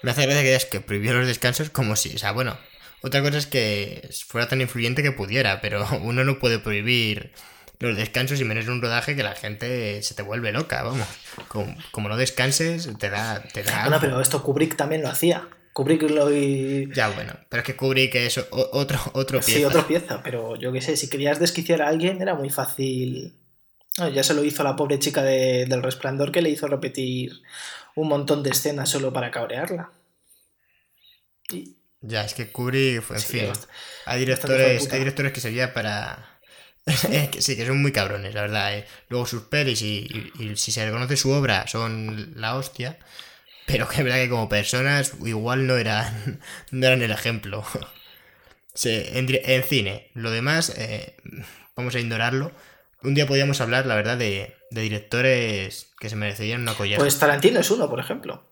Me 0.06 0.12
hace 0.12 0.22
gracia 0.24 0.42
que 0.42 0.48
digas 0.48 0.66
que 0.66 0.80
prohibió 0.82 1.14
los 1.14 1.28
descansos 1.28 1.70
como 1.72 1.96
si, 1.96 2.14
o 2.16 2.18
sea, 2.20 2.32
bueno, 2.32 2.56
otra 3.02 3.22
cosa 3.24 3.38
es 3.40 3.48
que 3.48 4.08
fuera 4.28 4.48
tan 4.48 4.62
influyente 4.62 5.02
que 5.04 5.12
pudiera, 5.12 5.62
pero 5.62 5.86
uno 6.02 6.24
no 6.24 6.38
puede 6.40 6.60
prohibir 6.60 7.32
los 7.80 7.98
descansos 7.98 8.40
y 8.40 8.46
menos 8.46 8.66
en 8.66 8.72
un 8.72 8.82
rodaje 8.82 9.16
que 9.16 9.24
la 9.24 9.34
gente 9.36 10.02
se 10.04 10.14
te 10.14 10.22
vuelve 10.22 10.52
loca, 10.52 10.84
vamos. 10.84 11.08
Como, 11.48 11.76
como 11.92 12.08
no 12.08 12.18
descanses, 12.18 12.88
te 13.00 13.10
da... 13.10 13.42
Te 13.52 13.64
da 13.64 13.82
Bueno, 13.82 13.98
pero 14.00 14.22
esto 14.22 14.42
Kubrick 14.44 14.76
también 14.76 15.02
lo 15.02 15.10
hacía. 15.10 15.48
Kubrick 15.74 16.04
lo... 16.04 16.32
y- 16.34 16.90
Ya, 16.94 17.10
bueno, 17.10 17.34
pero 17.50 17.62
es 17.62 17.66
que 17.66 17.76
Kubrick 17.76 18.14
es 18.16 18.38
otro, 18.52 19.00
otro 19.14 19.40
pieza. 19.40 19.60
Sí, 19.60 19.66
otra 19.66 19.88
pieza, 19.88 20.22
pero 20.24 20.56
yo 20.56 20.72
qué 20.72 20.82
sé, 20.82 20.96
si 20.96 21.10
querías 21.10 21.40
desquiciar 21.40 21.82
a 21.82 21.88
alguien 21.90 22.22
era 22.22 22.34
muy 22.36 22.50
fácil. 22.50 23.34
No, 23.98 24.10
ya 24.10 24.24
se 24.24 24.34
lo 24.34 24.44
hizo 24.44 24.62
a 24.62 24.66
la 24.66 24.76
pobre 24.76 25.00
chica 25.00 25.24
de- 25.24 25.66
del 25.68 25.82
resplandor 25.84 26.32
que 26.32 26.42
le 26.42 26.50
hizo 26.50 26.68
repetir 26.68 27.32
un 27.96 28.10
montón 28.10 28.44
de 28.44 28.50
escenas 28.50 28.90
solo 28.90 29.14
para 29.14 29.32
cabrearla. 29.32 29.92
Y- 31.52 31.76
Ya, 32.02 32.24
es 32.26 32.34
que 32.34 32.52
Kubrick, 32.52 33.10
en 33.10 33.20
Sí, 33.20 33.40
fin, 33.40 33.52
hay 34.06 34.20
directores, 34.20 34.92
hay 34.92 35.00
directores 35.00 35.32
que 35.32 35.40
servía 35.42 35.74
para... 35.74 36.32
Eh, 37.10 37.30
que 37.32 37.42
sí, 37.42 37.56
que 37.56 37.66
son 37.66 37.82
muy 37.82 37.92
cabrones, 37.92 38.36
la 38.36 38.42
verdad. 38.42 38.78
eh. 38.78 38.86
Luego 39.10 39.26
sus 39.26 39.44
pelis 39.44 39.82
y, 39.82 40.32
y- 40.38 40.44
y 40.52 40.56
si 40.56 40.72
se 40.72 40.86
reconoce 40.86 41.18
su 41.18 41.32
obra 41.32 41.66
son 41.68 42.34
la 42.40 42.56
hostia. 42.56 43.00
Pero 43.66 43.88
que 43.90 43.98
es 43.98 44.04
verdad 44.04 44.18
que 44.20 44.30
como 44.30 44.50
personas 44.50 45.14
igual 45.26 45.66
no 45.66 45.78
eran, 45.78 46.40
no 46.72 46.86
eran 46.88 47.02
el 47.02 47.12
ejemplo. 47.12 47.64
Sí, 48.78 48.90
en 49.14 49.64
cine, 49.64 50.12
lo 50.16 50.32
demás 50.32 50.70
eh, 50.76 51.16
vamos 51.78 51.96
a 51.96 52.00
ignorarlo. 52.02 52.52
Un 53.06 53.14
día 53.14 53.28
podríamos 53.28 53.62
hablar, 53.62 53.86
la 53.86 53.96
verdad, 53.96 54.18
de, 54.18 54.56
de 54.72 54.82
directores 54.82 55.92
que 56.00 56.10
se 56.10 56.16
merecerían 56.16 56.62
una 56.62 56.74
colleja. 56.74 57.00
Pues 57.00 57.18
Tarantino 57.20 57.60
es 57.60 57.72
uno, 57.72 57.90
por 57.90 58.00
ejemplo. 58.00 58.44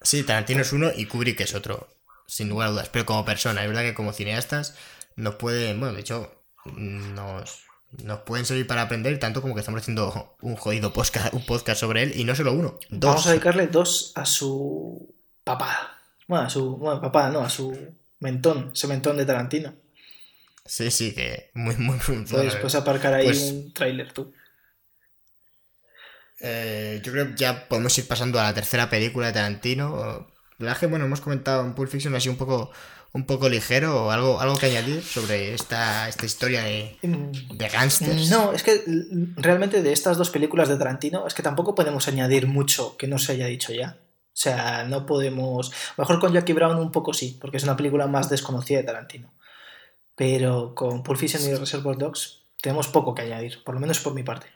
Sí, 0.00 0.22
Tarantino 0.22 0.62
es 0.62 0.72
uno 0.72 0.90
y 0.94 1.06
Kubrick 1.06 1.40
es 1.40 1.54
otro, 1.54 1.88
sin 2.26 2.48
lugar 2.48 2.68
a 2.68 2.70
dudas. 2.72 2.88
Pero 2.90 3.06
como 3.06 3.24
persona, 3.24 3.62
es 3.62 3.68
verdad 3.68 3.82
que 3.82 3.94
como 3.94 4.12
cineastas 4.12 4.76
nos 5.16 5.36
pueden, 5.36 5.78
bueno, 5.78 5.94
de 5.94 6.00
hecho, 6.00 6.42
nos, 6.64 7.60
nos 8.02 8.20
pueden 8.20 8.44
servir 8.44 8.66
para 8.66 8.82
aprender 8.82 9.18
tanto 9.18 9.40
como 9.40 9.54
que 9.54 9.60
estamos 9.60 9.82
haciendo 9.82 10.36
un 10.40 10.56
jodido 10.56 10.92
podcast, 10.92 11.32
un 11.32 11.44
podcast 11.44 11.80
sobre 11.80 12.02
él 12.02 12.12
y 12.16 12.24
no 12.24 12.34
solo 12.34 12.52
uno, 12.52 12.78
dos. 12.90 13.10
Vamos 13.10 13.26
a 13.26 13.30
dedicarle 13.30 13.66
dos 13.68 14.12
a 14.14 14.26
su 14.26 15.14
papá. 15.44 15.98
Bueno, 16.26 16.46
a 16.46 16.50
su. 16.50 16.76
Bueno, 16.76 17.00
papá, 17.00 17.30
no, 17.30 17.40
a 17.40 17.50
su 17.50 17.94
mentón, 18.20 18.72
ese 18.74 18.86
mentón 18.86 19.16
de 19.16 19.26
Tarantino. 19.26 19.74
Sí, 20.66 20.90
sí, 20.90 21.14
que 21.14 21.50
muy, 21.54 21.76
muy, 21.76 21.98
muy 22.08 22.24
Puedes, 22.24 22.56
puedes 22.56 22.74
aparcar 22.74 23.14
ahí 23.14 23.26
Pues- 23.26 23.50
un 23.50 23.72
tráiler 23.74 24.12
tú. 24.12 24.32
Eh, 26.40 27.00
yo 27.04 27.12
creo 27.12 27.26
que 27.28 27.36
ya 27.36 27.68
podemos 27.68 27.96
ir 27.98 28.06
pasando 28.08 28.40
a 28.40 28.44
la 28.44 28.54
tercera 28.54 28.90
película 28.90 29.28
de 29.28 29.32
Tarantino. 29.34 30.26
La 30.58 30.74
que, 30.74 30.86
bueno, 30.86 31.04
hemos 31.06 31.20
comentado 31.20 31.64
en 31.64 31.74
Pulp 31.74 31.90
Fiction 31.90 32.14
así 32.14 32.28
un 32.28 32.36
poco, 32.36 32.70
un 33.12 33.24
poco 33.26 33.48
ligero 33.48 34.06
o 34.06 34.10
algo, 34.10 34.40
algo 34.40 34.56
que 34.56 34.66
añadir 34.66 35.02
sobre 35.02 35.54
esta, 35.54 36.08
esta 36.08 36.26
historia 36.26 36.62
de, 36.64 36.96
Mm, 37.02 37.56
de 37.56 37.68
gángsters. 37.68 38.30
No, 38.30 38.52
es 38.52 38.62
que 38.62 38.82
realmente 39.36 39.82
de 39.82 39.92
estas 39.92 40.16
dos 40.16 40.30
películas 40.30 40.68
de 40.68 40.76
Tarantino 40.76 41.26
es 41.26 41.34
que 41.34 41.42
tampoco 41.42 41.74
podemos 41.74 42.08
añadir 42.08 42.46
mucho 42.46 42.96
que 42.96 43.06
no 43.06 43.18
se 43.18 43.32
haya 43.32 43.46
dicho 43.46 43.72
ya. 43.72 43.96
O 44.00 44.36
sea, 44.36 44.84
no 44.84 45.06
podemos... 45.06 45.70
a 45.70 45.94
lo 45.96 46.02
Mejor 46.02 46.20
con 46.20 46.32
Jackie 46.32 46.52
Brown 46.54 46.76
un 46.78 46.90
poco 46.90 47.12
sí, 47.14 47.38
porque 47.40 47.56
es 47.58 47.62
una 47.62 47.76
película 47.76 48.06
más 48.06 48.28
desconocida 48.28 48.78
de 48.78 48.84
Tarantino. 48.84 49.32
Pero 50.16 50.74
con 50.74 51.02
Pulp 51.02 51.18
Fiction 51.18 51.42
y 51.42 51.54
Reservoir 51.54 51.98
Dogs 51.98 52.42
tenemos 52.60 52.88
poco 52.88 53.14
que 53.14 53.22
añadir, 53.22 53.62
por 53.64 53.74
lo 53.74 53.80
menos 53.80 54.00
por 54.00 54.14
mi 54.14 54.22
parte. 54.22 54.46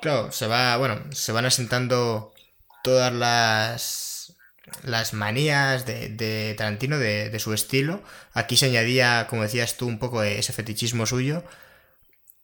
Claro, 0.00 0.32
se 0.32 0.46
va, 0.46 0.76
bueno, 0.76 1.00
se 1.12 1.32
van 1.32 1.44
asentando 1.44 2.32
todas 2.82 3.12
las 3.12 4.34
las 4.84 5.14
manías 5.14 5.84
de, 5.84 6.10
de 6.10 6.54
Tarantino, 6.56 6.98
de, 6.98 7.28
de 7.28 7.38
su 7.40 7.52
estilo. 7.52 8.02
Aquí 8.32 8.56
se 8.56 8.66
añadía, 8.66 9.26
como 9.28 9.42
decías 9.42 9.76
tú, 9.76 9.86
un 9.86 9.98
poco 9.98 10.22
ese 10.22 10.52
fetichismo 10.52 11.06
suyo. 11.06 11.42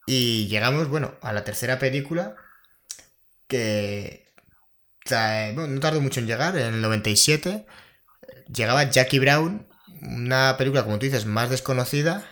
Y 0.07 0.49
llegamos, 0.49 0.89
bueno, 0.89 1.15
a 1.23 1.33
la 1.33 1.45
tercera 1.45 1.79
película 1.79 2.37
que 3.49 4.27
bueno, 5.55 5.69
no 5.69 5.81
tardó 5.81 6.01
mucho 6.01 6.21
en 6.21 6.27
llegar, 6.27 6.57
en 6.57 6.75
el 6.75 6.83
97. 6.83 7.67
Llegaba 8.53 8.85
Jackie 8.85 9.19
Brown, 9.19 9.67
una 10.03 10.57
película, 10.57 10.85
como 10.85 10.99
tú 10.99 11.07
dices, 11.07 11.27
más 11.27 11.51
desconocida. 11.51 12.25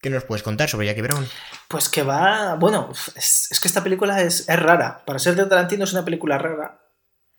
¿Qué 0.00 0.10
nos 0.10 0.24
puedes 0.24 0.42
contar 0.42 0.68
sobre 0.68 0.86
Jackie 0.86 1.02
Brown? 1.02 1.28
Pues 1.68 1.88
que 1.88 2.02
va... 2.02 2.56
Bueno, 2.56 2.90
es, 3.14 3.48
es 3.50 3.60
que 3.60 3.68
esta 3.68 3.84
película 3.84 4.20
es, 4.20 4.48
es 4.48 4.58
rara. 4.58 5.04
Para 5.06 5.20
ser 5.20 5.36
de 5.36 5.46
Tarantino 5.46 5.84
es 5.84 5.92
una 5.92 6.04
película 6.04 6.38
rara 6.38 6.82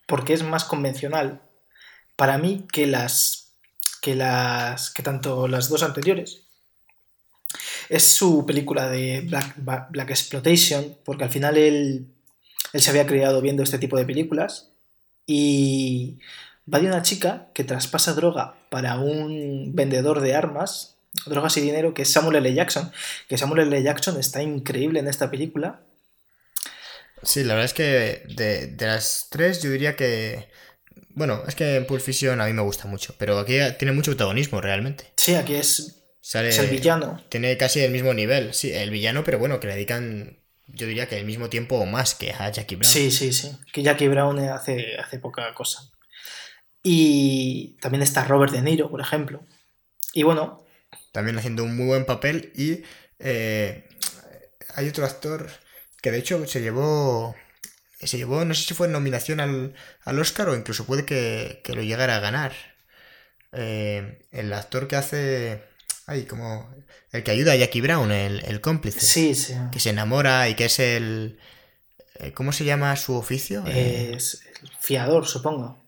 porque 0.07 0.33
es 0.33 0.43
más 0.43 0.63
convencional 0.63 1.41
para 2.15 2.37
mí 2.37 2.67
que 2.71 2.87
las 2.87 3.55
que 4.01 4.15
las 4.15 4.91
que 4.91 5.03
tanto 5.03 5.47
las 5.47 5.69
dos 5.69 5.83
anteriores 5.83 6.43
es 7.89 8.03
su 8.03 8.45
película 8.45 8.89
de 8.89 9.21
Black, 9.21 9.55
Black 9.89 10.09
Exploitation 10.09 10.97
porque 11.03 11.23
al 11.23 11.29
final 11.29 11.57
él, 11.57 12.07
él 12.73 12.81
se 12.81 12.89
había 12.89 13.07
criado 13.07 13.41
viendo 13.41 13.63
este 13.63 13.79
tipo 13.79 13.97
de 13.97 14.05
películas 14.05 14.69
y 15.25 16.19
va 16.71 16.79
de 16.79 16.87
una 16.87 17.01
chica 17.01 17.47
que 17.53 17.63
traspasa 17.63 18.13
droga 18.13 18.55
para 18.69 18.97
un 18.97 19.75
vendedor 19.75 20.21
de 20.21 20.35
armas 20.35 20.97
drogas 21.25 21.55
y 21.57 21.61
dinero 21.61 21.93
que 21.93 22.01
es 22.03 22.11
Samuel 22.11 22.37
L. 22.37 22.53
Jackson 22.53 22.91
que 23.27 23.37
Samuel 23.37 23.67
L. 23.67 23.83
Jackson 23.83 24.19
está 24.19 24.41
increíble 24.41 24.99
en 24.99 25.07
esta 25.07 25.29
película 25.29 25.81
Sí, 27.21 27.43
la 27.43 27.53
verdad 27.53 27.65
es 27.65 27.73
que 27.73 28.23
de, 28.35 28.67
de 28.67 28.85
las 28.85 29.27
tres 29.29 29.61
yo 29.61 29.69
diría 29.69 29.95
que 29.95 30.49
Bueno, 31.15 31.43
es 31.47 31.55
que 31.55 31.75
en 31.75 31.85
Pulp 31.87 32.01
Fiction 32.01 32.41
a 32.41 32.45
mí 32.47 32.53
me 32.53 32.61
gusta 32.63 32.87
mucho, 32.87 33.15
pero 33.17 33.39
aquí 33.39 33.57
tiene 33.79 33.93
mucho 33.93 34.11
protagonismo 34.11 34.59
realmente. 34.59 35.13
Sí, 35.15 35.35
aquí 35.35 35.55
es, 35.55 36.03
Sale, 36.19 36.49
es 36.49 36.57
el 36.57 36.69
villano. 36.69 37.21
Tiene 37.29 37.55
casi 37.57 37.81
el 37.81 37.91
mismo 37.91 38.13
nivel, 38.13 38.53
sí, 38.53 38.71
el 38.73 38.89
villano, 38.89 39.23
pero 39.23 39.39
bueno, 39.39 39.59
que 39.59 39.67
le 39.67 39.75
dedican, 39.75 40.37
yo 40.67 40.87
diría 40.87 41.07
que 41.07 41.17
el 41.17 41.25
mismo 41.25 41.49
tiempo 41.49 41.77
o 41.77 41.85
más 41.85 42.15
que 42.15 42.31
a 42.31 42.49
Jackie 42.49 42.75
Brown. 42.75 42.91
Sí, 42.91 43.11
sí, 43.11 43.31
sí. 43.33 43.51
Que 43.71 43.83
Jackie 43.83 44.07
Brown 44.07 44.39
hace, 44.39 44.97
hace 44.97 45.19
poca 45.19 45.53
cosa. 45.53 45.91
Y 46.83 47.77
también 47.81 48.01
está 48.03 48.25
Robert 48.25 48.51
De 48.53 48.61
Niro, 48.61 48.89
por 48.89 49.01
ejemplo. 49.01 49.45
Y 50.13 50.23
bueno, 50.23 50.65
También 51.11 51.37
haciendo 51.37 51.63
un 51.63 51.75
muy 51.77 51.85
buen 51.87 52.05
papel 52.05 52.51
y 52.55 52.83
eh, 53.19 53.87
hay 54.75 54.87
otro 54.89 55.05
actor 55.05 55.49
que 56.01 56.11
de 56.11 56.19
hecho 56.19 56.45
se 56.47 56.61
llevó, 56.61 57.35
se 58.01 58.17
llevó, 58.17 58.45
no 58.45 58.53
sé 58.53 58.63
si 58.65 58.73
fue 58.73 58.87
nominación 58.87 59.39
al, 59.39 59.75
al 60.03 60.19
Oscar 60.19 60.49
o 60.49 60.55
incluso 60.55 60.85
puede 60.85 61.05
que, 61.05 61.61
que 61.63 61.73
lo 61.73 61.81
llegara 61.83 62.17
a 62.17 62.19
ganar. 62.19 62.53
Eh, 63.51 64.25
el 64.31 64.51
actor 64.53 64.87
que 64.87 64.95
hace, 64.95 65.63
ay, 66.07 66.25
como, 66.25 66.73
el 67.11 67.23
que 67.23 67.31
ayuda 67.31 67.53
a 67.53 67.55
Jackie 67.55 67.81
Brown, 67.81 68.11
el, 68.11 68.43
el 68.45 68.61
cómplice. 68.61 68.99
sí, 68.99 69.35
sí. 69.35 69.55
que 69.71 69.79
se 69.79 69.91
enamora 69.91 70.49
y 70.49 70.55
que 70.55 70.65
es 70.65 70.79
el... 70.79 71.39
eh, 72.15 72.33
¿Cómo 72.33 72.51
se 72.51 72.65
llama 72.65 72.95
su 72.95 73.15
oficio? 73.15 73.63
Es 73.67 74.41
el 74.61 74.69
fiador, 74.79 75.25
supongo. 75.27 75.82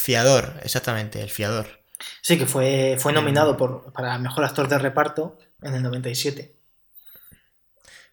Fiador, 0.00 0.60
exactamente, 0.64 1.20
el 1.22 1.30
fiador. 1.30 1.80
Sí, 2.22 2.38
que 2.38 2.46
fue, 2.46 2.96
fue 2.98 3.12
nominado 3.12 3.56
por, 3.58 3.92
para 3.92 4.18
mejor 4.18 4.44
actor 4.44 4.68
de 4.68 4.78
reparto 4.78 5.38
en 5.62 5.74
el 5.74 5.82
97. 5.82 6.56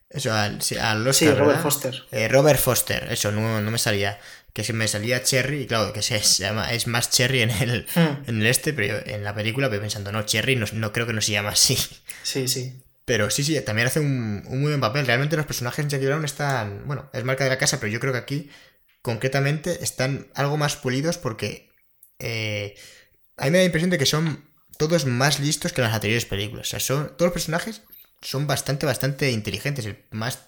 Eso, 0.09 0.33
al, 0.33 0.59
al 0.81 1.07
Oscar, 1.07 1.13
Sí, 1.13 1.33
Robert 1.35 1.59
¿verdad? 1.59 1.61
Foster. 1.61 2.03
Eh, 2.11 2.27
Robert 2.29 2.59
Foster, 2.59 3.07
eso, 3.11 3.31
no, 3.31 3.61
no 3.61 3.71
me 3.71 3.77
salía. 3.77 4.19
Que 4.53 4.63
se 4.63 4.73
me 4.73 4.87
salía 4.87 5.21
Cherry, 5.23 5.63
y 5.63 5.67
claro, 5.67 5.93
que 5.93 6.01
se, 6.01 6.19
se 6.23 6.43
llama, 6.43 6.71
es 6.73 6.87
más 6.87 7.09
Cherry 7.11 7.41
en 7.41 7.51
el, 7.51 7.87
Hmm, 7.95 8.23
en 8.25 8.41
el 8.41 8.47
este, 8.47 8.73
pero 8.73 8.97
en 9.05 9.23
la 9.23 9.35
película 9.35 9.67
voy 9.67 9.79
pensando, 9.79 10.11
no, 10.11 10.23
Cherry 10.23 10.55
no, 10.55 10.65
no 10.73 10.91
creo 10.93 11.05
que 11.05 11.13
no 11.13 11.21
se 11.21 11.33
llama 11.33 11.49
así. 11.49 11.77
Sí, 12.21 12.47
sí. 12.47 12.83
Pero 13.05 13.29
sí, 13.29 13.43
sí, 13.43 13.59
también 13.61 13.87
hace 13.87 13.99
un, 14.01 14.43
un 14.47 14.59
muy 14.61 14.69
buen 14.69 14.81
papel. 14.81 15.05
Realmente 15.07 15.37
los 15.37 15.45
personajes 15.45 15.85
de 15.85 15.91
Jackie 15.91 16.07
Brown 16.07 16.25
están, 16.25 16.85
bueno, 16.87 17.09
es 17.13 17.23
marca 17.23 17.43
de 17.45 17.49
la 17.49 17.57
casa, 17.57 17.79
pero 17.79 17.91
yo 17.91 17.99
creo 17.99 18.11
que 18.11 18.19
aquí 18.19 18.49
concretamente 19.01 19.83
están 19.83 20.27
algo 20.35 20.57
más 20.57 20.75
pulidos 20.75 21.17
porque 21.17 21.69
eh, 22.19 22.75
a 23.37 23.45
mí 23.45 23.51
me 23.51 23.57
da 23.57 23.61
la 23.63 23.65
impresión 23.65 23.89
de 23.89 23.97
que 23.97 24.05
son 24.05 24.45
todos 24.77 25.05
más 25.05 25.39
listos 25.39 25.73
que 25.73 25.81
las 25.81 25.93
anteriores 25.93 26.25
películas. 26.25 26.67
O 26.67 26.69
sea, 26.69 26.79
son, 26.79 27.07
todos 27.17 27.27
los 27.27 27.33
personajes 27.33 27.81
son 28.21 28.47
bastante, 28.47 28.85
bastante 28.85 29.31
inteligentes. 29.31 29.85
El 29.85 30.03
más 30.11 30.39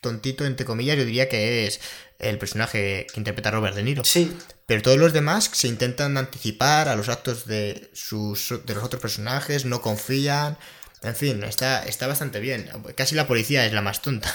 tontito, 0.00 0.44
entre 0.44 0.66
comillas, 0.66 0.96
yo 0.96 1.04
diría 1.04 1.28
que 1.28 1.66
es 1.66 1.80
el 2.18 2.38
personaje 2.38 3.06
que 3.12 3.20
interpreta 3.20 3.50
Robert 3.50 3.74
De 3.76 3.82
Niro. 3.82 4.04
Sí, 4.04 4.36
Pero 4.66 4.82
todos 4.82 4.98
los 4.98 5.12
demás 5.12 5.50
se 5.52 5.68
intentan 5.68 6.16
anticipar 6.16 6.88
a 6.88 6.96
los 6.96 7.08
actos 7.08 7.46
de, 7.46 7.90
sus, 7.92 8.54
de 8.64 8.74
los 8.74 8.84
otros 8.84 9.02
personajes, 9.02 9.64
no 9.64 9.80
confían. 9.80 10.58
En 11.02 11.14
fin, 11.14 11.42
está, 11.44 11.84
está 11.84 12.06
bastante 12.06 12.40
bien. 12.40 12.70
Casi 12.96 13.14
la 13.14 13.26
policía 13.26 13.66
es 13.66 13.72
la 13.72 13.82
más 13.82 14.02
tonta. 14.02 14.32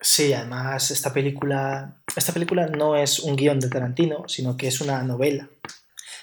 Sí, 0.00 0.32
además 0.32 0.90
esta 0.90 1.12
película, 1.12 1.96
esta 2.14 2.32
película 2.32 2.66
no 2.66 2.96
es 2.96 3.18
un 3.20 3.36
guion 3.36 3.60
de 3.60 3.68
Tarantino, 3.68 4.28
sino 4.28 4.56
que 4.56 4.68
es 4.68 4.80
una 4.80 5.02
novela 5.02 5.48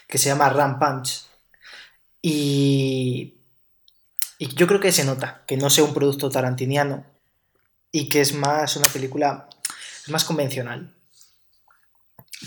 que 0.08 0.18
se 0.18 0.30
llama 0.30 0.50
Ram 0.50 0.80
Punch. 0.80 1.26
Y, 2.22 3.36
y 4.40 4.56
yo 4.56 4.68
creo 4.68 4.80
que 4.80 4.92
se 4.92 5.06
nota 5.06 5.44
que 5.48 5.58
no 5.58 5.70
sea 5.70 5.84
un 5.84 5.94
producto 5.94 6.30
tarantiniano 6.30 7.06
y 7.92 8.10
que 8.10 8.22
es 8.22 8.34
más 8.34 8.76
una 8.76 8.88
película 8.88 9.48
más 10.08 10.24
convencional. 10.24 10.94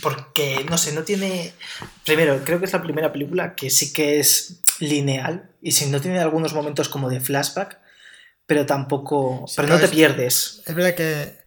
Porque, 0.03 0.65
no 0.69 0.79
sé, 0.79 0.93
no 0.93 1.03
tiene... 1.03 1.53
Primero, 2.05 2.43
creo 2.45 2.59
que 2.59 2.67
es 2.67 2.73
la 2.73 2.83
primera 2.83 3.13
película 3.13 3.55
que 3.55 3.71
sí 3.71 3.93
que 3.93 4.21
es 4.21 4.63
lineal 4.81 5.51
y 5.61 5.73
si 5.73 5.87
no 5.87 6.01
tiene 6.01 6.21
algunos 6.21 6.53
momentos 6.53 6.89
como 6.89 7.09
de 7.09 7.21
flashback, 7.21 7.81
pero 8.49 8.67
tampoco... 8.67 9.47
Sí, 9.47 9.57
pero 9.57 9.69
no 9.69 9.79
te 9.79 9.85
es- 9.87 9.91
pierdes. 9.91 10.63
Es 10.67 10.75
verdad 10.75 10.95
que. 10.95 11.39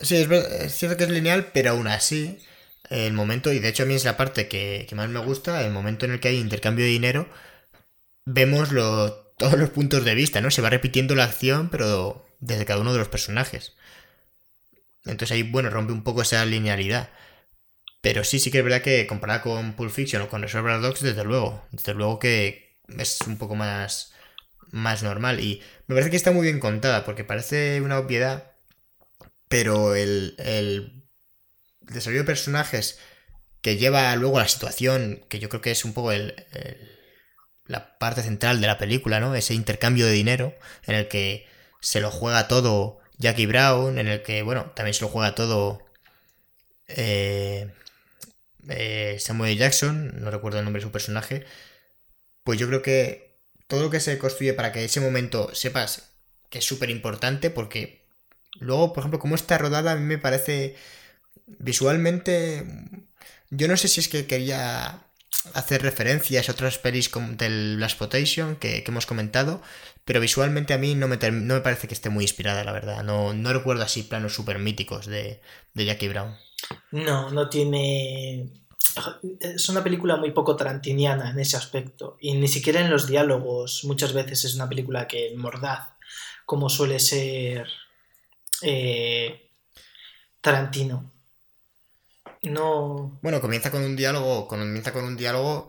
Sí, 0.00 0.16
es, 0.16 0.30
es 0.30 0.74
cierto 0.74 0.96
que 0.98 1.04
es 1.04 1.10
lineal, 1.10 1.52
pero 1.54 1.70
aún 1.72 1.88
así, 1.88 2.38
el 2.90 3.12
momento, 3.14 3.52
y 3.52 3.60
de 3.60 3.68
hecho 3.68 3.84
a 3.84 3.86
mí 3.86 3.94
es 3.94 4.04
la 4.04 4.16
parte 4.16 4.48
que, 4.48 4.86
que 4.88 4.94
más 4.96 5.08
me 5.10 5.20
gusta, 5.20 5.64
el 5.64 5.72
momento 5.72 6.06
en 6.06 6.12
el 6.12 6.20
que 6.20 6.28
hay 6.28 6.38
intercambio 6.38 6.84
de 6.84 6.92
dinero, 6.92 7.28
vemos 8.26 8.72
lo- 8.72 9.12
todos 9.38 9.58
los 9.58 9.70
puntos 9.70 10.04
de 10.04 10.14
vista, 10.14 10.40
¿no? 10.42 10.50
Se 10.50 10.62
va 10.62 10.70
repitiendo 10.70 11.14
la 11.16 11.24
acción, 11.24 11.70
pero 11.70 12.26
desde 12.40 12.66
cada 12.66 12.80
uno 12.80 12.92
de 12.92 12.98
los 13.00 13.08
personajes. 13.08 13.74
Entonces 15.04 15.32
ahí, 15.32 15.42
bueno, 15.42 15.70
rompe 15.70 15.92
un 15.92 16.02
poco 16.02 16.22
esa 16.22 16.44
linealidad. 16.44 17.10
Pero 18.02 18.24
sí, 18.24 18.40
sí 18.40 18.50
que 18.52 18.58
es 18.60 18.64
verdad 18.64 18.82
que 18.82 19.06
comparada 19.08 19.42
con 19.42 19.74
Pulp 19.74 19.92
Fiction 19.92 20.22
o 20.22 20.28
con 20.30 20.42
Reservoir 20.42 20.80
Dogs, 20.82 21.02
desde 21.02 21.24
luego, 21.24 21.66
desde 21.72 21.94
luego 21.94 22.20
que 22.20 22.76
es 22.98 23.20
un 23.26 23.38
poco 23.38 23.56
más, 23.56 24.14
más 24.72 25.02
normal. 25.02 25.40
Y 25.40 25.62
me 25.86 25.94
parece 25.94 26.10
que 26.10 26.16
está 26.16 26.32
muy 26.32 26.44
bien 26.44 26.60
contada, 26.60 27.04
porque 27.04 27.24
parece 27.24 27.80
una 27.80 27.98
obviedad, 27.98 28.52
pero 29.48 29.94
el, 29.94 30.34
el 30.38 31.04
desarrollo 31.80 32.22
de 32.22 32.26
personajes 32.26 32.98
que 33.62 33.76
lleva 33.78 34.14
luego 34.16 34.38
a 34.38 34.42
la 34.42 34.48
situación, 34.48 35.24
que 35.28 35.40
yo 35.40 35.48
creo 35.48 35.62
que 35.62 35.72
es 35.72 35.84
un 35.84 35.94
poco 35.94 36.12
el, 36.12 36.34
el- 36.52 36.92
la 37.66 37.98
parte 37.98 38.22
central 38.22 38.60
de 38.60 38.66
la 38.68 38.78
película, 38.78 39.20
¿no? 39.20 39.34
Ese 39.34 39.54
intercambio 39.54 40.06
de 40.06 40.12
dinero 40.12 40.54
en 40.86 40.96
el 40.96 41.08
que 41.08 41.46
se 41.80 42.00
lo 42.00 42.10
juega 42.10 42.48
todo 42.48 43.00
Jackie 43.18 43.46
Brown, 43.46 43.98
en 43.98 44.08
el 44.08 44.22
que, 44.22 44.42
bueno, 44.42 44.72
también 44.76 44.94
se 44.94 45.02
lo 45.02 45.08
juega 45.08 45.34
todo 45.34 45.84
eh, 46.88 47.72
eh, 48.68 49.16
Samuel 49.20 49.58
Jackson, 49.58 50.20
no 50.22 50.30
recuerdo 50.30 50.58
el 50.58 50.64
nombre 50.64 50.80
de 50.80 50.86
su 50.86 50.92
personaje, 50.92 51.44
pues 52.44 52.58
yo 52.58 52.68
creo 52.68 52.82
que 52.82 53.25
todo 53.66 53.82
lo 53.82 53.90
que 53.90 54.00
se 54.00 54.18
construye 54.18 54.54
para 54.54 54.72
que 54.72 54.84
ese 54.84 55.00
momento 55.00 55.54
sepas 55.54 56.12
que 56.50 56.58
es 56.58 56.64
súper 56.64 56.90
importante 56.90 57.50
porque 57.50 58.06
luego, 58.60 58.92
por 58.92 59.00
ejemplo, 59.00 59.18
cómo 59.18 59.34
está 59.34 59.58
rodada 59.58 59.92
a 59.92 59.96
mí 59.96 60.04
me 60.04 60.18
parece 60.18 60.76
visualmente... 61.46 62.64
Yo 63.50 63.68
no 63.68 63.76
sé 63.76 63.88
si 63.88 64.00
es 64.00 64.08
que 64.08 64.26
quería 64.26 65.06
hacer 65.54 65.82
referencias 65.82 66.48
a 66.48 66.52
otras 66.52 66.78
pelis 66.78 67.08
como 67.08 67.32
del 67.32 67.78
Last 67.78 67.98
Potation 67.98 68.56
que, 68.56 68.82
hemos 68.86 69.06
comentado, 69.06 69.62
pero 70.04 70.20
visualmente 70.20 70.74
a 70.74 70.78
mí 70.78 70.94
no 70.94 71.06
me, 71.08 71.16
no 71.16 71.54
me 71.54 71.60
parece 71.60 71.86
que 71.86 71.94
esté 71.94 72.10
muy 72.10 72.24
inspirada, 72.24 72.64
la 72.64 72.72
verdad. 72.72 73.02
No, 73.04 73.34
no 73.34 73.52
recuerdo 73.52 73.82
así 73.82 74.02
planos 74.02 74.34
súper 74.34 74.58
míticos 74.58 75.06
de, 75.06 75.40
de 75.74 75.84
Jackie 75.84 76.08
Brown. 76.08 76.36
No, 76.90 77.30
no 77.30 77.48
tiene... 77.48 78.65
Es 79.40 79.68
una 79.68 79.82
película 79.82 80.16
muy 80.16 80.30
poco 80.30 80.56
tarantiniana 80.56 81.30
en 81.30 81.38
ese 81.38 81.56
aspecto. 81.56 82.16
Y 82.20 82.34
ni 82.34 82.48
siquiera 82.48 82.80
en 82.80 82.90
los 82.90 83.06
diálogos. 83.06 83.84
Muchas 83.84 84.12
veces 84.12 84.44
es 84.44 84.54
una 84.54 84.68
película 84.68 85.06
que 85.06 85.34
mordaz, 85.36 85.94
como 86.44 86.68
suele 86.68 86.98
ser 87.00 87.68
eh, 88.62 89.50
Tarantino. 90.40 91.12
No... 92.42 93.18
Bueno, 93.22 93.40
comienza 93.40 93.70
con 93.70 93.82
un 93.82 93.96
diálogo, 93.96 94.46
comienza 94.46 94.92
con 94.92 95.04
un 95.04 95.16
diálogo 95.16 95.68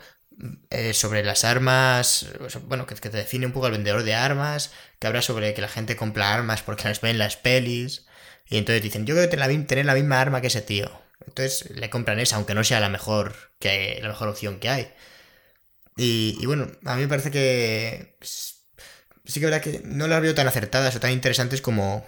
eh, 0.69 0.93
sobre 0.93 1.23
las 1.23 1.43
armas, 1.43 2.27
bueno, 2.67 2.85
que, 2.85 2.93
te 2.95 3.09
define 3.09 3.47
un 3.47 3.53
poco 3.53 3.65
al 3.65 3.71
vendedor 3.71 4.03
de 4.03 4.13
armas, 4.13 4.71
que 4.99 5.07
habla 5.07 5.23
sobre 5.23 5.55
que 5.55 5.61
la 5.61 5.67
gente 5.67 5.95
compra 5.95 6.33
armas 6.33 6.61
porque 6.61 6.83
las 6.83 7.01
ven 7.01 7.11
en 7.11 7.17
las 7.17 7.37
pelis, 7.37 8.05
y 8.45 8.57
entonces 8.57 8.83
dicen, 8.83 9.07
yo 9.07 9.15
quiero 9.15 9.29
tener 9.29 9.65
tener 9.65 9.85
la 9.85 9.95
misma 9.95 10.21
arma 10.21 10.41
que 10.41 10.47
ese 10.47 10.61
tío. 10.61 10.91
Entonces 11.25 11.69
le 11.71 11.89
compran 11.89 12.19
esa, 12.19 12.35
aunque 12.37 12.53
no 12.53 12.63
sea 12.63 12.79
la 12.79 12.89
mejor, 12.89 13.35
que, 13.59 13.99
la 14.01 14.09
mejor 14.09 14.29
opción 14.29 14.59
que 14.59 14.69
hay. 14.69 14.93
Y, 15.97 16.45
bueno, 16.45 16.67
a 16.85 16.95
mí 16.95 17.01
me 17.01 17.07
parece 17.07 17.31
que 17.31 18.17
sí 19.25 19.39
que 19.39 19.45
verdad 19.45 19.61
que 19.61 19.81
no 19.83 20.07
las 20.07 20.21
veo 20.21 20.35
tan 20.35 20.47
acertadas 20.47 20.95
o 20.95 20.99
tan 20.99 21.11
interesantes 21.11 21.61
como, 21.61 22.05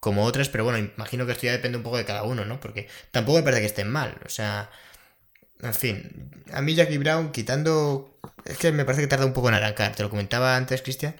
como 0.00 0.24
otras, 0.24 0.48
pero 0.48 0.64
bueno, 0.64 0.78
imagino 0.78 1.26
que 1.26 1.32
esto 1.32 1.46
ya 1.46 1.52
depende 1.52 1.78
un 1.78 1.84
poco 1.84 1.98
de 1.98 2.04
cada 2.04 2.24
uno, 2.24 2.44
¿no? 2.44 2.60
Porque 2.60 2.88
tampoco 3.12 3.38
me 3.38 3.44
parece 3.44 3.60
que 3.62 3.66
estén 3.66 3.90
mal, 3.90 4.18
o 4.24 4.28
sea, 4.28 4.70
en 5.60 5.74
fin, 5.74 6.44
a 6.52 6.62
mí 6.62 6.74
Jackie 6.74 6.98
Brown 6.98 7.32
quitando, 7.32 8.18
es 8.44 8.58
que 8.58 8.72
me 8.72 8.84
parece 8.84 9.02
que 9.02 9.08
tarda 9.08 9.26
un 9.26 9.32
poco 9.32 9.48
en 9.48 9.54
arrancar, 9.54 9.94
te 9.94 10.02
lo 10.02 10.10
comentaba 10.10 10.56
antes, 10.56 10.82
Cristian, 10.82 11.16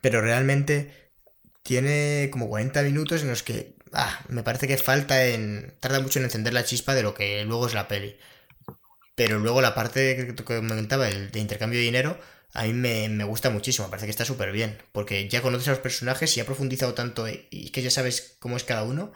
pero 0.00 0.20
realmente 0.20 1.12
tiene 1.62 2.28
como 2.32 2.48
40 2.48 2.82
minutos 2.82 3.22
en 3.22 3.28
los 3.28 3.42
que, 3.42 3.75
ah, 3.96 4.20
me 4.28 4.42
parece 4.42 4.68
que 4.68 4.76
falta 4.78 5.24
en, 5.26 5.74
tarda 5.80 6.00
mucho 6.00 6.18
en 6.18 6.26
encender 6.26 6.54
la 6.54 6.64
chispa 6.64 6.94
de 6.94 7.02
lo 7.02 7.14
que 7.14 7.44
luego 7.44 7.66
es 7.66 7.74
la 7.74 7.88
peli. 7.88 8.16
Pero 9.14 9.38
luego 9.38 9.62
la 9.62 9.74
parte 9.74 10.34
que 10.36 10.44
comentaba, 10.44 11.08
el 11.08 11.30
de 11.30 11.40
intercambio 11.40 11.78
de 11.78 11.86
dinero, 11.86 12.18
a 12.52 12.64
mí 12.64 12.72
me, 12.72 13.08
me 13.08 13.24
gusta 13.24 13.50
muchísimo, 13.50 13.86
me 13.86 13.90
parece 13.90 14.06
que 14.06 14.10
está 14.10 14.24
súper 14.24 14.52
bien, 14.52 14.78
porque 14.92 15.28
ya 15.28 15.42
conoces 15.42 15.68
a 15.68 15.70
los 15.72 15.80
personajes 15.80 16.36
y 16.36 16.40
ha 16.40 16.46
profundizado 16.46 16.94
tanto 16.94 17.28
y 17.28 17.48
y 17.50 17.70
que 17.70 17.82
ya 17.82 17.90
sabes 17.90 18.36
cómo 18.40 18.56
es 18.56 18.64
cada 18.64 18.82
uno, 18.84 19.12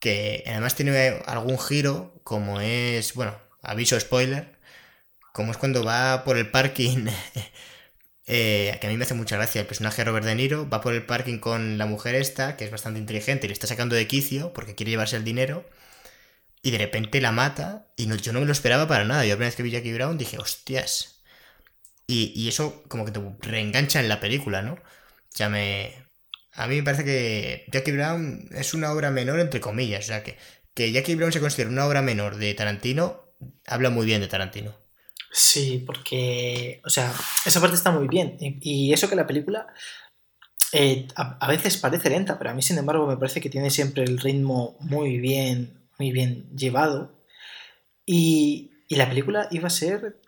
que 0.00 0.44
además 0.46 0.74
tiene 0.74 1.22
algún 1.26 1.58
giro, 1.58 2.20
como 2.24 2.60
es, 2.60 3.14
bueno, 3.14 3.38
aviso 3.62 3.98
spoiler, 4.00 4.58
como 5.32 5.52
es 5.52 5.58
cuando 5.58 5.84
va 5.84 6.24
por 6.24 6.36
el 6.38 6.50
parking, 6.50 7.06
eh, 8.32 8.78
que 8.80 8.86
a 8.86 8.90
mí 8.90 8.96
me 8.96 9.04
hace 9.04 9.14
mucha 9.14 9.36
gracia, 9.36 9.60
el 9.60 9.66
personaje 9.66 10.02
de 10.02 10.04
Robert 10.04 10.24
De 10.24 10.36
Niro 10.36 10.68
va 10.68 10.80
por 10.80 10.94
el 10.94 11.04
parking 11.04 11.38
con 11.38 11.78
la 11.78 11.86
mujer 11.86 12.14
esta, 12.14 12.56
que 12.56 12.64
es 12.64 12.70
bastante 12.70 13.00
inteligente 13.00 13.46
y 13.46 13.48
le 13.48 13.54
está 13.54 13.66
sacando 13.66 13.96
de 13.96 14.06
quicio 14.06 14.52
porque 14.52 14.76
quiere 14.76 14.90
llevarse 14.90 15.16
el 15.16 15.24
dinero. 15.24 15.68
y 16.62 16.70
de 16.72 16.78
repente 16.78 17.20
la 17.20 17.32
mata 17.32 17.88
y 17.96 18.06
no, 18.06 18.16
yo 18.16 18.32
no 18.32 18.40
me 18.40 18.46
lo 18.46 18.52
esperaba 18.52 18.86
para 18.88 19.04
nada. 19.04 19.24
Yo 19.24 19.30
la 19.30 19.36
primera 19.36 19.48
vez 19.48 19.56
que 19.56 19.62
vi 19.64 19.70
Jackie 19.72 19.94
Brown 19.94 20.18
dije, 20.18 20.38
hostias. 20.38 21.22
Y, 22.06 22.48
eso 22.48 22.84
como 22.88 23.04
que 23.04 23.12
te 23.12 23.20
reengancha 23.40 24.00
en 24.00 24.08
la 24.08 24.20
película, 24.20 24.62
¿no? 24.62 24.78
Ya 25.36 25.48
me... 25.48 25.94
A 26.52 26.66
mí 26.66 26.76
me 26.76 26.82
parece 26.84 27.04
que 27.04 27.66
Jackie 27.72 27.92
Brown 27.92 28.48
es 28.52 28.74
una 28.74 28.92
obra 28.92 29.10
menor 29.10 29.40
entre 29.40 29.60
comillas. 29.60 30.04
O 30.04 30.08
sea, 30.08 30.22
que, 30.24 30.36
que 30.74 30.92
Jackie 30.92 31.14
Brown 31.16 31.32
se 31.32 31.40
considera 31.40 31.70
una 31.70 31.86
obra 31.86 32.02
menor 32.02 32.36
de 32.36 32.54
Tarantino, 32.54 33.34
habla 33.66 33.90
muy 33.90 34.06
bien 34.06 34.20
de 34.20 34.28
Tarantino. 34.28 34.76
Sí, 35.30 35.82
porque, 35.86 36.80
o 36.84 36.90
sea, 36.90 37.12
esa 37.46 37.60
parte 37.60 37.76
está 37.76 37.90
muy 37.90 38.08
bien. 38.08 38.36
Y, 38.40 38.58
y 38.60 38.92
eso 38.92 39.08
que 39.08 39.16
la 39.16 39.26
película 39.26 39.66
eh, 40.72 41.08
a, 41.16 41.36
a, 41.44 41.48
veces 41.48 41.76
parece 41.76 42.10
lenta, 42.10 42.38
pero 42.38 42.50
a 42.50 42.54
mí, 42.54 42.62
sin 42.62 42.78
embargo, 42.78 43.06
me 43.06 43.16
parece 43.16 43.40
que 43.40 43.50
tiene 43.50 43.70
siempre 43.70 44.04
el 44.04 44.18
ritmo 44.18 44.76
muy 44.80 45.18
bien, 45.18 45.88
muy 45.98 46.12
bien 46.12 46.48
llevado. 46.56 47.12
Y, 48.06 48.70
y 48.88 48.96
la 48.96 49.08
película 49.08 49.48
iba 49.50 49.68
a 49.68 49.70
ser 49.70 50.20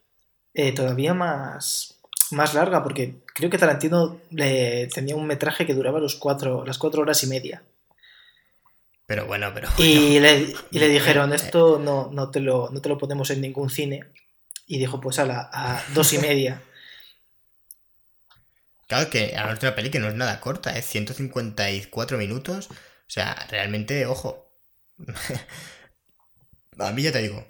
eh, 0.55 0.73
todavía 0.73 1.15
más, 1.15 2.01
más 2.31 2.55
larga, 2.55 2.83
porque 2.83 3.23
creo 3.35 3.51
que 3.51 3.59
Tarantino 3.59 4.21
le, 4.31 4.89
tenía 4.89 5.17
un 5.17 5.27
metraje 5.27 5.67
que 5.67 5.75
duraba 5.75 5.99
los 5.99 6.17
cuatro, 6.17 6.65
las 6.65 6.79
cuatro 6.79 7.03
horas 7.03 7.23
y 7.25 7.27
media. 7.27 7.63
Pero 9.07 9.27
bueno, 9.27 9.51
pero. 9.55 9.69
Y, 9.79 10.21
le, 10.21 10.55
y 10.71 10.79
le, 10.79 10.89
dijeron: 10.91 11.33
Esto 11.33 11.79
no, 11.79 12.11
no, 12.13 12.31
te 12.31 12.41
lo, 12.41 12.71
no 12.71 12.81
te 12.81 12.89
lo 12.89 12.99
ponemos 12.99 13.31
en 13.31 13.41
ningún 13.41 13.71
cine. 13.71 14.05
Y 14.67 14.79
dijo: 14.79 15.01
Pues 15.01 15.19
a 15.19 15.27
la 15.27 15.51
a 15.53 15.83
dos 15.95 16.13
y 16.13 16.19
media. 16.19 16.63
Claro 18.89 19.11
que 19.11 19.35
a 19.37 19.47
nuestra 19.47 19.75
peli 19.75 19.91
que 19.91 19.99
no 19.99 20.09
es 20.09 20.15
nada 20.15 20.41
corta, 20.41 20.77
es 20.79 20.85
154 20.87 22.19
minutos. 22.19 22.69
O 22.71 22.75
sea, 23.09 23.35
realmente, 23.51 24.07
ojo. 24.07 24.53
a 26.79 26.93
mí 26.93 27.03
ya 27.03 27.13
te 27.13 27.21
digo. 27.23 27.47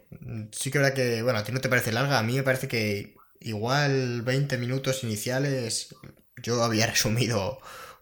Sí 0.52 0.70
que 0.70 0.78
verdad 0.78 0.94
que, 0.94 1.22
bueno, 1.22 1.38
a 1.38 1.44
ti 1.44 1.52
no 1.52 1.60
te 1.60 1.68
parece 1.68 1.92
larga, 1.92 2.18
a 2.18 2.22
mí 2.22 2.34
me 2.34 2.42
parece 2.42 2.68
que 2.68 3.14
igual 3.40 4.22
20 4.22 4.58
minutos 4.58 5.02
iniciales 5.04 5.94
yo 6.42 6.62
había 6.62 6.86
resumido 6.88 7.58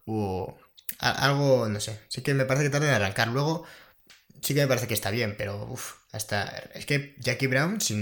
uh, 0.07 0.53
algo, 0.99 1.69
no 1.69 1.81
sé. 1.81 2.01
Sí 2.09 2.23
que 2.23 2.35
me 2.35 2.45
parece 2.47 2.65
que 2.66 2.70
tarda 2.70 2.89
en 2.89 2.95
arrancar. 2.95 3.28
Luego, 3.28 3.65
sí 4.43 4.55
que 4.55 4.62
me 4.62 4.69
parece 4.69 4.89
que 4.89 4.95
está 4.95 5.11
bien, 5.12 5.37
pero 5.39 5.66
uff, 5.70 5.95
hasta. 6.12 6.47
Es 6.74 6.87
que 6.87 7.15
Jackie 7.19 7.47
Brown, 7.47 7.81
si, 7.81 7.95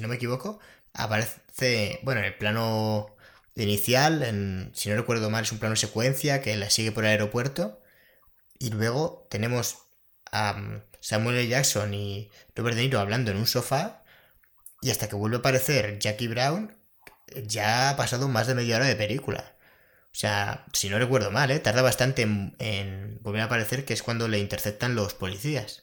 no 0.00 0.08
me 0.08 0.16
equivoco, 0.16 0.60
aparece, 0.92 2.00
bueno, 2.02 2.20
en 2.20 2.26
el 2.26 2.36
plano 2.36 3.16
inicial, 3.56 4.70
si 4.74 4.88
no 4.90 4.96
recuerdo 4.96 5.30
mal, 5.30 5.44
es 5.44 5.52
un 5.52 5.58
plano 5.58 5.76
secuencia 5.76 6.42
que 6.42 6.56
la 6.56 6.70
sigue 6.70 6.92
por 6.92 7.04
el 7.04 7.10
aeropuerto. 7.10 7.82
Y 8.58 8.70
luego 8.70 9.26
tenemos 9.30 9.78
a 10.32 10.82
Samuel 11.00 11.36
L. 11.38 11.48
Jackson 11.48 11.94
y 11.94 12.30
Robert 12.54 12.76
De 12.76 12.82
Niro 12.82 13.00
hablando 13.00 13.30
en 13.30 13.38
un 13.38 13.46
sofá. 13.46 14.04
Y 14.80 14.90
hasta 14.90 15.08
que 15.08 15.16
vuelve 15.16 15.36
a 15.36 15.40
aparecer 15.40 15.98
Jackie 15.98 16.28
Brown, 16.28 16.76
ya 17.46 17.90
ha 17.90 17.96
pasado 17.96 18.28
más 18.28 18.46
de 18.46 18.54
media 18.54 18.76
hora 18.76 18.86
de 18.86 18.96
película. 18.96 19.56
O 20.12 20.16
sea, 20.18 20.66
si 20.72 20.88
no 20.88 20.98
recuerdo 20.98 21.30
mal, 21.30 21.50
¿eh? 21.50 21.58
tarda 21.60 21.82
bastante 21.82 22.22
en 22.22 23.18
volver 23.22 23.42
a 23.42 23.44
aparecer, 23.44 23.84
que 23.84 23.94
es 23.94 24.02
cuando 24.02 24.28
le 24.28 24.38
interceptan 24.38 24.94
los 24.94 25.14
policías. 25.14 25.82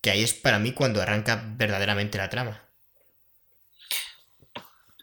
Que 0.00 0.10
ahí 0.10 0.22
es 0.22 0.34
para 0.34 0.58
mí 0.58 0.72
cuando 0.72 1.02
arranca 1.02 1.42
verdaderamente 1.56 2.18
la 2.18 2.30
trama. 2.30 2.66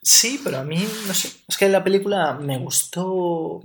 Sí, 0.03 0.41
pero 0.43 0.57
a 0.59 0.63
mí, 0.65 0.85
no 1.07 1.13
sé, 1.13 1.31
es 1.47 1.57
que 1.57 1.69
la 1.69 1.83
película 1.83 2.33
me 2.33 2.57
gustó... 2.57 3.61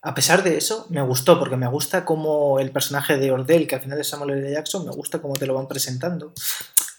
A 0.00 0.14
pesar 0.14 0.42
de 0.42 0.56
eso, 0.56 0.86
me 0.90 1.02
gustó, 1.02 1.38
porque 1.38 1.56
me 1.56 1.66
gusta 1.66 2.04
como 2.04 2.60
el 2.60 2.70
personaje 2.70 3.18
de 3.18 3.32
Ordell, 3.32 3.66
que 3.66 3.74
al 3.74 3.82
final 3.82 4.00
es 4.00 4.08
Samuel 4.08 4.38
L. 4.38 4.50
Jackson, 4.50 4.86
me 4.86 4.92
gusta 4.92 5.20
cómo 5.20 5.34
te 5.34 5.44
lo 5.44 5.54
van 5.54 5.66
presentando. 5.66 6.32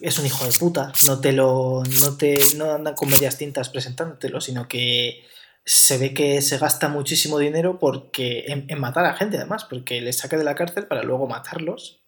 Es 0.00 0.18
un 0.18 0.26
hijo 0.26 0.44
de 0.44 0.52
puta, 0.52 0.92
no 1.06 1.18
te 1.18 1.32
lo. 1.32 1.82
no 2.02 2.16
te. 2.16 2.38
no 2.56 2.72
andan 2.72 2.94
con 2.94 3.08
medias 3.08 3.38
tintas 3.38 3.70
presentándotelo, 3.70 4.40
sino 4.40 4.68
que 4.68 5.24
se 5.64 5.96
ve 5.96 6.12
que 6.12 6.42
se 6.42 6.58
gasta 6.58 6.88
muchísimo 6.88 7.38
dinero 7.38 7.78
porque. 7.78 8.44
en, 8.48 8.66
en 8.68 8.78
matar 8.78 9.06
a 9.06 9.14
gente, 9.14 9.38
además, 9.38 9.64
porque 9.64 10.02
les 10.02 10.18
saca 10.18 10.36
de 10.36 10.44
la 10.44 10.54
cárcel 10.54 10.86
para 10.86 11.02
luego 11.02 11.26
matarlos. 11.26 11.99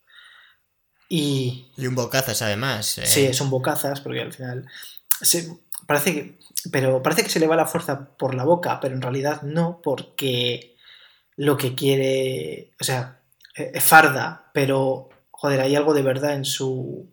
Y. 1.15 1.67
Y 1.77 1.87
un 1.87 1.95
bocazas, 1.95 2.41
además. 2.41 2.97
Eh. 2.97 3.05
Sí, 3.05 3.27
es 3.27 3.39
un 3.43 3.51
bocazas, 3.51 4.01
porque 4.01 4.23
al 4.23 4.33
final. 4.33 4.67
Se, 5.21 5.59
parece 5.87 6.15
que, 6.15 6.39
pero 6.71 7.03
parece 7.03 7.23
que 7.23 7.29
se 7.29 7.39
le 7.39 7.47
va 7.47 7.55
la 7.55 7.67
fuerza 7.67 8.17
por 8.17 8.35
la 8.35 8.45
boca, 8.45 8.81
pero 8.81 8.95
en 8.95 9.03
realidad 9.03 9.43
no, 9.43 9.83
porque 9.83 10.75
lo 11.37 11.59
que 11.59 11.75
quiere, 11.75 12.73
o 12.81 12.85
sea, 12.85 13.21
es 13.55 13.85
farda, 13.85 14.51
pero 14.55 15.11
joder, 15.31 15.61
hay 15.61 15.77
algo 15.77 15.93
de 15.93 16.01
verdad 16.01 16.33
en 16.33 16.47
su... 16.47 17.13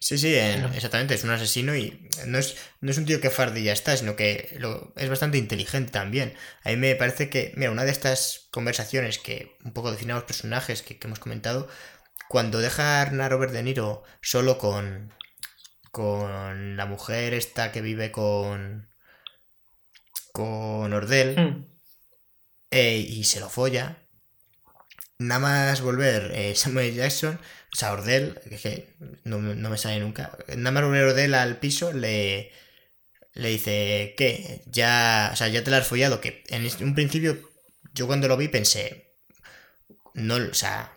Sí, 0.00 0.18
sí, 0.18 0.34
en, 0.34 0.64
exactamente, 0.74 1.14
es 1.14 1.22
un 1.22 1.30
asesino 1.30 1.76
y 1.76 2.08
no 2.26 2.38
es, 2.38 2.56
no 2.80 2.90
es 2.90 2.98
un 2.98 3.06
tío 3.06 3.20
que 3.20 3.30
farde 3.30 3.60
y 3.60 3.64
ya 3.64 3.72
está, 3.72 3.96
sino 3.96 4.16
que 4.16 4.56
lo, 4.58 4.92
es 4.96 5.08
bastante 5.08 5.38
inteligente 5.38 5.92
también. 5.92 6.34
A 6.64 6.70
mí 6.70 6.76
me 6.76 6.96
parece 6.96 7.30
que, 7.30 7.52
mira, 7.54 7.70
una 7.70 7.84
de 7.84 7.92
estas 7.92 8.48
conversaciones 8.50 9.18
que 9.18 9.56
un 9.64 9.72
poco 9.72 9.92
define 9.92 10.12
a 10.12 10.16
los 10.16 10.24
personajes 10.24 10.82
que, 10.82 10.98
que 10.98 11.06
hemos 11.06 11.20
comentado, 11.20 11.68
cuando 12.34 12.58
deja 12.58 13.02
a 13.02 13.28
Robert 13.28 13.52
De 13.52 13.62
Niro 13.62 14.02
solo 14.20 14.58
con, 14.58 15.14
con 15.92 16.76
la 16.76 16.84
mujer 16.84 17.32
esta 17.32 17.70
que 17.70 17.80
vive 17.80 18.10
con 18.10 18.88
con 20.32 20.92
Ordel 20.92 21.36
Hmm. 21.36 21.64
eh, 22.72 22.98
y 22.98 23.22
se 23.22 23.38
lo 23.38 23.48
folla 23.48 23.98
nada 25.18 25.38
más 25.38 25.80
volver 25.80 26.32
eh, 26.34 26.56
Samuel 26.56 26.92
Jackson 26.92 27.38
o 27.72 27.76
sea 27.76 27.92
Ordel 27.92 28.40
que, 28.50 28.56
que 28.58 28.96
no, 29.22 29.38
no, 29.38 29.70
me 29.70 29.78
sale 29.78 30.00
nunca 30.00 30.36
nada 30.56 30.72
más 30.72 30.82
volver 30.82 31.04
Ordel 31.04 31.34
al 31.34 31.58
piso 31.60 31.92
le 31.92 32.50
le 33.34 33.48
dice 33.48 34.14
¿qué? 34.18 34.62
ya 34.66 35.30
o 35.32 35.36
sea 35.36 35.46
ya 35.46 35.62
te 35.62 35.70
la 35.70 35.76
has 35.76 35.86
follado 35.86 36.20
que 36.20 36.42
en 36.48 36.66
un 36.84 36.96
principio 36.96 37.38
yo 37.94 38.08
cuando 38.08 38.26
lo 38.26 38.36
vi 38.36 38.48
pensé 38.48 39.14
no 40.14 40.34
o 40.34 40.54
sea 40.54 40.93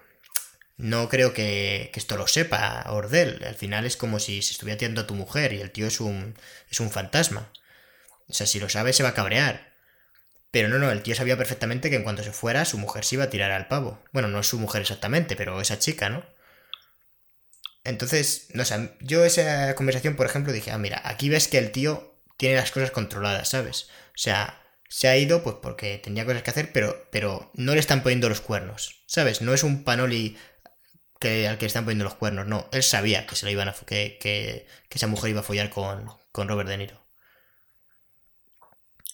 no 0.77 1.09
creo 1.09 1.33
que, 1.33 1.89
que, 1.93 1.99
esto 1.99 2.17
lo 2.17 2.27
sepa 2.27 2.85
Ordel. 2.89 3.43
Al 3.45 3.55
final 3.55 3.85
es 3.85 3.97
como 3.97 4.19
si 4.19 4.41
se 4.41 4.51
estuviera 4.51 4.77
tirando 4.77 5.01
a 5.01 5.07
tu 5.07 5.15
mujer 5.15 5.53
y 5.53 5.61
el 5.61 5.71
tío 5.71 5.87
es 5.87 5.99
un, 5.99 6.35
es 6.69 6.79
un 6.79 6.91
fantasma. 6.91 7.51
O 8.29 8.33
sea, 8.33 8.45
si 8.47 8.59
lo 8.59 8.69
sabe 8.69 8.93
se 8.93 9.03
va 9.03 9.09
a 9.09 9.13
cabrear. 9.13 9.73
Pero 10.51 10.69
no, 10.69 10.77
no, 10.79 10.91
el 10.91 11.03
tío 11.03 11.15
sabía 11.15 11.37
perfectamente 11.37 11.89
que 11.89 11.97
en 11.97 12.03
cuanto 12.03 12.23
se 12.23 12.31
fuera 12.31 12.65
su 12.65 12.77
mujer 12.77 13.03
se 13.05 13.15
iba 13.15 13.25
a 13.25 13.29
tirar 13.29 13.51
al 13.51 13.67
pavo. 13.67 14.03
Bueno, 14.11 14.27
no 14.27 14.39
es 14.39 14.47
su 14.47 14.59
mujer 14.59 14.81
exactamente, 14.81 15.35
pero 15.35 15.59
esa 15.61 15.79
chica, 15.79 16.09
¿no? 16.09 16.25
Entonces, 17.83 18.47
no 18.53 18.65
sé, 18.65 18.91
yo 18.99 19.23
esa 19.23 19.73
conversación, 19.75 20.15
por 20.15 20.25
ejemplo, 20.25 20.51
dije, 20.51 20.71
ah, 20.71 20.77
mira, 20.77 21.01
aquí 21.05 21.29
ves 21.29 21.47
que 21.47 21.57
el 21.57 21.71
tío 21.71 22.15
tiene 22.37 22.55
las 22.55 22.71
cosas 22.71 22.91
controladas, 22.91 23.49
¿sabes? 23.49 23.89
O 24.09 24.17
sea, 24.17 24.61
se 24.89 25.07
ha 25.07 25.17
ido 25.17 25.43
pues 25.43 25.57
porque 25.61 25.97
tenía 25.97 26.25
cosas 26.25 26.43
que 26.43 26.49
hacer, 26.49 26.71
pero, 26.73 27.07
pero 27.11 27.51
no 27.55 27.73
le 27.73 27.79
están 27.79 28.03
poniendo 28.03 28.29
los 28.29 28.41
cuernos, 28.41 29.03
¿sabes? 29.05 29.41
No 29.41 29.53
es 29.53 29.63
un 29.63 29.83
panoli 29.83 30.37
que, 31.19 31.48
al 31.48 31.57
que 31.57 31.65
están 31.65 31.85
poniendo 31.85 32.06
los 32.06 32.15
cuernos, 32.15 32.48
no. 32.48 32.68
Él 32.72 32.84
sabía 32.84 33.26
que 33.27 33.35
se 33.35 33.45
lo 33.45 33.52
iban 33.52 33.69
a 33.69 33.73
que, 33.73 34.18
que 34.19 34.68
esa 34.89 35.07
mujer 35.07 35.31
iba 35.31 35.41
a 35.41 35.44
follar 35.44 35.69
con, 35.69 36.10
con, 36.31 36.48
Robert 36.48 36.69
De 36.69 36.77
Niro. 36.77 36.99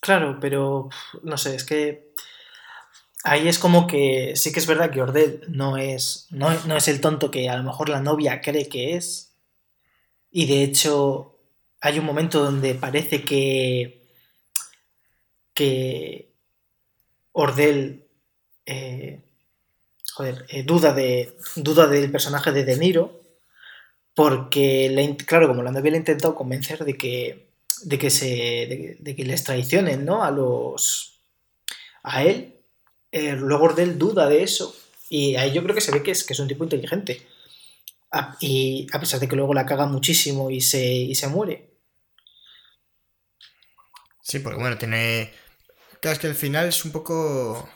Claro, 0.01 0.37
pero 0.41 0.89
no 1.23 1.37
sé, 1.37 1.55
es 1.55 1.63
que 1.63 2.13
ahí 3.23 3.47
es 3.47 3.57
como 3.57 3.87
que 3.87 4.33
sí 4.35 4.51
que 4.51 4.59
es 4.59 4.67
verdad 4.67 4.91
que 4.91 5.01
Ordel 5.01 5.41
no 5.47 5.77
es, 5.77 6.27
no, 6.29 6.53
no 6.65 6.77
es 6.77 6.87
el 6.87 7.01
tonto 7.01 7.31
que 7.31 7.49
a 7.49 7.57
lo 7.57 7.63
mejor 7.63 7.89
la 7.89 8.01
novia 8.01 8.41
cree 8.41 8.67
que 8.67 8.95
es. 8.95 9.35
Y 10.29 10.45
de 10.47 10.63
hecho 10.63 11.39
hay 11.81 11.99
un 11.99 12.05
momento 12.05 12.43
donde 12.43 12.75
parece 12.75 13.23
que 13.23 14.03
que 15.53 16.33
Ordel 17.31 18.07
eh, 18.65 19.21
joder, 20.13 20.45
eh, 20.49 20.63
duda, 20.63 20.93
de, 20.93 21.35
duda 21.55 21.87
del 21.87 22.11
personaje 22.11 22.51
de 22.51 22.63
De 22.63 22.77
Niro, 22.77 23.21
porque, 24.13 24.89
le, 24.89 25.17
claro, 25.17 25.47
como 25.47 25.63
la 25.63 25.71
novia 25.71 25.91
le 25.91 25.97
ha 25.97 25.99
intentado 25.99 26.35
convencer 26.35 26.85
de 26.85 26.95
que, 26.95 27.51
de 27.83 27.97
que, 27.97 28.09
se, 28.09 28.97
de, 28.99 29.15
que 29.15 29.25
les 29.25 29.43
traicionen, 29.43 30.05
¿no? 30.05 30.23
A 30.23 30.31
los... 30.31 31.19
a 32.03 32.23
él, 32.23 32.55
eh, 33.11 33.33
luego 33.33 33.65
Ordel 33.65 33.97
duda 33.97 34.27
de 34.27 34.43
eso, 34.43 34.75
y 35.09 35.35
ahí 35.35 35.51
yo 35.51 35.63
creo 35.63 35.75
que 35.75 35.81
se 35.81 35.91
ve 35.91 36.03
que 36.03 36.11
es, 36.11 36.23
que 36.23 36.33
es 36.33 36.39
un 36.39 36.47
tipo 36.47 36.63
inteligente. 36.63 37.25
Y 38.39 38.87
a 38.93 38.99
pesar 38.99 39.19
de 39.19 39.27
que 39.27 39.35
luego 39.35 39.55
la 39.55 39.65
caga 39.65 39.87
muchísimo 39.87 40.51
y 40.51 40.61
se, 40.61 40.85
y 40.85 41.15
se 41.15 41.27
muere. 41.27 41.71
Sí, 44.21 44.39
porque 44.39 44.59
bueno, 44.59 44.77
tiene... 44.77 45.33
Claro, 45.99 46.13
es 46.13 46.19
que 46.19 46.27
al 46.27 46.35
final 46.35 46.67
es 46.67 46.85
un 46.85 46.91
poco 46.91 47.67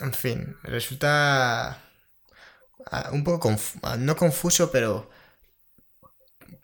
en 0.00 0.12
fin, 0.12 0.56
resulta 0.64 1.78
un 3.12 3.22
poco 3.24 3.40
conf 3.40 3.76
no 3.98 4.14
confuso, 4.16 4.70
pero 4.70 5.08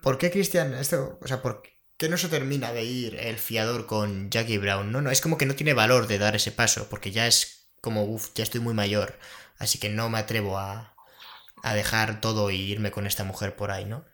¿por 0.02 0.18
qué 0.18 0.30
Cristian 0.30 0.74
esto, 0.74 1.18
o 1.22 1.26
sea, 1.26 1.42
por 1.42 1.62
qué 1.96 2.08
no 2.08 2.16
se 2.16 2.28
termina 2.28 2.72
de 2.72 2.84
ir 2.84 3.16
el 3.16 3.38
fiador 3.38 3.86
con 3.86 4.30
Jackie 4.30 4.58
Brown? 4.58 4.92
No, 4.92 5.00
no, 5.00 5.10
es 5.10 5.20
como 5.20 5.38
que 5.38 5.46
no 5.46 5.54
tiene 5.54 5.74
valor 5.74 6.06
de 6.06 6.18
dar 6.18 6.36
ese 6.36 6.52
paso, 6.52 6.88
porque 6.88 7.10
ya 7.10 7.26
es 7.26 7.70
como, 7.80 8.04
uff, 8.04 8.30
ya 8.34 8.44
estoy 8.44 8.60
muy 8.60 8.74
mayor, 8.74 9.18
así 9.58 9.78
que 9.78 9.88
no 9.88 10.08
me 10.10 10.18
atrevo 10.18 10.58
a, 10.58 10.94
a 11.62 11.74
dejar 11.74 12.20
todo 12.20 12.50
y 12.50 12.56
irme 12.56 12.90
con 12.90 13.06
esta 13.06 13.24
mujer 13.24 13.56
por 13.56 13.70
ahí, 13.70 13.84
¿no? 13.84 14.04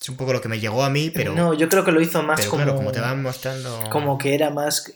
Es 0.00 0.08
un 0.08 0.16
poco 0.16 0.32
lo 0.34 0.40
que 0.42 0.48
me 0.48 0.60
llegó 0.60 0.84
a 0.84 0.90
mí, 0.90 1.10
pero. 1.10 1.34
No, 1.34 1.54
yo 1.54 1.68
creo 1.68 1.84
que 1.84 1.92
lo 1.92 2.00
hizo 2.00 2.22
más 2.22 2.38
pero 2.38 2.50
como. 2.50 2.62
claro, 2.64 2.76
como 2.78 2.92
te 2.92 3.00
van 3.00 3.22
mostrando. 3.22 3.88
Como 3.90 4.18
que 4.18 4.34
era 4.34 4.50
más. 4.50 4.92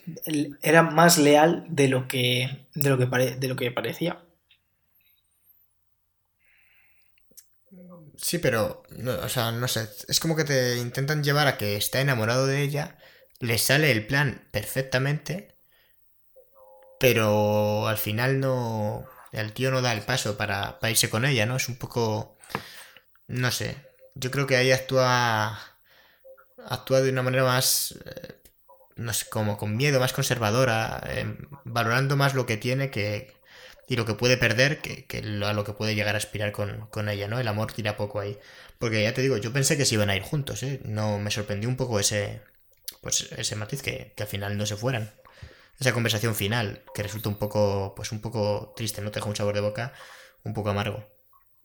Era 0.63 0.83
más 0.83 1.17
leal 1.19 1.65
de 1.69 1.89
lo 1.89 2.07
que. 2.09 2.67
de 2.75 2.91
lo 2.91 2.99
que, 2.99 3.07
pare- 3.07 3.37
de 3.37 3.49
lo 3.49 3.57
que 3.57 3.71
parecía. 3.71 4.21
Sí, 8.17 8.39
pero. 8.39 8.83
No, 8.91 9.13
o 9.13 9.29
sea, 9.29 9.53
no 9.53 9.69
sé. 9.69 9.89
Es 10.09 10.21
como 10.21 10.37
que 10.37 10.45
te 10.45 10.77
intentan 10.79 11.23
llevar 11.23 11.47
a 11.47 11.57
que 11.57 11.77
está 11.77 12.01
enamorado 12.01 12.47
de 12.47 12.63
ella. 12.63 12.99
Le 13.41 13.59
sale 13.59 13.91
el 13.91 14.07
plan 14.07 14.47
perfectamente. 14.51 15.55
Pero 17.01 17.87
al 17.89 17.99
final 17.99 18.41
no. 18.41 19.07
El 19.33 19.53
tío 19.53 19.71
no 19.71 19.83
da 19.83 19.93
el 19.93 20.03
paso 20.03 20.37
para, 20.37 20.81
para 20.81 20.91
irse 20.91 21.11
con 21.11 21.25
ella, 21.25 21.47
¿no? 21.47 21.57
Es 21.57 21.69
un 21.69 21.77
poco. 21.77 22.37
No 23.29 23.51
sé. 23.53 23.77
Yo 24.21 24.31
creo 24.31 24.47
que 24.47 24.57
ahí 24.57 24.71
actúa. 24.73 25.59
Actúa 26.75 27.01
de 27.01 27.11
una 27.11 27.23
manera 27.23 27.45
más. 27.45 27.95
eh, 28.05 28.35
No 28.97 29.13
sé, 29.15 29.29
como 29.31 29.57
con 29.59 29.77
miedo, 29.77 30.01
más 30.01 30.13
conservadora. 30.13 31.03
eh, 31.09 31.27
valorando 31.65 32.17
más 32.17 32.35
lo 32.35 32.47
que 32.47 32.57
tiene 32.59 32.91
que. 32.91 33.35
Y 33.89 33.97
lo 33.97 34.07
que 34.07 34.15
puede 34.15 34.37
perder 34.39 34.81
que, 34.83 35.07
que 35.07 35.23
lo- 35.23 35.47
a 35.49 35.55
lo 35.55 35.65
que 35.65 35.73
puede 35.75 35.95
llegar 35.97 36.15
a 36.17 36.19
aspirar 36.19 36.53
con, 36.53 36.89
con 36.91 37.09
ella, 37.09 37.29
¿no? 37.29 37.41
El 37.41 37.49
amor 37.49 37.73
tira 37.73 37.97
poco 37.97 38.21
ahí. 38.21 38.39
Porque 38.79 39.03
ya 39.03 39.15
te 39.15 39.23
digo, 39.23 39.37
yo 39.39 39.53
pensé 39.53 39.77
que 39.79 39.87
se 39.87 39.95
iban 39.97 40.11
a 40.11 40.17
ir 40.17 40.23
juntos, 40.23 40.63
¿eh? 40.65 40.81
No 40.85 41.19
me 41.21 41.31
sorprendió 41.31 41.69
un 41.71 41.77
poco 41.77 42.01
ese. 42.01 42.43
Pues 43.03 43.33
ese 43.33 43.57
matiz 43.57 43.83
que, 43.83 44.13
que 44.17 44.25
al 44.25 44.29
final 44.31 44.57
no 44.59 44.67
se 44.67 44.77
fueran 44.77 45.13
esa 45.81 45.93
conversación 45.95 46.35
final, 46.37 46.83
que 46.95 47.03
resulta 47.05 47.29
un 47.31 47.39
poco, 47.39 47.95
pues 47.97 48.13
un 48.13 48.21
poco 48.23 48.75
triste, 48.77 49.03
no 49.03 49.11
te 49.13 49.21
deja 49.21 49.29
un 49.31 49.37
sabor 49.37 49.55
de 49.55 49.61
boca 49.63 49.93
un 50.45 50.55
poco 50.55 50.71
amargo. 50.71 51.05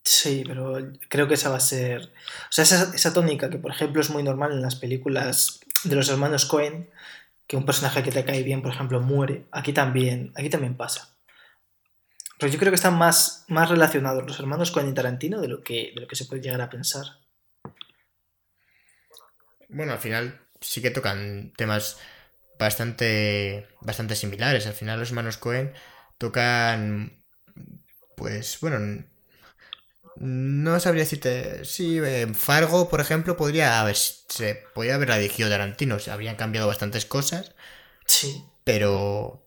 Sí, 0.03 0.43
pero 0.45 0.91
creo 1.07 1.27
que 1.27 1.35
esa 1.35 1.49
va 1.49 1.57
a 1.57 1.61
ser. 1.61 2.01
O 2.03 2.51
sea, 2.51 2.63
esa, 2.63 2.93
esa 2.93 3.13
tónica 3.13 3.49
que, 3.49 3.57
por 3.57 3.71
ejemplo, 3.71 4.01
es 4.01 4.09
muy 4.09 4.21
normal 4.21 4.51
en 4.51 4.61
las 4.61 4.75
películas 4.75 5.61
de 5.83 5.95
los 5.95 6.09
hermanos 6.09 6.45
Cohen, 6.45 6.89
que 7.47 7.55
un 7.55 7.65
personaje 7.65 8.03
que 8.03 8.11
te 8.11 8.25
cae 8.25 8.43
bien, 8.43 8.61
por 8.61 8.73
ejemplo, 8.73 8.99
muere. 8.99 9.45
Aquí 9.51 9.71
también, 9.71 10.33
aquí 10.35 10.49
también 10.49 10.75
pasa. 10.75 11.15
Pero 12.37 12.51
yo 12.51 12.59
creo 12.59 12.71
que 12.71 12.75
están 12.75 12.97
más, 12.97 13.45
más 13.47 13.69
relacionados 13.69 14.25
los 14.25 14.39
hermanos 14.39 14.71
Cohen 14.71 14.89
y 14.89 14.93
Tarantino 14.93 15.39
de 15.39 15.47
lo 15.47 15.63
que, 15.63 15.93
de 15.95 16.01
lo 16.01 16.07
que 16.07 16.15
se 16.15 16.25
puede 16.25 16.41
llegar 16.41 16.61
a 16.61 16.69
pensar. 16.69 17.05
Bueno, 19.69 19.93
al 19.93 19.99
final 19.99 20.41
sí 20.59 20.81
que 20.81 20.91
tocan 20.91 21.53
temas 21.55 21.99
bastante, 22.59 23.67
bastante 23.79 24.15
similares. 24.15 24.67
Al 24.67 24.73
final 24.73 24.99
los 24.99 25.09
hermanos 25.09 25.37
Cohen 25.37 25.73
tocan, 26.17 27.23
pues 28.17 28.57
bueno, 28.59 29.05
no 30.15 30.79
sabría 30.79 31.03
decirte, 31.03 31.65
sí, 31.65 31.97
en 32.03 32.35
Fargo, 32.35 32.89
por 32.89 33.01
ejemplo, 33.01 33.37
podría 33.37 33.81
haber, 33.81 33.95
se 33.95 34.55
podría 34.73 34.95
haberla 34.95 35.17
dirigido 35.17 35.49
Tarantino, 35.49 35.99
se 35.99 36.11
habrían 36.11 36.35
cambiado 36.35 36.67
bastantes 36.67 37.05
cosas, 37.05 37.53
Sí. 38.05 38.43
pero 38.63 39.39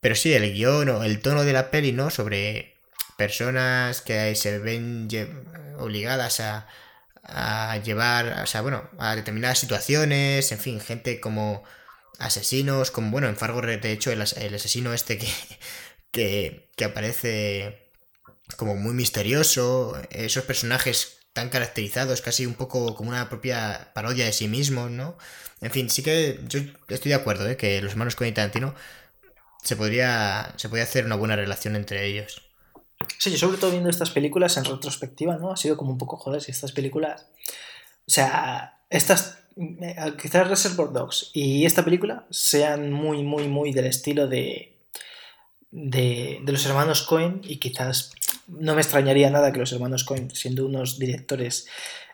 pero 0.00 0.14
sí 0.14 0.32
el 0.34 0.52
guion 0.54 0.88
o 0.90 1.04
el 1.04 1.20
tono 1.22 1.44
de 1.44 1.52
la 1.52 1.70
peli 1.70 1.92
no 1.92 2.10
sobre 2.10 2.76
personas 3.16 4.00
que 4.02 4.34
se 4.36 4.58
ven 4.58 5.08
obligadas 5.78 6.40
a, 6.40 6.68
a 7.22 7.76
llevar 7.78 8.40
o 8.42 8.46
sea 8.46 8.60
bueno 8.62 8.88
a 8.98 9.16
determinadas 9.16 9.58
situaciones 9.58 10.52
en 10.52 10.58
fin 10.58 10.80
gente 10.80 11.20
como 11.20 11.64
asesinos 12.18 12.90
como 12.90 13.10
bueno 13.10 13.28
en 13.28 13.36
Fargo 13.36 13.60
de 13.62 13.92
hecho 13.92 14.12
el, 14.12 14.22
as- 14.22 14.36
el 14.36 14.54
asesino 14.54 14.94
este 14.94 15.18
que, 15.18 15.28
que 16.12 16.70
que 16.76 16.84
aparece 16.84 17.87
como 18.56 18.74
muy 18.76 18.94
misterioso 18.94 20.00
esos 20.10 20.44
personajes 20.44 21.18
tan 21.32 21.50
caracterizados 21.50 22.22
casi 22.22 22.46
un 22.46 22.54
poco 22.54 22.94
como 22.94 23.10
una 23.10 23.28
propia 23.28 23.92
parodia 23.94 24.24
de 24.24 24.32
sí 24.32 24.48
mismos 24.48 24.90
no 24.90 25.16
en 25.60 25.70
fin, 25.70 25.90
sí 25.90 26.02
que 26.02 26.40
yo 26.48 26.60
estoy 26.88 27.10
de 27.10 27.14
acuerdo, 27.16 27.48
¿eh? 27.48 27.56
que 27.56 27.82
los 27.82 27.92
hermanos 27.92 28.14
Coen 28.14 28.30
y 28.30 28.34
Tarantino 28.34 28.74
se 29.62 29.76
podría, 29.76 30.54
se 30.56 30.68
podría 30.68 30.84
hacer 30.84 31.04
una 31.04 31.16
buena 31.16 31.36
relación 31.36 31.74
entre 31.74 32.06
ellos. 32.06 32.42
Sí, 33.18 33.30
yo 33.30 33.38
sobre 33.38 33.58
todo 33.58 33.70
viendo 33.72 33.90
estas 33.90 34.10
películas 34.10 34.56
en 34.56 34.64
retrospectiva, 34.64 35.36
¿no? 35.36 35.52
Ha 35.52 35.56
sido 35.56 35.76
como 35.76 35.92
un 35.92 35.98
poco, 35.98 36.16
joder, 36.16 36.42
si 36.42 36.52
estas 36.52 36.72
películas... 36.72 37.26
O 38.06 38.10
sea, 38.10 38.80
estas... 38.88 39.38
eh, 39.56 39.96
Quizás 40.20 40.48
Reservoir 40.48 40.92
Dogs 40.92 41.30
y 41.32 41.64
esta 41.66 41.84
película 41.84 42.26
sean 42.30 42.92
muy, 42.92 43.22
muy, 43.22 43.48
muy 43.48 43.72
del 43.72 43.86
estilo 43.86 44.28
de... 44.28 44.74
De, 45.70 46.40
de 46.42 46.52
los 46.52 46.64
hermanos 46.64 47.02
Cohen 47.02 47.42
y 47.44 47.58
quizás 47.58 48.12
no 48.48 48.74
me 48.74 48.80
extrañaría 48.80 49.30
nada 49.30 49.52
que 49.52 49.60
los 49.60 49.72
hermanos 49.72 50.04
Cohen, 50.04 50.30
siendo 50.34 50.66
unos 50.66 50.98
directores 50.98 51.66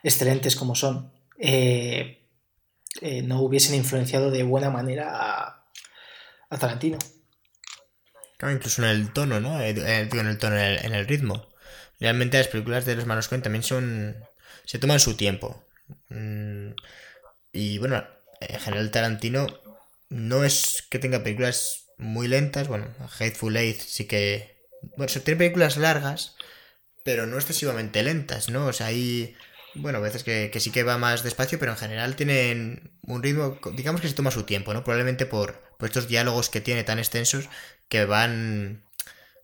excelentes 0.02 0.56
como 0.56 0.74
son, 0.74 1.10
eh, 1.38 2.24
eh, 3.00 3.22
no 3.22 3.40
hubiesen 3.40 3.74
influenciado 3.74 4.30
de 4.30 4.42
buena 4.42 4.70
manera 4.70 5.10
a, 5.16 5.60
Tarantino. 6.58 6.98
Claro, 8.36 8.54
incluso 8.54 8.82
en 8.84 8.90
el 8.90 9.12
tono, 9.12 9.40
¿no? 9.40 9.60
Eh, 9.60 9.70
en 9.70 10.26
el 10.26 10.38
tono, 10.38 10.56
en 10.56 10.94
el, 10.94 11.06
ritmo. 11.06 11.48
Realmente 11.98 12.38
las 12.38 12.46
películas 12.46 12.84
de 12.84 12.94
los 12.94 13.02
hermanos 13.02 13.26
Coen 13.26 13.42
también 13.42 13.64
son... 13.64 14.16
se 14.64 14.78
toman 14.78 15.00
su 15.00 15.16
tiempo. 15.16 15.64
Mm, 16.10 16.70
y 17.52 17.78
bueno, 17.78 18.04
en 18.40 18.60
general 18.60 18.90
Tarantino 18.92 19.48
no 20.10 20.44
es 20.44 20.86
que 20.90 21.00
tenga 21.00 21.24
películas 21.24 21.86
muy 21.98 22.28
lentas, 22.28 22.68
bueno, 22.68 22.86
Hateful 23.18 23.56
Eight 23.56 23.80
sí 23.80 24.06
que... 24.06 24.53
Bueno, 24.96 25.08
se 25.08 25.20
tiene 25.20 25.38
películas 25.38 25.76
largas, 25.76 26.36
pero 27.04 27.26
no 27.26 27.36
excesivamente 27.36 28.02
lentas, 28.02 28.48
¿no? 28.50 28.66
O 28.66 28.72
sea, 28.72 28.88
hay... 28.88 29.36
Bueno, 29.74 29.98
a 29.98 30.02
veces 30.02 30.24
que, 30.24 30.50
que 30.52 30.60
sí 30.60 30.70
que 30.70 30.84
va 30.84 30.98
más 30.98 31.24
despacio, 31.24 31.58
pero 31.58 31.72
en 31.72 31.78
general 31.78 32.16
tienen 32.16 32.98
un 33.02 33.22
ritmo, 33.22 33.58
digamos 33.74 34.00
que 34.00 34.08
se 34.08 34.14
toma 34.14 34.30
su 34.30 34.44
tiempo, 34.44 34.72
¿no? 34.72 34.84
Probablemente 34.84 35.26
por, 35.26 35.62
por 35.78 35.88
estos 35.88 36.08
diálogos 36.08 36.50
que 36.50 36.60
tiene 36.60 36.84
tan 36.84 36.98
extensos 36.98 37.48
que 37.88 38.04
van 38.04 38.84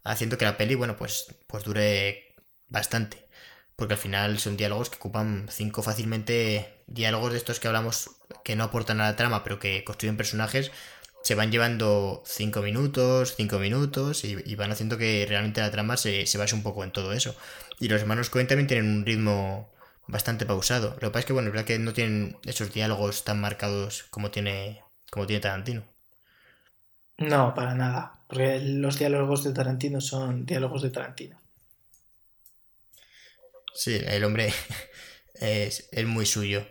haciendo 0.05 0.39
que 0.39 0.45
la 0.45 0.57
peli, 0.57 0.75
bueno, 0.77 0.97
pues, 0.97 1.27
pues 1.47 1.65
dure 1.65 2.35
bastante. 2.69 3.29
Porque 3.77 3.95
al 3.95 4.01
final 4.01 4.39
son 4.39 4.57
diálogos 4.57 4.91
que 4.91 4.97
ocupan 4.97 5.49
cinco 5.51 5.83
fácilmente 5.83 6.85
diálogos 6.87 7.33
de 7.33 7.39
estos 7.39 7.61
que 7.61 7.69
hablamos 7.69 8.11
que 8.45 8.57
no 8.57 8.65
aportan 8.65 9.01
a 9.01 9.05
la 9.05 9.17
trama, 9.17 9.43
pero 9.43 9.59
que 9.59 9.85
construyen 9.85 10.17
personajes, 10.17 10.71
se 11.23 11.35
van 11.35 11.51
llevando 11.53 12.23
cinco 12.27 12.63
minutos, 12.63 13.35
cinco 13.37 13.59
minutos, 13.59 14.25
y, 14.25 14.37
y 14.45 14.55
van 14.57 14.73
haciendo 14.73 14.99
que 14.99 15.27
realmente 15.29 15.61
la 15.61 15.71
trama 15.71 15.97
se, 15.97 16.27
se 16.27 16.39
base 16.39 16.55
un 16.55 16.63
poco 16.63 16.85
en 16.85 16.93
todo 16.93 17.13
eso. 17.13 17.35
Y 17.79 17.89
los 17.89 18.01
hermanos 18.01 18.31
Coen 18.31 18.47
también 18.47 18.67
tienen 18.69 18.91
un 18.91 19.07
ritmo 19.07 19.71
bastante 20.07 20.47
pausado. 20.47 20.91
Lo 20.95 21.09
que 21.09 21.11
pasa 21.11 21.21
es 21.21 21.27
que, 21.27 21.33
bueno, 21.33 21.49
es 21.49 21.53
verdad 21.55 21.67
que 21.67 21.79
no 21.79 21.93
tienen 21.93 22.39
esos 22.45 22.73
diálogos 22.73 23.25
tan 23.25 23.41
marcados 23.41 24.05
como 24.11 24.31
tiene, 24.31 24.83
como 25.11 25.27
tiene 25.27 25.41
Tarantino. 25.41 25.85
No, 27.19 27.55
para 27.55 27.75
nada. 27.77 28.25
Porque 28.27 28.59
los 28.59 28.99
diálogos 28.99 29.45
de 29.45 29.53
Tarantino 29.53 30.01
son 30.01 30.45
diálogos 30.45 30.83
de 30.83 30.91
Tarantino. 30.91 31.39
Sí, 33.75 34.01
el 34.07 34.25
hombre 34.25 34.53
es, 35.35 35.89
es 35.91 36.07
muy 36.07 36.27
suyo. 36.27 36.67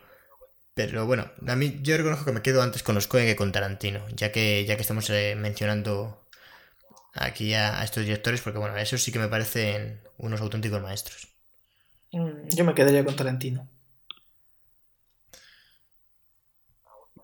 Pero 0.87 1.05
bueno, 1.05 1.31
a 1.47 1.55
mí 1.55 1.79
yo 1.81 1.97
reconozco 1.97 2.25
que 2.25 2.31
me 2.31 2.41
quedo 2.41 2.61
antes 2.61 2.83
con 2.83 2.95
los 2.95 3.07
Coen 3.07 3.25
que 3.27 3.35
con 3.35 3.51
Tarantino, 3.51 4.01
ya 4.15 4.31
que, 4.31 4.65
ya 4.65 4.75
que 4.75 4.81
estamos 4.81 5.09
eh, 5.09 5.35
mencionando 5.37 6.25
aquí 7.13 7.53
a, 7.55 7.79
a 7.81 7.83
estos 7.85 8.05
directores, 8.05 8.41
porque 8.41 8.59
bueno, 8.59 8.77
esos 8.77 9.01
sí 9.03 9.11
que 9.11 9.19
me 9.19 9.29
parecen 9.29 10.01
unos 10.17 10.41
auténticos 10.41 10.81
maestros. 10.81 11.29
Mm, 12.11 12.49
Yo 12.55 12.65
me 12.65 12.73
quedaría 12.75 13.03
con 13.05 13.15
Tarantino. 13.15 13.67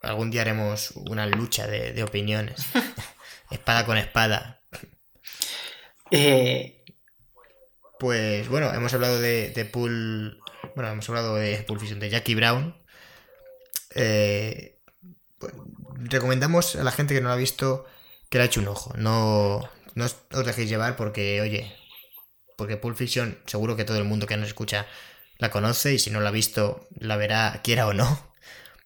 Algún 0.02 0.32
día 0.32 0.42
haremos 0.42 0.92
una 0.96 1.26
lucha 1.28 1.68
de, 1.68 1.92
de 1.92 2.04
opiniones, 2.04 2.70
espada 3.52 3.86
con 3.86 3.98
espada. 3.98 4.62
Eh, 6.12 6.84
Pues 8.00 8.50
bueno, 8.50 8.74
hemos 8.74 8.94
hablado 8.94 9.20
de, 9.20 9.50
de 9.52 9.66
Pool. 9.66 10.40
Bueno, 10.76 10.92
hemos 10.92 11.08
hablado 11.10 11.36
de 11.36 11.58
Pulp 11.64 11.82
de 11.82 12.10
Jackie 12.10 12.36
Brown. 12.36 12.76
Eh, 13.96 14.80
pues, 15.40 15.54
recomendamos 15.96 16.76
a 16.76 16.84
la 16.84 16.92
gente 16.92 17.14
que 17.14 17.22
no 17.22 17.30
lo 17.30 17.34
ha 17.34 17.38
visto 17.38 17.86
que 18.30 18.38
le 18.38 18.46
hecho 18.46 18.60
un 18.62 18.68
ojo. 18.68 18.94
No, 18.98 19.70
no 19.96 20.06
os 20.06 20.46
dejéis 20.46 20.70
llevar 20.70 20.96
porque, 20.96 21.42
oye, 21.42 21.74
porque 22.58 22.78
Pulp 22.78 22.98
Fiction 22.98 23.40
seguro 23.46 23.76
que 23.76 23.86
todo 23.86 23.98
el 23.98 24.04
mundo 24.04 24.28
que 24.28 24.38
nos 24.38 24.48
escucha 24.48 24.88
la 25.38 25.52
conoce 25.52 25.94
y 25.94 26.00
si 26.00 26.10
no 26.12 26.22
la 26.22 26.30
ha 26.30 26.32
visto 26.32 26.88
la 27.00 27.18
verá, 27.18 27.62
quiera 27.64 27.88
o 27.88 27.94
no. 27.94 28.34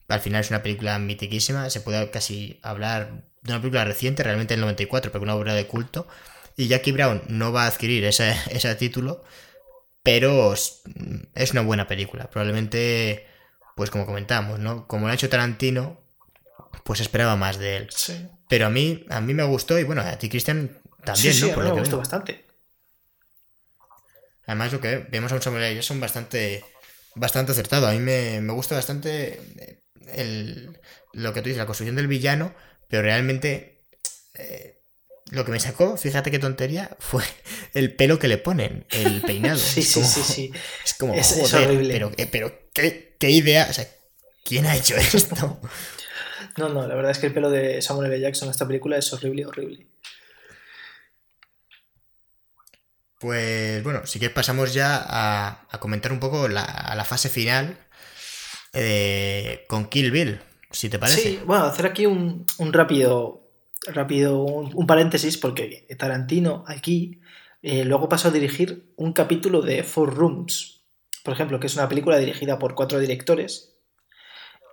Al 0.07 0.22
final 0.22 0.41
es 0.41 0.49
una 0.49 0.64
película 0.64 0.98
mitiquísima, 0.98 1.69
se 1.69 1.81
puede 1.81 2.10
casi 2.10 2.60
hablar 2.64 3.23
de 3.44 3.53
una 3.53 3.61
película 3.61 3.86
reciente, 3.86 4.23
realmente 4.23 4.53
del 4.56 4.61
94, 4.61 5.11
pero 5.11 5.23
una 5.23 5.36
obra 5.36 5.53
de 5.53 5.68
culto. 5.68 6.07
Y 6.57 6.68
Jackie 6.68 6.91
Brown 6.91 7.22
no 7.27 7.52
va 7.53 7.64
a 7.65 7.68
adquirir 7.68 8.03
ese, 8.06 8.36
ese 8.49 8.73
título, 8.76 9.23
pero 10.03 10.53
es 10.53 11.52
una 11.52 11.61
buena 11.61 11.88
película. 11.88 12.30
Probablemente, 12.30 13.27
pues 13.80 13.91
como 13.91 14.06
comentamos, 14.06 14.60
¿no? 14.60 14.85
Como 14.88 15.06
lo 15.07 15.11
ha 15.14 15.15
hecho 15.15 15.30
Tarantino, 15.30 16.01
pues 16.84 16.99
esperaba 16.99 17.38
más 17.38 17.57
de 17.60 17.77
él. 17.77 17.88
sí. 17.89 18.27
Pero 18.49 18.65
a 18.65 18.69
mí, 18.69 19.06
a 19.10 19.22
mí 19.22 19.34
me 19.34 19.43
gustó 19.43 19.80
y 19.80 19.85
bueno, 19.85 20.01
a 20.01 20.18
ti, 20.18 20.27
Cristian, 20.30 20.81
también, 21.06 21.34
sí, 21.34 21.39
sí, 21.41 21.47
¿no? 21.47 21.53
a 21.53 21.53
Por 21.53 21.64
mí 21.64 21.69
lo 21.69 21.76
me 21.76 21.80
gustó 21.81 21.97
bastante. 21.97 22.45
Además, 24.45 24.73
lo 24.73 24.81
que 24.81 24.97
vemos 24.97 25.31
a 25.31 25.35
un 25.35 25.41
Samuel 25.41 25.64
L. 25.64 25.76
Jackson 25.76 25.99
bastante, 25.99 26.65
bastante 27.15 27.51
acertado. 27.53 27.88
A 27.88 27.91
mí 27.91 27.99
me, 27.99 28.41
me 28.41 28.53
gusta 28.53 28.76
bastante 28.76 29.39
el, 30.07 30.77
lo 31.14 31.34
que 31.34 31.41
tú 31.41 31.45
dices, 31.49 31.60
la 31.60 31.65
construcción 31.68 31.95
del 31.95 32.07
villano, 32.07 32.53
pero 32.89 33.03
realmente 33.03 33.85
eh, 34.34 34.78
lo 35.31 35.45
que 35.45 35.51
me 35.51 35.60
sacó, 35.60 35.95
fíjate 35.97 36.31
qué 36.31 36.39
tontería, 36.39 36.95
fue 36.99 37.23
el 37.73 37.95
pelo 37.95 38.19
que 38.19 38.27
le 38.27 38.38
ponen, 38.38 38.85
el 38.91 39.22
peinado. 39.22 39.57
Sí, 39.57 39.80
Es 39.81 39.88
sí, 39.89 39.93
como- 40.01 40.07
sí, 40.11 40.22
sí. 40.23 40.51
Es 40.85 40.93
como, 40.95 41.14
Es- 41.14 41.53
horrible. 41.53 41.91
Pero, 41.93 42.11
eh, 42.18 42.27
pero 42.31 42.69
¿qué, 42.73 43.15
qué 43.19 43.30
idea, 43.30 43.68
o 43.69 43.73
sea, 43.73 43.88
¿quién 44.43 44.65
ha 44.65 44.76
hecho 44.76 44.95
esto? 45.14 45.60
No, 46.57 46.69
no, 46.69 46.88
la 46.88 46.95
verdad 46.95 47.11
es 47.11 47.19
que 47.19 47.27
el 47.27 47.34
pelo 47.34 47.49
de 47.49 47.81
Samuel 47.81 48.11
L. 48.11 48.19
Jackson 48.22 48.47
en 48.47 48.51
esta 48.51 48.68
película 48.68 48.97
es 48.97 49.11
horrible, 49.14 49.45
horrible. 49.45 49.88
Pues 53.19 53.84
bueno, 53.84 54.06
si 54.06 54.18
quieres 54.18 54.34
pasamos 54.34 54.73
ya 54.73 54.95
a, 55.06 55.68
a 55.69 55.80
comentar 55.80 56.11
un 56.14 56.19
poco 56.22 56.47
la, 56.47 56.64
a 56.64 56.95
la 56.95 57.03
fase 57.03 57.27
final 57.30 57.77
eh, 58.73 59.65
con 59.68 59.89
Kill 59.89 60.11
Bill, 60.11 60.39
si 60.72 60.88
te 60.89 60.99
parece. 60.99 61.22
Sí, 61.22 61.39
bueno, 61.45 61.65
hacer 61.65 61.85
aquí 61.85 62.06
un, 62.06 62.45
un 62.60 62.72
rápido, 62.73 63.48
rápido 63.94 64.41
un, 64.44 64.72
un 64.74 64.88
paréntesis, 64.88 65.38
porque 65.38 65.86
Tarantino 65.98 66.64
aquí 66.68 67.20
eh, 67.61 67.84
luego 67.86 68.07
pasó 68.10 68.30
a 68.30 68.32
dirigir 68.32 68.94
un 68.95 69.14
capítulo 69.14 69.61
de 69.61 69.84
Four 69.84 70.16
Rooms, 70.16 70.82
por 71.24 71.34
ejemplo, 71.34 71.60
que 71.60 71.68
es 71.68 71.76
una 71.76 71.90
película 71.90 72.18
dirigida 72.18 72.57
por 72.60 72.76
cuatro 72.76 72.99
directores. 72.99 73.76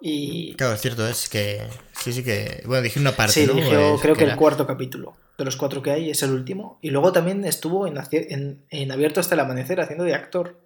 Y 0.00 0.54
Claro, 0.54 0.74
es 0.74 0.80
cierto, 0.80 1.08
es 1.08 1.28
que 1.28 1.62
sí, 1.98 2.12
sí 2.12 2.22
que, 2.22 2.62
bueno, 2.66 2.82
dije 2.82 3.00
una 3.00 3.12
parte, 3.12 3.32
sí, 3.32 3.46
¿no? 3.46 3.54
dirigió 3.54 3.94
Es 3.94 4.00
creo 4.02 4.14
que, 4.14 4.24
el 4.24 4.36
cuarto 4.36 4.66
capítulo. 4.66 5.16
De 5.38 5.44
los 5.44 5.56
cuatro 5.56 5.82
que 5.82 5.90
hay 5.90 6.10
es 6.10 6.22
el 6.22 6.30
último. 6.32 6.78
Y 6.82 6.90
luego 6.90 7.12
también 7.12 7.44
estuvo 7.44 7.86
en- 7.86 8.64
en 8.70 8.92
Abierto 8.92 9.20
hasta 9.20 9.34
el 9.34 9.40
amanecer 9.40 9.80
haciendo 9.80 10.04
de 10.04 10.14
actor. 10.14 10.60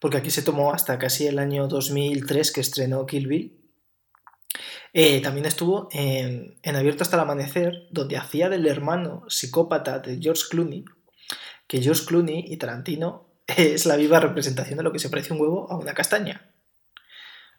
Porque 0.00 0.18
aquí 0.18 0.30
se 0.30 0.42
tomó 0.42 0.72
hasta 0.72 0.98
casi 0.98 1.26
el 1.26 1.38
año 1.38 1.66
2003 1.66 2.52
que 2.52 2.60
estrenó 2.60 3.06
Kill 3.06 3.26
Bill. 3.26 3.65
Eh, 4.92 5.20
también 5.20 5.46
estuvo 5.46 5.88
en, 5.92 6.58
en 6.62 6.76
Abierto 6.76 7.02
hasta 7.02 7.16
el 7.16 7.22
amanecer, 7.22 7.86
donde 7.90 8.16
hacía 8.16 8.48
del 8.48 8.66
hermano 8.66 9.24
psicópata 9.28 9.98
de 9.98 10.18
George 10.20 10.44
Clooney, 10.50 10.84
que 11.66 11.82
George 11.82 12.04
Clooney 12.06 12.44
y 12.46 12.56
Tarantino 12.56 13.28
es 13.46 13.86
la 13.86 13.96
viva 13.96 14.20
representación 14.20 14.78
de 14.78 14.84
lo 14.84 14.92
que 14.92 14.98
se 14.98 15.10
parece 15.10 15.32
un 15.32 15.40
huevo 15.40 15.70
a 15.70 15.76
una 15.76 15.94
castaña. 15.94 16.52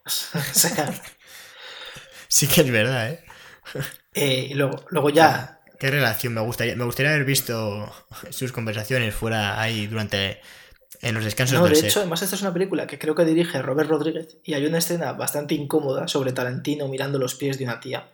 O 0.05 0.09
sea, 0.53 0.93
Sí 2.29 2.47
que 2.47 2.61
es 2.61 2.71
verdad, 2.71 3.11
¿eh? 3.11 3.23
eh, 4.13 4.47
y 4.49 4.53
luego, 4.53 4.85
luego 4.89 5.09
ya 5.09 5.57
Qué 5.79 5.91
relación, 5.91 6.33
me 6.33 6.41
gustaría, 6.41 6.75
me 6.75 6.85
gustaría 6.85 7.11
haber 7.11 7.25
visto 7.25 7.93
sus 8.31 8.51
conversaciones 8.51 9.13
fuera 9.13 9.61
ahí 9.61 9.85
durante, 9.85 10.41
en 11.01 11.13
los 11.15 11.23
descansos 11.23 11.57
No, 11.59 11.65
del 11.65 11.73
de 11.73 11.79
set. 11.81 11.89
hecho, 11.89 11.99
además 11.99 12.21
esta 12.21 12.35
es 12.35 12.41
una 12.41 12.53
película 12.53 12.87
que 12.87 12.97
creo 12.99 13.15
que 13.15 13.25
dirige 13.25 13.61
Robert 13.61 13.89
Rodríguez 13.89 14.37
y 14.43 14.53
hay 14.53 14.65
una 14.65 14.79
escena 14.79 15.13
bastante 15.13 15.55
incómoda 15.55 16.07
sobre 16.07 16.31
Tarantino 16.33 16.87
mirando 16.87 17.19
los 17.19 17.35
pies 17.35 17.57
de 17.57 17.65
una 17.65 17.79
tía. 17.79 18.09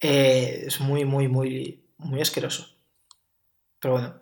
Eh, 0.00 0.64
es 0.66 0.80
muy, 0.80 1.04
muy, 1.04 1.28
muy, 1.28 1.80
muy 1.98 2.20
asqueroso. 2.20 2.68
Pero 3.80 3.94
bueno, 3.94 4.20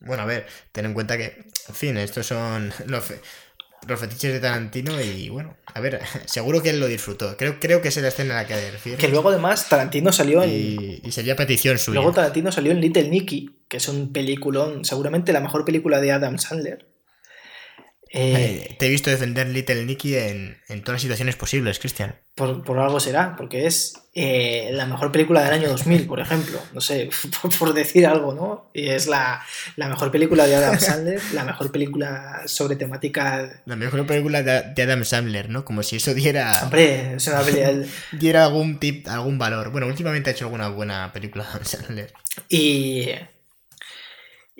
Bueno, 0.00 0.22
a 0.22 0.26
ver, 0.26 0.46
ten 0.72 0.86
en 0.86 0.94
cuenta 0.94 1.16
que, 1.16 1.46
en 1.68 1.74
fin, 1.74 1.96
estos 1.96 2.26
son 2.26 2.72
los, 2.86 3.04
fe- 3.04 3.20
los 3.86 3.98
fetiches 4.00 4.32
de 4.32 4.40
Tarantino 4.40 5.00
y 5.00 5.28
bueno, 5.28 5.56
a 5.66 5.80
ver, 5.80 6.00
seguro 6.26 6.62
que 6.62 6.70
él 6.70 6.80
lo 6.80 6.86
disfrutó. 6.86 7.36
Creo, 7.36 7.58
creo 7.60 7.80
que 7.82 7.88
es 7.88 7.96
la 7.98 8.08
escena 8.08 8.38
a 8.38 8.42
la 8.42 8.48
que 8.48 8.54
te 8.54 8.70
refieres. 8.72 9.00
que 9.00 9.08
luego 9.08 9.28
además 9.28 9.68
Tarantino 9.68 10.12
salió 10.12 10.42
en, 10.42 10.50
y, 10.50 11.00
y 11.04 11.12
sería 11.12 11.36
petición 11.36 11.78
suya. 11.78 11.94
luego 12.00 12.12
Tarantino 12.12 12.50
salió 12.52 12.72
en 12.72 12.80
Little 12.80 13.08
Nicky, 13.08 13.60
que 13.68 13.76
es 13.76 13.88
un 13.88 14.12
peliculón, 14.12 14.84
seguramente 14.84 15.32
la 15.32 15.40
mejor 15.40 15.64
película 15.64 16.00
de 16.00 16.10
Adam 16.12 16.38
Sandler. 16.38 16.87
Eh, 18.10 18.68
Eh, 18.70 18.76
te 18.78 18.86
he 18.86 18.88
visto 18.88 19.10
defender 19.10 19.48
Little 19.48 19.84
Nicky 19.84 20.16
en, 20.16 20.58
en 20.68 20.80
todas 20.82 20.94
las 20.96 21.02
situaciones 21.02 21.36
posibles, 21.36 21.78
Cristian. 21.78 22.16
por, 22.34 22.62
por 22.64 22.78
algo 22.78 23.00
será, 23.00 23.34
porque 23.36 23.66
es 23.66 23.94
eh, 24.14 24.70
la 24.72 24.86
mejor 24.86 25.12
película 25.12 25.42
del 25.44 25.52
año 25.52 25.68
2000, 25.68 26.06
por 26.06 26.20
ejemplo. 26.20 26.58
No 26.72 26.80
sé, 26.80 27.10
por, 27.42 27.56
por 27.58 27.74
decir 27.74 28.06
algo, 28.06 28.32
¿no? 28.32 28.70
Y 28.72 28.88
es 28.88 29.06
la, 29.08 29.44
la 29.76 29.88
mejor 29.88 30.10
película 30.10 30.46
de 30.46 30.54
Adam 30.56 30.78
Sandler, 30.80 31.20
la 31.34 31.44
mejor 31.44 31.70
película 31.70 32.42
sobre 32.46 32.76
temática. 32.76 33.62
La 33.66 33.76
mejor 33.76 34.06
película 34.06 34.42
de, 34.42 34.72
de 34.74 34.82
Adam 34.82 35.04
Sandler, 35.04 35.50
¿no? 35.50 35.64
Como 35.64 35.82
si 35.82 35.96
eso 35.96 36.14
diera, 36.14 36.60
Hombre, 36.64 37.14
es 37.16 37.26
una 37.26 37.40
película. 37.42 37.86
diera 38.12 38.44
algún 38.44 38.78
tip, 38.80 39.06
algún 39.08 39.36
valor. 39.38 39.70
Bueno, 39.70 39.86
últimamente 39.86 40.30
ha 40.30 40.32
hecho 40.32 40.46
alguna 40.46 40.68
buena 40.68 41.12
película 41.12 41.44
Adam 41.48 41.64
Sandler. 41.64 42.12
Y. 42.48 43.10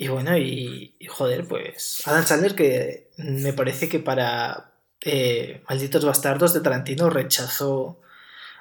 Y 0.00 0.06
bueno, 0.06 0.36
y, 0.38 0.94
y 1.00 1.06
joder, 1.06 1.44
pues. 1.46 2.02
Adam 2.04 2.24
Sandler, 2.24 2.54
que 2.54 3.07
me 3.18 3.52
parece 3.52 3.88
que 3.88 3.98
para 3.98 4.72
eh, 5.02 5.62
Malditos 5.68 6.04
Bastardos 6.04 6.54
de 6.54 6.60
Tarantino 6.60 7.10
rechazó, 7.10 8.00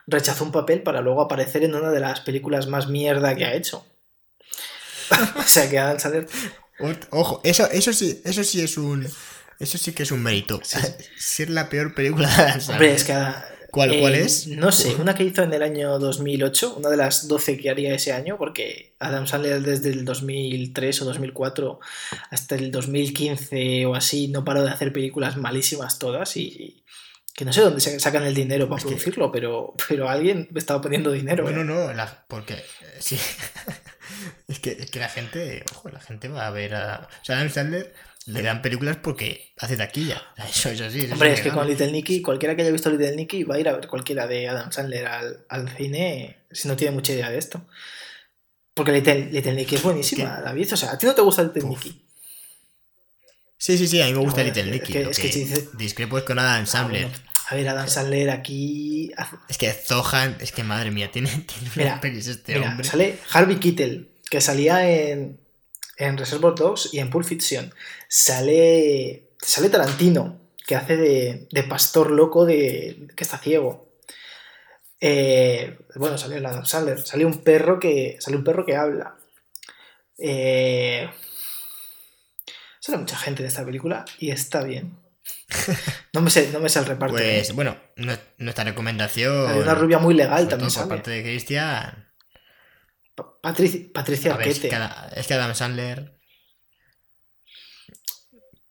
rechazó 0.05 0.43
un 0.43 0.51
papel 0.51 0.81
para 0.81 1.01
luego 1.01 1.21
aparecer 1.21 1.63
en 1.63 1.75
una 1.75 1.91
de 1.91 1.99
las 1.99 2.21
películas 2.21 2.67
más 2.67 2.87
mierda 2.87 3.35
que 3.35 3.45
ha 3.45 3.53
hecho. 3.53 3.85
o 5.37 5.43
sea 5.43 5.69
que 5.69 5.79
Adam 5.79 5.99
Sandler. 5.99 6.27
Ojo, 7.11 7.41
eso, 7.43 7.69
eso 7.71 7.93
sí, 7.93 8.21
eso 8.23 8.43
sí 8.43 8.61
es 8.61 8.77
un. 8.77 9.07
Eso 9.59 9.77
sí 9.79 9.93
que 9.93 10.03
es 10.03 10.11
un 10.11 10.21
mérito. 10.21 10.59
Sí, 10.63 10.77
Ser 11.17 11.49
la 11.49 11.69
peor 11.69 11.95
película 11.95 12.27
de 12.27 12.33
Adam 12.33 12.61
Sandler. 12.61 12.75
Hombre, 12.75 12.93
es 12.93 13.03
que. 13.03 13.56
Ah, 13.81 13.87
¿Cuál, 13.87 13.93
eh, 13.93 13.99
cuál 14.01 14.15
es? 14.15 14.47
No 14.47 14.71
sé, 14.71 14.95
una 14.95 15.15
que 15.15 15.23
hizo 15.23 15.43
en 15.43 15.53
el 15.53 15.61
año 15.63 15.97
2008, 15.99 16.75
una 16.77 16.89
de 16.89 16.97
las 16.97 17.27
12 17.27 17.57
que 17.57 17.69
haría 17.69 17.93
ese 17.93 18.13
año, 18.13 18.37
porque 18.37 18.95
Adam 18.99 19.27
Sandler 19.27 19.61
desde 19.61 19.89
el 19.89 20.05
2003 20.05 21.01
o 21.01 21.05
2004 21.05 21.79
hasta 22.31 22.55
el 22.55 22.71
2015 22.71 23.85
o 23.85 23.95
así 23.95 24.27
no 24.27 24.43
paró 24.43 24.63
de 24.63 24.69
hacer 24.71 24.91
películas 24.93 25.37
malísimas 25.37 25.99
todas 25.99 26.35
y 26.37 26.83
que 27.33 27.45
no 27.45 27.53
sé 27.53 27.61
dónde 27.61 27.81
se 27.81 27.99
sacan 27.99 28.23
el 28.23 28.33
dinero 28.33 28.67
para 28.67 28.77
Es 28.79 28.83
que- 28.83 28.89
producirlo, 28.89 29.31
pero, 29.31 29.73
pero 29.87 30.09
alguien 30.09 30.49
estaba 30.55 30.81
poniendo 30.81 31.11
dinero. 31.11 31.43
Bueno, 31.43 31.61
¿eh? 31.61 31.65
no, 31.65 31.93
la- 31.93 32.25
porque 32.27 32.55
eh, 32.55 32.63
sí. 32.99 33.17
es, 34.47 34.59
que, 34.59 34.71
es 34.71 34.89
que 34.89 34.99
la 34.99 35.09
gente, 35.09 35.63
ojo, 35.71 35.89
la 35.89 35.99
gente 35.99 36.27
va 36.29 36.47
a 36.47 36.51
ver 36.51 36.73
a. 36.75 37.07
O 37.21 37.25
sea, 37.25 37.35
a 37.35 37.39
Adam 37.39 37.51
Sandler 37.51 37.93
le 38.27 38.41
dan 38.41 38.61
películas 38.61 38.97
porque 38.97 39.53
hace 39.57 39.75
taquilla. 39.77 40.21
Eso 40.49 40.69
es 40.69 40.81
así. 40.81 41.01
eso 41.05 41.13
Hombre, 41.13 41.33
es 41.33 41.41
que 41.41 41.51
con 41.51 41.67
Little 41.67 41.91
Nicky, 41.91 42.21
cualquiera 42.21 42.55
que 42.55 42.61
haya 42.61 42.71
visto 42.71 42.89
Little 42.89 43.15
Nicky 43.15 43.43
va 43.43 43.55
a 43.55 43.59
ir 43.59 43.67
a 43.69 43.73
ver 43.73 43.87
cualquiera 43.87 44.27
de 44.27 44.47
Adam 44.47 44.71
Sandler 44.71 45.05
al, 45.07 45.45
al 45.49 45.69
cine 45.75 46.37
si 46.51 46.67
no 46.67 46.75
tiene 46.75 46.93
mucha 46.93 47.13
idea 47.13 47.29
de 47.29 47.37
esto. 47.37 47.65
Porque 48.73 48.91
Little, 48.91 49.31
Little 49.31 49.53
Nicky 49.53 49.75
es 49.75 49.83
buenísima, 49.83 50.39
David. 50.41 50.73
O 50.73 50.77
sea, 50.77 50.91
¿a 50.91 50.97
ti 50.97 51.05
no 51.07 51.15
te 51.15 51.21
gusta 51.21 51.41
Little 51.43 51.63
Uf. 51.63 51.69
Nicky? 51.85 52.03
Sí, 53.57 53.77
sí, 53.77 53.87
sí, 53.87 54.01
a 54.01 54.05
mí 54.05 54.13
me 54.13 54.19
gusta 54.19 54.43
Little 54.43 54.65
Nicky. 54.71 54.97
es 54.97 55.17
que 55.19 55.29
que 55.31 55.67
discrepo 55.77 56.17
es 56.17 56.23
con 56.23 56.37
Adam 56.37 56.63
Ah, 56.63 56.65
Sandler. 56.65 57.03
bueno. 57.07 57.17
A 57.49 57.55
ver, 57.55 57.69
Adam 57.69 57.87
Sandler 57.87 58.29
aquí. 58.29 59.11
Es 59.47 59.57
que 59.57 59.71
Zohan, 59.71 60.35
es 60.41 60.51
que 60.51 60.63
madre 60.63 60.91
mía, 60.91 61.09
tiene, 61.11 61.29
tiene 61.29 61.71
Mira, 61.75 62.01
pelis 62.01 62.27
este 62.27 62.55
Mira, 62.55 62.69
hombre. 62.71 62.85
sale 62.87 63.17
Harvey 63.31 63.55
Keitel, 63.57 64.09
que 64.29 64.41
salía 64.41 64.87
en, 64.89 65.39
en 65.97 66.17
Reservoir 66.17 66.53
Dogs 66.55 66.89
y 66.93 66.99
en 66.99 67.09
Pulp 67.09 67.25
Fiction. 67.25 67.73
Sale, 68.07 69.29
sale 69.41 69.69
Tarantino, 69.69 70.39
que 70.65 70.75
hace 70.75 70.97
de, 70.97 71.47
de 71.51 71.63
pastor 71.63 72.11
loco 72.11 72.45
de, 72.45 73.07
que 73.15 73.23
está 73.23 73.37
ciego. 73.37 73.87
Eh, 74.99 75.77
bueno, 75.95 76.17
sale 76.17 76.37
el 76.37 76.45
Adam 76.45 76.65
Sandler. 76.65 77.05
Sale 77.05 77.25
un 77.25 77.43
perro 77.43 77.79
que, 77.79 78.17
sale 78.19 78.37
un 78.37 78.43
perro 78.43 78.65
que 78.65 78.75
habla. 78.75 79.15
Eh, 80.17 81.07
sale 82.79 82.97
mucha 82.97 83.17
gente 83.17 83.43
de 83.43 83.49
esta 83.49 83.63
película 83.65 84.05
y 84.19 84.31
está 84.31 84.63
bien. 84.63 84.97
No 86.13 86.21
me 86.21 86.31
sé, 86.31 86.49
no 86.51 86.59
me 86.59 86.67
sé 86.69 86.79
el 86.79 86.85
reparto. 86.85 87.13
Pues 87.15 87.49
¿eh? 87.51 87.53
bueno, 87.53 87.77
nu- 87.97 88.17
nuestra 88.39 88.63
recomendación. 88.63 89.51
Hay 89.51 89.59
una 89.59 89.75
rubia 89.75 89.99
muy 89.99 90.15
legal 90.15 90.47
también 90.47 90.71
por 90.73 90.87
parte 90.87 91.11
de 91.11 91.21
Cristian. 91.21 92.11
Pa- 93.13 93.39
Patricia, 93.39 93.81
Patricia 93.93 94.35
ver, 94.35 94.47
es 94.47 94.59
que, 94.59 94.67
es 95.15 95.27
que 95.27 95.33
Adam 95.35 95.53
Sandler. 95.53 96.16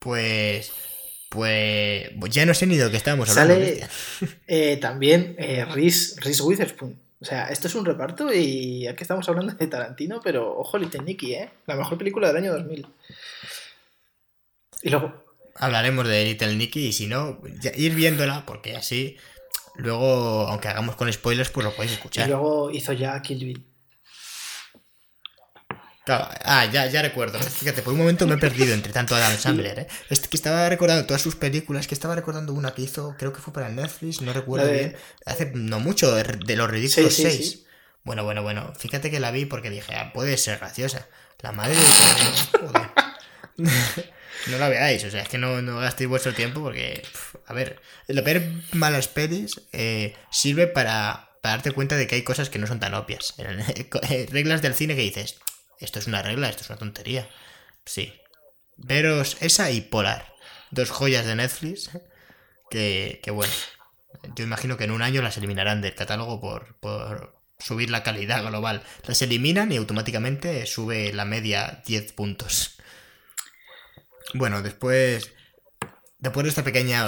Pues. 0.06 0.72
Pues. 1.28 2.10
Ya 2.30 2.46
no 2.46 2.54
sé 2.54 2.66
ni 2.68 2.76
de 2.76 2.84
lo 2.84 2.90
que 2.92 2.96
estábamos 2.96 3.28
hablando. 3.30 3.54
Sale 3.54 3.88
eh, 4.46 4.76
también 4.76 5.34
eh, 5.36 5.64
Reese, 5.64 6.20
Reese 6.20 6.42
Witherspoon. 6.44 6.96
O 7.18 7.24
sea, 7.24 7.48
esto 7.48 7.66
es 7.66 7.74
un 7.74 7.84
reparto 7.84 8.32
y 8.32 8.86
aquí 8.86 9.02
estamos 9.02 9.28
hablando 9.28 9.52
de 9.52 9.66
Tarantino, 9.66 10.20
pero 10.22 10.56
ojo, 10.56 10.78
Little 10.78 11.02
Nicky, 11.02 11.34
¿eh? 11.34 11.50
La 11.66 11.74
mejor 11.74 11.98
película 11.98 12.28
del 12.28 12.36
año 12.36 12.52
2000. 12.52 12.86
Y 14.82 14.90
luego, 14.90 15.24
Hablaremos 15.58 16.06
de 16.06 16.24
Little 16.24 16.54
Nicky 16.54 16.86
y 16.86 16.92
si 16.92 17.06
no, 17.06 17.40
ya 17.60 17.72
ir 17.74 17.94
viéndola, 17.94 18.44
porque 18.46 18.76
así. 18.76 19.16
Luego, 19.74 20.46
aunque 20.46 20.68
hagamos 20.68 20.94
con 20.94 21.12
spoilers, 21.12 21.50
pues 21.50 21.64
lo 21.64 21.74
podéis 21.74 21.92
y 21.92 21.94
escuchar. 21.94 22.28
luego 22.28 22.70
hizo 22.70 22.92
ya 22.92 23.20
Kill 23.22 23.44
Bill. 23.44 23.64
Claro, 26.06 26.28
ah, 26.44 26.66
ya, 26.66 26.86
ya 26.86 27.02
recuerdo. 27.02 27.40
Fíjate, 27.40 27.82
por 27.82 27.92
un 27.92 27.98
momento 27.98 28.28
me 28.28 28.36
he 28.36 28.38
perdido 28.38 28.72
entre 28.72 28.92
tanto 28.92 29.16
Adam 29.16 29.36
Sandler, 29.36 29.80
¿eh? 29.80 29.86
Es 30.08 30.20
que 30.20 30.36
estaba 30.36 30.68
recordando 30.68 31.04
todas 31.04 31.20
sus 31.20 31.34
películas, 31.34 31.88
que 31.88 31.96
estaba 31.96 32.14
recordando 32.14 32.52
una 32.52 32.74
que 32.74 32.82
hizo, 32.82 33.16
creo 33.18 33.32
que 33.32 33.40
fue 33.40 33.52
para 33.52 33.70
Netflix, 33.70 34.20
no 34.20 34.32
recuerdo 34.32 34.70
bien. 34.70 34.94
Hace 35.24 35.50
no 35.54 35.80
mucho, 35.80 36.14
de, 36.14 36.54
los 36.54 36.70
ridículos 36.70 37.12
Sí, 37.12 37.24
sí, 37.24 37.30
6. 37.30 37.50
sí. 37.50 37.66
Bueno, 38.04 38.22
bueno, 38.22 38.44
bueno. 38.44 38.72
Fíjate 38.78 39.10
que 39.10 39.18
la 39.18 39.32
vi 39.32 39.46
porque 39.46 39.68
dije, 39.68 39.96
ah, 39.96 40.12
puede 40.12 40.36
ser 40.36 40.60
graciosa. 40.60 41.08
La 41.40 41.50
madre 41.50 41.74
de 41.74 42.58
joder. 42.60 42.90
no 44.46 44.58
la 44.58 44.68
veáis, 44.68 45.02
o 45.02 45.10
sea, 45.10 45.22
es 45.22 45.28
que 45.28 45.38
no, 45.38 45.60
no 45.60 45.80
gastéis 45.80 46.08
vuestro 46.08 46.32
tiempo 46.34 46.62
porque, 46.62 47.02
a 47.48 47.52
ver, 47.52 47.80
lo 48.06 48.22
ver 48.22 48.48
malas 48.70 49.08
pelis 49.08 49.60
eh, 49.72 50.14
sirve 50.30 50.68
para, 50.68 51.30
para 51.42 51.56
darte 51.56 51.72
cuenta 51.72 51.96
de 51.96 52.06
que 52.06 52.14
hay 52.14 52.22
cosas 52.22 52.48
que 52.48 52.60
no 52.60 52.68
son 52.68 52.78
tan 52.78 52.94
obvias. 52.94 53.34
Reglas 54.30 54.62
del 54.62 54.74
cine 54.74 54.94
que 54.94 55.02
dices, 55.02 55.40
esto 55.80 55.98
es 55.98 56.06
una 56.06 56.22
regla, 56.22 56.48
esto 56.48 56.62
es 56.62 56.70
una 56.70 56.78
tontería. 56.78 57.28
Sí. 57.84 58.14
Veros 58.76 59.36
esa 59.40 59.70
y 59.70 59.80
Polar, 59.80 60.34
dos 60.70 60.90
joyas 60.90 61.26
de 61.26 61.34
Netflix 61.34 61.90
que, 62.70 63.20
que 63.22 63.30
bueno, 63.30 63.52
yo 64.34 64.44
imagino 64.44 64.76
que 64.76 64.84
en 64.84 64.90
un 64.90 65.02
año 65.02 65.22
las 65.22 65.36
eliminarán 65.36 65.80
del 65.80 65.94
catálogo 65.94 66.40
por, 66.40 66.76
por 66.76 67.36
subir 67.58 67.90
la 67.90 68.02
calidad 68.02 68.44
global. 68.44 68.82
Las 69.06 69.22
eliminan 69.22 69.72
y 69.72 69.76
automáticamente 69.76 70.66
sube 70.66 71.12
la 71.12 71.24
media 71.24 71.82
10 71.86 72.12
puntos. 72.12 72.76
Bueno, 74.34 74.62
después. 74.62 75.32
Después 76.18 76.44
de 76.44 76.48
esta 76.48 76.64
pequeña 76.64 77.04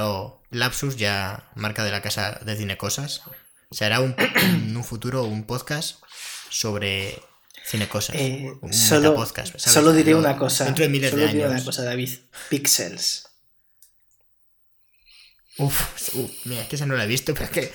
lapsus, 0.50 0.96
ya 0.96 1.50
marca 1.54 1.82
de 1.82 1.90
la 1.90 2.02
casa 2.02 2.38
de 2.42 2.56
Cinecosas, 2.56 3.22
se 3.70 3.84
hará 3.84 4.00
un, 4.00 4.14
en 4.36 4.76
un 4.76 4.84
futuro 4.84 5.24
un 5.24 5.44
podcast 5.44 6.02
sobre 6.50 7.18
Cinecosas. 7.68 8.16
Eh, 8.16 8.50
un 8.62 8.72
solo, 8.72 9.14
solo 9.56 9.92
diré 9.92 10.14
una 10.14 10.38
cosa. 10.38 10.64
Dentro 10.64 10.84
de 10.84 10.88
miles 10.88 11.10
solo 11.10 11.22
de 11.22 11.28
diré 11.28 11.44
años. 11.44 11.56
una 11.56 11.64
cosa, 11.64 11.84
David. 11.84 12.10
Pixels. 12.48 13.28
Uf, 15.58 16.14
uf, 16.14 16.30
mira, 16.44 16.62
es 16.62 16.68
que 16.68 16.76
esa 16.76 16.86
no 16.86 16.94
la 16.94 17.04
he 17.04 17.06
visto, 17.06 17.34
pero 17.34 17.46
es 17.46 17.50
que. 17.50 17.72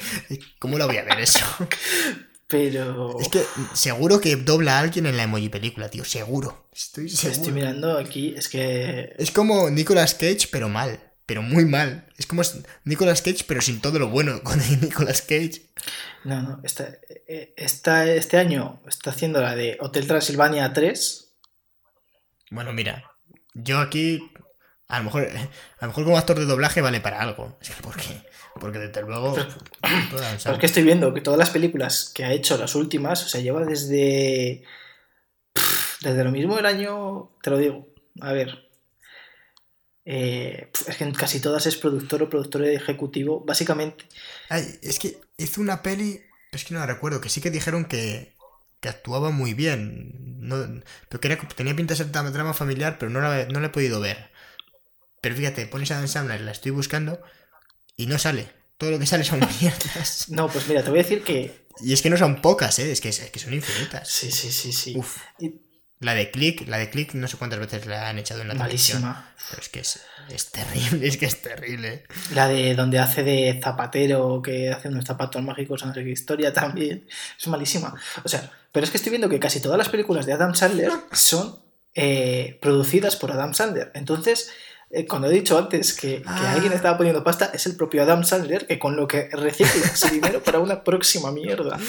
¿Cómo 0.58 0.80
la 0.80 0.88
voy 0.88 0.98
a 0.98 1.04
ver 1.04 1.20
eso? 1.20 1.46
Pero. 2.48 3.20
Es 3.20 3.30
que 3.30 3.44
seguro 3.74 4.22
que 4.22 4.36
dobla 4.36 4.78
a 4.78 4.80
alguien 4.80 5.06
en 5.06 5.18
la 5.18 5.24
emoji 5.24 5.50
película, 5.50 5.90
tío, 5.90 6.06
seguro. 6.06 6.68
Estoy 6.72 7.10
seguro. 7.10 7.36
Estoy 7.36 7.54
mirando 7.54 7.98
aquí, 7.98 8.34
es 8.38 8.48
que. 8.48 9.16
Es 9.18 9.32
como 9.32 9.70
Nicolas 9.70 10.14
Cage, 10.14 10.50
pero 10.52 10.70
mal. 10.70 11.00
Pero 11.26 11.42
muy 11.42 11.66
mal. 11.66 12.06
Es 12.18 12.26
como 12.28 12.42
Nicolas 12.84 13.22
Cage, 13.22 13.46
pero 13.48 13.62
sin 13.62 13.80
todo 13.82 13.98
lo 14.00 14.10
bueno 14.10 14.42
con 14.44 14.60
Nicolas 14.82 15.22
Cage. 15.22 15.62
No, 16.26 16.42
no. 16.42 16.62
Está, 16.64 16.98
eh, 17.28 17.54
está- 17.58 18.06
este 18.12 18.38
año 18.38 18.82
está 18.88 19.12
haciendo 19.12 19.42
la 19.42 19.56
de 19.56 19.78
Hotel 19.80 20.08
Transilvania 20.08 20.74
3. 20.74 21.34
Bueno, 22.52 22.74
mira. 22.74 23.10
Yo 23.54 23.80
aquí. 23.80 24.32
A 24.88 24.98
lo 25.00 25.06
mejor. 25.06 25.30
A 25.80 25.86
lo 25.86 25.88
mejor 25.88 26.04
como 26.04 26.18
actor 26.18 26.38
de 26.40 26.46
doblaje 26.46 26.82
vale 26.82 27.00
para 27.02 27.22
algo. 27.22 27.58
Es 27.62 27.70
que 27.72 27.82
¿por 27.82 27.96
qué? 27.96 28.22
Porque 28.60 28.80
desde 28.80 29.02
luego. 29.02 29.36
Pero 30.44 30.58
que 30.60 30.66
estoy 30.66 30.84
viendo 30.84 31.14
que 31.14 31.22
todas 31.22 31.40
las 31.40 31.50
películas 31.50 32.12
que 32.14 32.24
ha 32.26 32.32
hecho, 32.34 32.58
las 32.58 32.76
últimas, 32.76 33.24
o 33.26 33.30
sea, 33.30 33.42
lleva 33.42 33.64
desde. 33.66 34.64
Desde 36.02 36.24
lo 36.24 36.32
mismo 36.32 36.58
el 36.60 36.66
año. 36.66 37.32
Te 37.42 37.50
lo 37.50 37.58
digo. 37.58 37.88
A 38.22 38.34
ver. 38.34 38.70
Eh, 40.06 40.70
es 40.88 40.98
que 40.98 41.04
en 41.04 41.14
casi 41.14 41.40
todas 41.40 41.66
es 41.66 41.78
productor 41.78 42.24
o 42.24 42.30
productor 42.30 42.66
ejecutivo. 42.66 43.42
Básicamente. 43.46 44.06
Ay, 44.50 44.80
es 44.82 45.00
que 45.00 45.20
hizo 45.38 45.62
una 45.62 45.82
peli. 45.82 46.22
pero 46.52 46.60
Es 46.62 46.66
que 46.66 46.74
no 46.74 46.80
la 46.82 46.86
recuerdo. 46.86 47.22
Que 47.22 47.30
sí 47.30 47.42
que 47.42 47.52
dijeron 47.52 47.86
que. 47.86 48.34
Que 48.82 48.90
actuaba 48.90 49.30
muy 49.32 49.54
bien. 49.54 50.12
No, 50.40 50.58
pero 51.08 51.22
que 51.22 51.28
era- 51.30 51.48
tenía 51.56 51.74
pinta 51.76 51.94
de 51.94 51.98
ser 52.00 52.12
drama 52.12 52.32
drama 52.32 52.54
familiar, 52.54 52.98
pero 53.00 53.10
no 53.12 53.22
la, 53.22 53.46
no 53.46 53.62
la 53.62 53.68
he 53.68 53.70
podido 53.70 54.02
ver. 54.02 54.30
Pero 55.22 55.36
fíjate, 55.38 55.66
pones 55.68 55.90
a 55.92 55.96
Dan 55.96 56.10
Sandler, 56.10 56.42
la 56.42 56.52
estoy 56.52 56.72
buscando. 56.72 57.22
Y 57.96 58.08
no 58.08 58.20
sale. 58.20 58.50
Todo 58.78 58.92
lo 58.92 59.00
que 59.00 59.06
sale 59.06 59.24
son 59.24 59.40
mierdas. 59.62 60.28
No, 60.30 60.50
pues 60.50 60.68
mira, 60.68 60.84
te 60.84 60.90
voy 60.90 61.00
a 61.00 61.04
decir 61.04 61.24
que. 61.24 61.64
Y 61.80 61.94
es 61.94 62.02
que 62.02 62.10
no 62.10 62.18
son 62.18 62.42
pocas, 62.42 62.78
¿eh? 62.80 62.92
Es 62.92 63.00
que, 63.00 63.08
es 63.10 63.20
que 63.32 63.40
son 63.40 63.54
infinitas. 63.54 64.10
Sí, 64.10 64.30
sí, 64.30 64.52
sí, 64.52 64.74
sí. 64.74 64.98
Uf. 64.98 65.18
Y- 65.40 65.62
La 66.04 66.14
de 66.14 66.30
Click, 66.32 66.68
la 66.68 66.78
de 66.78 66.90
Click, 66.90 67.14
no 67.14 67.28
sé 67.28 67.38
cuántas 67.38 67.60
veces 67.60 67.86
la 67.86 68.10
han 68.10 68.20
echado 68.20 68.42
en 68.42 68.50
la 68.50 68.56
televisión. 68.56 69.02
Pero 69.50 69.62
es 69.62 69.70
que 69.70 69.80
es, 69.80 70.02
es 70.30 70.52
terrible, 70.52 71.08
es 71.08 71.18
que 71.18 71.26
es 71.26 71.42
terrible. 71.42 72.04
La 72.34 72.48
de 72.48 72.76
donde 72.76 73.00
hace 73.00 73.24
de 73.24 73.60
zapatero, 73.64 74.42
que 74.42 74.72
hace 74.72 74.90
unos 74.90 75.06
zapatos 75.06 75.42
mágicos, 75.42 75.86
no 75.86 75.94
sé 75.94 76.04
qué 76.04 76.12
historia 76.12 76.54
también. 76.54 77.08
Es 77.40 77.48
malísima. 77.48 77.94
O 78.24 78.30
sea, 78.30 78.52
pero 78.72 78.84
es 78.84 78.90
que 78.92 78.98
estoy 78.98 79.12
viendo 79.12 79.30
que 79.30 79.40
casi 79.40 79.60
todas 79.62 79.78
las 79.78 79.90
películas 79.90 80.26
de 80.26 80.34
Adam 80.34 80.54
Sandler 80.56 80.92
son 81.12 81.60
eh, 81.96 82.58
producidas 82.62 83.16
por 83.16 83.32
Adam 83.32 83.54
Sandler. 83.54 83.92
Entonces, 83.94 84.52
eh, 84.90 85.06
cuando 85.08 85.28
he 85.28 85.32
dicho 85.32 85.58
antes 85.58 85.94
que, 85.94 86.22
que 86.22 86.24
Ah. 86.26 86.54
alguien 86.54 86.74
estaba 86.74 86.98
poniendo 86.98 87.24
pasta, 87.24 87.52
es 87.54 87.66
el 87.66 87.76
propio 87.76 88.04
Adam 88.04 88.24
Sandler 88.24 88.66
que 88.68 88.80
con 88.80 88.96
lo 88.96 89.08
que 89.08 89.30
recicla 89.32 89.86
ese 89.86 90.10
dinero 90.12 90.44
para 90.44 90.60
una 90.60 90.84
próxima 90.84 91.32
mierda. 91.32 91.80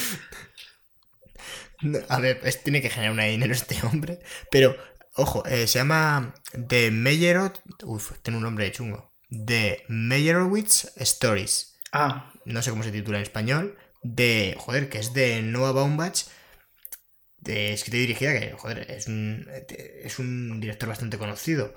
A 2.09 2.20
ver, 2.20 2.40
es- 2.44 2.62
tiene 2.62 2.81
que 2.82 2.90
generar 2.90 3.12
un 3.12 3.20
dinero 3.20 3.52
este 3.52 3.77
hombre. 3.86 4.20
Pero, 4.51 4.77
ojo, 5.16 5.44
eh, 5.47 5.66
se 5.66 5.78
llama 5.78 6.35
The 6.69 6.90
Meyerowitz. 6.90 7.61
Uf, 7.85 8.12
tiene 8.23 8.39
un 8.39 8.44
nombre 8.44 8.70
chungo. 8.73 9.12
The 9.31 9.85
Meyerowitz 9.89 10.93
Stories. 10.97 11.78
Ah, 11.93 12.32
No 12.44 12.61
sé 12.62 12.70
cómo 12.70 12.82
se 12.82 12.93
titula 12.93 13.19
en 13.19 13.23
español. 13.23 13.78
De. 14.02 14.55
Joder, 14.59 14.89
que 14.89 14.98
es 14.98 15.12
de 15.15 15.43
Noah 15.43 15.73
Baumbach. 15.73 16.24
De 17.39 17.73
escrita 17.74 17.97
y 17.98 18.01
dirigida, 18.01 18.32
que, 18.39 18.52
joder, 18.52 18.90
es 18.90 19.06
un, 19.06 19.47
es 19.69 20.19
un 20.19 20.61
director 20.61 20.89
bastante 20.89 21.19
conocido. 21.19 21.74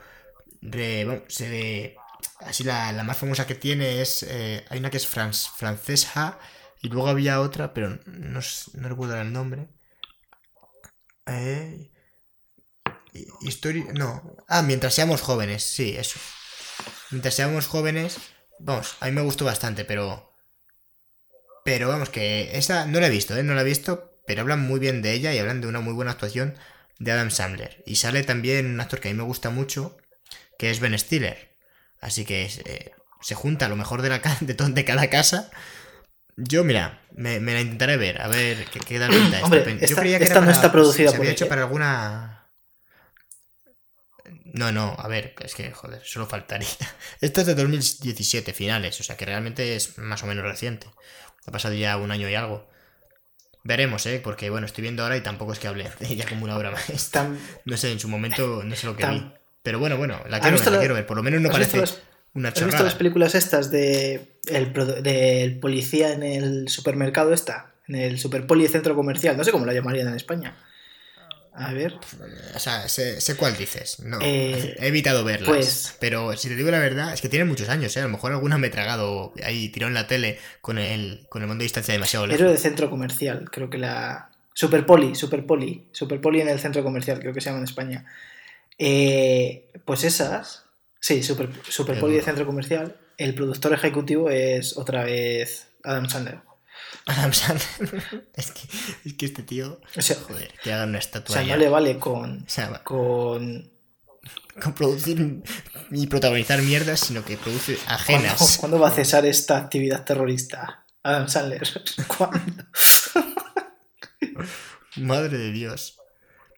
De, 0.62 1.06
bueno, 1.06 1.24
se 1.30 1.96
así 2.42 2.64
la, 2.64 2.92
la 2.94 3.04
más 3.04 3.18
famosa 3.18 3.48
que 3.48 3.56
tiene 3.56 4.02
es. 4.02 4.24
eh, 4.24 4.66
hay 4.70 4.80
una 4.80 4.92
que 4.92 4.98
es 4.98 5.08
Fran- 5.08 5.34
francesa. 5.58 6.40
Y 6.82 6.90
luego 6.90 7.10
había 7.10 7.42
otra, 7.42 7.74
pero 7.74 7.90
no, 8.06 8.40
no 8.76 8.90
recuerdo 8.90 9.20
el 9.22 9.34
nombre. 9.34 9.70
Eh, 11.28 11.91
historia. 13.41 13.86
No. 13.94 14.36
Ah, 14.48 14.62
mientras 14.62 14.94
seamos 14.94 15.22
jóvenes, 15.22 15.64
sí, 15.64 15.95
eso. 15.98 16.20
Mientras 17.12 17.36
seamos 17.36 17.68
jóvenes. 17.68 18.18
Vamos, 18.60 18.95
a 18.99 19.06
mí 19.08 19.12
me 19.12 19.22
gustó 19.22 19.45
bastante, 19.45 19.86
pero. 19.86 20.34
Pero 21.64 21.90
vamos, 21.90 22.10
que 22.10 22.58
esa 22.58 22.86
no 22.86 22.99
la 22.99 23.08
he 23.08 23.10
visto, 23.10 23.36
¿eh? 23.36 23.44
No 23.44 23.54
la 23.54 23.62
he 23.62 23.66
visto, 23.66 24.22
pero 24.26 24.41
hablan 24.41 24.62
muy 24.62 24.80
bien 24.80 25.02
de 25.02 25.14
ella 25.14 25.34
y 25.34 25.40
hablan 25.40 25.62
de 25.62 25.68
una 25.68 25.82
muy 25.82 25.94
buena 25.94 26.12
actuación 26.12 26.56
de 26.99 27.12
Adam 27.12 27.30
Sandler. 27.30 27.84
Y 27.86 27.98
sale 27.98 28.24
también 28.24 28.68
un 28.68 28.80
actor 28.80 28.99
que 28.99 29.10
a 29.10 29.12
mí 29.12 29.18
me 29.18 29.24
gusta 29.24 29.49
mucho, 29.49 29.98
que 30.58 30.72
es 30.72 30.80
Ben 30.80 30.98
Stiller. 30.98 31.56
Así 31.99 32.26
que 32.26 32.45
eh, 32.66 32.91
se 33.22 33.36
junta 33.36 33.68
lo 33.68 33.76
mejor 33.76 34.02
de, 34.02 34.10
la, 34.10 34.22
de 34.41 34.86
cada 34.86 35.10
casa. 35.10 35.52
Yo, 36.38 36.64
mira, 36.64 37.01
me, 37.15 37.39
me 37.39 37.53
la 37.53 37.61
intentaré 37.61 37.97
ver, 37.97 38.22
a 38.22 38.27
ver 38.27 38.65
qué, 38.65 38.80
qué 38.80 38.99
da 38.99 39.07
pinta. 39.09 39.38
esta 39.41 39.43
Hombre, 39.45 39.61
esta- 39.73 39.85
Yo 39.88 39.95
creía 39.95 40.18
que 40.19 40.23
esta 40.26 40.35
era 40.35 40.41
no 40.41 40.45
para- 40.47 40.55
está 40.55 40.72
producida 40.72 41.09
se 41.09 41.18
por 41.18 41.22
había 41.22 41.31
él, 41.31 41.35
hecho 41.35 41.47
para 41.49 41.61
alguna... 41.64 42.34
No, 44.45 44.72
no, 44.72 44.95
a 44.97 45.07
ver, 45.07 45.35
es 45.43 45.55
que, 45.55 45.72
joder, 45.72 46.01
solo 46.03 46.26
faltaría. 46.26 46.68
Esto 47.22 47.41
es 47.41 47.47
de 47.47 47.55
2017, 47.55 48.53
finales, 48.53 48.99
o 48.99 49.03
sea 49.03 49.15
que 49.18 49.26
realmente 49.26 49.76
es 49.76 49.97
más 49.97 50.23
o 50.23 50.26
menos 50.27 50.43
reciente. 50.43 50.88
Ha 51.45 51.51
pasado 51.51 51.73
ya 51.76 51.97
un 51.97 52.11
año 52.11 52.30
y 52.30 52.35
algo. 52.35 52.68
Veremos, 53.64 54.05
¿eh? 54.05 54.19
Porque, 54.23 54.49
bueno, 54.49 54.65
estoy 54.65 54.81
viendo 54.84 55.03
ahora 55.03 55.18
y 55.18 55.22
tampoco 55.22 55.53
es 55.53 55.59
que 55.59 55.68
hable 55.68 55.89
de 55.99 56.07
ella 56.07 56.26
como 56.27 56.43
una 56.45 56.57
obra 56.57 56.72
maestra. 56.72 57.23
tan, 57.23 57.39
No 57.65 57.77
sé, 57.77 57.91
en 57.91 57.99
su 57.99 58.07
momento 58.09 58.64
no 58.64 58.76
sé 58.76 58.85
lo 58.88 58.95
que 58.95 59.03
Tan- 59.03 59.15
vi. 59.31 59.34
Pero 59.64 59.80
bueno, 59.80 59.97
bueno, 59.97 60.22
la 60.30 60.38
¿Has 60.38 60.41
quiero 60.43 60.57
ver, 60.57 60.65
la 60.65 60.72
la- 60.72 60.80
quiero 60.80 60.93
ver. 60.95 61.05
Por 61.05 61.18
lo 61.18 61.23
menos 61.23 61.41
no 61.41 61.49
¿has 61.49 61.57
visto 61.57 61.77
parece 61.77 61.95
las- 61.97 62.03
una 62.34 62.49
¿Has 62.49 62.53
visto 62.55 62.69
chorrada. 62.69 62.85
las 62.85 62.95
películas 62.95 63.35
estas 63.35 63.69
de 63.72 64.36
el, 64.49 64.74
del 65.03 65.60
policía 65.60 66.14
en 66.14 66.24
el 66.24 66.69
supermercado 66.69 67.34
esta? 67.34 67.72
En 67.88 67.95
el 67.95 68.19
superpoli 68.19 68.68
centro 68.68 68.95
comercial, 68.95 69.38
no 69.38 69.44
sé 69.44 69.52
cómo 69.52 69.65
la 69.65 69.74
llamarían 69.74 70.07
en 70.10 70.15
España. 70.15 70.56
A 71.60 71.74
ver. 71.74 71.95
O 72.56 72.60
sea, 72.60 72.88
sé, 72.88 73.19
sé 73.19 73.36
cuál 73.36 73.57
dices. 73.57 73.99
No, 74.02 74.19
Eh, 74.22 74.76
he 74.80 74.88
evitado 74.90 75.24
verlas. 75.24 75.48
pues- 75.49 75.95
Pero 75.99 76.36
si 76.38 76.49
te 76.49 76.56
digo 76.56 76.69
la 76.69 76.78
verdad, 76.80 77.14
es 77.14 77.22
que 77.22 77.30
tienen 77.30 77.48
muchos 77.48 77.69
años, 77.69 77.95
¿eh? 77.98 78.02
A 78.02 78.03
lo 78.03 78.10
mejor 78.10 78.32
alguna 78.32 78.60
me 78.60 78.68
he 78.68 78.69
tragado 78.69 79.34
ahí, 79.44 79.69
tiró 79.69 79.88
en 79.88 79.95
la 79.95 80.06
tele 80.06 80.38
con 80.61 80.78
el, 80.78 81.26
con 81.30 81.41
el 81.41 81.48
mundo 81.48 81.61
de 81.61 81.65
distancia 81.65 81.94
demasiado 81.94 82.28
lejos. 82.28 82.41
Héroe 82.41 82.52
de 82.53 82.60
centro 82.60 82.90
comercial, 82.91 83.49
creo 83.52 83.69
que 83.72 83.80
la. 83.80 84.30
Superpoli, 84.53 85.15
Superpoli. 85.15 85.88
Superpoli 85.91 86.41
en 86.41 86.49
el 86.49 86.60
centro 86.60 86.84
comercial, 86.84 87.19
creo 87.19 87.34
que 87.34 87.41
se 87.41 87.45
llama 87.49 87.60
en 87.60 87.64
España. 87.65 88.06
Eh, 88.78 89.68
pues 89.86 90.03
esas. 90.03 90.64
Sí, 90.99 91.24
Super, 91.24 91.49
Superpoli 91.69 92.15
de 92.15 92.22
centro 92.22 92.45
comercial. 92.45 92.95
El 93.18 93.34
productor 93.34 93.73
ejecutivo 93.73 94.30
es 94.30 94.77
otra 94.77 95.03
vez 95.03 95.68
Adam 95.84 96.10
Sandler. 96.10 96.39
Adam 97.06 97.34
Sandler. 97.34 98.30
es, 98.35 98.52
que, 98.52 98.61
es 99.06 99.14
que 99.14 99.26
este 99.26 99.44
tío, 99.44 99.81
O 99.95 100.02
sea, 100.02 100.15
joder, 100.18 100.53
que 100.64 100.72
hagan 100.72 100.89
una 100.89 100.99
o 100.99 101.02
estatua 101.02 101.35
sea 101.35 101.44
ya. 101.44 101.53
no 101.56 101.60
le 101.60 101.69
vale 101.69 101.98
con. 101.98 102.44
O 102.44 102.49
sea, 102.49 102.84
con 102.84 103.72
con 104.61 104.73
producir 104.73 105.44
y 105.91 106.07
protagonizar 106.07 106.61
mierdas, 106.61 107.02
sino 107.02 107.23
que 107.23 107.38
produce 107.38 107.76
¿Cuándo, 107.76 107.94
ajenas. 107.94 108.57
cuándo 108.57 108.80
va 108.80 108.89
a 108.89 108.91
cesar 108.91 109.26
esta 109.26 109.57
actividad 109.57 110.03
terrorista? 110.03 110.85
Adam 111.03 111.30
Sandler. 111.30 111.68
¿Cuándo? 112.07 112.64
Madre 114.98 115.38
de 115.38 115.52
Dios. 115.52 115.99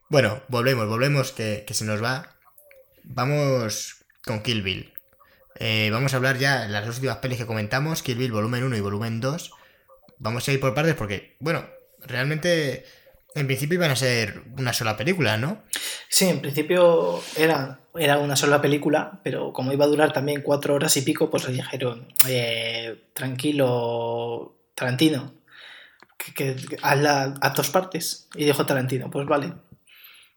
Bueno, 0.09 0.41
volvemos, 0.47 0.87
volvemos, 0.87 1.31
que, 1.31 1.65
que 1.67 1.73
se 1.73 1.85
nos 1.85 2.01
va. 2.01 2.35
Vamos 3.03 4.05
con 4.23 4.41
Kill 4.41 4.63
Bill. 4.63 4.93
Eh, 5.59 5.89
vamos 5.91 6.13
a 6.13 6.17
hablar 6.17 6.37
ya 6.37 6.61
de 6.61 6.69
las 6.69 6.85
dos 6.85 6.95
últimas 6.95 7.17
pelis 7.17 7.37
que 7.37 7.45
comentamos, 7.45 8.01
Kill 8.01 8.17
Bill 8.17 8.31
volumen 8.31 8.63
1 8.63 8.77
y 8.77 8.81
volumen 8.81 9.19
2. 9.19 9.51
Vamos 10.17 10.47
a 10.47 10.51
ir 10.53 10.59
por 10.59 10.73
partes 10.73 10.95
porque, 10.95 11.35
bueno, 11.39 11.65
realmente 12.01 12.85
En 13.35 13.45
principio 13.45 13.75
iban 13.75 13.91
a 13.91 13.95
ser 13.95 14.41
una 14.57 14.73
sola 14.73 14.97
película, 14.97 15.37
¿no? 15.37 15.61
Sí, 16.07 16.25
en 16.27 16.41
principio 16.41 17.21
era, 17.37 17.79
era 17.95 18.17
una 18.17 18.35
sola 18.35 18.59
película, 18.59 19.19
pero 19.23 19.53
como 19.53 19.71
iba 19.71 19.85
a 19.85 19.87
durar 19.87 20.11
también 20.13 20.41
cuatro 20.41 20.73
horas 20.73 20.97
y 20.97 21.03
pico, 21.03 21.29
pues 21.29 21.47
le 21.47 21.53
dijeron, 21.53 22.07
eh, 22.27 22.99
tranquilo, 23.13 24.55
Tarantino, 24.73 25.33
que, 26.17 26.33
que 26.33 26.77
hazla 26.81 27.35
a 27.39 27.49
dos 27.51 27.69
partes. 27.69 28.27
Y 28.33 28.45
dijo 28.45 28.65
Tarantino, 28.65 29.11
pues 29.11 29.27
vale. 29.27 29.53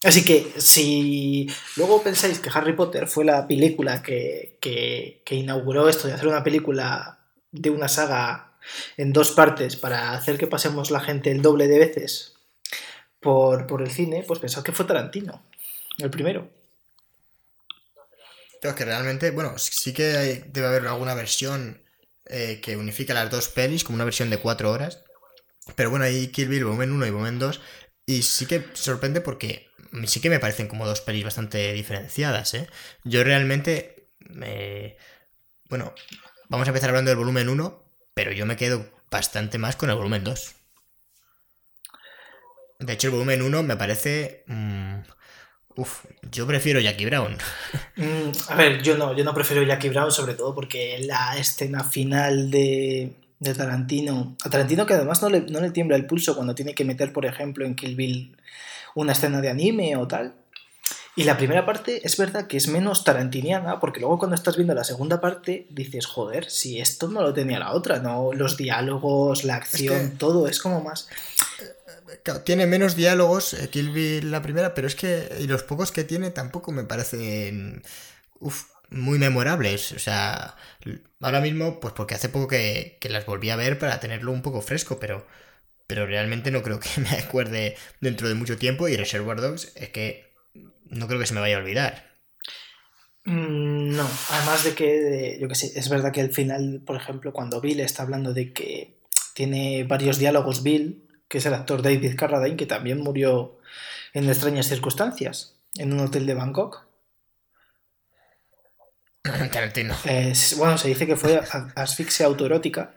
Así 0.04 0.24
que 0.24 0.52
si 0.58 1.48
luego 1.76 2.02
pensáis 2.02 2.40
que 2.40 2.50
Harry 2.52 2.74
Potter 2.74 3.06
fue 3.06 3.24
la 3.24 3.46
película 3.46 4.02
que, 4.02 4.58
que, 4.60 5.22
inauguró 5.34 5.88
esto 5.88 6.08
de 6.08 6.14
hacer 6.14 6.26
una 6.26 6.42
película 6.42 7.20
de 7.52 7.70
una 7.70 7.88
saga 7.88 8.54
en 8.96 9.12
dos 9.12 9.30
partes 9.30 9.76
para 9.76 10.12
hacer 10.12 10.38
que 10.38 10.46
pasemos 10.46 10.90
la 10.90 11.00
gente 11.00 11.30
el 11.30 11.42
doble 11.42 11.68
de 11.68 11.78
veces 11.78 12.34
por, 13.20 13.66
por 13.66 13.82
el 13.82 13.90
cine, 13.90 14.24
pues 14.26 14.40
pensad 14.40 14.64
que 14.64 14.72
fue 14.72 14.84
Tarantino, 14.84 15.42
el 15.98 16.10
primero. 16.10 16.50
Pero 18.60 18.74
que 18.74 18.84
realmente, 18.84 19.30
bueno, 19.30 19.56
sí 19.58 19.92
que 19.92 20.44
debe 20.46 20.66
haber 20.66 20.86
alguna 20.86 21.14
versión 21.14 21.82
eh, 22.26 22.60
que 22.62 22.76
unifica 22.76 23.14
las 23.14 23.30
dos 23.30 23.48
pelis, 23.48 23.84
como 23.84 23.96
una 23.96 24.04
versión 24.04 24.30
de 24.30 24.38
cuatro 24.38 24.70
horas. 24.70 25.02
Pero 25.74 25.90
bueno, 25.90 26.04
hay 26.04 26.28
Kill 26.28 26.48
Bill 26.48 26.64
volumen 26.64 26.92
1 26.92 27.06
y 27.06 27.10
volumen 27.10 27.38
2. 27.38 27.60
Y 28.06 28.22
sí 28.22 28.46
que 28.46 28.64
sorprende 28.74 29.20
porque 29.20 29.68
sí 30.06 30.20
que 30.20 30.30
me 30.30 30.40
parecen 30.40 30.68
como 30.68 30.86
dos 30.86 31.00
pelis 31.00 31.24
bastante 31.24 31.72
diferenciadas, 31.72 32.54
¿eh? 32.54 32.68
Yo 33.04 33.24
realmente, 33.24 34.08
me- 34.20 34.96
bueno, 35.68 35.94
vamos 36.48 36.68
a 36.68 36.70
empezar 36.70 36.90
hablando 36.90 37.10
del 37.10 37.18
volumen 37.18 37.48
1, 37.48 37.84
pero 38.14 38.32
yo 38.32 38.46
me 38.46 38.56
quedo 38.56 38.86
bastante 39.10 39.58
más 39.58 39.76
con 39.76 39.90
el 39.90 39.96
volumen 39.96 40.24
2. 40.24 40.54
De 42.78 42.92
hecho, 42.94 43.08
el 43.08 43.12
volumen 43.12 43.42
1 43.42 43.62
me 43.62 43.76
parece... 43.76 44.44
mm, 44.46 44.96
uf, 45.76 46.04
yo 46.30 46.46
prefiero 46.46 46.80
Jackie 46.80 47.06
Brown. 47.06 47.36
Mm, 47.96 48.30
a 48.48 48.54
ver, 48.56 48.82
yo 48.82 48.96
no, 48.96 49.14
yo 49.14 49.22
no 49.22 49.34
prefiero 49.34 49.62
Jackie 49.62 49.90
Brown, 49.90 50.10
sobre 50.10 50.34
todo 50.34 50.54
porque 50.54 50.98
la 51.00 51.36
escena 51.36 51.84
final 51.84 52.50
de, 52.50 53.12
de 53.38 53.54
Tarantino, 53.54 54.36
a 54.42 54.48
Tarantino 54.50 54.86
que 54.86 54.94
además 54.94 55.20
no 55.20 55.28
le, 55.28 55.42
no 55.42 55.60
le 55.60 55.70
tiembla 55.70 55.96
el 55.96 56.06
pulso 56.06 56.34
cuando 56.34 56.54
tiene 56.54 56.74
que 56.74 56.86
meter, 56.86 57.12
por 57.12 57.26
ejemplo, 57.26 57.66
en 57.66 57.74
Kill 57.76 57.94
Bill 57.96 58.36
una 58.94 59.12
escena 59.12 59.40
de 59.40 59.50
anime 59.50 59.96
o 59.96 60.06
tal. 60.06 60.34
Y 61.14 61.24
la 61.24 61.36
primera 61.36 61.66
parte 61.66 62.00
es 62.06 62.16
verdad 62.16 62.46
que 62.46 62.56
es 62.56 62.68
menos 62.68 63.04
tarantiniana, 63.04 63.80
porque 63.80 64.00
luego 64.00 64.18
cuando 64.18 64.34
estás 64.34 64.56
viendo 64.56 64.74
la 64.74 64.82
segunda 64.84 65.20
parte 65.20 65.66
dices, 65.68 66.06
joder, 66.06 66.50
si 66.50 66.80
esto 66.80 67.08
no 67.08 67.20
lo 67.20 67.34
tenía 67.34 67.58
la 67.58 67.72
otra, 67.72 67.98
¿no? 67.98 68.32
Los 68.32 68.56
diálogos, 68.56 69.44
la 69.44 69.56
acción, 69.56 70.10
que- 70.12 70.16
todo 70.16 70.46
es 70.48 70.58
como 70.58 70.80
más... 70.80 71.08
Claro, 72.24 72.40
tiene 72.42 72.66
menos 72.66 72.94
diálogos 72.94 73.54
eh, 73.54 73.68
Kill 73.68 73.90
Bill 73.90 74.30
la 74.30 74.42
primera, 74.42 74.74
pero 74.74 74.86
es 74.86 74.94
que 74.94 75.28
y 75.40 75.46
los 75.46 75.62
pocos 75.62 75.92
que 75.92 76.04
tiene 76.04 76.30
tampoco 76.30 76.70
me 76.72 76.84
parecen 76.84 77.82
uf, 78.38 78.64
muy 78.90 79.18
memorables. 79.18 79.92
O 79.92 79.98
sea, 79.98 80.56
ahora 81.20 81.40
mismo, 81.40 81.80
pues 81.80 81.94
porque 81.94 82.14
hace 82.14 82.28
poco 82.28 82.48
que, 82.48 82.96
que 83.00 83.08
las 83.08 83.26
volví 83.26 83.50
a 83.50 83.56
ver 83.56 83.78
para 83.78 83.98
tenerlo 84.00 84.30
un 84.32 84.42
poco 84.42 84.60
fresco, 84.62 84.98
pero, 85.00 85.26
pero 85.92 86.06
realmente 86.06 86.50
no 86.50 86.62
creo 86.62 86.80
que 86.80 86.88
me 87.02 87.10
acuerde 87.10 87.76
dentro 88.00 88.26
de 88.26 88.34
mucho 88.34 88.56
tiempo. 88.56 88.88
Y 88.88 88.96
Reservoir 88.96 89.42
Dogs 89.42 89.72
es 89.76 89.90
que 89.90 90.32
no 90.86 91.06
creo 91.06 91.20
que 91.20 91.26
se 91.26 91.34
me 91.34 91.40
vaya 91.40 91.56
a 91.56 91.60
olvidar. 91.60 92.16
Mm, 93.26 93.94
No, 93.94 94.08
además 94.30 94.64
de 94.64 94.74
que, 94.74 95.36
yo 95.38 95.48
que 95.48 95.54
sé, 95.54 95.70
es 95.78 95.90
verdad 95.90 96.10
que 96.10 96.22
al 96.22 96.32
final, 96.32 96.80
por 96.86 96.96
ejemplo, 96.96 97.34
cuando 97.34 97.60
Bill 97.60 97.80
está 97.80 98.04
hablando 98.04 98.32
de 98.32 98.54
que 98.54 98.94
tiene 99.34 99.84
varios 99.84 100.16
diálogos 100.16 100.62
Bill, 100.62 101.06
que 101.28 101.36
es 101.36 101.44
el 101.44 101.52
actor 101.52 101.82
David 101.82 102.16
Carradine, 102.16 102.56
que 102.56 102.64
también 102.64 103.02
murió 103.02 103.58
en 104.14 104.30
extrañas 104.30 104.68
circunstancias, 104.68 105.56
en 105.76 105.92
un 105.92 106.00
hotel 106.00 106.24
de 106.24 106.32
Bangkok. 106.32 106.86
Tarantino. 109.52 109.94
Eh, 110.06 110.32
bueno, 110.56 110.78
se 110.78 110.88
dice 110.88 111.06
que 111.06 111.16
fue 111.16 111.38
asfixia 111.74 112.24
autoerótica. 112.24 112.94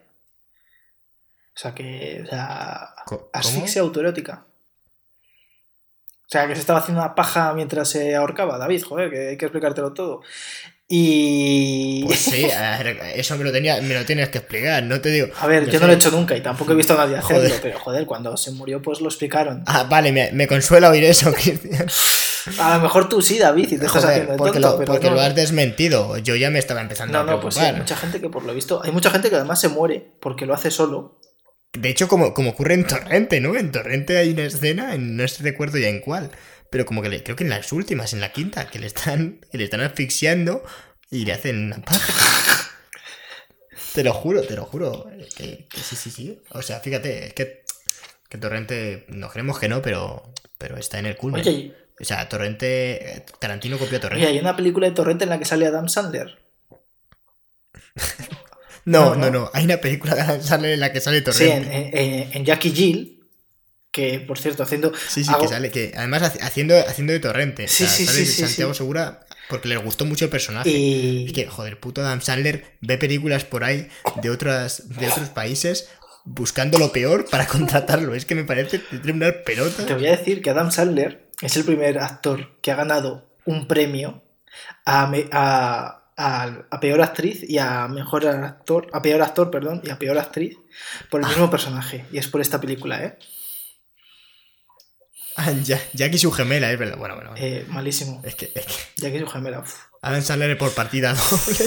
O 1.55 1.59
sea 1.59 1.73
que, 1.73 2.21
o 2.25 2.27
sea, 2.29 2.93
asfixia 3.31 3.81
autoerótica. 3.81 4.45
O 6.25 6.27
sea, 6.27 6.47
que 6.47 6.55
se 6.55 6.61
estaba 6.61 6.79
haciendo 6.79 7.01
una 7.01 7.15
paja 7.15 7.53
mientras 7.53 7.87
se 7.89 8.15
ahorcaba, 8.15 8.57
David, 8.57 8.83
joder, 8.83 9.09
que 9.09 9.29
hay 9.29 9.37
que 9.37 9.45
explicártelo 9.45 9.93
todo. 9.93 10.21
Y... 10.87 12.03
Pues 12.05 12.19
sí, 12.19 12.45
eso 13.15 13.37
me 13.37 13.43
lo, 13.43 13.51
tenía, 13.51 13.81
me 13.81 13.93
lo 13.93 14.05
tienes 14.05 14.29
que 14.29 14.39
explicar, 14.39 14.83
no 14.83 14.99
te 15.01 15.09
digo. 15.09 15.27
A 15.39 15.47
ver, 15.47 15.65
yo 15.65 15.73
no 15.73 15.79
sé. 15.79 15.85
lo 15.87 15.91
he 15.93 15.95
hecho 15.95 16.11
nunca 16.11 16.35
y 16.35 16.41
tampoco 16.41 16.73
he 16.73 16.75
visto 16.75 16.93
a 16.93 16.97
nadie 16.97 17.15
hacerlo, 17.17 17.43
Joder. 17.43 17.61
pero 17.61 17.79
joder, 17.79 18.05
cuando 18.05 18.35
se 18.37 18.51
murió 18.51 18.81
pues 18.81 19.01
lo 19.01 19.07
explicaron. 19.07 19.63
Ah, 19.65 19.83
vale, 19.89 20.11
me, 20.11 20.31
me 20.33 20.47
consuela 20.47 20.89
oír 20.89 21.03
eso, 21.05 21.31
Cristian. 21.33 21.87
A 22.59 22.77
lo 22.77 22.83
mejor 22.83 23.09
tú 23.09 23.23
sí, 23.23 23.39
David, 23.39 23.71
y 23.71 23.77
te 23.79 23.85
estás 23.87 24.05
haciendo 24.05 24.33
el 24.33 24.37
porque, 24.37 24.59
tonto, 24.59 24.69
lo, 24.71 24.77
pero 24.77 24.91
porque 24.91 25.09
no. 25.09 25.15
lo 25.15 25.21
has 25.21 25.33
desmentido. 25.33 26.17
Yo 26.19 26.35
ya 26.35 26.51
me 26.51 26.59
estaba 26.59 26.81
empezando 26.81 27.13
No, 27.13 27.19
a 27.27 27.35
no, 27.35 27.41
pues 27.41 27.55
sí, 27.55 27.61
preocupar. 27.61 27.75
hay 27.75 27.81
mucha 27.81 27.95
gente 27.97 28.21
que 28.21 28.29
por 28.29 28.43
lo 28.43 28.53
visto, 28.53 28.81
hay 28.83 28.91
mucha 28.91 29.09
gente 29.09 29.29
que 29.31 29.35
además 29.35 29.59
se 29.59 29.69
muere 29.69 30.11
porque 30.19 30.45
lo 30.45 30.53
hace 30.53 30.69
solo. 30.69 31.17
De 31.77 31.89
hecho, 31.89 32.07
como, 32.07 32.33
como 32.33 32.51
ocurre 32.51 32.73
en 32.75 32.85
Torrente, 32.87 33.39
¿no? 33.41 33.55
En 33.55 33.71
Torrente 33.71 34.17
hay 34.17 34.31
una 34.31 34.43
escena, 34.45 34.95
en- 34.95 35.15
no 35.17 35.23
recuerdo 35.39 35.77
ya 35.77 35.89
en 35.89 35.99
cuál, 35.99 36.31
pero 36.69 36.85
como 36.85 37.01
que 37.01 37.09
le, 37.09 37.23
creo 37.23 37.35
que 37.35 37.43
en 37.43 37.49
las 37.49 37.71
últimas, 37.71 38.13
en 38.13 38.21
la 38.21 38.31
quinta, 38.31 38.69
que 38.69 38.79
le 38.79 38.87
están, 38.87 39.39
que 39.51 39.57
le 39.57 39.63
están 39.65 39.81
asfixiando 39.81 40.63
y 41.11 41.25
le 41.25 41.33
hacen 41.33 41.65
una 41.65 41.81
paja. 41.81 42.13
te 43.93 44.03
lo 44.03 44.13
juro, 44.13 44.41
te 44.43 44.55
lo 44.55 44.65
juro. 44.65 45.07
Que, 45.35 45.67
que 45.69 45.79
sí, 45.79 45.95
sí, 45.95 46.11
sí. 46.11 46.41
O 46.51 46.61
sea, 46.61 46.79
fíjate, 46.79 47.27
es 47.27 47.33
que, 47.33 47.63
que 48.29 48.37
Torrente, 48.37 49.05
no 49.09 49.29
queremos 49.29 49.59
que 49.59 49.69
no, 49.69 49.81
pero, 49.81 50.33
pero 50.57 50.77
está 50.77 50.99
en 50.99 51.05
el 51.07 51.15
culmen. 51.17 51.41
Oye, 51.41 51.73
O 51.99 52.03
sea, 52.03 52.27
Torrente, 52.29 53.25
Tarantino 53.39 53.77
copió 53.77 53.97
a 53.97 54.01
Torrente. 54.01 54.27
hay 54.27 54.39
una 54.39 54.55
película 54.55 54.87
de 54.87 54.93
Torrente 54.95 55.23
en 55.25 55.29
la 55.29 55.39
que 55.39 55.45
sale 55.45 55.67
Adam 55.67 55.87
Sandler. 55.89 56.39
No, 58.85 59.15
no, 59.15 59.29
no, 59.31 59.49
Hay 59.53 59.65
una 59.65 59.77
película 59.77 60.15
de 60.15 60.21
Adam 60.21 60.41
Sandler 60.41 60.73
en 60.73 60.79
la 60.79 60.91
que 60.93 61.01
sale 61.01 61.17
Sí, 61.19 61.23
Torrente. 61.23 61.75
en, 61.75 61.97
en- 61.97 62.29
en 62.37 62.45
Jackie 62.45 62.71
Jill, 62.71 63.19
que 63.91 64.19
por 64.19 64.37
cierto, 64.37 64.63
haciendo... 64.63 64.93
Sí, 65.07 65.23
sí, 65.23 65.31
hago- 65.31 65.41
que 65.41 65.47
sale, 65.47 65.71
que 65.71 65.93
además 65.95 66.21
haci- 66.21 66.41
haciendo, 66.41 66.75
haciendo 66.77 67.13
de 67.13 67.19
torrente. 67.19 67.67
Sí, 67.67 67.83
o 67.83 67.87
sea, 67.87 67.95
sí, 67.97 68.05
sale 68.05 68.19
sí, 68.19 68.25
sí, 68.25 68.41
Santiago 68.43 68.73
sí. 68.73 68.77
Segura 68.77 69.25
porque 69.49 69.67
le 69.67 69.77
gustó 69.77 70.05
mucho 70.05 70.25
el 70.25 70.31
personaje. 70.31 70.69
Y... 70.69 71.25
Es 71.27 71.33
que, 71.33 71.47
joder, 71.47 71.79
puto 71.79 72.01
Adam 72.01 72.21
Sandler 72.21 72.77
ve 72.81 72.97
películas 72.97 73.43
por 73.43 73.63
ahí 73.63 73.87
de 74.21 74.29
otras, 74.29 74.89
de 74.99 75.07
otros 75.07 75.29
países 75.29 75.89
buscando 76.23 76.77
lo 76.79 76.91
peor 76.91 77.25
para 77.29 77.45
contratarlo. 77.47 78.15
Es 78.15 78.25
que 78.25 78.35
me 78.35 78.43
parece 78.43 78.81
una 79.05 79.31
pelota. 79.45 79.85
Te 79.85 79.93
voy 79.93 80.07
a 80.07 80.17
decir 80.17 80.41
que 80.41 80.49
Adam 80.49 80.71
Sandler 80.71 81.27
es 81.41 81.55
el 81.57 81.63
primer 81.63 81.99
actor 81.99 82.59
que 82.61 82.71
ha 82.71 82.75
ganado 82.75 83.29
un 83.45 83.67
premio 83.67 84.23
a, 84.85 85.05
me- 85.07 85.27
a, 85.31 86.04
a- 86.17 86.65
a 86.69 86.79
peor 86.79 87.01
actriz 87.01 87.43
y 87.47 87.57
a 87.57 87.87
mejor 87.87 88.27
actor, 88.27 88.87
a 88.93 89.01
peor 89.01 89.21
actor, 89.21 89.51
perdón, 89.51 89.81
y 89.83 89.89
a 89.89 89.99
peor 89.99 90.17
actriz 90.17 90.57
por 91.09 91.21
el 91.21 91.27
mismo 91.27 91.49
personaje. 91.49 92.05
Y 92.11 92.17
es 92.17 92.27
por 92.27 92.41
esta 92.41 92.59
película, 92.61 93.03
¿eh? 93.03 93.17
Ah, 95.37 95.51
ya, 95.51 95.81
Jackie 95.93 96.17
su 96.17 96.31
gemela, 96.31 96.71
es 96.71 96.79
verdad. 96.79 96.97
Bueno, 96.97 97.15
bueno. 97.15 97.33
Eh, 97.35 97.65
malísimo. 97.67 98.21
Es 98.23 98.35
que, 98.35 98.51
es 98.55 98.65
que 99.01 99.11
que 99.11 99.19
su 99.19 99.27
gemela. 99.27 99.59
uf. 99.59 99.73
Adam 100.01 100.21
Sandler 100.21 100.57
por 100.57 100.71
partida 100.73 101.13
doble 101.31 101.65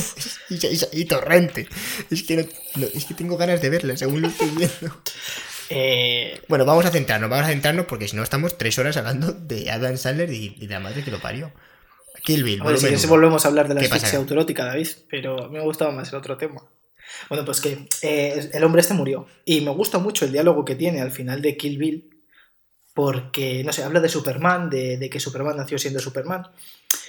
y, 0.49 0.55
y- 0.67 1.01
y 1.03 1.05
torrente. 1.05 1.69
Es 2.11 2.23
que, 2.23 2.37
no- 2.37 2.49
no- 2.77 2.87
es 2.87 3.05
que 3.05 3.13
tengo 3.15 3.37
ganas 3.37 3.61
de 3.61 3.69
verla 3.69 3.97
según 3.97 4.23
lo 4.23 4.29
estoy 4.29 4.49
viendo. 4.51 4.97
Eh, 5.71 6.41
Bueno, 6.49 6.65
vamos 6.65 6.87
a 6.87 6.91
centrarnos, 6.91 7.29
vamos 7.29 7.45
a 7.45 7.51
centrarnos 7.51 7.85
porque 7.85 8.09
si 8.09 8.17
no 8.17 8.23
estamos 8.23 8.57
tres 8.57 8.79
horas 8.79 8.97
hablando 8.97 9.33
de 9.33 9.71
Adam 9.71 9.99
Sandler 9.99 10.33
y, 10.33 10.57
y 10.59 10.67
de 10.67 10.73
la 10.73 10.81
madre 10.81 11.05
que 11.05 11.11
lo 11.11 11.21
parió. 11.21 11.53
Kill 12.29 12.45
Bill, 12.45 12.63
si 12.77 12.81
quieres 12.85 13.09
volvemos 13.09 13.43
a 13.43 13.49
hablar 13.49 13.69
de 13.69 13.75
la 13.75 13.81
asfixia 13.81 14.19
autoerótica, 14.19 14.67
David, 14.67 14.89
pero 15.09 15.49
me 15.49 15.63
gustaba 15.63 15.93
más 15.93 16.11
el 16.11 16.17
otro 16.17 16.37
tema. 16.37 16.63
Bueno, 17.31 17.43
pues 17.47 17.63
que 17.63 17.89
eh, 18.03 18.51
el 18.53 18.65
hombre 18.65 18.83
este 18.83 18.93
murió. 18.93 19.27
Y 19.47 19.63
me 19.63 19.71
gusta 19.71 19.99
mucho 19.99 20.27
el 20.27 20.33
diálogo 20.33 20.63
que 20.63 20.75
tiene 20.75 21.01
al 21.01 21.11
final 21.11 21.41
de 21.41 21.57
Kill 21.57 21.79
Bill, 21.79 22.23
porque, 22.93 23.65
no 23.65 23.73
sé, 23.73 23.83
habla 23.83 24.01
de 24.01 24.11
Superman, 24.11 24.69
de, 24.69 24.99
de 24.99 25.09
que 25.09 25.21
Superman 25.21 25.57
nació 25.57 25.79
siendo 25.79 26.01
Superman, 26.01 26.49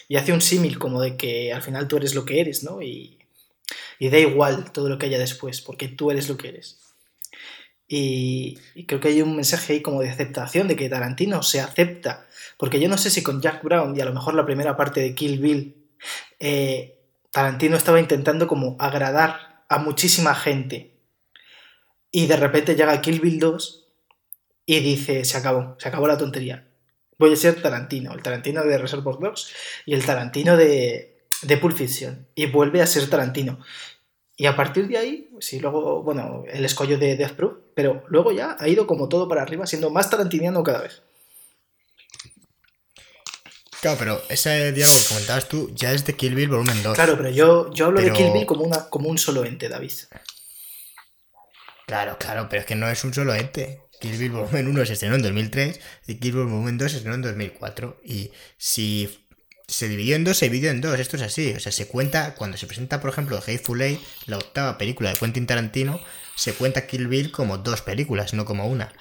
y 0.07 0.15
hace 0.15 0.31
un 0.31 0.39
símil 0.39 0.79
como 0.79 1.01
de 1.01 1.17
que 1.17 1.51
al 1.51 1.61
final 1.61 1.89
tú 1.89 1.97
eres 1.97 2.15
lo 2.15 2.23
que 2.23 2.39
eres, 2.39 2.63
¿no? 2.63 2.81
Y, 2.81 3.19
y 3.99 4.09
da 4.09 4.19
igual 4.19 4.71
todo 4.71 4.87
lo 4.87 4.97
que 4.97 5.07
haya 5.07 5.19
después, 5.19 5.59
porque 5.59 5.89
tú 5.89 6.11
eres 6.11 6.29
lo 6.29 6.37
que 6.37 6.47
eres. 6.47 6.78
Y, 7.91 8.59
creo 8.85 8.99
que 9.01 9.07
hay 9.07 9.23
un 9.23 9.35
mensaje 9.35 9.73
ahí 9.73 9.81
como 9.81 10.01
de 10.01 10.11
aceptación, 10.11 10.67
de 10.67 10.75
que 10.75 10.89
Tarantino 10.89 11.41
se 11.41 11.59
acepta, 11.59 12.27
porque 12.57 12.79
yo 12.79 12.87
no 12.87 12.99
sé 12.99 13.09
si 13.09 13.23
con 13.23 13.41
Jack 13.41 13.63
Brown 13.63 13.97
y 13.97 14.01
a 14.01 14.05
lo 14.05 14.13
mejor 14.13 14.35
la 14.35 14.45
primera 14.45 14.77
parte 14.77 15.01
de 15.01 15.15
Kill 15.15 15.39
Bill, 15.39 15.89
eh, 16.39 16.99
Tarantino 17.31 17.75
estaba 17.75 17.99
intentando 17.99 18.47
como 18.47 18.75
agradar 18.79 19.63
a 19.67 19.79
muchísima 19.79 20.35
gente. 20.35 20.99
Y 22.11 22.27
de 22.27 22.37
repente 22.37 22.75
llega 22.75 23.01
Kill 23.01 23.21
Bill 23.21 23.39
2 23.39 23.87
y 24.67 24.79
dice, 24.81 25.25
se 25.25 25.37
acabó, 25.37 25.75
se 25.79 25.87
acabó 25.89 26.07
la 26.07 26.17
tontería. 26.17 26.67
Voy 27.17 27.33
a 27.33 27.35
ser 27.35 27.59
Tarantino, 27.59 28.13
el 28.13 28.21
Tarantino 28.21 28.63
de 28.63 28.77
Reservoir 28.77 29.17
Dogs 29.19 29.51
y 29.85 29.95
el 29.95 30.05
Tarantino 30.05 30.55
de, 30.57 31.23
de 31.41 31.57
Pulp 31.57 31.75
Fiction. 31.75 32.27
Y 32.35 32.45
vuelve 32.45 32.83
a 32.83 32.87
ser 32.87 33.09
Tarantino. 33.09 33.59
Y 34.39 34.45
a 34.45 34.55
partir 34.55 34.87
de 34.87 34.97
ahí, 34.97 35.29
sí, 35.41 35.59
luego, 35.59 36.01
bueno, 36.01 36.45
el 36.47 36.63
escollo 36.63 36.97
de 36.97 37.17
Death 37.17 37.33
Proof, 37.33 37.57
pero 37.75 38.05
luego 38.07 38.31
ya 38.31 38.55
ha 38.57 38.69
ido 38.69 38.87
como 38.87 39.09
todo 39.09 39.27
para 39.27 39.41
arriba, 39.41 39.67
siendo 39.67 39.89
más 39.89 40.09
tarantiniano 40.09 40.63
cada 40.63 40.83
vez. 40.83 41.01
Claro, 43.81 43.97
pero 43.99 44.21
ese 44.29 44.71
diálogo 44.71 44.97
que 44.97 45.07
comentabas 45.09 45.49
tú 45.49 45.69
ya 45.75 45.91
es 45.91 46.05
de 46.05 46.15
Kill 46.15 46.35
Bill 46.35 46.47
volumen 46.47 46.81
2. 46.81 46.95
Claro, 46.95 47.17
pero 47.17 47.29
yo, 47.29 47.69
yo 47.73 47.87
hablo 47.87 47.99
de 47.99 48.13
Kill 48.13 48.31
Bill 48.31 48.45
como, 48.45 48.63
una, 48.63 48.89
como 48.89 49.09
un 49.09 49.17
solo 49.17 49.43
ente, 49.43 49.67
David. 49.67 49.91
Claro, 51.85 52.17
claro, 52.17 52.47
pero 52.49 52.61
es 52.61 52.65
que 52.65 52.75
no 52.75 52.87
es 52.87 53.03
un 53.03 53.13
solo 53.13 53.35
ente. 53.35 53.81
Kill 53.99 54.15
Bill 54.15 54.31
volumen 54.31 54.69
1 54.69 54.85
se 54.85 54.93
estrenó 54.93 55.15
en 55.15 55.21
2003 55.21 55.81
y 56.07 56.15
Kill 56.15 56.31
Bill 56.31 56.45
volumen 56.45 56.77
2 56.77 56.89
se 56.89 56.97
estrenó 56.99 57.15
en 57.15 57.23
2004. 57.23 57.99
Y 58.05 58.31
si 58.57 59.27
se 59.69 59.87
dividió 59.87 60.15
en 60.15 60.23
dos, 60.23 60.37
se 60.37 60.45
dividió 60.45 60.71
en 60.71 60.81
dos. 60.81 60.99
Esto 60.99 61.15
es 61.15 61.21
así. 61.21 61.53
O 61.53 61.59
sea, 61.59 61.71
se 61.71 61.87
cuenta, 61.87 62.35
cuando 62.35 62.57
se 62.57 62.67
presenta, 62.67 62.99
por 62.99 63.11
ejemplo, 63.11 63.37
Hateful 63.37 63.81
Eight, 63.81 64.01
la 64.25 64.37
octava 64.37 64.77
película 64.77 65.11
de 65.11 65.15
Quentin 65.15 65.45
Tarantino, 65.47 66.01
se 66.35 66.53
cuenta 66.53 66.87
Kill 66.87 67.07
Bill 67.07 67.31
como 67.31 67.57
dos 67.57 67.81
películas, 67.81 68.33
no 68.33 68.45
como 68.45 68.67
una. 68.67 68.91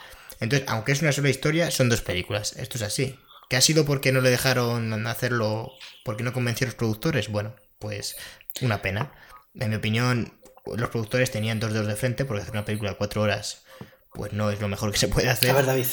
Entonces, 0.40 0.68
aunque 0.68 0.92
es 0.92 1.02
una 1.02 1.12
sola 1.12 1.30
historia, 1.30 1.70
son 1.70 1.88
dos 1.88 2.02
películas. 2.02 2.54
Esto 2.56 2.76
es 2.76 2.82
así. 2.82 3.18
¿Qué 3.48 3.56
ha 3.56 3.60
sido 3.60 3.84
porque 3.84 4.12
no 4.12 4.20
le 4.20 4.30
dejaron 4.30 5.06
hacerlo, 5.06 5.72
porque 6.04 6.22
no 6.22 6.32
convencieron 6.32 6.70
los 6.70 6.78
productores? 6.78 7.28
Bueno, 7.28 7.56
pues 7.78 8.16
una 8.60 8.82
pena. 8.82 9.12
En 9.54 9.70
mi 9.70 9.76
opinión, 9.76 10.38
los 10.66 10.90
productores 10.90 11.30
tenían 11.30 11.60
dos 11.60 11.72
dedos 11.72 11.86
de 11.86 11.96
frente 11.96 12.24
porque 12.24 12.42
hacer 12.42 12.52
una 12.52 12.64
película 12.64 12.90
de 12.90 12.96
cuatro 12.96 13.22
horas, 13.22 13.64
pues 14.12 14.32
no 14.32 14.50
es 14.50 14.60
lo 14.60 14.68
mejor 14.68 14.92
que 14.92 14.98
se 14.98 15.08
puede 15.08 15.28
hacer. 15.28 15.50
A 15.50 15.54
ver, 15.54 15.66
David. 15.66 15.86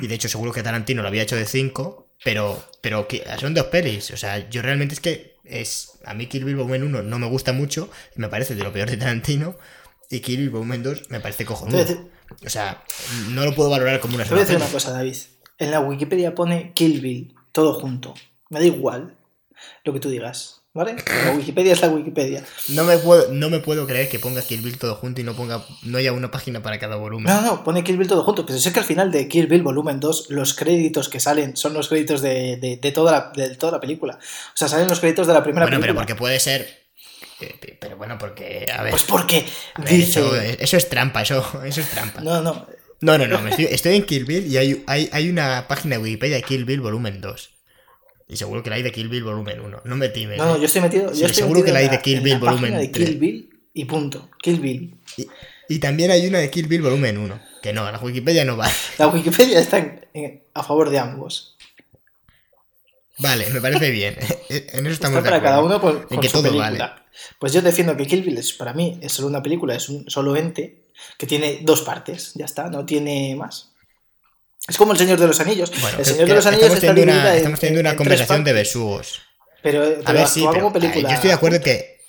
Y 0.00 0.06
de 0.06 0.14
hecho, 0.14 0.28
seguro 0.28 0.52
que 0.52 0.62
Tarantino 0.62 1.02
lo 1.02 1.08
había 1.08 1.22
hecho 1.22 1.36
de 1.36 1.46
5, 1.46 2.09
pero, 2.24 2.62
pero 2.80 3.08
que 3.08 3.24
son 3.38 3.54
dos 3.54 3.66
pelis. 3.66 4.10
O 4.10 4.16
sea, 4.16 4.48
yo 4.50 4.62
realmente 4.62 4.94
es 4.94 5.00
que 5.00 5.36
es. 5.44 5.98
A 6.04 6.14
mí 6.14 6.26
Kill 6.26 6.44
Bill 6.44 6.56
Volumen 6.56 6.84
1 6.84 7.02
no 7.02 7.18
me 7.18 7.28
gusta 7.28 7.52
mucho, 7.52 7.90
y 8.16 8.20
me 8.20 8.28
parece 8.28 8.54
de 8.54 8.64
lo 8.64 8.72
peor 8.72 8.90
de 8.90 8.96
Tarantino. 8.96 9.56
Y 10.08 10.20
Kill 10.20 10.38
Bill 10.38 10.50
Volumen 10.50 10.82
2 10.82 11.10
me 11.10 11.20
parece 11.20 11.44
cojonudo. 11.44 11.84
O 12.44 12.48
sea, 12.48 12.84
no 13.30 13.44
lo 13.44 13.54
puedo 13.54 13.70
valorar 13.70 14.00
como 14.00 14.14
una 14.14 14.24
te 14.24 14.30
voy 14.30 14.42
a 14.42 14.46
sola 14.46 14.58
decir 14.58 14.64
una 14.64 14.72
cosa, 14.72 14.92
David. 14.92 15.16
En 15.58 15.70
la 15.70 15.80
Wikipedia 15.80 16.34
pone 16.34 16.72
Kill 16.72 17.00
Bill, 17.00 17.34
todo 17.52 17.74
junto. 17.80 18.14
Me 18.48 18.60
da 18.60 18.66
igual 18.66 19.16
lo 19.84 19.92
que 19.92 20.00
tú 20.00 20.08
digas, 20.08 20.59
¿vale? 20.74 20.96
La 21.24 21.32
Wikipedia 21.32 21.72
es 21.72 21.80
la 21.82 21.88
Wikipedia. 21.88 22.44
No 22.68 22.84
me, 22.84 22.96
puedo, 22.98 23.32
no 23.32 23.50
me 23.50 23.58
puedo 23.60 23.86
creer 23.86 24.08
que 24.08 24.18
ponga 24.18 24.42
Kill 24.42 24.60
Bill 24.60 24.78
todo 24.78 24.94
junto 24.94 25.20
y 25.20 25.24
no 25.24 25.34
ponga 25.34 25.64
no 25.82 25.98
haya 25.98 26.12
una 26.12 26.30
página 26.30 26.62
para 26.62 26.78
cada 26.78 26.96
volumen. 26.96 27.26
No, 27.32 27.40
no, 27.42 27.64
pone 27.64 27.82
Kill 27.84 27.96
Bill 27.96 28.08
todo 28.08 28.22
junto. 28.22 28.46
Pero 28.46 28.58
sé 28.58 28.72
que 28.72 28.78
al 28.80 28.84
final 28.84 29.10
de 29.10 29.28
Kill 29.28 29.46
Bill 29.46 29.62
volumen 29.62 30.00
2, 30.00 30.26
los 30.30 30.54
créditos 30.54 31.08
que 31.08 31.20
salen 31.20 31.56
son 31.56 31.74
los 31.74 31.88
créditos 31.88 32.22
de, 32.22 32.56
de- 32.56 32.76
de 32.76 32.92
toda, 32.92 33.12
la, 33.12 33.32
de 33.48 33.56
toda 33.56 33.72
la 33.72 33.80
película. 33.80 34.14
O 34.14 34.56
sea, 34.56 34.68
salen 34.68 34.88
los 34.88 35.00
créditos 35.00 35.26
de 35.26 35.32
la 35.34 35.42
primera 35.42 35.64
bueno, 35.66 35.78
pero 35.80 35.92
película. 35.94 36.06
porque 36.06 36.18
puede 36.18 36.38
ser. 36.40 36.68
eh, 37.40 37.76
Pero 37.80 37.96
bueno, 37.96 38.16
porque. 38.18 38.66
A 38.72 38.82
ver. 38.82 38.90
Pues 38.90 39.02
porque 39.04 39.44
ver, 39.78 39.88
dice... 39.88 40.20
eso, 40.20 40.36
eso 40.36 40.76
es 40.76 40.88
trampa, 40.88 41.22
eso, 41.22 41.62
eso 41.64 41.80
es 41.80 41.90
trampa. 41.90 42.20
No, 42.20 42.40
no. 42.42 42.66
No, 43.02 43.16
no, 43.16 43.26
no, 43.26 43.40
me 43.40 43.48
estoy, 43.48 43.64
estoy 43.70 43.96
en 43.96 44.04
Kill 44.04 44.26
Bill 44.26 44.46
y 44.46 44.58
hay, 44.58 44.84
hay, 44.86 45.08
hay 45.10 45.30
una 45.30 45.66
página 45.68 45.96
de 45.96 46.02
Wikipedia 46.02 46.36
de 46.36 46.42
Kill 46.42 46.66
Bill 46.66 46.82
volumen 46.82 47.22
2. 47.22 47.50
Y 48.30 48.36
seguro 48.36 48.62
que 48.62 48.70
la 48.70 48.76
hay 48.76 48.82
de 48.82 48.92
Kill 48.92 49.08
Bill 49.08 49.24
volumen 49.24 49.60
1. 49.60 49.82
No 49.84 49.96
me 49.96 50.08
times. 50.08 50.38
No, 50.38 50.46
no, 50.46 50.56
¿eh? 50.56 50.60
yo 50.60 50.66
estoy 50.66 50.80
metido. 50.82 51.12
Sí, 51.12 51.20
yo 51.20 51.26
estoy 51.26 51.42
seguro 51.42 51.60
metido 51.60 51.66
que 51.66 51.72
la 51.72 51.78
hay 51.80 51.88
de 51.88 52.00
Kill 52.00 52.20
Bill 52.20 52.38
página 52.38 52.50
volumen 52.52 52.78
de. 52.78 52.90
Kill 52.92 53.18
Bill 53.18 53.60
y 53.74 53.84
punto. 53.86 54.30
Kill 54.40 54.60
Bill. 54.60 54.94
Y, 55.16 55.26
y 55.68 55.78
también 55.80 56.10
hay 56.12 56.26
una 56.26 56.38
de 56.38 56.48
Kill 56.50 56.66
Bill 56.68 56.82
volumen 56.82 57.18
1. 57.18 57.40
Que 57.62 57.72
no, 57.72 57.90
la 57.90 57.98
Wikipedia 57.98 58.44
no 58.44 58.56
va. 58.56 58.70
La 58.98 59.08
Wikipedia 59.08 59.58
está 59.60 59.78
en- 59.78 60.06
en- 60.14 60.42
a 60.54 60.62
favor 60.62 60.88
de 60.90 60.98
ambos. 60.98 61.56
Vale, 63.18 63.50
me 63.50 63.60
parece 63.60 63.90
bien. 63.90 64.16
En 64.48 64.86
eso 64.86 64.94
estamos 64.94 65.18
Está 65.18 65.30
de 65.30 65.40
para 65.40 65.42
cada 65.42 65.56
acuerdo. 65.58 65.76
uno 65.76 65.80
con, 65.80 66.02
En 66.02 66.08
con 66.08 66.20
que 66.20 66.28
su 66.28 66.32
todo 66.42 66.44
película. 66.44 67.04
Pues 67.38 67.52
yo 67.52 67.60
defiendo 67.62 67.96
que 67.96 68.06
Kill 68.06 68.22
Bill 68.22 68.38
es, 68.38 68.52
para 68.54 68.72
mí 68.72 68.98
es 69.02 69.12
solo 69.12 69.28
una 69.28 69.42
película, 69.42 69.74
es 69.74 69.88
un 69.88 70.08
solo 70.08 70.36
ente 70.36 70.84
que 71.18 71.26
tiene 71.26 71.58
dos 71.62 71.82
partes, 71.82 72.32
ya 72.34 72.44
está, 72.46 72.70
no 72.70 72.86
tiene 72.86 73.34
más. 73.36 73.69
Es 74.70 74.76
como 74.78 74.92
El 74.92 74.98
Señor 74.98 75.18
de 75.20 75.26
los 75.26 75.38
Anillos. 75.40 75.70
Bueno, 75.80 75.98
el 75.98 76.04
Señor 76.06 76.28
de 76.28 76.34
los 76.34 76.46
Anillos 76.46 76.64
estamos 76.72 76.82
está 76.84 76.94
teniendo 76.94 77.12
una, 77.20 77.34
estamos 77.36 77.60
teniendo 77.60 77.80
en- 77.80 77.86
una 77.86 77.96
conversación 77.96 78.44
de 78.44 78.52
besugos. 78.54 79.20
Pero, 79.62 79.82
A 79.82 79.86
pero 80.06 80.18
ver, 80.20 80.26
sí, 80.28 80.40
actúa 80.40 80.52
pero 80.52 80.64
como 80.64 80.72
película. 80.72 81.08
yo 81.10 81.14
estoy 81.14 81.28
de 81.28 81.34
acuerdo 81.34 81.60
que... 81.60 82.00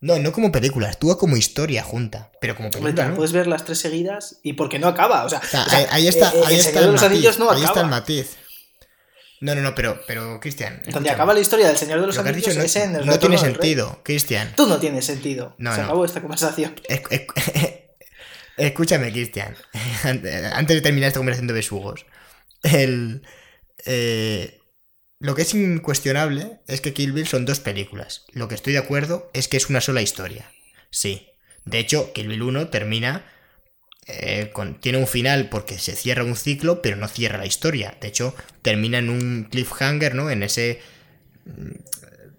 No, 0.00 0.18
no 0.18 0.32
como 0.32 0.52
película, 0.52 0.88
actúa 0.90 1.16
como 1.16 1.38
historia 1.38 1.82
junta. 1.82 2.30
Pero 2.40 2.54
como 2.54 2.70
película, 2.70 3.14
puedes 3.14 3.32
ver 3.32 3.46
las 3.46 3.64
tres 3.64 3.78
seguidas 3.78 4.36
y 4.42 4.52
porque 4.52 4.78
no 4.78 4.88
acaba. 4.88 5.24
O 5.24 5.30
sea, 5.30 5.38
O 5.42 5.46
sea, 5.46 5.62
o 5.64 5.70
sea, 5.70 5.78
ahí, 5.78 5.86
ahí 5.92 6.08
está, 6.08 6.28
eh, 6.28 6.32
eh, 6.34 6.42
ahí 6.44 6.54
el 6.54 6.60
está 6.60 6.70
Señor 6.72 6.82
el 6.82 6.86
de 6.88 6.92
los 6.92 7.00
matiz. 7.02 7.16
Anillos 7.16 7.38
no 7.38 7.50
ahí 7.50 7.64
está 7.64 7.80
el 7.80 7.86
matiz. 7.86 8.36
No, 9.40 9.54
no, 9.54 9.62
no, 9.62 9.74
pero, 9.74 10.00
pero 10.06 10.40
Cristian. 10.40 10.82
Donde 10.90 11.08
acaba 11.10 11.32
la 11.32 11.40
historia 11.40 11.68
del 11.68 11.76
Señor 11.78 12.00
de 12.02 12.06
los 12.08 12.18
Anillos 12.18 12.36
dicho 12.36 12.54
no, 12.58 12.62
es 12.64 12.76
en 12.76 12.96
el 12.96 13.06
no 13.06 13.18
tiene 13.18 13.38
sentido, 13.38 14.00
Cristian. 14.02 14.52
Tú 14.56 14.66
no 14.66 14.76
tienes 14.78 15.06
sentido. 15.06 15.54
No, 15.58 15.72
Se 15.72 15.78
no. 15.78 15.84
acabó 15.84 16.04
esta 16.04 16.20
conversación. 16.20 16.74
Esc- 16.88 17.32
Escúchame, 18.56 19.12
Cristian. 19.12 19.56
Antes 20.04 20.76
de 20.76 20.80
terminar 20.80 21.08
esta 21.08 21.18
conversación 21.20 21.48
de 21.48 21.54
besugos. 21.54 22.06
El, 22.62 23.22
eh, 23.86 24.60
lo 25.20 25.34
que 25.34 25.42
es 25.42 25.54
incuestionable 25.54 26.60
es 26.68 26.80
que 26.80 26.94
Kill 26.94 27.12
Bill 27.12 27.26
son 27.28 27.46
dos 27.46 27.60
películas. 27.60 28.26
Lo 28.32 28.48
que 28.48 28.56
estoy 28.56 28.74
de 28.74 28.80
acuerdo 28.80 29.30
es 29.34 29.48
que 29.48 29.58
es 29.58 29.70
una 29.70 29.80
sola 29.80 30.02
historia. 30.02 30.50
Sí. 30.90 31.28
De 31.64 31.78
hecho, 31.80 32.12
Kill 32.14 32.28
Bill 32.28 32.42
1 32.42 32.68
termina. 32.68 33.26
eh, 34.06 34.50
con- 34.52 34.80
tiene 34.80 34.98
un 34.98 35.06
final 35.06 35.48
porque 35.50 35.78
se 35.78 35.96
cierra 35.96 36.24
un 36.24 36.36
ciclo, 36.36 36.82
pero 36.82 36.96
no 36.96 37.08
cierra 37.08 37.38
la 37.38 37.46
historia. 37.46 37.96
De 38.00 38.08
hecho, 38.08 38.34
termina 38.62 38.98
en 38.98 39.10
un 39.10 39.44
cliffhanger, 39.50 40.14
¿no? 40.14 40.30
En 40.30 40.42
ese. 40.42 40.80
mm, 41.46 41.72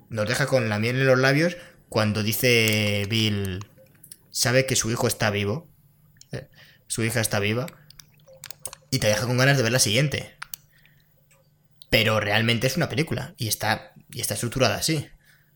Nos 0.10 0.28
deja 0.30 0.48
con 0.48 0.70
la 0.70 0.80
miel 0.80 0.98
en 0.98 1.08
los 1.08 1.20
labios 1.20 1.58
cuando 1.90 2.24
dice 2.24 3.06
Bill. 3.10 3.66
Sabe 4.32 4.66
que 4.66 4.76
su 4.76 4.92
hijo 4.92 5.08
está 5.08 5.30
vivo. 5.32 5.70
Eh, 6.88 6.88
Su 6.88 7.04
hija 7.04 7.22
está 7.22 7.40
viva. 7.40 7.68
Y 8.92 9.00
te 9.00 9.08
deja 9.08 9.26
con 9.26 9.38
ganas 9.38 9.58
de 9.58 9.64
ver 9.64 9.72
la 9.72 9.80
siguiente. 9.80 10.36
Pero 11.90 12.20
realmente 12.20 12.68
es 12.68 12.78
una 12.78 12.90
película. 12.90 13.34
Y 13.38 13.48
está, 13.48 13.94
y 14.12 14.22
está 14.22 14.34
estructurada 14.34 14.76
así. 14.78 15.08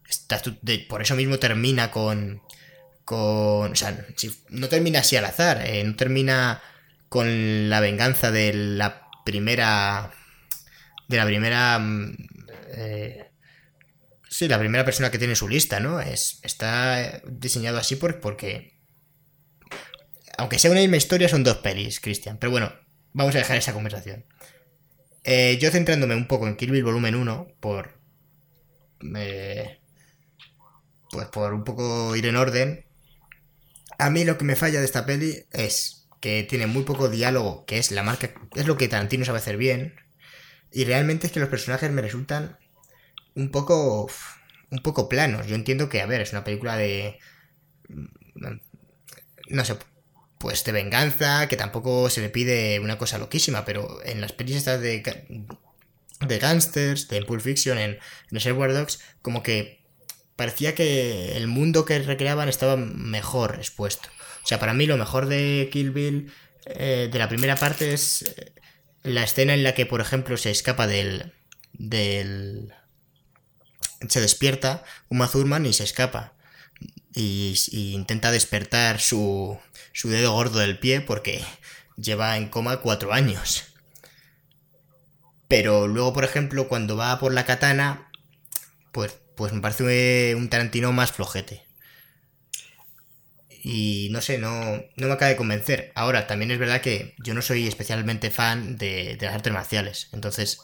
Está 0.08 0.42
por 0.88 1.02
eso 1.02 1.16
mismo 1.16 1.38
termina 1.40 1.92
con. 1.92 2.42
Con. 3.06 3.72
O 3.72 3.76
sea, 3.76 4.06
no 4.50 4.70
termina 4.70 5.00
así 5.00 5.16
al 5.18 5.26
azar. 5.26 5.62
eh, 5.66 5.84
no 5.84 5.96
termina 5.96 6.62
con 7.10 7.70
la 7.70 7.80
venganza 7.80 8.32
de 8.32 8.54
la 8.54 9.08
primera. 9.26 10.12
De 11.08 11.18
la 11.18 11.26
primera. 11.26 11.80
mm, 11.80 12.16
eh, 12.76 13.32
sí, 14.30 14.48
la 14.48 14.60
primera 14.60 14.86
persona 14.86 15.12
que 15.12 15.20
tiene 15.20 15.36
su 15.36 15.48
lista, 15.50 15.80
¿no? 15.80 16.00
Es, 16.02 16.40
está 16.44 17.22
diseñado 17.28 17.78
así 17.78 17.96
por- 17.96 18.20
porque. 18.20 18.79
Aunque 20.40 20.58
sea 20.58 20.72
una 20.72 20.80
misma 20.80 20.96
historia, 20.98 21.28
son 21.28 21.44
dos 21.44 21.58
pelis, 21.58 22.00
Cristian. 22.00 22.38
Pero 22.38 22.52
bueno, 22.52 22.72
vamos 23.14 23.36
a 23.36 23.40
dejar 23.40 23.58
esa 23.58 23.74
conversación. 23.74 24.26
Eh, 25.24 25.58
yo 25.62 25.72
centrándome 25.72 26.16
un 26.16 26.28
poco 26.28 26.48
en 26.48 26.56
Kill 26.56 26.72
Bill 26.72 26.84
Volumen 26.84 27.16
1, 27.16 27.48
por. 27.60 28.00
eh, 29.16 29.80
pues 31.12 31.28
por 31.28 31.54
un 31.54 31.64
poco 31.64 32.16
ir 32.16 32.26
en 32.26 32.36
orden. 32.36 32.86
A 33.98 34.10
mí 34.10 34.24
lo 34.24 34.38
que 34.38 34.46
me 34.46 34.56
falla 34.56 34.80
de 34.80 34.86
esta 34.86 35.06
peli 35.06 35.46
es 35.52 36.08
que 36.22 36.44
tiene 36.44 36.68
muy 36.68 36.84
poco 36.84 37.10
diálogo, 37.10 37.66
que 37.66 37.78
es 37.78 37.92
la 37.92 38.04
marca. 38.04 38.32
Es 38.56 38.66
lo 38.68 38.78
que 38.78 38.88
Tarantino 38.88 39.26
sabe 39.26 39.40
hacer 39.40 39.58
bien. 39.58 39.96
Y 40.72 40.86
realmente 40.86 41.28
es 41.28 41.34
que 41.34 41.40
los 41.40 41.50
personajes 41.50 41.92
me 41.92 42.02
resultan 42.02 42.58
un 43.36 43.52
poco. 43.52 44.10
un 44.72 44.80
poco 44.84 45.10
planos. 45.10 45.48
Yo 45.48 45.56
entiendo 45.56 45.90
que, 45.90 46.02
a 46.02 46.06
ver, 46.08 46.22
es 46.22 46.32
una 46.34 46.44
película 46.44 46.78
de. 46.78 47.20
No 49.50 49.66
sé, 49.66 49.76
pues 50.40 50.64
de 50.64 50.72
venganza, 50.72 51.48
que 51.50 51.58
tampoco 51.58 52.10
se 52.10 52.22
le 52.22 52.30
pide 52.30 52.80
una 52.80 52.98
cosa 52.98 53.18
loquísima, 53.18 53.66
pero 53.66 54.00
en 54.06 54.22
las 54.22 54.32
pelis 54.32 54.56
estas 54.56 54.82
de, 54.82 55.04
de 56.26 56.40
gangsters, 56.40 57.10
de 57.10 57.22
Pulp 57.24 57.42
Fiction, 57.42 57.78
en, 57.78 58.00
Reservoir 58.32 58.74
Dogs, 58.74 59.02
como 59.22 59.44
que 59.44 59.84
parecía 60.38 60.74
que 60.74 61.36
el 61.36 61.48
mundo 61.48 61.84
que 61.84 62.00
recreaban 62.00 62.48
estaba 62.48 62.78
mejor 62.78 63.56
expuesto. 63.56 64.08
O 64.42 64.48
sea, 64.48 64.60
para 64.60 64.74
mí 64.74 64.86
lo 64.86 64.98
mejor 64.98 65.26
de 65.26 65.70
Kill 65.74 65.92
Bill 65.92 66.32
eh, 66.66 67.10
de 67.12 67.20
la 67.20 67.28
primera 67.28 67.58
parte 67.58 67.94
es 67.94 68.22
eh, 68.22 68.54
la 69.04 69.24
escena 69.24 69.54
en 69.54 69.64
la 69.64 69.74
que, 69.74 69.86
por 69.86 70.00
ejemplo, 70.00 70.38
se 70.38 70.52
escapa 70.52 70.88
del... 70.88 71.34
del 71.74 72.74
se 74.08 74.22
despierta 74.22 74.86
Uma 75.10 75.28
Thurman 75.28 75.66
y 75.66 75.74
se 75.74 75.84
escapa 75.84 76.39
y, 77.20 77.94
intenta 77.94 78.32
despertar 78.32 79.00
su, 79.00 79.60
su 79.94 80.10
dedo 80.10 80.34
gordo 80.34 80.60
del 80.60 80.80
pie 80.80 81.02
porque 81.02 81.44
lleva 81.98 82.38
en 82.38 82.50
coma 82.50 82.78
cuatro 82.78 83.14
años. 83.14 83.66
Pero 85.48 85.88
luego, 85.88 86.14
por 86.14 86.24
ejemplo, 86.24 86.68
cuando 86.68 86.96
va 86.96 87.20
por 87.20 87.34
la 87.34 87.46
katana, 87.46 88.10
pues, 88.92 89.18
pues 89.36 89.52
me 89.52 89.62
parece 89.62 90.36
un 90.36 90.50
Tarantino 90.50 90.92
más 90.92 91.12
flojete. 91.12 91.64
Y 93.62 94.10
no 94.12 94.22
sé, 94.22 94.38
no, 94.38 94.84
no 94.96 95.08
me 95.08 95.14
acaba 95.14 95.30
de 95.30 95.36
convencer. 95.36 95.92
Ahora, 95.96 96.28
también 96.28 96.52
es 96.52 96.60
verdad 96.60 96.82
que 96.82 97.16
yo 97.24 97.34
no 97.34 97.42
soy 97.42 97.68
especialmente 97.68 98.32
fan 98.32 98.78
de 98.78 99.18
las 99.20 99.34
artes 99.34 99.52
marciales. 99.52 100.10
Entonces, 100.14 100.62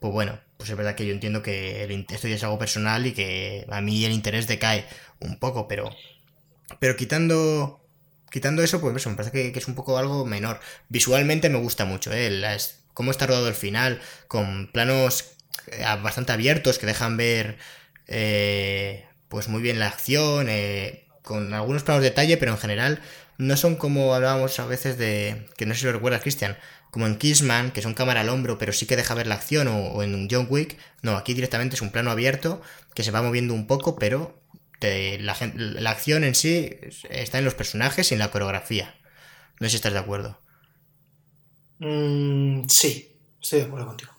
pues 0.00 0.12
bueno, 0.12 0.38
pues 0.56 0.70
es 0.70 0.76
verdad 0.76 0.94
que 0.94 1.06
yo 1.06 1.12
entiendo 1.12 1.42
que 1.42 1.84
el 1.84 2.06
esto 2.10 2.28
ya 2.28 2.36
es 2.36 2.44
algo 2.44 2.58
personal 2.58 3.06
y 3.06 3.12
que 3.12 3.66
a 3.70 3.80
mí 3.80 4.04
el 4.04 4.12
interés 4.12 4.46
decae 4.46 4.84
un 5.20 5.38
poco, 5.38 5.68
pero. 5.68 5.90
Pero 6.80 6.96
quitando. 6.96 7.80
Quitando 8.30 8.62
eso, 8.62 8.80
pues 8.80 9.06
me 9.06 9.14
parece 9.14 9.52
que, 9.52 9.58
es 9.58 9.68
un 9.68 9.74
poco 9.74 9.96
algo 9.96 10.26
menor. 10.26 10.60
Visualmente 10.90 11.48
me 11.48 11.58
gusta 11.58 11.86
mucho, 11.86 12.12
¿eh? 12.12 12.30
Cómo 12.92 13.10
está 13.10 13.26
rodado 13.26 13.48
el 13.48 13.54
final, 13.54 14.00
con 14.26 14.70
planos 14.70 15.32
eh, 15.72 15.84
bastante 16.02 16.32
abiertos 16.32 16.78
que 16.78 16.86
dejan 16.86 17.16
ver 17.16 17.58
eh, 18.06 19.06
pues 19.28 19.48
muy 19.48 19.62
bien 19.62 19.78
la 19.78 19.86
acción, 19.86 20.48
eh, 20.48 21.06
con 21.22 21.54
algunos 21.54 21.82
planos 21.84 22.02
de 22.02 22.10
detalle, 22.10 22.36
pero 22.36 22.52
en 22.52 22.58
general 22.58 23.00
no 23.36 23.56
son 23.56 23.76
como 23.76 24.14
hablábamos 24.14 24.58
a 24.58 24.66
veces 24.66 24.98
de, 24.98 25.46
que 25.56 25.66
no 25.66 25.74
sé 25.74 25.80
si 25.80 25.86
lo 25.86 25.92
recuerdas 25.92 26.22
Cristian, 26.22 26.58
como 26.90 27.06
en 27.06 27.16
Kissman, 27.16 27.70
que 27.72 27.82
son 27.82 27.94
cámara 27.94 28.20
al 28.22 28.28
hombro, 28.28 28.58
pero 28.58 28.72
sí 28.72 28.86
que 28.86 28.96
deja 28.96 29.14
ver 29.14 29.26
la 29.26 29.34
acción, 29.36 29.68
o, 29.68 30.02
en 30.02 30.28
John 30.30 30.46
Wick, 30.50 30.76
no, 31.02 31.16
aquí 31.16 31.34
directamente 31.34 31.76
es 31.76 31.82
un 31.82 31.90
plano 31.90 32.10
abierto 32.10 32.62
que 32.94 33.02
se 33.02 33.10
va 33.10 33.22
moviendo 33.22 33.54
un 33.54 33.66
poco, 33.66 33.96
pero 33.96 34.40
la, 34.80 35.36
la 35.54 35.90
acción 35.90 36.24
en 36.24 36.34
sí 36.34 36.70
está 37.10 37.38
en 37.38 37.44
los 37.44 37.54
personajes 37.54 38.10
y 38.10 38.14
en 38.14 38.20
la 38.20 38.30
coreografía. 38.30 38.94
No 39.60 39.66
sé 39.66 39.70
si 39.70 39.76
estás 39.76 39.92
de 39.92 39.98
acuerdo. 39.98 40.40
Mm, 41.78 42.64
sí, 42.68 43.16
estoy 43.40 43.60
de 43.60 43.66
acuerdo 43.66 43.86
contigo. 43.86 44.12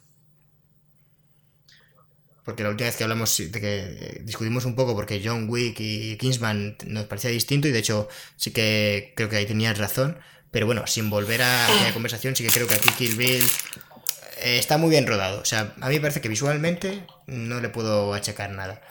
Porque 2.43 2.63
la 2.63 2.69
última 2.69 2.87
vez 2.87 2.95
que 2.95 3.03
hablamos 3.03 3.37
de 3.37 3.61
que 3.61 3.77
eh, 3.77 4.21
discutimos 4.23 4.65
un 4.65 4.75
poco 4.75 4.95
porque 4.95 5.21
John 5.23 5.47
Wick 5.49 5.79
y 5.79 6.17
Kingsman 6.17 6.77
nos 6.87 7.05
parecía 7.05 7.29
distinto 7.29 7.67
y 7.67 7.71
de 7.71 7.79
hecho 7.79 8.07
sí 8.37 8.51
que 8.51 9.13
creo 9.15 9.29
que 9.29 9.37
ahí 9.37 9.45
tenías 9.45 9.77
razón. 9.77 10.17
Pero 10.51 10.65
bueno, 10.65 10.87
sin 10.87 11.09
volver 11.09 11.41
a 11.41 11.67
la 11.83 11.93
conversación, 11.93 12.35
sí 12.35 12.43
que 12.43 12.51
creo 12.51 12.67
que 12.67 12.75
aquí 12.75 12.89
Kill 12.97 13.15
Bill 13.15 13.43
eh, 14.41 14.57
está 14.57 14.77
muy 14.77 14.89
bien 14.89 15.05
rodado. 15.05 15.41
O 15.41 15.45
sea, 15.45 15.73
a 15.79 15.89
mí 15.89 15.95
me 15.95 16.01
parece 16.01 16.21
que 16.21 16.29
visualmente 16.29 17.05
no 17.27 17.59
le 17.61 17.69
puedo 17.69 18.13
achacar 18.13 18.49
nada. 18.51 18.81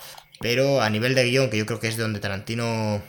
Pero 0.41 0.83
a 0.83 0.91
nivel 0.91 1.15
de 1.15 1.25
guion, 1.25 1.51
que 1.51 1.59
yo 1.59 1.67
creo 1.67 1.81
que 1.81 1.89
es 1.89 1.97
donde 1.97 2.21
Tarantino 2.21 3.03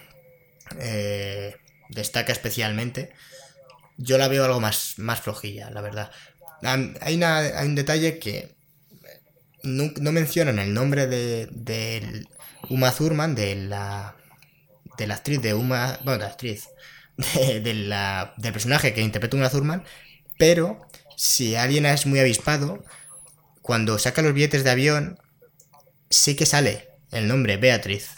eh, 0.79 1.55
destaca 1.89 2.31
especialmente, 2.31 3.11
yo 3.97 4.17
la 4.17 4.27
veo 4.27 4.45
algo 4.45 4.59
más, 4.59 4.95
más 4.97 5.21
flojilla, 5.21 5.69
la 5.69 5.81
verdad. 5.81 6.11
Hay, 6.63 7.21
hay 7.21 7.67
un 7.67 7.75
detalle 7.75 8.17
que 8.19 8.55
no, 9.63 10.11
mencionan 10.11 10.59
el 10.59 10.73
nombre 10.73 11.07
de, 11.07 12.25
Uma 12.69 12.91
Thurman, 12.91 13.35
de 13.35 13.55
la, 13.55 14.15
de 14.97 15.07
la 15.07 15.15
actriz 15.15 15.41
de 15.41 15.53
Uma, 15.53 15.99
bueno, 16.03 16.19
de 16.19 16.25
la 16.25 16.31
actriz, 16.31 16.69
del 17.53 18.53
personaje 18.53 18.93
que 18.93 19.01
interpreta 19.01 19.37
Uma 19.37 19.49
Thurman, 19.49 19.83
pero 20.37 20.79
si 21.17 21.55
alguien 21.55 21.85
es 21.85 22.05
muy 22.05 22.19
avispado, 22.19 22.83
cuando 23.61 23.99
saca 23.99 24.21
los 24.21 24.33
billetes 24.33 24.63
de 24.63 24.71
avión, 24.71 25.19
sí 26.09 26.35
que 26.35 26.45
sale 26.45 26.89
el 27.11 27.27
nombre 27.27 27.57
Beatriz. 27.57 28.11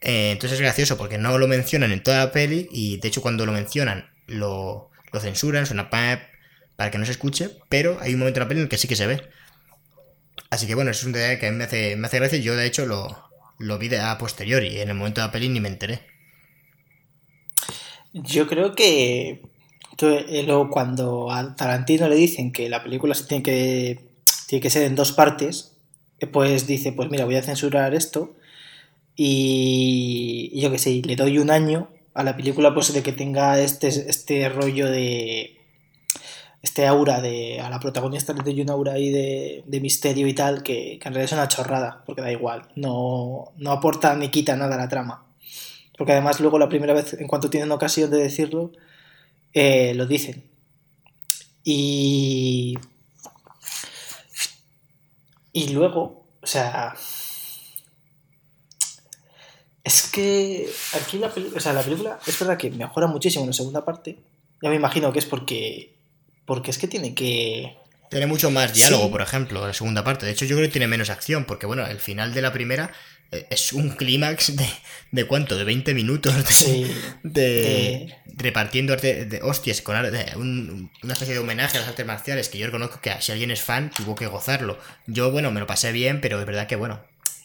Eh, 0.00 0.32
entonces 0.32 0.58
es 0.58 0.62
gracioso 0.62 0.96
porque 0.98 1.18
no 1.18 1.38
lo 1.38 1.48
mencionan 1.48 1.92
en 1.92 2.02
toda 2.02 2.18
la 2.18 2.32
peli 2.32 2.68
y 2.70 2.98
de 2.98 3.08
hecho 3.08 3.22
cuando 3.22 3.46
lo 3.46 3.52
mencionan 3.52 4.10
lo, 4.26 4.90
lo 5.12 5.20
censuran, 5.20 5.66
suena 5.66 5.90
para 5.90 6.90
que 6.90 6.98
no 6.98 7.06
se 7.06 7.12
escuche, 7.12 7.50
pero 7.68 7.98
hay 8.00 8.12
un 8.12 8.20
momento 8.20 8.40
en 8.40 8.44
la 8.44 8.48
peli 8.48 8.60
en 8.60 8.64
el 8.64 8.68
que 8.68 8.78
sí 8.78 8.88
que 8.88 8.96
se 8.96 9.06
ve. 9.06 9.22
Así 10.50 10.66
que 10.66 10.74
bueno, 10.74 10.90
es 10.90 11.02
un 11.04 11.12
detalle 11.12 11.38
que 11.38 11.46
a 11.46 11.50
mí 11.50 11.56
me 11.56 11.64
hace, 11.64 11.96
me 11.96 12.06
hace 12.06 12.18
gracia. 12.18 12.38
Yo 12.38 12.56
de 12.56 12.66
hecho 12.66 12.86
lo, 12.86 13.30
lo 13.58 13.78
vi 13.78 13.94
a 13.94 14.18
posteriori. 14.18 14.80
En 14.80 14.88
el 14.88 14.94
momento 14.94 15.20
de 15.20 15.26
la 15.28 15.32
peli 15.32 15.48
ni 15.48 15.60
me 15.60 15.68
enteré. 15.68 16.15
Yo 18.22 18.46
creo 18.46 18.74
que 18.74 19.42
eh, 20.00 20.66
cuando 20.70 21.30
a 21.30 21.54
Tarantino 21.54 22.08
le 22.08 22.16
dicen 22.16 22.52
que 22.52 22.68
la 22.68 22.82
película 22.82 23.14
se 23.14 23.24
tiene 23.24 23.42
que, 23.42 24.08
tiene 24.46 24.62
que 24.62 24.70
ser 24.70 24.84
en 24.84 24.94
dos 24.94 25.12
partes, 25.12 25.76
eh, 26.20 26.26
pues 26.26 26.66
dice, 26.66 26.92
pues 26.92 27.10
mira, 27.10 27.26
voy 27.26 27.36
a 27.36 27.42
censurar 27.42 27.94
esto 27.94 28.34
y, 29.16 30.58
yo 30.60 30.70
qué 30.70 30.78
sé, 30.78 31.02
le 31.04 31.16
doy 31.16 31.38
un 31.38 31.50
año 31.50 31.88
a 32.14 32.24
la 32.24 32.36
película 32.36 32.72
pues 32.72 32.92
de 32.94 33.02
que 33.02 33.12
tenga 33.12 33.60
este, 33.60 33.88
este 33.88 34.48
rollo 34.48 34.86
de 34.90 35.56
este 36.62 36.86
aura 36.86 37.20
de. 37.20 37.60
A 37.60 37.70
la 37.70 37.80
protagonista 37.80 38.32
le 38.32 38.42
doy 38.42 38.60
un 38.62 38.70
aura 38.70 38.94
ahí 38.94 39.10
de, 39.10 39.80
misterio 39.80 40.26
y 40.26 40.34
tal, 40.34 40.62
que, 40.62 40.94
en 40.94 41.00
realidad 41.00 41.24
es 41.24 41.32
una 41.32 41.48
chorrada, 41.48 42.02
porque 42.06 42.22
da 42.22 42.32
igual. 42.32 42.68
No, 42.76 43.52
aporta 43.66 44.14
ni 44.16 44.30
quita 44.30 44.56
nada 44.56 44.74
a 44.74 44.78
la 44.78 44.88
trama. 44.88 45.25
Porque 45.96 46.12
además, 46.12 46.40
luego 46.40 46.58
la 46.58 46.68
primera 46.68 46.92
vez, 46.92 47.14
en 47.14 47.26
cuanto 47.26 47.50
tienen 47.50 47.70
ocasión 47.72 48.10
de 48.10 48.18
decirlo, 48.18 48.72
eh, 49.52 49.94
lo 49.94 50.06
dicen. 50.06 50.44
Y. 51.64 52.74
Y 55.52 55.68
luego, 55.68 56.28
o 56.42 56.46
sea. 56.46 56.94
Es 59.82 60.10
que 60.10 60.68
aquí 60.94 61.18
la, 61.18 61.28
o 61.28 61.60
sea, 61.60 61.72
la 61.72 61.82
película 61.82 62.18
es 62.26 62.38
verdad 62.38 62.58
que 62.58 62.70
mejora 62.70 63.06
muchísimo 63.06 63.44
en 63.44 63.50
la 63.50 63.54
segunda 63.54 63.84
parte. 63.84 64.18
Ya 64.60 64.68
me 64.68 64.74
imagino 64.74 65.12
que 65.12 65.20
es 65.20 65.26
porque 65.26 65.96
porque 66.46 66.70
es 66.70 66.78
que 66.78 66.88
tiene 66.88 67.14
que... 67.14 67.76
Tiene 68.08 68.26
mucho 68.26 68.52
más 68.52 68.72
diálogo, 68.72 69.10
por 69.10 69.20
ejemplo, 69.20 69.66
la 69.66 69.74
segunda 69.74 70.04
parte. 70.04 70.24
De 70.24 70.32
hecho, 70.32 70.44
yo 70.44 70.54
creo 70.56 70.68
que 70.68 70.72
tiene 70.72 70.86
menos 70.86 71.10
acción, 71.10 71.44
porque 71.44 71.66
bueno, 71.66 71.84
el 71.84 71.98
final 71.98 72.32
de 72.32 72.40
la 72.40 72.52
primera 72.52 72.92
es 73.30 73.72
un 73.72 73.90
clímax 73.90 74.56
de, 74.56 74.68
de 75.10 75.24
cuánto, 75.26 75.56
de 75.56 75.64
20 75.64 75.94
minutos 75.94 76.34
de, 77.22 78.14
repartiendo 78.36 78.96
de, 78.96 79.40
hostias 79.42 79.82
con 79.82 79.96
una 79.96 81.12
especie 81.12 81.34
de 81.34 81.40
homenaje 81.40 81.76
a 81.76 81.80
las 81.80 81.88
artes 81.88 82.06
marciales 82.06 82.48
que 82.48 82.58
yo 82.58 82.66
reconozco 82.66 83.00
que 83.00 83.12
si 83.20 83.32
alguien 83.32 83.50
es 83.50 83.62
fan 83.62 83.90
tuvo 83.90 84.14
que 84.14 84.26
gozarlo. 84.26 84.78
Yo, 85.06 85.30
bueno, 85.30 85.50
me 85.50 85.60
lo 85.60 85.66
pasé 85.66 85.92
bien, 85.92 86.20
pero 86.20 86.38
es 86.40 86.46
verdad 86.46 86.66
que 86.66 86.76
bueno, 86.76 87.00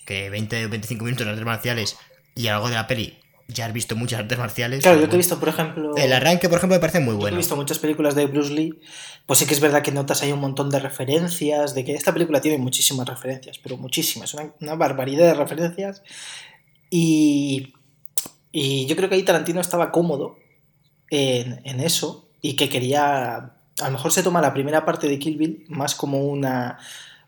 que 0.06 0.30
20 0.30 0.66
o 0.66 0.70
25 0.70 1.06
minutos 1.06 1.26
de 1.26 1.32
artes 1.32 1.46
marciales 1.46 1.98
y 2.36 2.48
algo 2.48 2.70
de 2.70 2.76
la 2.76 2.88
peli 2.88 3.21
ya 3.48 3.66
has 3.66 3.74
visto 3.74 3.96
muchas 3.96 4.22
artes 4.22 4.38
marciales. 4.38 4.82
Claro, 4.82 5.00
yo 5.00 5.10
te 5.10 5.16
he 5.16 5.18
visto, 5.18 5.40
por 5.40 5.50
ejemplo. 5.50 5.96
El 5.98 6.14
arranque, 6.14 6.48
por 6.50 6.58
ejemplo, 6.58 6.76
me 6.76 6.80
parece 6.80 7.00
muy 7.00 7.16
bueno. 7.16 7.36
he 7.36 7.38
visto 7.38 7.56
muchas 7.56 7.80
películas 7.80 8.16
de 8.16 8.26
Bruce 8.26 8.54
Lee. 8.54 8.80
Pues 9.26 9.40
sí 9.40 9.46
que 9.46 9.54
es 9.54 9.60
verdad 9.60 9.82
que 9.82 9.92
notas 9.92 10.22
ahí 10.22 10.32
un 10.32 10.40
montón 10.40 10.70
de 10.70 10.80
referencias, 10.80 11.76
de 11.76 11.84
que 11.84 11.94
esta 11.94 12.14
película 12.14 12.42
tiene 12.42 12.58
muchísimas 12.58 13.08
referencias, 13.08 13.60
pero 13.60 13.78
muchísimas, 13.78 14.36
una, 14.60 14.76
barbaridad 14.76 15.26
de 15.26 15.34
referencias. 15.34 16.04
Y, 16.90 17.74
y 18.52 18.86
yo 18.88 18.96
creo 18.96 19.10
que 19.10 19.16
ahí 19.16 19.24
Tarantino 19.24 19.62
estaba 19.62 19.92
cómodo 19.92 20.38
en, 21.10 21.62
en 21.64 21.80
eso 21.80 22.30
y 22.42 22.56
que 22.56 22.70
quería. 22.70 23.54
A 23.80 23.86
lo 23.86 23.92
mejor 23.92 24.12
se 24.12 24.24
toma 24.24 24.42
la 24.42 24.54
primera 24.54 24.86
parte 24.86 25.08
de 25.08 25.20
Kill 25.20 25.38
Bill 25.38 25.66
más 25.70 25.96
como 25.96 26.26
una. 26.26 26.78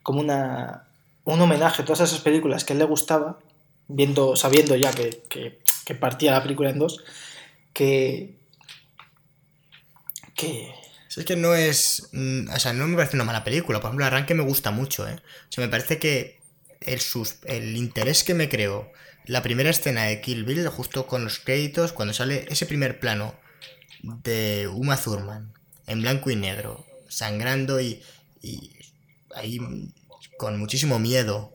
como 0.03 0.19
una. 0.19 0.88
un 1.26 1.41
homenaje 1.41 1.81
a 1.81 1.85
todas 1.85 2.02
esas 2.02 2.22
películas 2.22 2.64
que 2.64 2.73
a 2.73 2.76
él 2.76 2.80
le 2.80 2.85
gustaba, 2.85 3.40
viendo, 3.88 4.35
sabiendo 4.35 4.76
ya 4.76 4.91
que 4.91 5.23
que 5.30 5.62
partía 5.95 6.31
la 6.31 6.43
película 6.43 6.69
en 6.69 6.80
dos, 6.80 7.03
que... 7.73 8.38
que... 10.35 10.73
es 11.15 11.26
que 11.26 11.35
no 11.35 11.53
es... 11.53 12.10
Mm, 12.14 12.49
o 12.49 12.60
sea, 12.60 12.73
no 12.73 12.88
me 12.88 12.95
parece 12.95 13.18
una 13.18 13.26
mala 13.26 13.43
película. 13.43 13.80
Por 13.80 13.89
ejemplo, 13.89 14.05
arranque 14.05 14.34
me 14.34 14.43
gusta 14.43 14.72
mucho, 14.72 15.07
¿eh? 15.07 15.15
O 15.15 15.51
sea, 15.51 15.64
me 15.64 15.69
parece 15.69 15.99
que 15.99 16.39
el, 16.81 16.99
sus, 16.99 17.35
el 17.45 17.76
interés 17.76 18.23
que 18.23 18.34
me 18.34 18.49
creó 18.49 18.91
la 19.26 19.41
primera 19.41 19.69
escena 19.69 20.03
de 20.03 20.22
Kill 20.22 20.43
Bill, 20.43 20.68
justo 20.68 21.07
con 21.07 21.23
los 21.23 21.39
créditos, 21.39 21.93
cuando 21.93 22.14
sale 22.14 22.45
ese 22.49 22.65
primer 22.65 22.99
plano 22.99 23.35
de 24.01 24.68
Uma 24.68 24.97
Thurman, 24.97 25.53
en 25.88 26.01
blanco 26.01 26.30
y 26.30 26.35
negro, 26.35 26.85
sangrando 27.07 27.80
y, 27.80 28.01
y 28.41 28.72
ahí 29.34 29.60
con 30.38 30.60
muchísimo 30.60 30.99
miedo, 30.99 31.53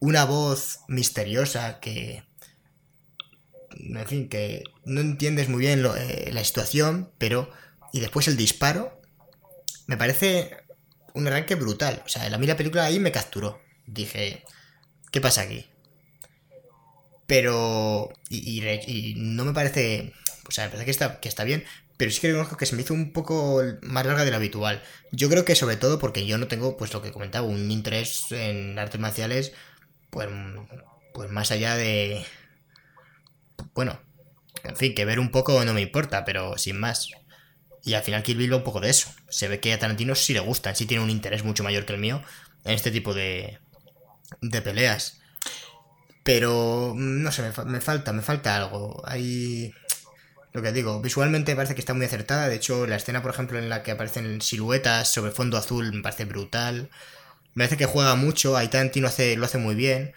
una 0.00 0.24
voz 0.24 0.80
misteriosa 0.88 1.78
que, 1.80 2.23
en 3.76 4.06
fin, 4.06 4.28
que 4.28 4.64
no 4.84 5.00
entiendes 5.00 5.48
muy 5.48 5.60
bien 5.60 5.84
eh, 5.96 6.30
la 6.32 6.44
situación, 6.44 7.10
pero... 7.18 7.50
Y 7.92 8.00
después 8.00 8.26
el 8.26 8.36
disparo, 8.36 9.00
me 9.86 9.96
parece 9.96 10.56
un 11.14 11.26
arranque 11.26 11.54
brutal. 11.54 12.02
O 12.04 12.08
sea, 12.08 12.26
a 12.26 12.38
mí 12.38 12.46
la 12.46 12.56
película 12.56 12.84
ahí 12.84 12.98
me 12.98 13.12
capturó. 13.12 13.60
Dije, 13.86 14.44
¿qué 15.12 15.20
pasa 15.20 15.42
aquí? 15.42 15.66
Pero... 17.26 18.12
Y, 18.30 19.14
no 19.16 19.44
me 19.44 19.52
parece... 19.52 20.12
O 20.48 20.50
sea, 20.50 20.64
me 20.64 20.70
parece 20.70 20.84
que 20.84 20.90
está, 20.90 21.20
que 21.20 21.28
está 21.28 21.44
bien, 21.44 21.64
pero 21.96 22.10
sí 22.10 22.20
que 22.20 22.28
reconozco 22.28 22.56
que 22.56 22.66
se 22.66 22.76
me 22.76 22.82
hizo 22.82 22.92
un 22.92 23.12
poco 23.12 23.62
más 23.82 24.04
larga 24.04 24.24
de 24.24 24.30
lo 24.30 24.36
habitual. 24.36 24.82
Yo 25.12 25.28
creo 25.30 25.44
que 25.44 25.54
sobre 25.54 25.76
todo 25.76 25.98
porque 25.98 26.26
yo 26.26 26.36
no 26.36 26.48
tengo, 26.48 26.76
pues 26.76 26.92
lo 26.92 27.00
que 27.00 27.12
comentaba, 27.12 27.46
un 27.46 27.70
interés 27.70 28.30
en 28.30 28.78
artes 28.78 29.00
marciales, 29.00 29.52
pues, 30.10 30.28
pues 31.14 31.30
más 31.30 31.50
allá 31.50 31.76
de, 31.76 32.26
bueno, 33.74 34.00
en 34.62 34.76
fin, 34.76 34.94
que 34.94 35.04
ver 35.04 35.20
un 35.20 35.30
poco 35.30 35.64
no 35.64 35.74
me 35.74 35.82
importa, 35.82 36.24
pero 36.24 36.58
sin 36.58 36.78
más. 36.78 37.10
Y 37.84 37.94
al 37.94 38.02
final 38.02 38.22
Kill 38.22 38.38
Bill 38.38 38.52
va 38.52 38.56
un 38.56 38.64
poco 38.64 38.80
de 38.80 38.90
eso. 38.90 39.10
Se 39.28 39.48
ve 39.48 39.60
que 39.60 39.72
a 39.72 39.78
Tarantino 39.78 40.14
sí 40.14 40.32
le 40.32 40.40
gustan, 40.40 40.74
sí 40.74 40.86
tiene 40.86 41.04
un 41.04 41.10
interés 41.10 41.44
mucho 41.44 41.64
mayor 41.64 41.84
que 41.84 41.92
el 41.92 42.00
mío 42.00 42.22
en 42.64 42.72
este 42.74 42.90
tipo 42.90 43.12
de, 43.12 43.58
de 44.40 44.62
peleas. 44.62 45.20
Pero, 46.22 46.94
no 46.96 47.30
sé, 47.30 47.42
me, 47.66 47.80
falta, 47.80 48.12
me 48.12 48.22
falta 48.22 48.56
algo. 48.56 49.02
Hay... 49.06 49.74
Lo 50.52 50.62
que 50.62 50.72
digo, 50.72 51.02
visualmente 51.02 51.56
parece 51.56 51.74
que 51.74 51.80
está 51.80 51.94
muy 51.94 52.06
acertada. 52.06 52.48
De 52.48 52.54
hecho, 52.54 52.86
la 52.86 52.96
escena, 52.96 53.22
por 53.22 53.32
ejemplo, 53.32 53.58
en 53.58 53.68
la 53.68 53.82
que 53.82 53.90
aparecen 53.90 54.40
siluetas 54.40 55.08
sobre 55.12 55.32
fondo 55.32 55.58
azul 55.58 55.92
me 55.92 56.02
parece 56.02 56.24
brutal. 56.24 56.90
Me 57.54 57.64
parece 57.64 57.76
que 57.76 57.86
juega 57.86 58.14
mucho. 58.14 58.56
Ahí 58.56 58.68
Tarantino 58.68 59.08
hace, 59.08 59.36
lo 59.36 59.44
hace 59.46 59.58
muy 59.58 59.74
bien 59.74 60.14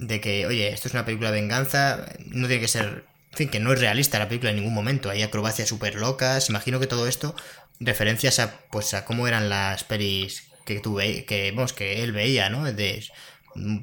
de 0.00 0.20
que, 0.20 0.46
oye, 0.46 0.68
esto 0.68 0.88
es 0.88 0.94
una 0.94 1.04
película 1.04 1.30
de 1.30 1.40
venganza, 1.40 2.06
no 2.26 2.48
tiene 2.48 2.62
que 2.62 2.68
ser, 2.68 3.04
en 3.32 3.36
fin, 3.36 3.48
que 3.50 3.60
no 3.60 3.72
es 3.72 3.80
realista 3.80 4.18
la 4.18 4.28
película 4.28 4.50
en 4.50 4.56
ningún 4.56 4.74
momento, 4.74 5.10
hay 5.10 5.22
acrobacias 5.22 5.68
súper 5.68 5.94
locas, 5.94 6.48
imagino 6.48 6.80
que 6.80 6.86
todo 6.86 7.06
esto, 7.06 7.36
referencias 7.78 8.38
a, 8.38 8.60
pues, 8.70 8.94
a 8.94 9.04
cómo 9.04 9.28
eran 9.28 9.50
las 9.50 9.84
pelis 9.84 10.50
que, 10.64 10.80
tú 10.80 10.96
que, 10.96 11.52
vamos, 11.54 11.74
que 11.74 12.02
él 12.02 12.12
veía, 12.12 12.48
¿no? 12.48 12.64
De, 12.64 13.04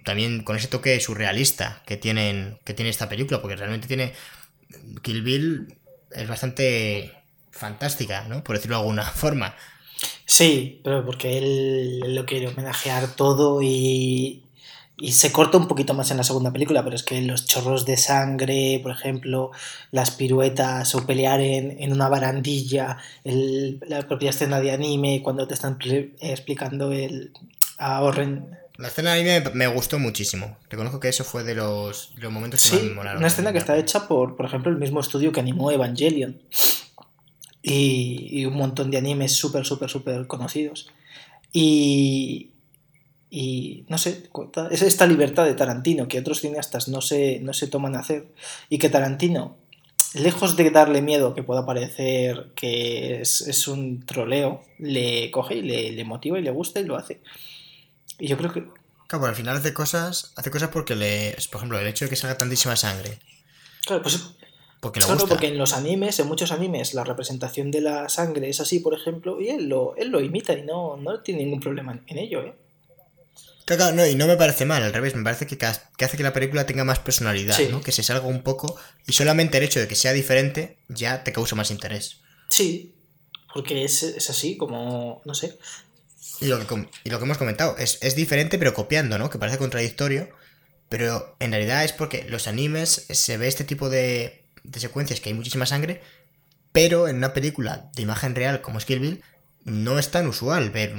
también 0.04 0.44
con 0.44 0.56
ese 0.56 0.68
toque 0.68 1.00
surrealista 1.00 1.84
que, 1.86 1.98
tienen, 1.98 2.58
que 2.64 2.74
tiene 2.74 2.90
esta 2.90 3.10
película, 3.10 3.42
porque 3.42 3.56
realmente 3.56 3.88
tiene... 3.88 4.14
Kill 5.02 5.22
Bill 5.22 5.76
es 6.12 6.28
bastante 6.28 7.14
fantástica, 7.52 8.28
¿no? 8.28 8.44
Por 8.44 8.56
decirlo 8.56 8.78
de 8.78 8.82
alguna 8.82 9.04
forma. 9.12 9.56
Sí, 10.26 10.82
pero 10.84 11.06
porque 11.06 11.38
él 11.38 12.16
lo 12.16 12.26
quiere 12.26 12.48
homenajear 12.48 13.16
todo 13.16 13.62
y, 13.62 14.47
y 15.00 15.12
se 15.12 15.32
corta 15.32 15.58
un 15.58 15.68
poquito 15.68 15.94
más 15.94 16.10
en 16.10 16.18
la 16.18 16.24
segunda 16.24 16.52
película, 16.52 16.84
pero 16.84 16.96
es 16.96 17.04
que 17.04 17.22
los 17.22 17.46
chorros 17.46 17.86
de 17.86 17.98
sangre, 17.98 18.80
por 18.82 18.92
ejemplo, 18.92 19.52
las 19.92 20.10
piruetas 20.12 20.96
o 20.96 21.06
pelear 21.06 21.40
en, 21.40 21.80
en 21.80 21.94
una 21.94 22.10
barandilla, 22.10 22.98
el, 23.24 23.80
la 23.88 24.08
propia 24.08 24.32
escena 24.32 24.60
de 24.60 24.72
anime 24.72 25.22
cuando 25.24 25.48
te 25.48 25.54
están 25.54 25.78
explicando 26.20 26.92
el 26.92 27.32
a 27.78 28.02
Orren. 28.02 28.58
La 28.78 28.88
escena 28.88 29.14
de 29.14 29.22
anime 29.22 29.52
me 29.54 29.68
gustó 29.68 30.00
muchísimo. 30.00 30.58
Reconozco 30.68 31.00
que 31.00 31.10
eso 31.10 31.24
fue 31.24 31.44
de 31.44 31.54
los, 31.54 32.14
los 32.18 32.32
momentos 32.32 32.68
que 32.68 32.76
más 32.76 32.84
me 32.84 32.94
molaron. 32.96 33.20
Una 33.20 33.28
escena 33.28 33.52
que 33.52 33.60
está 33.60 33.78
hecha 33.78 34.08
por, 34.08 34.36
por 34.36 34.48
ejemplo, 34.48 34.72
el 34.72 34.78
mismo 34.78 35.00
estudio 35.00 35.32
que 35.32 35.40
animó 35.40 35.72
Evangelion. 35.72 36.42
Y, 37.62 38.30
y 38.32 38.46
un 38.46 38.56
montón 38.56 38.90
de 38.90 38.98
animes 38.98 39.36
súper, 39.36 39.64
súper, 39.66 39.90
súper 39.90 40.26
conocidos. 40.26 40.90
Y, 41.52 42.52
y 43.30 43.86
no 43.90 43.98
sé, 43.98 44.30
es 44.72 44.82
esta 44.82 45.06
libertad 45.06 45.46
de 45.46 45.54
Tarantino 45.54 46.08
que 46.08 46.20
otros 46.20 46.40
cineastas 46.40 46.88
no 46.88 47.02
se, 47.02 47.40
no 47.42 47.54
se 47.54 47.68
toman 47.68 47.96
a 47.96 48.00
hacer 48.00 48.28
y 48.70 48.78
que 48.78 48.90
Tarantino, 48.90 49.58
lejos 50.14 50.56
de 50.56 50.72
darle 50.72 51.02
miedo 51.02 51.36
que 51.36 51.44
pueda 51.44 51.66
parecer 51.66 52.52
que 52.56 53.22
es, 53.22 53.68
un 53.68 54.06
troleo, 54.06 54.64
le 54.80 55.30
coge 55.32 55.56
y 55.56 55.62
le, 55.92 56.04
motiva 56.06 56.40
y 56.40 56.42
le 56.42 56.52
gusta 56.52 56.80
y 56.80 56.86
lo 56.86 56.96
hace. 56.96 57.20
Y 58.18 58.28
yo 58.28 58.38
creo 58.38 58.54
que... 58.54 58.66
Claro, 59.08 59.26
al 59.26 59.36
final 59.36 59.58
hace 59.58 59.74
cosas, 59.74 60.34
hace 60.36 60.52
cosas 60.52 60.70
porque 60.70 60.96
le... 60.96 61.36
Por 61.52 61.60
ejemplo, 61.60 61.80
el 61.80 61.88
hecho 61.88 62.06
de 62.06 62.10
que 62.10 62.16
salga 62.16 62.38
tantísima 62.38 62.76
sangre. 62.76 63.20
Claro, 63.86 64.02
pues... 64.02 64.34
Porque 64.80 65.00
gusta. 65.00 65.26
porque 65.26 65.48
en 65.48 65.58
los 65.58 65.74
animes, 65.74 66.20
en 66.20 66.28
muchos 66.28 66.52
animes, 66.52 66.94
la 66.94 67.04
representación 67.04 67.72
de 67.72 67.82
la 67.82 68.10
sangre 68.10 68.48
es 68.48 68.62
así, 68.62 68.80
por 68.80 68.94
ejemplo, 68.94 69.42
y 69.42 69.50
él 69.50 69.68
lo, 69.68 69.96
él 69.96 70.10
lo 70.10 70.22
imita 70.22 70.54
y 70.54 70.62
no, 70.62 70.98
no 70.98 71.20
tiene 71.22 71.44
ningún 71.44 71.60
problema 71.60 72.00
en 72.06 72.18
ello, 72.20 72.42
¿eh? 72.44 72.54
No, 73.76 74.06
y 74.06 74.16
no 74.16 74.28
me 74.28 74.38
parece 74.38 74.66
mal, 74.66 74.82
al 74.84 74.94
revés, 74.94 75.16
me 75.16 75.24
parece 75.24 75.46
que, 75.46 75.66
hace 75.66 76.18
que 76.18 76.24
la 76.24 76.34
película 76.34 76.66
tenga 76.66 76.86
más 76.86 77.00
personalidad, 77.00 77.60
¿no? 77.70 77.82
Que 77.82 77.92
se 77.92 78.04
salga 78.04 78.26
un 78.26 78.42
poco 78.42 78.80
y 79.06 79.14
solamente 79.14 79.58
el 79.58 79.64
hecho 79.64 79.80
de 79.80 79.88
que 79.88 79.96
sea 79.96 80.14
diferente 80.14 80.78
ya 80.88 81.24
te 81.24 81.34
causa 81.34 81.56
más 81.56 81.70
interés. 81.70 82.22
Sí, 82.50 82.96
porque 83.54 83.84
es, 83.84 84.30
así, 84.30 84.56
como, 84.56 85.22
no 85.26 85.34
sé. 85.34 85.58
Y 86.40 86.46
lo 86.46 86.66
que, 86.66 86.88
y 87.04 87.10
lo 87.10 87.18
que 87.18 87.26
hemos 87.26 87.38
comentado, 87.38 87.76
es, 87.78 87.98
es, 88.02 88.16
diferente 88.16 88.58
pero 88.58 88.74
copiando, 88.74 89.18
¿no? 89.18 89.30
Que 89.30 89.40
parece 89.40 89.58
contradictorio, 89.58 90.30
pero 90.88 91.36
en 91.40 91.52
realidad 91.52 91.84
es 91.84 91.92
porque 91.92 92.24
los 92.30 92.48
animes 92.48 93.06
se 93.10 93.38
ve 93.38 93.48
este 93.48 93.66
tipo 93.66 93.90
de, 93.90 94.46
de 94.64 94.80
secuencias 94.80 95.20
que 95.20 95.30
hay 95.30 95.36
muchísima 95.36 95.66
sangre, 95.66 96.02
pero 96.72 97.08
en 97.08 97.18
una 97.18 97.34
película 97.34 97.90
de 97.96 98.04
imagen 98.04 98.36
real 98.36 98.62
como 98.62 98.80
Skill 98.80 99.00
Bill 99.00 99.24
no 99.66 100.00
es 100.00 100.12
tan 100.12 100.28
usual 100.28 100.70
ver 100.70 100.94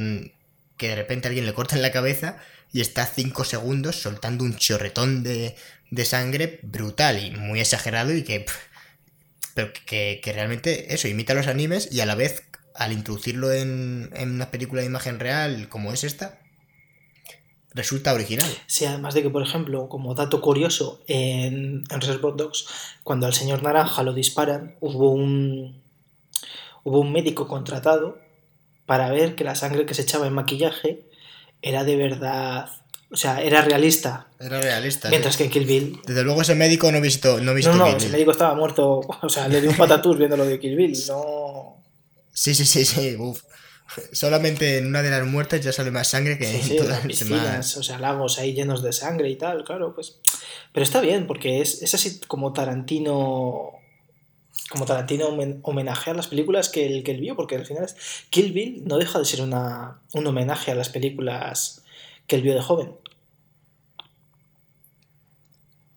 que 0.79 0.89
de 0.89 0.97
repente 0.97 1.29
alguien 1.29 1.45
le 1.45 1.53
corten 1.53 1.83
la 1.83 1.93
cabeza 1.93 2.39
y 2.73 2.81
está 2.81 3.05
5 3.05 3.45
segundos 3.45 3.97
soltando 3.97 4.45
un 4.45 4.57
chorretón 4.57 5.23
de, 5.23 5.57
de, 5.91 6.05
sangre 6.05 6.61
brutal 6.63 7.23
y 7.23 7.31
muy 7.33 7.61
exagerado 7.61 8.15
y 8.15 8.23
que, 8.23 8.47
pero 9.55 9.73
que, 9.87 10.21
que, 10.23 10.33
realmente 10.33 10.95
eso 10.95 11.09
imita 11.09 11.35
los 11.35 11.47
animes 11.47 11.91
y 11.93 12.01
a 12.01 12.07
la 12.07 12.15
vez 12.15 12.45
al 12.75 12.93
introducirlo 12.93 13.53
en, 13.53 14.11
en 14.15 14.31
una 14.31 14.51
película 14.51 14.81
de 14.81 14.87
imagen 14.87 15.19
real 15.19 15.69
como 15.69 15.93
es 15.93 16.05
esta, 16.05 16.39
resulta 17.75 18.13
original. 18.13 18.49
Sí, 18.67 18.85
además 18.85 19.15
de 19.15 19.23
que, 19.23 19.31
por 19.31 19.43
ejemplo, 19.43 19.89
como 19.89 20.15
dato 20.15 20.41
curioso, 20.41 21.03
en, 21.07 21.85
en 21.91 22.01
Reservoir 22.01 22.37
Dogs, 22.37 22.67
cuando 23.03 23.27
al 23.27 23.35
señor 23.35 23.63
Naranja 23.63 24.03
lo 24.03 24.13
disparan, 24.13 24.77
hubo 24.81 25.11
un, 25.11 25.83
hubo 26.85 27.01
un 27.01 27.13
médico 27.13 27.49
contratado 27.49 28.19
para 28.89 29.10
ver 29.10 29.35
que 29.35 29.44
la 29.44 29.55
sangre 29.55 29.85
que 29.85 29.93
se 29.93 30.01
echaba 30.01 30.27
en 30.27 30.32
maquillaje 30.32 31.02
era 31.60 31.85
de 31.85 31.94
verdad. 31.97 32.70
O 33.10 33.16
sea, 33.19 33.43
era 33.43 33.60
realista. 33.60 34.28
Era 34.40 34.62
realista. 34.62 35.10
Mientras 35.10 35.36
que 35.36 35.51
Kill 35.51 35.66
Bill. 35.66 36.01
Desde 36.06 36.24
luego 36.24 36.40
ese 36.40 36.55
médico 36.55 36.90
no 36.90 36.98
visto, 36.98 37.39
no 37.39 37.52
visto 37.52 37.70
no, 37.74 37.90
no, 37.90 37.97
ese 37.98 38.09
médico 38.09 38.31
estaba 38.31 38.55
muerto. 38.55 39.01
O 39.23 39.28
sea, 39.28 39.47
le 39.47 39.60
dio 39.60 39.69
un 39.69 39.77
patatús 39.77 40.16
viendo 40.16 40.39
lo 40.39 40.47
de 40.47 40.59
Kill 40.59 40.74
Bill. 40.74 40.98
No. 41.06 41.85
Sí, 42.32 42.55
sí, 42.55 42.65
sí, 42.65 42.86
sí. 42.86 43.15
Uf. 43.19 43.43
Solamente 44.12 44.78
en 44.78 44.86
una 44.86 45.02
de 45.02 45.10
las 45.10 45.27
muertes 45.27 45.62
ya 45.62 45.73
sale 45.73 45.90
más 45.90 46.09
sangre 46.09 46.39
que 46.39 46.51
en 46.51 46.77
todas 46.78 46.89
las 46.89 47.06
piscinas, 47.06 47.77
o 47.77 47.82
sea, 47.82 47.98
lagos 47.98 48.39
ahí 48.39 48.55
llenos 48.55 48.82
de 48.82 48.94
sangre 48.94 49.28
y 49.28 49.36
tal, 49.36 49.65
claro, 49.65 49.94
pues. 49.94 50.16
Pero 50.73 50.85
está 50.85 51.02
bien, 51.02 51.27
porque 51.27 51.60
es, 51.60 51.82
es 51.82 51.94
así 51.94 52.20
como 52.27 52.55
Tarantino 52.55 53.78
como 54.69 54.85
Tarantino 54.85 55.28
homenajea 55.62 56.15
las 56.15 56.28
películas 56.28 56.69
que 56.69 56.86
él, 56.86 57.03
que 57.03 57.12
él 57.12 57.20
vio, 57.20 57.36
porque 57.36 57.57
al 57.57 57.66
final 57.66 57.85
es, 57.85 57.97
Kill 58.31 58.53
Bill 58.53 58.85
no 58.85 58.99
deja 58.99 59.19
de 59.19 59.24
ser 59.24 59.40
una, 59.40 60.01
un 60.12 60.27
homenaje 60.27 60.70
a 60.70 60.74
las 60.74 60.90
películas 60.90 61.82
que 62.27 62.36
él 62.36 62.43
vio 62.43 62.55
de 62.55 62.62
joven. 62.62 62.95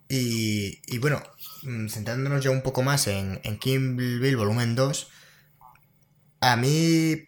Y, 0.07 0.79
y 0.87 0.97
bueno, 0.97 1.21
mm, 1.63 1.87
centrándonos 1.87 2.43
ya 2.43 2.51
un 2.51 2.61
poco 2.61 2.81
más 2.81 3.07
en, 3.07 3.39
en 3.43 3.57
Kill 3.59 3.95
Bill 3.95 4.37
Volumen 4.37 4.75
2, 4.75 5.07
a 6.41 6.55
mí 6.55 7.27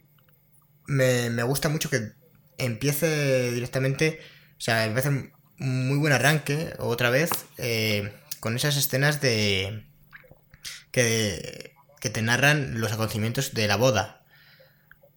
me, 0.88 1.30
me 1.30 1.44
gusta 1.44 1.70
mucho 1.70 1.90
que 1.90 2.11
empiece 2.57 3.52
directamente, 3.52 4.20
o 4.57 4.61
sea, 4.61 4.88
me 4.88 4.91
parece 4.91 5.10
un 5.10 5.88
muy 5.88 5.98
buen 5.98 6.14
arranque, 6.14 6.74
otra 6.80 7.10
vez, 7.10 7.30
eh, 7.57 8.14
con 8.40 8.56
esas 8.56 8.76
escenas 8.78 9.22
de 9.22 9.86
que, 10.94 11.74
te 11.99 12.22
narran 12.22 12.80
los 12.80 12.94
acontecimientos 12.94 13.53
de 13.53 13.68
la 13.68 13.76
boda. 13.76 14.22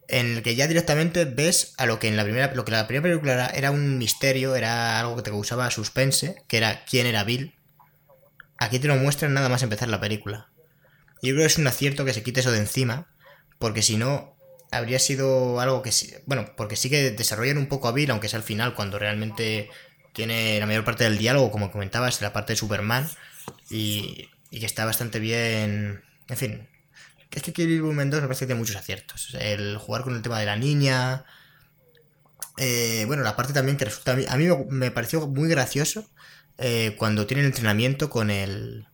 En 0.09 0.37
el 0.37 0.43
que 0.43 0.55
ya 0.55 0.67
directamente 0.67 1.25
ves 1.25 1.73
a 1.77 1.85
lo 1.85 1.99
que 1.99 2.07
en 2.07 2.17
la 2.17 2.23
primera, 2.23 2.53
lo 2.53 2.65
que 2.65 2.71
la 2.71 2.87
primera 2.87 3.03
película 3.03 3.47
era, 3.47 3.71
un 3.71 3.97
misterio, 3.97 4.55
era 4.55 4.99
algo 4.99 5.15
que 5.15 5.21
te 5.21 5.31
causaba 5.31 5.69
suspense, 5.69 6.43
que 6.47 6.57
era 6.57 6.85
quién 6.85 7.05
era 7.05 7.23
Bill. 7.23 7.55
Aquí 8.57 8.79
te 8.79 8.87
lo 8.87 8.95
muestran 8.95 9.33
nada 9.33 9.49
más 9.49 9.63
empezar 9.63 9.89
la 9.89 9.99
película. 9.99 10.49
Yo 11.21 11.33
creo 11.33 11.39
que 11.39 11.45
es 11.45 11.57
un 11.57 11.67
acierto 11.67 12.05
que 12.05 12.13
se 12.13 12.23
quite 12.23 12.39
eso 12.39 12.51
de 12.51 12.59
encima, 12.59 13.07
porque 13.59 13.81
si 13.81 13.97
no, 13.97 14.35
habría 14.71 14.99
sido 14.99 15.59
algo 15.59 15.81
que 15.81 15.91
sí. 15.91 16.13
Bueno, 16.25 16.53
porque 16.55 16.77
sí 16.77 16.89
que 16.89 17.11
desarrollan 17.11 17.57
un 17.57 17.67
poco 17.67 17.87
a 17.87 17.91
Bill, 17.91 18.11
aunque 18.11 18.29
sea 18.29 18.37
al 18.37 18.43
final, 18.43 18.75
cuando 18.75 18.97
realmente 18.97 19.69
tiene 20.13 20.59
la 20.59 20.65
mayor 20.65 20.85
parte 20.85 21.03
del 21.03 21.17
diálogo, 21.17 21.51
como 21.51 21.71
comentabas, 21.71 22.21
la 22.21 22.33
parte 22.33 22.53
de 22.53 22.57
Superman. 22.57 23.09
Y 23.69 24.29
y 24.51 24.59
que 24.59 24.65
está 24.65 24.85
bastante 24.85 25.19
bien. 25.19 26.03
En 26.29 26.37
fin, 26.37 26.67
es 27.31 27.43
que 27.43 27.65
Bill 27.65 27.81
2 27.81 27.93
me 27.93 28.05
parece 28.05 28.39
que 28.41 28.45
tiene 28.47 28.59
muchos 28.59 28.75
aciertos. 28.75 29.35
El 29.39 29.77
jugar 29.77 30.03
con 30.03 30.15
el 30.15 30.21
tema 30.21 30.39
de 30.39 30.45
la 30.45 30.55
niña. 30.55 31.25
Eh, 32.57 33.03
bueno, 33.05 33.23
la 33.23 33.35
parte 33.35 33.53
también 33.53 33.77
que 33.77 33.85
resulta. 33.85 34.13
A 34.13 34.37
mí, 34.37 34.47
me, 34.69 34.91
pareció 34.91 35.27
muy 35.27 35.49
gracioso 35.49 36.09
eh, 36.57 36.95
cuando 36.97 37.27
tiene 37.27 37.41
el 37.41 37.47
entrenamiento 37.47 38.09
con 38.09 38.29
el. 38.29 38.87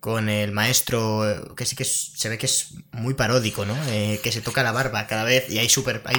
Con 0.00 0.28
el 0.28 0.50
maestro, 0.50 1.54
que 1.56 1.64
sí 1.64 1.76
que 1.76 1.84
se 1.84 2.28
ve 2.28 2.36
que 2.36 2.46
es 2.46 2.74
muy 2.90 3.14
paródico, 3.14 3.64
¿no? 3.64 3.76
Eh, 3.86 4.18
que 4.20 4.32
se 4.32 4.40
toca 4.40 4.64
la 4.64 4.72
barba 4.72 5.06
cada 5.06 5.22
vez 5.22 5.48
y 5.48 5.58
hay 5.60 5.68
super. 5.68 6.02
Hay 6.04 6.16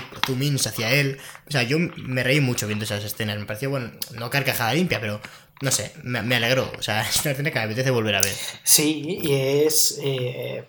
hacia 0.65 0.91
él. 0.93 1.19
O 1.47 1.51
sea, 1.51 1.63
yo 1.63 1.77
me 1.79 2.23
reí 2.23 2.39
mucho 2.39 2.65
viendo 2.65 2.85
esas 2.85 3.03
escenas. 3.03 3.37
Me 3.37 3.45
pareció, 3.45 3.69
bueno, 3.69 3.91
no 4.13 4.29
carcajada 4.29 4.73
limpia, 4.73 5.01
pero 5.01 5.19
no 5.61 5.71
sé, 5.71 5.91
me, 6.03 6.21
me, 6.21 6.35
alegró. 6.35 6.71
O 6.77 6.81
sea, 6.81 7.01
es 7.09 7.21
una 7.21 7.31
escena 7.31 7.51
que 7.51 7.59
me 7.59 7.65
apetece 7.65 7.91
volver 7.91 8.15
a 8.15 8.21
ver. 8.21 8.33
Sí, 8.63 9.19
y 9.21 9.33
es. 9.33 9.99
Eh, 10.03 10.65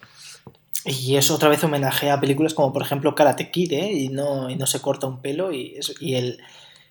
y 0.87 1.17
es 1.17 1.31
otra 1.31 1.49
vez 1.49 1.65
homenaje 1.65 2.11
a 2.11 2.21
películas 2.21 2.53
como, 2.53 2.73
por 2.73 2.83
ejemplo, 2.83 3.15
Karate 3.15 3.51
Kid, 3.51 3.73
¿eh? 3.73 3.91
Y 3.93 4.09
no, 4.11 4.51
y 4.51 4.57
no 4.57 4.67
se 4.67 4.81
corta 4.81 5.07
un 5.07 5.23
pelo 5.23 5.53
y, 5.53 5.79
y 6.01 6.15
el. 6.15 6.39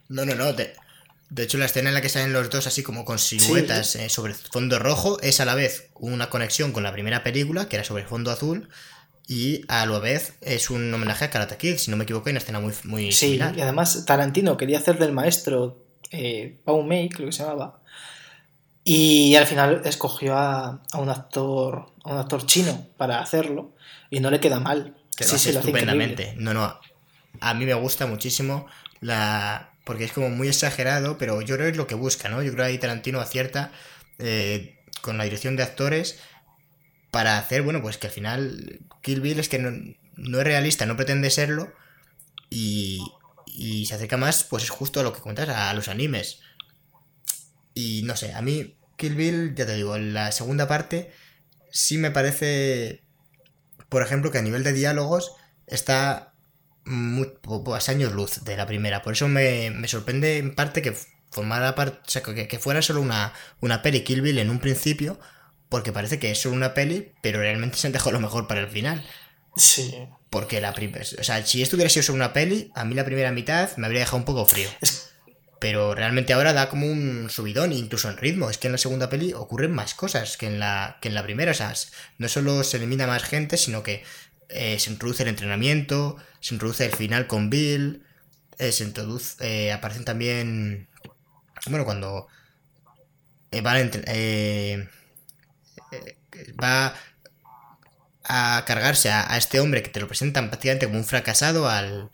No, 0.09 0.25
no, 0.25 0.33
no. 0.33 0.53
De, 0.53 0.73
hecho, 1.37 1.57
la 1.57 1.65
escena 1.65 1.89
en 1.89 1.95
la 1.95 2.01
que 2.01 2.09
salen 2.09 2.33
los 2.33 2.49
dos 2.49 2.67
así 2.67 2.83
como 2.83 3.05
con 3.05 3.19
siluetas 3.19 3.95
eh, 3.95 4.09
sobre 4.09 4.33
fondo 4.33 4.79
rojo 4.79 5.19
es 5.21 5.39
a 5.39 5.45
la 5.45 5.55
vez 5.55 5.89
una 5.95 6.29
conexión 6.29 6.71
con 6.71 6.83
la 6.83 6.91
primera 6.91 7.23
película, 7.23 7.69
que 7.69 7.75
era 7.75 7.85
sobre 7.85 8.05
fondo 8.05 8.31
azul, 8.31 8.69
y 9.27 9.61
a 9.67 9.85
la 9.85 9.99
vez 9.99 10.33
es 10.41 10.69
un 10.69 10.93
homenaje 10.93 11.25
a 11.25 11.29
Karate 11.29 11.57
Kid, 11.57 11.77
si 11.77 11.89
no 11.89 11.97
me 11.97 12.03
equivoco, 12.03 12.27
hay 12.27 12.31
una 12.31 12.39
escena 12.39 12.59
muy, 12.59 12.73
muy 12.83 13.11
sí, 13.11 13.37
y 13.37 13.61
además 13.61 14.05
Tarantino 14.05 14.57
quería 14.57 14.79
hacer 14.79 14.99
del 14.99 15.13
maestro 15.13 15.83
eh, 16.11 16.59
Pau 16.65 16.83
Mei, 16.83 17.09
creo 17.09 17.27
que 17.27 17.33
se 17.33 17.43
llamaba, 17.43 17.81
y 18.83 19.35
al 19.35 19.47
final 19.47 19.81
escogió 19.85 20.37
a, 20.37 20.81
un 20.97 21.09
actor 21.09 21.87
a 22.03 22.13
un 22.13 22.17
actor 22.17 22.45
chino 22.45 22.87
para 22.97 23.19
hacerlo 23.19 23.73
y 24.09 24.19
no 24.19 24.29
le 24.29 24.39
queda 24.39 24.59
mal. 24.59 24.95
Que 25.15 25.23
sí, 25.23 25.37
sí, 25.37 25.49
estupendamente. 25.49 26.33
no, 26.37 26.53
no. 26.53 26.79
A 27.39 27.53
mí 27.53 27.65
me 27.65 27.73
gusta 27.73 28.05
muchísimo 28.05 28.67
la 28.99 29.73
porque 29.83 30.05
es 30.05 30.13
como 30.13 30.29
muy 30.29 30.47
exagerado, 30.47 31.17
pero 31.17 31.41
yo 31.41 31.55
creo 31.55 31.67
que 31.67 31.71
es 31.71 31.77
lo 31.77 31.87
que 31.87 31.95
busca, 31.95 32.29
¿no? 32.29 32.41
Yo 32.41 32.51
creo 32.53 32.65
que 32.65 32.71
ahí 32.71 32.77
Tarantino 32.77 33.19
acierta 33.19 33.71
eh, 34.19 34.79
con 35.01 35.17
la 35.17 35.25
dirección 35.25 35.55
de 35.55 35.63
actores 35.63 36.19
para 37.11 37.37
hacer, 37.37 37.63
bueno, 37.63 37.81
pues 37.81 37.97
que 37.97 38.07
al 38.07 38.13
final 38.13 38.79
Kill 39.01 39.21
Bill 39.21 39.39
es 39.39 39.49
que 39.49 39.59
no, 39.59 39.71
no 40.15 40.37
es 40.39 40.43
realista, 40.43 40.85
no 40.85 40.95
pretende 40.95 41.29
serlo, 41.29 41.73
y, 42.49 43.03
y 43.45 43.85
se 43.85 43.95
acerca 43.95 44.15
más, 44.15 44.43
pues 44.43 44.63
es 44.63 44.69
justo 44.69 44.99
a 44.99 45.03
lo 45.03 45.11
que 45.11 45.19
cuentas, 45.19 45.49
a 45.49 45.73
los 45.73 45.89
animes. 45.89 46.39
Y 47.73 48.03
no 48.03 48.15
sé, 48.15 48.33
a 48.33 48.41
mí 48.41 48.77
Kill 48.97 49.15
Bill, 49.15 49.55
ya 49.55 49.65
te 49.65 49.75
digo, 49.75 49.95
en 49.95 50.13
la 50.13 50.31
segunda 50.31 50.67
parte 50.67 51.11
sí 51.71 51.97
me 51.97 52.11
parece, 52.11 53.03
por 53.89 54.03
ejemplo, 54.03 54.31
que 54.31 54.37
a 54.37 54.43
nivel 54.43 54.63
de 54.63 54.73
diálogos 54.73 55.33
está 55.67 56.33
muy, 56.85 57.33
pues, 57.41 57.89
años 57.89 58.13
luz 58.13 58.43
de 58.43 58.55
la 58.55 58.67
primera. 58.67 59.01
Por 59.01 59.13
eso 59.13 59.27
me, 59.27 59.71
me 59.71 59.87
sorprende 59.87 60.37
en 60.37 60.55
parte 60.55 60.81
que 60.81 60.95
formara 61.31 61.75
parte, 61.75 61.99
o 62.05 62.09
sea, 62.09 62.21
que, 62.21 62.47
que, 62.47 62.59
fuera 62.59 62.81
solo 62.81 63.01
una, 63.01 63.33
una 63.59 63.81
peli 63.81 64.03
Kill 64.03 64.21
Bill 64.21 64.37
en 64.37 64.51
un 64.51 64.59
principio, 64.59 65.19
porque 65.67 65.91
parece 65.91 66.19
que 66.19 66.29
es 66.29 66.39
solo 66.39 66.55
una 66.55 66.75
peli, 66.75 67.11
pero 67.21 67.39
realmente 67.39 67.77
se 67.77 67.87
han 67.87 67.93
dejado 67.93 68.11
lo 68.11 68.19
mejor 68.19 68.47
para 68.47 68.61
el 68.61 68.69
final. 68.69 69.03
Sí. 69.57 70.07
Porque 70.29 70.61
la 70.61 70.73
primera. 70.73 71.03
O 71.19 71.23
sea, 71.23 71.43
si 71.45 71.61
esto 71.61 71.75
hubiera 71.75 71.89
sido 71.89 72.03
solo 72.03 72.17
una 72.17 72.33
peli, 72.33 72.71
a 72.75 72.85
mí 72.85 72.95
la 72.95 73.05
primera 73.05 73.31
mitad 73.31 73.75
me 73.77 73.87
habría 73.87 74.01
dejado 74.01 74.17
un 74.17 74.25
poco 74.25 74.45
frío. 74.45 74.69
Es... 74.81 75.12
Pero 75.63 75.95
realmente 75.95 76.33
ahora 76.33 76.51
da 76.51 76.67
como 76.67 76.87
un 76.87 77.29
subidón, 77.29 77.71
incluso 77.71 78.09
en 78.09 78.17
ritmo. 78.17 78.49
Es 78.49 78.57
que 78.57 78.67
en 78.67 78.73
la 78.73 78.77
segunda 78.77 79.07
peli 79.09 79.31
ocurren 79.31 79.71
más 79.71 79.93
cosas 79.93 80.35
que 80.35 80.47
en 80.47 80.59
la, 80.59 80.97
que 80.99 81.07
en 81.07 81.15
la 81.15 81.23
primera. 81.23 81.51
O 81.51 81.53
sea, 81.53 81.73
no 82.17 82.27
solo 82.27 82.65
se 82.65 82.75
elimina 82.75 83.07
más 83.07 83.23
gente, 83.23 83.55
sino 83.55 83.81
que 83.81 84.03
eh, 84.49 84.77
se 84.77 84.91
introduce 84.91 85.23
el 85.23 85.29
entrenamiento, 85.29 86.17
se 86.41 86.55
introduce 86.55 86.85
el 86.85 86.91
final 86.91 87.27
con 87.27 87.49
Bill, 87.49 88.03
eh, 88.57 88.73
se 88.73 88.83
introduce. 88.83 89.37
Eh, 89.39 89.71
aparecen 89.71 90.03
también. 90.03 90.89
Bueno, 91.67 91.85
cuando. 91.85 92.27
van 93.63 93.91
va 96.61 96.93
a 98.25 98.65
cargarse 98.67 99.11
a, 99.11 99.31
a, 99.33 99.37
este 99.37 99.61
hombre 99.61 99.81
que 99.81 99.89
te 99.89 100.01
lo 100.01 100.09
presentan 100.09 100.49
prácticamente 100.49 100.87
como 100.87 100.97
un 100.97 101.05
fracasado 101.05 101.69
al 101.69 102.11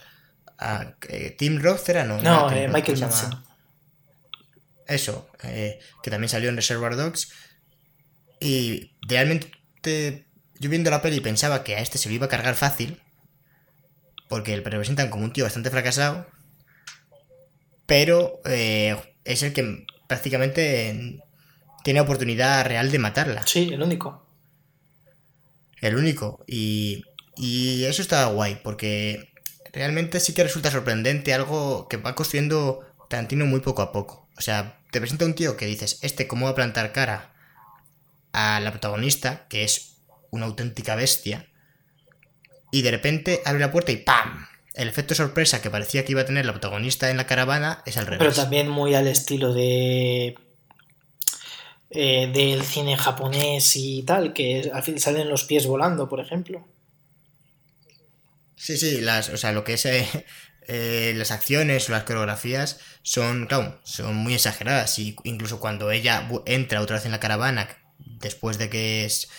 a, 0.59 0.95
eh, 1.07 1.35
Tim 1.37 1.61
Roth 1.61 1.87
era 1.89 2.03
no, 2.03 2.21
no 2.21 2.51
eh, 2.51 2.67
Michael 2.67 2.99
Madsen 2.99 3.29
eso 4.87 5.29
eh, 5.43 5.79
que 6.03 6.09
también 6.09 6.29
salió 6.29 6.49
en 6.49 6.55
Reservoir 6.55 6.95
Dogs. 6.95 7.31
Y 8.39 8.95
realmente 9.01 10.25
yo 10.59 10.69
viendo 10.69 10.89
la 10.89 11.01
peli 11.01 11.19
pensaba 11.19 11.63
que 11.63 11.75
a 11.75 11.79
este 11.79 11.99
se 11.99 12.09
lo 12.09 12.15
iba 12.15 12.25
a 12.25 12.29
cargar 12.29 12.55
fácil 12.55 12.99
porque 14.27 14.55
le 14.55 14.63
presentan 14.63 15.09
como 15.09 15.25
un 15.25 15.33
tío 15.33 15.43
bastante 15.43 15.69
fracasado 15.69 16.25
pero 17.85 18.41
es 18.45 19.43
el 19.43 19.53
que 19.53 19.85
prácticamente 20.07 21.21
tiene 21.83 22.01
oportunidad 22.01 22.65
real 22.65 22.91
de 22.91 22.99
matarla. 22.99 23.45
Sí 23.45 23.69
el 23.71 23.81
único. 23.81 24.25
El 25.81 25.95
único. 25.95 26.43
Y, 26.47 27.03
y 27.35 27.85
eso 27.85 28.01
está 28.01 28.25
guay, 28.25 28.59
porque 28.63 29.28
realmente 29.73 30.19
sí 30.19 30.33
que 30.33 30.43
resulta 30.43 30.71
sorprendente 30.71 31.33
algo 31.33 31.87
que 31.87 31.97
va 31.97 32.15
construyendo 32.15 32.81
Tarantino 33.07 33.45
muy 33.45 33.59
poco 33.59 33.81
a 33.81 33.91
poco. 33.91 34.27
O 34.37 34.41
sea, 34.41 34.79
te 34.91 34.99
presenta 34.99 35.25
un 35.25 35.33
tío 35.33 35.57
que 35.57 35.65
dices, 35.65 35.99
este 36.01 36.27
cómo 36.27 36.45
va 36.45 36.51
a 36.51 36.55
plantar 36.55 36.91
cara 36.93 37.33
a 38.31 38.59
la 38.59 38.71
protagonista, 38.71 39.47
que 39.49 39.63
es 39.63 39.97
una 40.29 40.45
auténtica 40.45 40.95
bestia, 40.95 41.47
y 42.71 42.83
de 42.83 42.91
repente 42.91 43.41
abre 43.45 43.59
la 43.59 43.71
puerta 43.71 43.91
y 43.91 43.97
¡pam! 43.97 44.47
El 44.75 44.87
efecto 44.87 45.15
sorpresa 45.15 45.61
que 45.61 45.69
parecía 45.69 46.05
que 46.05 46.11
iba 46.11 46.21
a 46.21 46.25
tener 46.25 46.45
la 46.45 46.53
protagonista 46.53 47.09
en 47.09 47.17
la 47.17 47.25
caravana 47.25 47.81
es 47.85 47.97
al 47.97 48.05
revés. 48.05 48.19
Pero 48.19 48.33
también 48.33 48.69
muy 48.69 48.93
al 48.93 49.07
estilo 49.07 49.53
de 49.53 50.37
eh, 51.89 52.31
del 52.31 52.61
cine 52.63 52.95
japonés 52.95 53.75
y 53.75 54.03
tal, 54.03 54.31
que 54.31 54.69
al 54.71 54.83
fin 54.83 54.99
salen 54.99 55.27
los 55.27 55.43
pies 55.45 55.65
volando, 55.65 56.07
por 56.07 56.19
ejemplo. 56.19 56.63
Sí, 58.59 58.77
sí, 58.77 59.01
las, 59.01 59.29
o 59.29 59.37
sea, 59.37 59.53
lo 59.53 59.63
que 59.63 59.73
es 59.73 59.85
eh, 59.85 60.07
eh, 60.67 61.13
las 61.15 61.31
acciones 61.31 61.89
o 61.89 61.93
las 61.93 62.03
coreografías 62.03 62.79
son, 63.01 63.47
claro, 63.47 63.79
son 63.83 64.15
muy 64.15 64.33
exageradas. 64.35 64.99
Y 64.99 65.15
incluso 65.23 65.59
cuando 65.59 65.89
ella 65.91 66.27
entra 66.45 66.81
otra 66.81 66.97
vez 66.97 67.05
en 67.05 67.11
la 67.11 67.19
caravana, 67.19 67.69
después 67.97 68.57
de 68.57 68.69
que 68.69 69.05
es, 69.05 69.29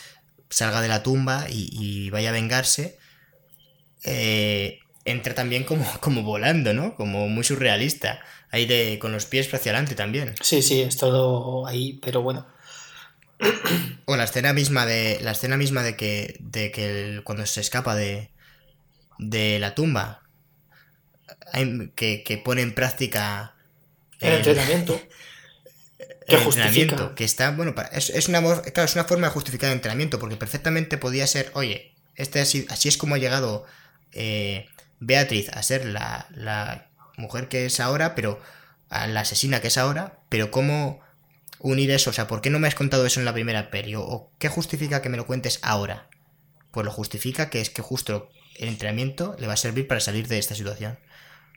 salga 0.49 0.81
de 0.81 0.89
la 0.89 1.03
tumba 1.03 1.47
y, 1.49 1.69
y 1.73 2.11
vaya 2.11 2.31
a 2.31 2.33
vengarse, 2.33 2.99
entra 5.05 5.35
también 5.35 5.65
como, 5.65 5.85
como 6.01 6.23
volando, 6.23 6.73
¿no? 6.73 6.95
Como 6.95 7.29
muy 7.29 7.45
surrealista. 7.45 8.23
Ahí 8.51 8.67
de, 8.67 8.99
con 8.99 9.13
los 9.13 9.27
pies 9.27 9.53
hacia 9.53 9.73
adelante 9.73 9.95
también. 9.95 10.35
Sí, 10.41 10.63
sí, 10.63 10.81
es 10.81 10.97
todo 10.97 11.67
ahí, 11.67 12.01
pero 12.03 12.23
bueno. 12.23 12.47
O 14.07 14.17
la 14.17 14.25
escena 14.25 14.53
misma 14.53 14.87
de. 14.87 15.19
La 15.23 15.33
escena 15.33 15.57
misma 15.57 15.83
de 15.83 15.97
que. 15.97 16.37
de 16.41 16.73
que 16.73 16.87
el, 16.87 17.23
cuando 17.23 17.47
se 17.47 17.61
escapa 17.61 17.95
de. 17.95 18.31
De 19.21 19.59
la 19.59 19.75
tumba. 19.75 20.23
Que, 21.95 22.23
que 22.25 22.39
pone 22.39 22.63
en 22.63 22.75
práctica. 22.75 23.55
El, 24.19 24.33
el 24.33 24.37
entrenamiento. 24.39 25.01
Que 26.27 26.37
el 26.37 26.43
entrenamiento. 26.43 27.15
Que 27.17 27.25
está. 27.25 27.51
Bueno, 27.51 27.75
es, 27.91 28.11
es, 28.11 28.29
una, 28.29 28.41
claro, 28.41 28.85
es 28.85 28.95
una 28.95 29.05
forma 29.05 29.27
de 29.27 29.33
justificar 29.33 29.69
el 29.71 29.77
entrenamiento. 29.77 30.21
Porque 30.21 30.37
perfectamente 30.37 30.97
podía 30.97 31.27
ser. 31.27 31.51
Oye, 31.55 31.93
este 32.15 32.41
así, 32.41 32.67
así 32.71 32.89
es 32.89 32.97
como 32.97 33.17
ha 33.17 33.19
llegado. 33.19 33.67
Eh, 34.13 34.67
Beatriz 35.01 35.49
a 35.49 35.63
ser 35.63 35.87
la, 35.87 36.29
la 36.31 36.89
mujer 37.17 37.49
que 37.49 37.67
es 37.67 37.81
ahora, 37.81 38.15
pero 38.15 38.41
a 38.91 39.07
la 39.07 39.21
asesina 39.21 39.61
que 39.61 39.69
es 39.69 39.79
ahora, 39.79 40.19
pero 40.29 40.51
cómo 40.51 41.01
unir 41.59 41.91
eso, 41.91 42.11
o 42.11 42.13
sea, 42.13 42.27
¿por 42.27 42.41
qué 42.41 42.51
no 42.51 42.59
me 42.59 42.69
has 42.69 42.75
contado 42.75 43.07
eso 43.07 43.21
en 43.21 43.27
la 43.27 43.33
primera 43.33 43.71
peli? 43.71 43.95
¿O 43.97 44.31
qué 44.39 44.49
justifica 44.49 45.01
que 45.03 45.09
me 45.09 45.17
lo 45.17 45.27
cuentes 45.27 45.59
ahora? 45.63 46.09
Pues 46.71 46.85
lo 46.85 46.93
justifica 46.93 47.51
que 47.51 47.61
es 47.61 47.71
que 47.71 47.83
justo 47.83 48.31
el 48.61 48.69
entrenamiento 48.69 49.37
le 49.39 49.47
va 49.47 49.55
a 49.55 49.57
servir 49.57 49.89
para 49.89 50.01
salir 50.01 50.29
de 50.29 50.39
esta 50.39 50.55
situación. 50.55 50.99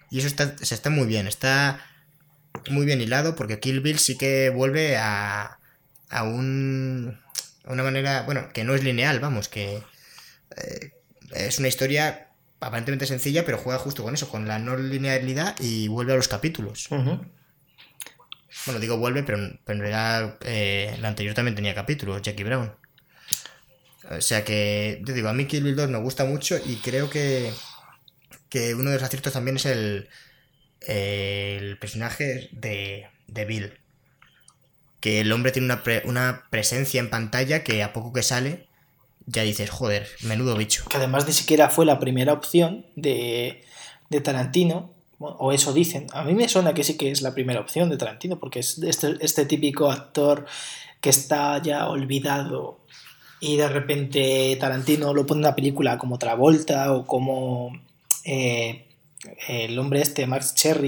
Y 0.09 0.19
eso 0.19 0.27
está, 0.27 0.55
está 0.61 0.89
muy 0.89 1.05
bien, 1.05 1.27
está 1.27 1.85
muy 2.69 2.85
bien 2.85 3.01
hilado 3.01 3.35
porque 3.35 3.59
Kill 3.59 3.81
Bill 3.81 3.99
sí 3.99 4.17
que 4.17 4.49
vuelve 4.49 4.95
a, 4.97 5.59
a 6.09 6.23
un, 6.23 7.19
a 7.65 7.73
una 7.73 7.83
manera, 7.83 8.21
bueno, 8.23 8.49
que 8.53 8.63
no 8.63 8.73
es 8.73 8.83
lineal, 8.83 9.19
vamos, 9.19 9.49
que 9.49 9.81
eh, 10.55 10.91
es 11.31 11.59
una 11.59 11.67
historia 11.67 12.29
aparentemente 12.59 13.05
sencilla, 13.05 13.43
pero 13.43 13.57
juega 13.57 13.79
justo 13.79 14.03
con 14.03 14.13
eso, 14.13 14.29
con 14.29 14.47
la 14.47 14.59
no 14.59 14.77
linealidad 14.77 15.55
y 15.59 15.89
vuelve 15.89 16.13
a 16.13 16.15
los 16.15 16.29
capítulos. 16.29 16.89
Uh 16.89 16.95
-huh. 16.95 17.31
Bueno, 18.65 18.79
digo 18.79 18.97
vuelve, 18.97 19.23
pero, 19.23 19.37
pero 19.65 19.75
en 19.75 19.79
realidad 19.81 20.37
eh, 20.41 20.95
la 21.01 21.09
anterior 21.09 21.35
también 21.35 21.55
tenía 21.55 21.75
capítulos, 21.75 22.21
Jackie 22.21 22.43
Brown. 22.43 22.71
O 24.09 24.21
sea 24.21 24.43
que, 24.43 25.01
yo 25.05 25.13
digo, 25.13 25.29
a 25.29 25.33
mí 25.33 25.45
Kill 25.45 25.63
Bill 25.63 25.75
2 25.75 25.89
me 25.89 25.99
gusta 25.99 26.25
mucho 26.25 26.57
y 26.65 26.75
creo 26.77 27.09
que, 27.09 27.53
que 28.49 28.75
uno 28.75 28.89
de 28.89 28.97
los 28.97 29.03
aciertos 29.03 29.33
también 29.33 29.57
es 29.57 29.65
el, 29.65 30.09
el 30.81 31.77
personaje 31.77 32.49
de, 32.51 33.07
de 33.27 33.45
Bill. 33.45 33.79
Que 34.99 35.21
el 35.21 35.31
hombre 35.31 35.51
tiene 35.51 35.65
una, 35.65 35.81
una 36.05 36.43
presencia 36.49 36.99
en 36.99 37.09
pantalla 37.09 37.63
que 37.63 37.83
a 37.83 37.93
poco 37.93 38.13
que 38.13 38.23
sale 38.23 38.67
ya 39.25 39.43
dices, 39.43 39.69
joder, 39.69 40.07
menudo 40.23 40.55
bicho. 40.57 40.85
Que 40.89 40.97
además 40.97 41.25
ni 41.25 41.33
siquiera 41.33 41.69
fue 41.69 41.85
la 41.85 41.99
primera 41.99 42.33
opción 42.33 42.85
de, 42.95 43.63
de 44.09 44.21
Tarantino, 44.21 44.93
o 45.19 45.53
eso 45.53 45.71
dicen. 45.73 46.07
A 46.13 46.23
mí 46.23 46.33
me 46.33 46.49
suena 46.49 46.73
que 46.73 46.83
sí 46.83 46.97
que 46.97 47.11
es 47.11 47.21
la 47.21 47.33
primera 47.33 47.61
opción 47.61 47.89
de 47.89 47.97
Tarantino, 47.97 48.39
porque 48.39 48.59
es 48.59 48.77
este, 48.79 49.15
este 49.21 49.45
típico 49.45 49.89
actor 49.89 50.45
que 50.99 51.09
está 51.09 51.61
ya 51.61 51.87
olvidado 51.87 52.81
y 53.43 53.57
de 53.57 53.67
repente 53.67 54.55
Tarantino 54.57 55.13
lo 55.13 55.25
pone 55.25 55.39
en 55.39 55.47
una 55.47 55.55
película 55.55 55.97
como 55.97 56.17
Travolta 56.17 56.93
o 56.93 57.05
como 57.05 57.73
eh, 58.23 58.87
el 59.49 59.77
hombre 59.77 60.01
este, 60.01 60.25
Max 60.27 60.55
Cherry, 60.55 60.87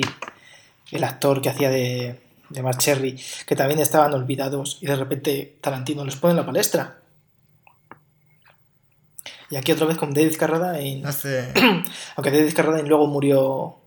el 0.91 1.03
actor 1.03 1.41
que 1.41 1.49
hacía 1.49 1.69
de, 1.69 2.17
de 2.49 2.63
Max 2.63 2.77
Cherry, 2.77 3.19
que 3.45 3.57
también 3.57 3.81
estaban 3.81 4.13
olvidados 4.13 4.77
y 4.79 4.85
de 4.85 4.95
repente 4.95 5.57
Tarantino 5.59 6.05
los 6.05 6.15
pone 6.15 6.31
en 6.31 6.37
la 6.37 6.45
palestra. 6.45 7.01
Y 9.49 9.57
aquí 9.57 9.73
otra 9.73 9.87
vez 9.87 9.97
con 9.97 10.13
David 10.13 10.37
Carradine. 10.39 11.05
Hace... 11.05 11.51
Aunque 12.15 12.31
David 12.31 12.53
Carradine 12.55 12.87
luego 12.87 13.07
murió 13.07 13.79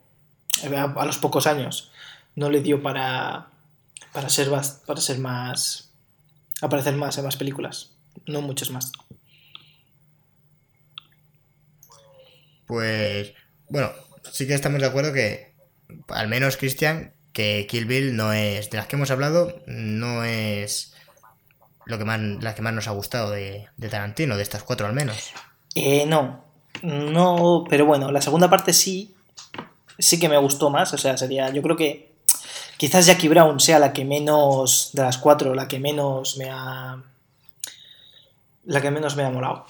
a 0.94 1.06
los 1.06 1.16
pocos 1.16 1.46
años. 1.46 1.90
No 2.36 2.50
le 2.50 2.60
dio 2.60 2.82
para, 2.82 3.48
para, 4.12 4.28
ser, 4.28 4.50
para 4.86 5.00
ser 5.00 5.18
más. 5.20 5.90
aparecer 6.60 6.94
más 6.96 7.16
en 7.16 7.24
más 7.24 7.36
películas. 7.36 7.92
No 8.26 8.40
muchas 8.40 8.70
más. 8.70 8.92
Pues. 12.66 13.32
Bueno, 13.68 13.90
sí 14.30 14.46
que 14.46 14.54
estamos 14.54 14.80
de 14.80 14.86
acuerdo 14.86 15.12
que. 15.12 15.54
Al 16.08 16.28
menos, 16.28 16.56
Cristian, 16.56 17.14
que 17.32 17.66
Kill 17.68 17.86
Bill 17.86 18.16
no 18.16 18.32
es. 18.32 18.70
De 18.70 18.76
las 18.76 18.86
que 18.86 18.96
hemos 18.96 19.10
hablado, 19.10 19.62
no 19.66 20.24
es. 20.24 20.94
Lo 21.86 21.98
que 21.98 22.04
más, 22.04 22.20
la 22.20 22.54
que 22.54 22.62
más 22.62 22.74
nos 22.74 22.86
ha 22.86 22.92
gustado 22.92 23.30
de, 23.30 23.68
de 23.78 23.88
Tarantino, 23.88 24.36
de 24.36 24.42
estas 24.42 24.62
cuatro 24.62 24.86
al 24.86 24.92
menos. 24.92 25.32
Eh, 25.74 26.04
no, 26.06 26.44
no, 26.82 27.64
pero 27.68 27.86
bueno, 27.86 28.10
la 28.10 28.20
segunda 28.20 28.50
parte 28.50 28.72
sí, 28.72 29.14
sí 29.98 30.18
que 30.18 30.28
me 30.28 30.36
gustó 30.36 30.70
más, 30.70 30.92
o 30.92 30.98
sea, 30.98 31.16
sería, 31.16 31.50
yo 31.50 31.62
creo 31.62 31.76
que 31.76 32.12
quizás 32.76 33.06
Jackie 33.06 33.28
Brown 33.28 33.60
sea 33.60 33.78
la 33.78 33.92
que 33.92 34.04
menos, 34.04 34.90
de 34.92 35.02
las 35.02 35.18
cuatro, 35.18 35.54
la 35.54 35.68
que 35.68 35.78
menos 35.78 36.36
me 36.36 36.50
ha, 36.50 37.02
la 38.68 38.80
que 38.80 38.90
menos 38.90 39.16
me 39.16 39.24
ha 39.24 39.30
molado. 39.30 39.66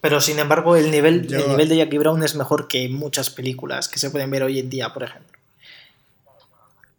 Pero 0.00 0.20
sin 0.20 0.38
embargo, 0.38 0.76
el 0.76 0.90
nivel, 0.90 1.26
Yo- 1.28 1.38
el 1.38 1.48
nivel 1.48 1.68
de 1.68 1.76
Jackie 1.78 1.98
Brown 1.98 2.22
es 2.22 2.34
mejor 2.34 2.68
que 2.68 2.88
muchas 2.88 3.30
películas 3.30 3.88
que 3.88 3.98
se 3.98 4.10
pueden 4.10 4.30
ver 4.30 4.42
hoy 4.42 4.58
en 4.58 4.70
día, 4.70 4.92
por 4.92 5.02
ejemplo. 5.04 5.36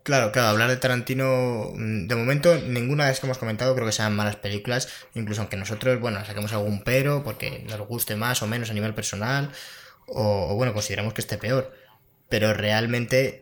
Claro, 0.03 0.31
claro, 0.31 0.47
hablar 0.49 0.69
de 0.69 0.77
Tarantino, 0.77 1.71
mm, 1.75 2.07
de 2.07 2.15
momento 2.15 2.55
ninguna 2.55 3.03
de 3.05 3.11
las 3.11 3.19
que 3.19 3.25
hemos 3.27 3.37
comentado 3.37 3.73
creo 3.75 3.85
que 3.85 3.91
sean 3.91 4.15
malas 4.15 4.37
películas, 4.37 4.87
incluso 5.15 5.41
aunque 5.41 5.57
nosotros, 5.57 5.99
bueno, 5.99 6.23
saquemos 6.25 6.53
algún 6.53 6.81
pero 6.83 7.23
porque 7.23 7.65
nos 7.67 7.79
guste 7.87 8.15
más 8.15 8.41
o 8.41 8.47
menos 8.47 8.69
a 8.69 8.73
nivel 8.73 8.93
personal, 8.93 9.51
o, 10.07 10.47
o, 10.51 10.55
bueno, 10.55 10.73
consideramos 10.73 11.13
que 11.13 11.19
esté 11.21 11.37
peor. 11.37 11.73
Pero 12.29 12.53
realmente, 12.53 13.41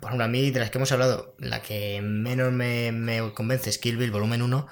por 0.00 0.04
ejemplo, 0.08 0.24
a 0.24 0.28
mí 0.28 0.50
de 0.50 0.60
las 0.60 0.70
que 0.70 0.78
hemos 0.78 0.90
hablado, 0.92 1.34
la 1.38 1.60
que 1.60 2.00
menos 2.02 2.50
me, 2.50 2.92
me 2.92 3.32
convence 3.34 3.68
es 3.68 3.76
Kill 3.76 3.98
Bill 3.98 4.10
Volumen 4.10 4.40
1, 4.40 4.66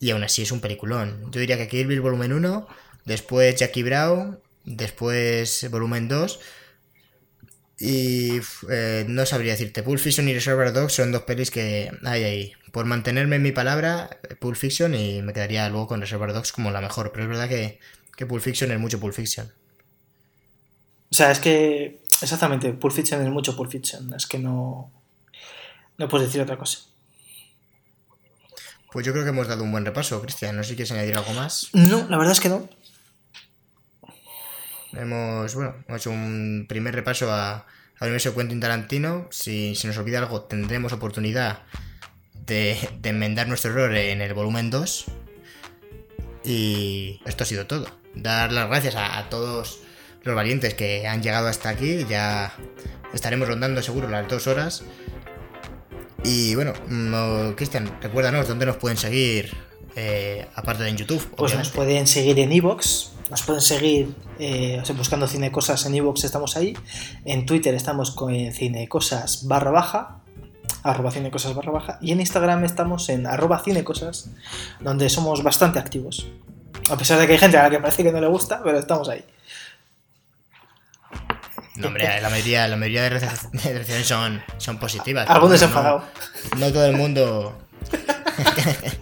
y 0.00 0.10
aún 0.10 0.24
así 0.24 0.42
es 0.42 0.52
un 0.52 0.60
peliculón. 0.60 1.30
Yo 1.30 1.40
diría 1.40 1.56
que 1.56 1.68
Kill 1.68 1.86
Bill 1.86 2.00
Volumen 2.00 2.32
1, 2.32 2.66
después 3.04 3.56
Jackie 3.56 3.82
Brown, 3.82 4.40
después 4.64 5.68
Volumen 5.70 6.08
2, 6.08 6.40
y 7.78 8.40
eh, 8.70 9.04
no 9.08 9.26
sabría 9.26 9.52
decirte, 9.52 9.82
Pulp 9.82 9.98
Fiction 9.98 10.28
y 10.28 10.34
Reservoir 10.34 10.72
Dogs 10.72 10.92
son 10.92 11.12
dos 11.12 11.22
pelis 11.22 11.50
que 11.50 11.90
hay 12.04 12.24
ahí. 12.24 12.52
Por 12.72 12.86
mantenerme 12.86 13.36
en 13.36 13.42
mi 13.42 13.52
palabra, 13.52 14.18
Pulp 14.40 14.56
Fiction 14.56 14.94
y 14.94 15.22
me 15.22 15.32
quedaría 15.32 15.68
luego 15.68 15.88
con 15.88 16.00
Reservoir 16.00 16.32
Dogs 16.32 16.52
como 16.52 16.70
la 16.70 16.80
mejor. 16.80 17.12
Pero 17.12 17.24
es 17.24 17.28
verdad 17.28 17.48
que, 17.48 17.80
que 18.16 18.40
Fiction 18.40 18.70
es 18.70 18.78
mucho 18.78 19.00
Pulp 19.00 19.14
Fiction. 19.14 19.52
O 21.10 21.14
sea, 21.14 21.30
es 21.30 21.40
que 21.40 22.00
exactamente, 22.22 22.72
Pulp 22.72 22.94
Fiction 22.94 23.22
es 23.22 23.30
mucho 23.30 23.56
Pulp 23.56 23.70
Fiction. 23.70 24.12
Es 24.14 24.26
que 24.26 24.38
no, 24.38 24.92
no 25.98 26.08
puedes 26.08 26.28
decir 26.28 26.40
otra 26.40 26.56
cosa. 26.56 26.80
Pues 28.94 29.04
yo 29.04 29.10
creo 29.10 29.24
que 29.24 29.30
hemos 29.30 29.48
dado 29.48 29.64
un 29.64 29.72
buen 29.72 29.84
repaso, 29.84 30.22
Cristian. 30.22 30.56
No 30.56 30.62
sé 30.62 30.68
si 30.68 30.76
quieres 30.76 30.92
añadir 30.92 31.16
algo 31.16 31.32
más. 31.32 31.68
No, 31.72 32.06
la 32.08 32.16
verdad 32.16 32.30
es 32.30 32.38
que 32.38 32.48
no. 32.48 32.68
Hemos, 34.92 35.52
bueno, 35.56 35.74
hemos 35.88 36.00
hecho 36.00 36.12
un 36.12 36.66
primer 36.68 36.94
repaso 36.94 37.32
a, 37.32 37.54
al 37.98 38.02
universo 38.02 38.36
Quentin 38.36 38.60
Tarantino. 38.60 39.26
Si, 39.32 39.74
si 39.74 39.88
nos 39.88 39.98
olvida 39.98 40.20
algo, 40.20 40.42
tendremos 40.42 40.92
oportunidad 40.92 41.62
de, 42.46 42.88
de 43.00 43.08
enmendar 43.08 43.48
nuestro 43.48 43.72
error 43.72 43.96
en 43.96 44.20
el 44.20 44.32
volumen 44.32 44.70
2. 44.70 45.06
Y 46.44 47.20
esto 47.26 47.42
ha 47.42 47.46
sido 47.48 47.66
todo. 47.66 47.88
Dar 48.14 48.52
las 48.52 48.68
gracias 48.68 48.94
a, 48.94 49.18
a 49.18 49.28
todos 49.28 49.80
los 50.22 50.36
valientes 50.36 50.74
que 50.74 51.08
han 51.08 51.20
llegado 51.20 51.48
hasta 51.48 51.68
aquí. 51.68 52.06
Ya 52.08 52.54
estaremos 53.12 53.48
rondando 53.48 53.82
seguro 53.82 54.08
las 54.08 54.28
dos 54.28 54.46
horas. 54.46 54.84
Y 56.24 56.54
bueno, 56.54 56.72
no- 56.88 57.54
Cristian, 57.56 57.90
recuérdanos 58.00 58.48
dónde 58.48 58.66
nos 58.66 58.76
pueden 58.76 58.96
seguir, 58.96 59.54
eh, 59.96 60.46
aparte 60.54 60.82
de 60.82 60.90
en 60.90 60.96
YouTube. 60.96 61.22
Pues 61.36 61.54
nos 61.56 61.70
pueden 61.70 62.06
seguir 62.06 62.38
en 62.38 62.50
Evox, 62.52 63.12
nos 63.30 63.42
pueden 63.42 63.60
seguir 63.62 64.14
eh, 64.38 64.82
buscando 64.96 65.26
Cinecosas 65.28 65.84
en 65.86 65.94
Evox, 65.94 66.24
estamos 66.24 66.56
ahí. 66.56 66.74
En 67.24 67.46
Twitter 67.46 67.74
estamos 67.74 68.10
con 68.10 68.34
Cinecosas 68.52 69.46
barra 69.46 69.70
baja, 69.70 70.20
arroba 70.82 71.10
Cinecosas 71.10 71.54
barra 71.54 71.72
baja. 71.72 71.98
Y 72.00 72.12
en 72.12 72.20
Instagram 72.20 72.64
estamos 72.64 73.08
en 73.10 73.26
arroba 73.26 73.60
Cinecosas, 73.62 74.30
donde 74.80 75.10
somos 75.10 75.42
bastante 75.42 75.78
activos. 75.78 76.26
A 76.90 76.96
pesar 76.96 77.18
de 77.18 77.26
que 77.26 77.34
hay 77.34 77.38
gente 77.38 77.56
a 77.56 77.62
la 77.64 77.70
que 77.70 77.78
parece 77.78 78.02
que 78.02 78.12
no 78.12 78.20
le 78.20 78.26
gusta, 78.28 78.60
pero 78.62 78.78
estamos 78.78 79.08
ahí. 79.08 79.24
No, 81.76 81.88
hombre, 81.88 82.20
la 82.20 82.30
mayoría, 82.30 82.68
la 82.68 82.76
mayoría 82.76 83.02
de 83.02 83.10
reacciones 83.10 84.06
son, 84.06 84.42
son 84.58 84.78
positivas. 84.78 85.28
Algún 85.28 85.48
pero 85.48 85.52
desenfadado. 85.52 86.04
No, 86.52 86.58
no 86.66 86.72
todo 86.72 86.86
el 86.86 86.96
mundo. 86.96 87.58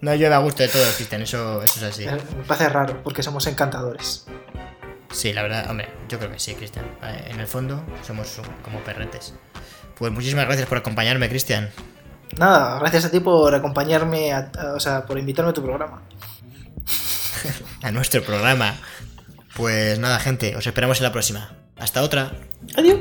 no 0.00 0.14
llueve 0.14 0.34
a 0.34 0.38
gusto 0.38 0.62
de 0.62 0.68
todos, 0.68 0.94
Cristian, 0.94 1.22
eso, 1.22 1.62
eso 1.62 1.78
es 1.78 1.82
así. 1.94 2.06
Me 2.06 2.44
parece 2.44 2.68
raro, 2.68 3.02
porque 3.02 3.22
somos 3.22 3.46
encantadores. 3.46 4.26
Sí, 5.10 5.32
la 5.32 5.42
verdad, 5.42 5.68
hombre, 5.70 5.88
yo 6.08 6.18
creo 6.18 6.30
que 6.30 6.38
sí, 6.38 6.54
Cristian. 6.54 6.84
Eh, 7.02 7.28
En 7.30 7.40
el 7.40 7.46
fondo, 7.46 7.84
somos 8.06 8.40
como 8.62 8.80
perretes. 8.80 9.34
Pues 9.96 10.12
muchísimas 10.12 10.46
gracias 10.46 10.68
por 10.68 10.78
acompañarme, 10.78 11.28
Cristian. 11.28 11.70
Nada, 12.38 12.78
gracias 12.78 13.06
a 13.06 13.10
ti 13.10 13.20
por 13.20 13.54
acompañarme, 13.54 14.32
a- 14.32 14.50
a- 14.58 14.72
o 14.74 14.80
sea, 14.80 15.04
por 15.04 15.18
invitarme 15.18 15.50
a 15.50 15.54
tu 15.54 15.62
programa. 15.62 16.02
A 17.82 17.90
nuestro 17.90 18.22
programa. 18.22 18.76
Pues 19.56 19.98
nada, 19.98 20.20
gente, 20.20 20.54
os 20.56 20.66
esperamos 20.66 20.98
en 20.98 21.04
la 21.04 21.12
próxima. 21.12 21.50
Hasta 21.80 22.02
otra. 22.02 22.30
Adiós. 22.76 22.98